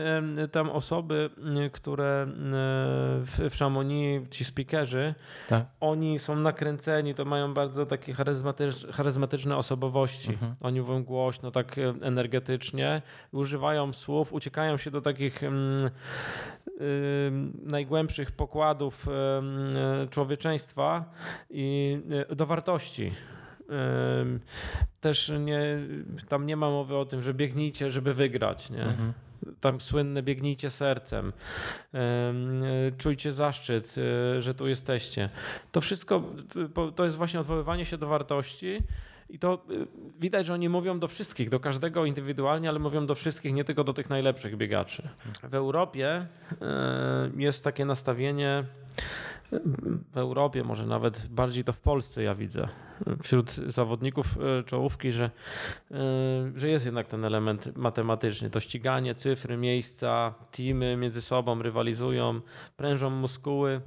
tam 0.52 0.70
osoby, 0.70 1.30
które 1.72 2.28
w, 2.28 3.48
w 3.50 3.58
Chamonix, 3.58 4.30
ci 4.30 4.46
speakerzy, 4.46 5.16
tak. 5.48 5.66
oni 5.80 6.20
są 6.20 6.36
nakręceni, 6.36 7.16
to 7.16 7.26
mają 7.26 7.54
bardzo 7.54 7.86
takie 7.86 8.14
charyzmatycz, 8.14 8.88
charyzmatyczne 8.88 9.58
osobowości. 9.58 10.32
Mhm. 10.32 10.56
Oni 10.62 10.82
mówią 10.82 11.04
głośno, 11.04 11.52
tak 11.52 11.76
energetycznie, 12.02 13.02
używają 13.32 13.94
słów, 13.94 14.34
uciekają 14.34 14.78
się 14.78 14.92
do 14.92 15.02
takich 15.02 15.42
najgłębszych 17.64 18.32
pokładów 18.32 19.08
człowieczeństwa 20.10 21.06
i 21.50 21.98
e, 22.30 22.36
do 22.36 22.46
wartości. 22.46 23.12
Też 25.02 25.32
nie, 25.40 25.78
tam 26.28 26.46
nie 26.46 26.56
ma 26.56 26.70
mowy 26.70 26.98
o 26.98 27.06
tym, 27.06 27.22
że 27.22 27.34
biegnijcie, 27.34 27.92
żeby 27.92 28.14
wygrać. 28.14 28.70
Nie? 28.70 28.84
Mhm 28.84 29.14
tam 29.62 29.82
słynne 29.82 30.24
biegnijcie 30.24 30.70
sercem, 30.70 31.34
czujcie 32.98 33.32
zaszczyt, 33.32 33.96
e, 33.98 34.42
że 34.42 34.54
tu 34.54 34.68
jesteście. 34.68 35.30
To 35.72 35.82
wszystko 35.82 36.24
to 36.96 37.06
jest 37.06 37.18
właśnie 37.18 37.40
odwoływanie 37.40 37.86
się 37.86 37.98
do 37.98 38.08
wartości. 38.08 38.78
I 39.30 39.40
to 39.40 39.54
e, 39.54 39.86
widać, 40.20 40.46
że 40.46 40.54
oni 40.54 40.70
mówią 40.70 41.00
do 41.00 41.08
wszystkich, 41.08 41.50
do 41.50 41.60
każdego 41.60 42.06
indywidualnie, 42.06 42.70
ale 42.70 42.80
mówią 42.80 43.06
do 43.06 43.16
wszystkich, 43.16 43.54
nie 43.54 43.64
tylko 43.64 43.84
do 43.84 43.94
tych 43.94 44.10
najlepszych 44.10 44.58
biegaczy. 44.58 45.10
W 45.44 45.56
Europie 45.56 46.26
e, 46.62 47.32
jest 47.38 47.64
takie 47.64 47.86
nastawienie, 47.86 48.64
w 50.12 50.18
Europie, 50.18 50.64
może 50.64 50.86
nawet 50.86 51.28
bardziej 51.28 51.64
to 51.64 51.74
w 51.74 51.80
Polsce 51.80 52.24
ja 52.24 52.36
widzę, 52.36 52.68
wśród 53.24 53.52
zawodników 53.52 54.38
e, 54.60 54.64
czołówki, 54.64 55.12
że, 55.12 55.30
e, 55.92 55.98
że 56.56 56.70
jest 56.70 56.86
jednak 56.86 57.08
ten 57.08 57.26
element 57.26 57.78
matematyczny. 57.78 58.50
To 58.50 58.60
ściganie, 58.60 59.16
cyfry, 59.16 59.58
miejsca, 59.58 60.34
teamy 60.52 60.98
między 60.98 61.22
sobą 61.22 61.62
rywalizują, 61.62 62.42
prężą 62.78 63.10
muskuły. 63.10 63.82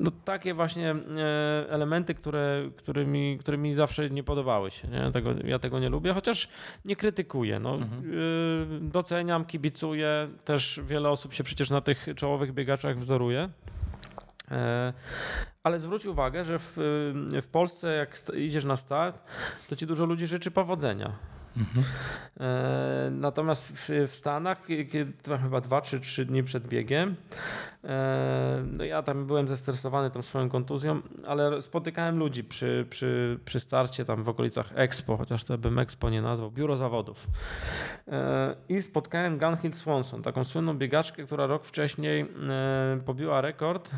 No 0.00 0.10
takie 0.24 0.54
właśnie 0.54 0.90
e, 0.90 0.96
elementy, 1.70 2.14
które, 2.14 2.70
którymi, 2.76 3.38
którymi 3.40 3.74
zawsze 3.74 4.10
nie 4.10 4.22
podobały 4.22 4.70
się. 4.70 4.88
Nie? 4.88 5.12
Tego, 5.12 5.34
ja 5.44 5.58
tego 5.58 5.78
nie 5.78 5.88
lubię, 5.88 6.12
chociaż 6.12 6.48
nie 6.84 6.96
krytykuję. 6.96 7.58
No, 7.60 7.74
mhm. 7.74 8.90
Doceniam, 8.90 9.44
kibicuję. 9.44 10.28
Też 10.44 10.80
wiele 10.84 11.10
osób 11.10 11.32
się 11.32 11.44
przecież 11.44 11.70
na 11.70 11.80
tych 11.80 12.06
czołowych 12.16 12.52
biegaczach 12.52 12.98
wzoruje. 12.98 13.48
E, 14.50 14.92
ale 15.62 15.78
zwróć 15.80 16.06
uwagę, 16.06 16.44
że 16.44 16.58
w, 16.58 16.72
w 17.42 17.46
Polsce, 17.52 17.94
jak 17.94 18.16
idziesz 18.34 18.64
na 18.64 18.76
start, 18.76 19.24
to 19.68 19.76
ci 19.76 19.86
dużo 19.86 20.04
ludzi 20.04 20.26
życzy 20.26 20.50
powodzenia. 20.50 21.12
Mhm. 21.56 21.84
E, 22.40 23.10
natomiast 23.10 23.72
w, 23.72 24.14
Stanach, 24.14 24.66
kiedy 24.66 25.12
chyba 25.42 25.60
dwa 25.60 25.80
czy 25.80 26.00
trzy 26.00 26.24
dni 26.24 26.42
przed 26.42 26.68
biegiem, 26.68 27.16
e, 27.84 28.62
no 28.66 28.84
ja 28.84 29.02
tam 29.02 29.26
byłem 29.26 29.48
zestresowany 29.48 30.10
tą 30.10 30.22
swoją 30.22 30.48
kontuzją, 30.48 31.00
ale 31.26 31.62
spotykałem 31.62 32.18
ludzi 32.18 32.44
przy, 32.44 32.86
przy, 32.90 33.38
przy 33.44 33.60
starcie 33.60 34.04
tam 34.04 34.22
w 34.22 34.28
okolicach 34.28 34.72
Expo, 34.74 35.16
chociaż 35.16 35.44
to 35.44 35.58
bym 35.58 35.78
Expo 35.78 36.10
nie 36.10 36.22
nazwał, 36.22 36.50
biuro 36.50 36.76
zawodów. 36.76 37.26
E, 38.08 38.54
I 38.68 38.82
spotkałem 38.82 39.38
Gunhill 39.38 39.72
Swanson, 39.72 40.22
taką 40.22 40.44
słynną 40.44 40.78
biegaczkę, 40.78 41.24
która 41.24 41.46
rok 41.46 41.64
wcześniej 41.64 42.26
pobiła 43.06 43.40
rekord 43.40 43.90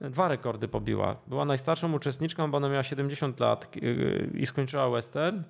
dwa 0.00 0.28
rekordy 0.28 0.68
pobiła. 0.68 1.16
Była 1.26 1.44
najstarszą 1.44 1.92
uczestniczką, 1.92 2.50
bo 2.50 2.56
ona 2.56 2.68
miała 2.68 2.82
70 2.82 3.40
lat 3.40 3.70
i 4.34 4.46
skończyła 4.46 4.90
western. 4.90 5.42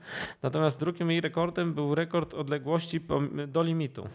Natomiast 0.43 0.81
drugim 0.81 1.11
jej 1.11 1.21
rekordem 1.21 1.75
był 1.75 1.95
rekord 1.95 2.35
odległości 2.35 3.01
do 3.49 3.63
limitu. 3.63 4.09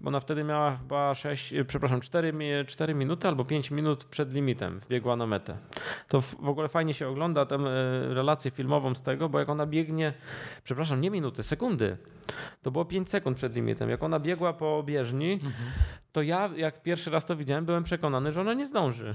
Bo 0.00 0.08
ona 0.08 0.20
wtedy 0.20 0.44
miała 0.44 0.76
chyba 0.76 1.14
6, 1.14 1.54
przepraszam, 1.66 2.00
4, 2.00 2.34
4 2.66 2.94
minuty 2.94 3.28
albo 3.28 3.44
5 3.44 3.70
minut 3.70 4.04
przed 4.04 4.34
limitem 4.34 4.80
wbiegła 4.80 5.16
na 5.16 5.26
metę. 5.26 5.56
To 6.08 6.20
w 6.20 6.48
ogóle 6.48 6.68
fajnie 6.68 6.94
się 6.94 7.08
ogląda 7.08 7.46
tę 7.46 7.56
relację 8.14 8.50
filmową 8.50 8.94
z 8.94 9.02
tego, 9.02 9.28
bo 9.28 9.38
jak 9.38 9.48
ona 9.48 9.66
biegnie, 9.66 10.12
przepraszam, 10.64 11.00
nie 11.00 11.10
minuty, 11.10 11.42
sekundy. 11.42 11.96
To 12.62 12.70
było 12.70 12.84
5 12.84 13.10
sekund 13.10 13.36
przed 13.36 13.56
limitem. 13.56 13.90
Jak 13.90 14.02
ona 14.02 14.20
biegła 14.20 14.52
po 14.52 14.82
bieżni, 14.82 15.32
mhm. 15.32 15.52
to 16.12 16.22
ja 16.22 16.50
jak 16.56 16.82
pierwszy 16.82 17.10
raz 17.10 17.26
to 17.26 17.36
widziałem, 17.36 17.64
byłem 17.64 17.84
przekonany, 17.84 18.32
że 18.32 18.40
ona 18.40 18.54
nie 18.54 18.66
zdąży. 18.66 19.14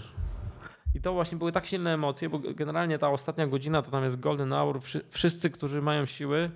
I 0.95 1.01
to 1.01 1.13
właśnie 1.13 1.37
były 1.37 1.51
tak 1.51 1.65
silne 1.65 1.93
emocje, 1.93 2.29
bo 2.29 2.39
generalnie 2.39 2.99
ta 2.99 3.09
ostatnia 3.09 3.47
godzina 3.47 3.81
to 3.81 3.91
tam 3.91 4.03
jest 4.03 4.19
golden 4.19 4.51
hour. 4.51 4.79
Wszyscy, 5.09 5.49
którzy 5.49 5.81
mają 5.81 6.05
siły, 6.05 6.51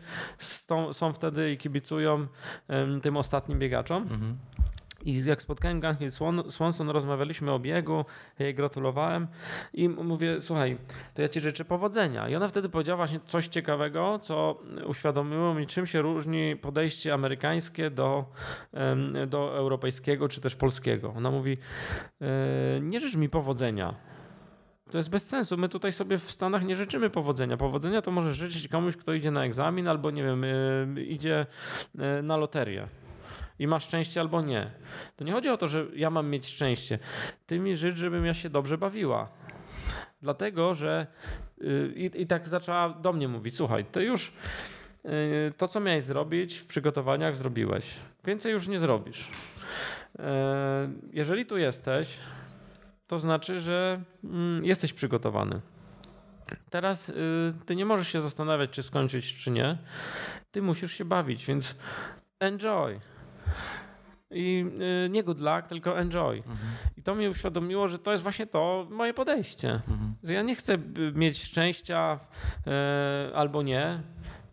są 0.91 1.13
wtedy 1.13 1.51
i 1.51 1.57
kibicują 1.57 2.27
tym 3.01 3.17
ostatnim 3.17 3.59
biegaczom. 3.59 4.03
Mhm. 4.03 4.37
I 5.05 5.25
jak 5.25 5.41
spotkałem 5.41 5.79
Gunhill 5.79 6.11
Swanson, 6.49 6.89
rozmawialiśmy 6.89 7.51
o 7.51 7.59
biegu, 7.59 8.05
jej 8.39 8.55
gratulowałem 8.55 9.27
i 9.73 9.89
mówię, 9.89 10.41
słuchaj, 10.41 10.77
to 11.13 11.21
ja 11.21 11.29
ci 11.29 11.41
życzę 11.41 11.65
powodzenia. 11.65 12.29
I 12.29 12.35
ona 12.35 12.47
wtedy 12.47 12.69
powiedziała 12.69 12.97
właśnie 12.97 13.19
coś 13.19 13.47
ciekawego, 13.47 14.19
co 14.19 14.59
uświadomiło 14.87 15.53
mi, 15.53 15.67
czym 15.67 15.85
się 15.85 16.01
różni 16.01 16.55
podejście 16.55 17.13
amerykańskie 17.13 17.89
do, 17.89 18.25
do 19.27 19.57
europejskiego 19.57 20.29
czy 20.29 20.41
też 20.41 20.55
polskiego. 20.55 21.13
Ona 21.17 21.31
mówi, 21.31 21.57
e, 22.21 22.79
nie 22.81 22.99
życz 22.99 23.15
mi 23.15 23.29
powodzenia, 23.29 23.95
to 24.91 24.97
jest 24.97 25.09
bez 25.09 25.27
sensu. 25.27 25.57
My 25.57 25.69
tutaj 25.69 25.91
sobie 25.91 26.17
w 26.17 26.31
Stanach 26.31 26.63
nie 26.63 26.75
życzymy 26.75 27.09
powodzenia. 27.09 27.57
Powodzenia 27.57 28.01
to 28.01 28.11
może 28.11 28.33
życzyć 28.33 28.67
komuś, 28.67 28.97
kto 28.97 29.13
idzie 29.13 29.31
na 29.31 29.45
egzamin 29.45 29.87
albo 29.87 30.11
nie 30.11 30.23
wiem, 30.23 30.43
y, 30.43 31.05
idzie 31.07 31.45
y, 32.19 32.23
na 32.23 32.37
loterię 32.37 32.87
i 33.59 33.67
ma 33.67 33.79
szczęście 33.79 34.21
albo 34.21 34.41
nie. 34.41 34.71
To 35.15 35.23
nie 35.23 35.31
chodzi 35.31 35.49
o 35.49 35.57
to, 35.57 35.67
że 35.67 35.85
ja 35.95 36.09
mam 36.09 36.29
mieć 36.29 36.47
szczęście. 36.47 36.99
Ty 37.45 37.59
mi 37.59 37.77
życz, 37.77 37.95
żebym 37.95 38.25
ja 38.25 38.33
się 38.33 38.49
dobrze 38.49 38.77
bawiła. 38.77 39.29
Dlatego, 40.21 40.73
że 40.73 41.07
y, 41.61 41.93
i, 41.95 42.21
i 42.21 42.27
tak 42.27 42.47
zaczęła 42.47 42.89
do 42.89 43.13
mnie 43.13 43.27
mówić, 43.27 43.55
słuchaj, 43.55 43.85
to 43.85 43.99
już 43.99 44.31
to, 45.57 45.67
co 45.67 45.79
miałeś 45.79 46.03
zrobić 46.03 46.57
w 46.57 46.65
przygotowaniach, 46.65 47.35
zrobiłeś. 47.35 47.95
Więcej 48.25 48.53
już 48.53 48.67
nie 48.67 48.79
zrobisz. 48.79 49.29
Jeżeli 51.13 51.45
tu 51.45 51.57
jesteś, 51.57 52.17
to 53.07 53.19
znaczy, 53.19 53.59
że 53.59 54.01
mm, 54.23 54.65
jesteś 54.65 54.93
przygotowany. 54.93 55.61
Teraz 56.69 57.09
y, 57.09 57.13
ty 57.65 57.75
nie 57.75 57.85
możesz 57.85 58.07
się 58.07 58.21
zastanawiać, 58.21 58.69
czy 58.69 58.83
skończyć, 58.83 59.35
czy 59.35 59.51
nie. 59.51 59.77
Ty 60.51 60.61
musisz 60.61 60.91
się 60.91 61.05
bawić, 61.05 61.45
więc 61.45 61.75
enjoy. 62.39 62.99
I 64.31 64.65
y, 65.05 65.09
nie 65.09 65.23
good 65.23 65.39
luck, 65.39 65.67
tylko 65.69 65.99
enjoy. 65.99 66.37
Mhm. 66.37 66.57
I 66.97 67.03
to 67.03 67.15
mi 67.15 67.29
uświadomiło, 67.29 67.87
że 67.87 67.99
to 67.99 68.11
jest 68.11 68.23
właśnie 68.23 68.47
to 68.47 68.87
moje 68.89 69.13
podejście. 69.13 69.71
Mhm. 69.71 70.15
Że 70.23 70.33
ja 70.33 70.41
nie 70.41 70.55
chcę 70.55 70.73
y, 70.73 71.11
mieć 71.15 71.43
szczęścia 71.43 72.19
albo 73.33 73.63
nie, 73.63 74.03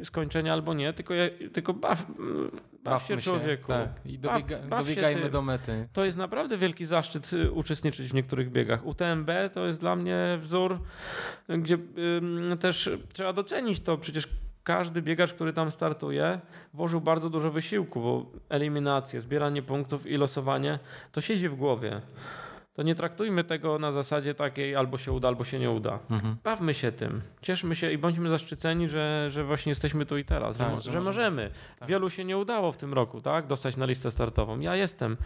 skończenia 0.03 0.53
albo 0.53 0.75
nie, 0.75 0.93
tylko, 0.93 1.15
ja, 1.15 1.25
tylko 1.53 1.75
baw, 1.75 2.07
baw 2.85 3.07
się 3.07 3.17
człowieku. 3.17 3.69
tak. 3.69 3.91
I 4.07 4.19
dobiega, 4.19 4.59
baw, 4.59 4.69
baw 4.69 4.87
dobiegajmy 4.87 5.31
do 5.31 5.43
mety. 5.43 5.89
To 5.93 6.05
jest 6.05 6.17
naprawdę 6.17 6.57
wielki 6.57 6.85
zaszczyt 6.85 7.33
y, 7.33 7.53
uczestniczyć 7.53 8.09
w 8.09 8.15
niektórych 8.15 8.51
biegach. 8.51 8.87
UTMB 8.87 9.31
to 9.53 9.67
jest 9.67 9.81
dla 9.81 9.97
mnie 9.97 10.39
wzór, 10.41 10.79
gdzie 11.49 11.75
y, 12.53 12.57
też 12.57 12.91
trzeba 13.13 13.33
docenić 13.33 13.81
to. 13.81 13.99
Przecież 13.99 14.29
każdy 14.65 15.03
biegacz, 15.03 15.33
który 15.33 15.53
tam 15.53 15.71
startuje, 15.71 16.41
włożył 16.75 17.01
bardzo 17.01 17.31
dużo 17.31 17.51
wysiłku, 17.51 18.01
bo 18.01 18.27
eliminacje, 18.49 19.21
zbieranie 19.21 19.63
punktów 19.63 20.07
i 20.07 20.17
losowanie 20.17 20.79
to 21.13 21.21
siedzi 21.21 21.49
w 21.49 21.55
głowie 21.55 22.01
to 22.75 22.83
nie 22.83 22.95
traktujmy 22.95 23.45
tego 23.45 23.79
na 23.79 23.93
zasadzie 23.93 24.35
takiej 24.35 24.77
albo 24.77 24.99
się 24.99 25.13
uda, 25.13 25.29
albo 25.29 25.45
się 25.45 25.59
nie 25.59 25.71
uda. 25.71 25.99
Mhm. 26.11 26.37
Bawmy 26.45 26.75
się 26.75 26.93
tym, 26.93 27.23
cieszmy 27.43 27.75
się 27.75 27.93
i 27.93 27.99
bądźmy 27.99 28.29
zaszczyceni, 28.29 28.89
że, 28.89 29.27
że 29.31 29.45
właśnie 29.45 29.71
jesteśmy 29.71 30.07
tu 30.07 30.19
i 30.19 30.25
teraz, 30.25 30.57
tak, 30.57 30.71
że, 30.71 30.83
że, 30.83 30.91
że, 30.91 31.01
możemy. 31.01 31.51
Tak. 31.79 31.89
Wielu 31.89 32.11
się 32.11 32.25
nie 32.25 32.39
udało 32.39 32.73
w 32.73 32.77
tym 32.77 32.95
roku, 32.95 33.21
tak? 33.21 33.47
Dostać 33.47 33.77
na 33.77 33.87
listę 33.87 34.11
startową. 34.11 34.61
Ja 34.61 34.77
jestem. 34.77 35.17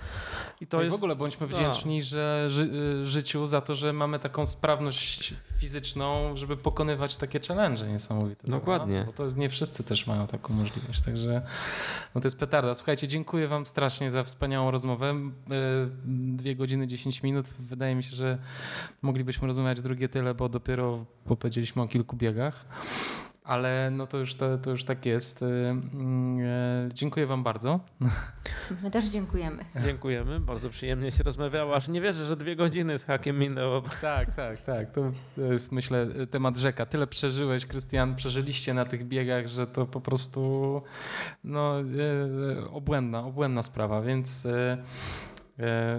I 0.61 0.67
to 0.67 0.77
no 0.77 0.83
jest... 0.83 0.97
w 0.97 0.99
ogóle 0.99 1.17
bądźmy 1.17 1.47
wdzięczni 1.47 2.03
że 2.03 2.45
ży 2.49 2.63
y, 3.03 3.07
życiu 3.07 3.47
za 3.47 3.61
to, 3.61 3.75
że 3.75 3.93
mamy 3.93 4.19
taką 4.19 4.47
sprawność 4.47 5.35
fizyczną, 5.59 6.37
żeby 6.37 6.57
pokonywać 6.57 7.17
takie 7.17 7.41
challenge 7.49 7.87
niesamowite. 7.87 8.51
Dokładnie. 8.51 9.03
Bo 9.07 9.13
to 9.13 9.31
nie 9.31 9.49
wszyscy 9.49 9.85
też 9.85 10.07
mają 10.07 10.27
taką 10.27 10.55
możliwość, 10.55 11.03
także 11.03 11.43
no 12.15 12.21
to 12.21 12.27
jest 12.27 12.41
petarda. 12.41 12.75
Słuchajcie, 12.75 13.09
dziękuję 13.09 13.49
wam 13.49 13.67
strasznie 13.67 14.11
za 14.11 14.25
wspaniałą 14.25 14.71
rozmowę. 14.71 15.15
Y, 15.15 15.91
dwie 16.37 16.57
godziny, 16.57 16.87
10 16.87 17.23
minut 17.23 17.29
minut. 17.29 17.55
Wydaje 17.59 17.95
mi 17.95 18.03
się, 18.03 18.17
że 18.17 18.39
moglibyśmy 19.03 19.47
rozmawiać 19.47 19.81
drugie 19.81 20.09
tyle, 20.09 20.35
bo 20.35 20.49
dopiero 20.49 21.05
powiedzieliśmy 21.25 21.83
o 21.83 21.89
kilku 21.89 22.17
biegach. 22.17 22.65
Ale 23.49 23.91
no 23.91 24.07
to 24.07 24.19
już, 24.19 24.35
to, 24.35 24.59
to 24.59 24.71
już 24.71 24.85
tak 24.85 25.07
jest. 25.07 25.43
Y, 25.43 25.47
e, 25.47 26.89
dziękuję 26.93 27.27
Wam 27.27 27.43
bardzo. 27.43 27.81
My 28.83 28.91
też 28.91 29.05
dziękujemy. 29.05 29.65
Dziękujemy, 29.85 30.41
bardzo 30.41 30.71
przyjemnie 30.71 31.11
się 31.13 31.23
rozmawiało. 31.25 31.77
Aż 31.77 31.89
nie 31.89 32.01
wierzę, 32.01 32.27
że 32.27 32.37
dwie 32.37 32.57
godziny 32.57 32.99
z 32.99 33.05
hakiem 33.05 33.39
minęło. 33.39 33.83
Tak, 34.01 34.35
tak, 34.35 34.61
tak. 34.61 34.93
To, 34.93 35.13
to 35.37 35.43
jest 35.43 35.73
myślę 35.73 36.07
temat 36.31 36.57
rzeka. 36.57 36.87
Tyle 36.87 37.07
przeżyłeś, 37.07 37.67
Krystian, 37.67 38.17
przeżyliście 38.17 38.75
na 38.75 38.85
tych 38.85 39.09
biegach, 39.09 39.47
że 39.47 39.67
to 39.67 39.87
po 39.87 40.01
prostu 40.01 40.83
no, 41.45 41.81
e, 41.81 42.71
obłędna, 42.71 43.25
obłędna 43.25 43.63
sprawa, 43.63 44.03
więc 44.03 44.47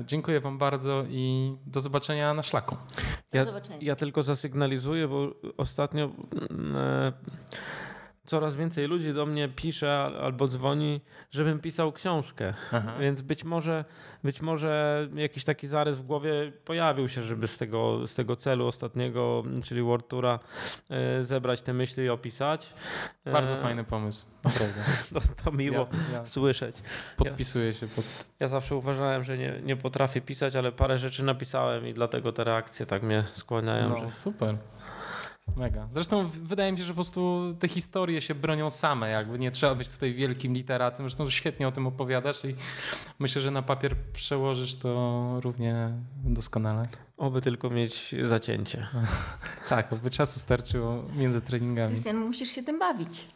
dziękuję 0.05 0.39
Wam 0.39 0.57
bardzo 0.57 1.03
i 1.09 1.55
do 1.65 1.81
zobaczenia 1.81 2.33
na 2.33 2.43
szlaku. 2.43 2.77
Ja, 3.33 3.45
ja 3.81 3.95
tylko 3.95 4.23
zasygnalizuję, 4.23 5.07
bo 5.07 5.27
ostatnio. 5.57 6.09
Coraz 8.29 8.55
więcej 8.55 8.87
ludzi 8.87 9.13
do 9.13 9.25
mnie 9.25 9.49
pisze 9.49 10.11
albo 10.21 10.47
dzwoni, 10.47 11.01
żebym 11.31 11.59
pisał 11.59 11.91
książkę. 11.91 12.53
Aha. 12.71 12.93
Więc 12.99 13.21
być 13.21 13.43
może, 13.43 13.85
być 14.23 14.41
może 14.41 15.07
jakiś 15.15 15.43
taki 15.43 15.67
zarys 15.67 15.95
w 15.95 16.01
głowie 16.01 16.51
pojawił 16.65 17.07
się, 17.07 17.21
żeby 17.21 17.47
z 17.47 17.57
tego, 17.57 18.07
z 18.07 18.15
tego 18.15 18.35
celu 18.35 18.67
ostatniego, 18.67 19.43
czyli 19.63 19.81
World 19.81 20.07
Toura, 20.07 20.39
e, 20.89 21.23
zebrać 21.23 21.61
te 21.61 21.73
myśli 21.73 22.03
i 22.03 22.09
opisać. 22.09 22.73
Bardzo 23.25 23.53
e... 23.53 23.57
fajny 23.57 23.83
pomysł, 23.83 24.25
naprawdę. 24.43 24.81
to, 25.13 25.43
to 25.43 25.51
miło 25.51 25.87
ja, 25.91 26.13
ja 26.13 26.25
słyszeć. 26.25 26.75
Podpisuję 27.17 27.73
się 27.73 27.87
pod... 27.87 28.05
Ja 28.39 28.47
zawsze 28.47 28.75
uważałem, 28.75 29.23
że 29.23 29.37
nie, 29.37 29.61
nie 29.63 29.75
potrafię 29.75 30.21
pisać, 30.21 30.55
ale 30.55 30.71
parę 30.71 30.97
rzeczy 30.97 31.23
napisałem 31.23 31.87
i 31.87 31.93
dlatego 31.93 32.31
te 32.31 32.43
reakcje 32.43 32.85
tak 32.85 33.03
mnie 33.03 33.23
skłaniają. 33.31 33.89
No, 33.89 33.97
że... 33.97 34.11
super. 34.11 34.57
Mega. 35.55 35.87
Zresztą 35.93 36.29
wydaje 36.29 36.71
mi 36.71 36.77
się, 36.77 36.83
że 36.83 36.89
po 36.89 36.95
prostu 36.95 37.55
te 37.59 37.67
historie 37.67 38.21
się 38.21 38.35
bronią 38.35 38.69
same, 38.69 39.09
jakby 39.09 39.39
nie 39.39 39.51
trzeba 39.51 39.75
być 39.75 39.89
tutaj 39.89 40.13
wielkim 40.13 40.53
literatem. 40.53 41.05
Zresztą 41.05 41.29
świetnie 41.29 41.67
o 41.67 41.71
tym 41.71 41.87
opowiadasz 41.87 42.45
i 42.45 42.55
myślę, 43.19 43.41
że 43.41 43.51
na 43.51 43.61
papier 43.61 43.95
przełożysz 44.13 44.75
to 44.75 45.39
równie 45.43 45.89
doskonale. 46.23 46.83
Oby 47.17 47.41
tylko 47.41 47.69
mieć 47.69 48.15
zacięcie. 48.23 48.87
tak, 49.69 49.93
oby 49.93 50.09
czasu 50.09 50.39
starczyło 50.39 51.03
między 51.15 51.41
treningami. 51.41 51.93
Krystian, 51.93 52.17
musisz 52.17 52.49
się 52.49 52.63
tym 52.63 52.79
bawić. 52.79 53.27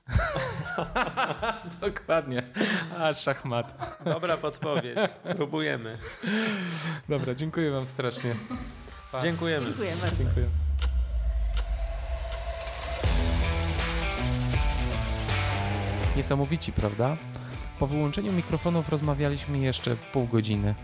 Dokładnie. 1.82 2.44
A 3.00 3.14
szachmat. 3.14 3.98
Dobra 4.06 4.38
podpowiedź. 4.38 4.98
Próbujemy. 5.36 5.98
Dobra, 7.10 7.36
dziękuję 7.36 7.72
wam 7.72 7.88
strasznie. 7.88 8.36
Pa. 9.12 9.22
Dziękujemy. 9.22 9.66
Dziękuję 9.66 9.92
bardzo. 10.02 10.18
Dziękuję. 10.24 10.63
Niesamowici, 16.16 16.72
prawda? 16.72 17.18
Po 17.80 17.88
wyłączeniu 17.88 18.34
mikrofonów 18.34 18.90
rozmawialiśmy 18.90 19.58
jeszcze 19.58 19.96
pół 19.96 20.28
godziny. 20.28 20.76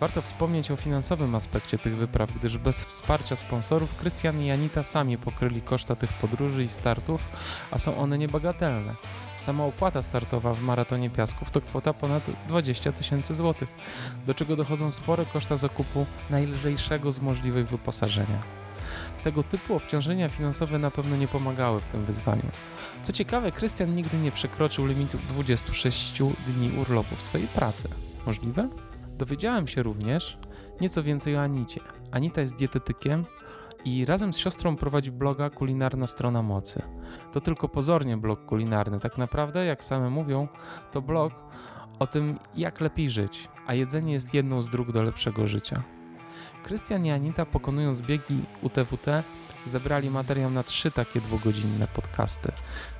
Warto 0.00 0.22
wspomnieć 0.22 0.70
o 0.70 0.76
finansowym 0.76 1.34
aspekcie 1.34 1.78
tych 1.78 1.96
wypraw, 1.96 2.32
gdyż 2.32 2.58
bez 2.58 2.84
wsparcia 2.84 3.36
sponsorów 3.36 3.96
Krystian 3.96 4.40
i 4.40 4.46
Janita 4.46 4.82
sami 4.82 5.18
pokryli 5.18 5.62
koszta 5.62 5.96
tych 5.96 6.12
podróży 6.12 6.62
i 6.64 6.68
startów, 6.68 7.20
a 7.70 7.78
są 7.78 7.98
one 7.98 8.18
niebagatelne. 8.18 8.94
Sama 9.40 9.64
opłata 9.64 10.02
startowa 10.02 10.54
w 10.54 10.62
maratonie 10.62 11.10
piasków 11.10 11.50
to 11.50 11.60
kwota 11.60 11.92
ponad 11.92 12.22
20 12.48 12.92
tysięcy 12.92 13.34
złotych, 13.34 13.68
do 14.26 14.34
czego 14.34 14.56
dochodzą 14.56 14.92
spore 14.92 15.26
koszta 15.26 15.56
zakupu 15.56 16.06
najlżejszego 16.30 17.12
z 17.12 17.20
możliwych 17.20 17.68
wyposażenia. 17.68 18.38
Tego 19.24 19.42
typu 19.42 19.76
obciążenia 19.76 20.28
finansowe 20.28 20.78
na 20.78 20.90
pewno 20.90 21.16
nie 21.16 21.28
pomagały 21.28 21.80
w 21.80 21.84
tym 21.84 22.04
wyzwaniu. 22.04 22.50
Co 23.02 23.12
ciekawe, 23.12 23.52
Krystian 23.52 23.94
nigdy 23.94 24.18
nie 24.18 24.32
przekroczył 24.32 24.86
limitu 24.86 25.18
26 25.28 26.22
dni 26.46 26.70
urlopu 26.80 27.16
w 27.16 27.22
swojej 27.22 27.46
pracy. 27.46 27.88
Możliwe? 28.26 28.68
Dowiedziałem 29.18 29.66
się 29.66 29.82
również 29.82 30.38
nieco 30.80 31.02
więcej 31.02 31.36
o 31.36 31.42
Anicie. 31.42 31.80
Anita 32.10 32.40
jest 32.40 32.56
dietetykiem 32.56 33.24
i 33.84 34.04
razem 34.04 34.32
z 34.32 34.36
siostrą 34.36 34.76
prowadzi 34.76 35.10
bloga 35.10 35.50
Kulinarna 35.50 36.06
Strona 36.06 36.42
Mocy. 36.42 36.82
To 37.32 37.40
tylko 37.40 37.68
pozornie 37.68 38.16
blog 38.16 38.46
kulinarny, 38.46 39.00
tak 39.00 39.18
naprawdę, 39.18 39.64
jak 39.64 39.84
same 39.84 40.10
mówią, 40.10 40.48
to 40.92 41.02
blog 41.02 41.32
o 41.98 42.06
tym, 42.06 42.38
jak 42.56 42.80
lepiej 42.80 43.10
żyć, 43.10 43.48
a 43.66 43.74
jedzenie 43.74 44.12
jest 44.12 44.34
jedną 44.34 44.62
z 44.62 44.68
dróg 44.68 44.92
do 44.92 45.02
lepszego 45.02 45.48
życia. 45.48 45.82
Krystian 46.62 47.06
i 47.06 47.10
Anita 47.10 47.46
pokonując 47.46 48.00
biegi 48.00 48.42
UTWT 48.62 49.06
zebrali 49.68 50.10
materiał 50.10 50.50
na 50.50 50.62
trzy 50.62 50.90
takie 50.90 51.20
dwugodzinne 51.20 51.86
podcasty. 51.86 52.52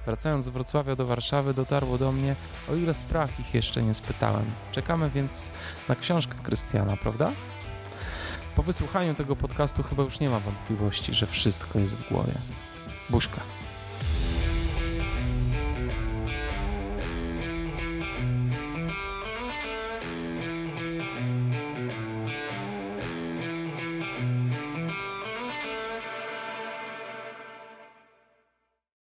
Wracając 0.07 0.45
z 0.45 0.49
Wrocławia 0.49 0.97
do 0.97 1.07
Warszawy 1.07 1.55
dotarło 1.55 1.99
do 1.99 2.13
mnie, 2.13 2.35
o 2.73 2.75
ile 2.75 2.95
spraw 2.95 3.41
ich 3.41 3.55
jeszcze 3.55 3.83
nie 3.83 3.95
spytałem. 3.95 4.45
Czekamy 4.73 5.11
więc 5.11 5.51
na 5.89 5.95
książkę 5.95 6.35
Krystiana, 6.43 6.97
prawda? 6.97 7.31
Po 8.57 8.63
wysłuchaniu 8.63 9.15
tego 9.15 9.37
podcastu 9.37 9.83
chyba 9.83 10.03
już 10.03 10.21
nie 10.21 10.29
ma 10.29 10.41
wątpliwości, 10.41 11.15
że 11.15 11.27
wszystko 11.27 11.79
jest 11.79 11.95
w 11.95 12.09
głowie. 12.09 12.33
Buźka. 13.11 13.58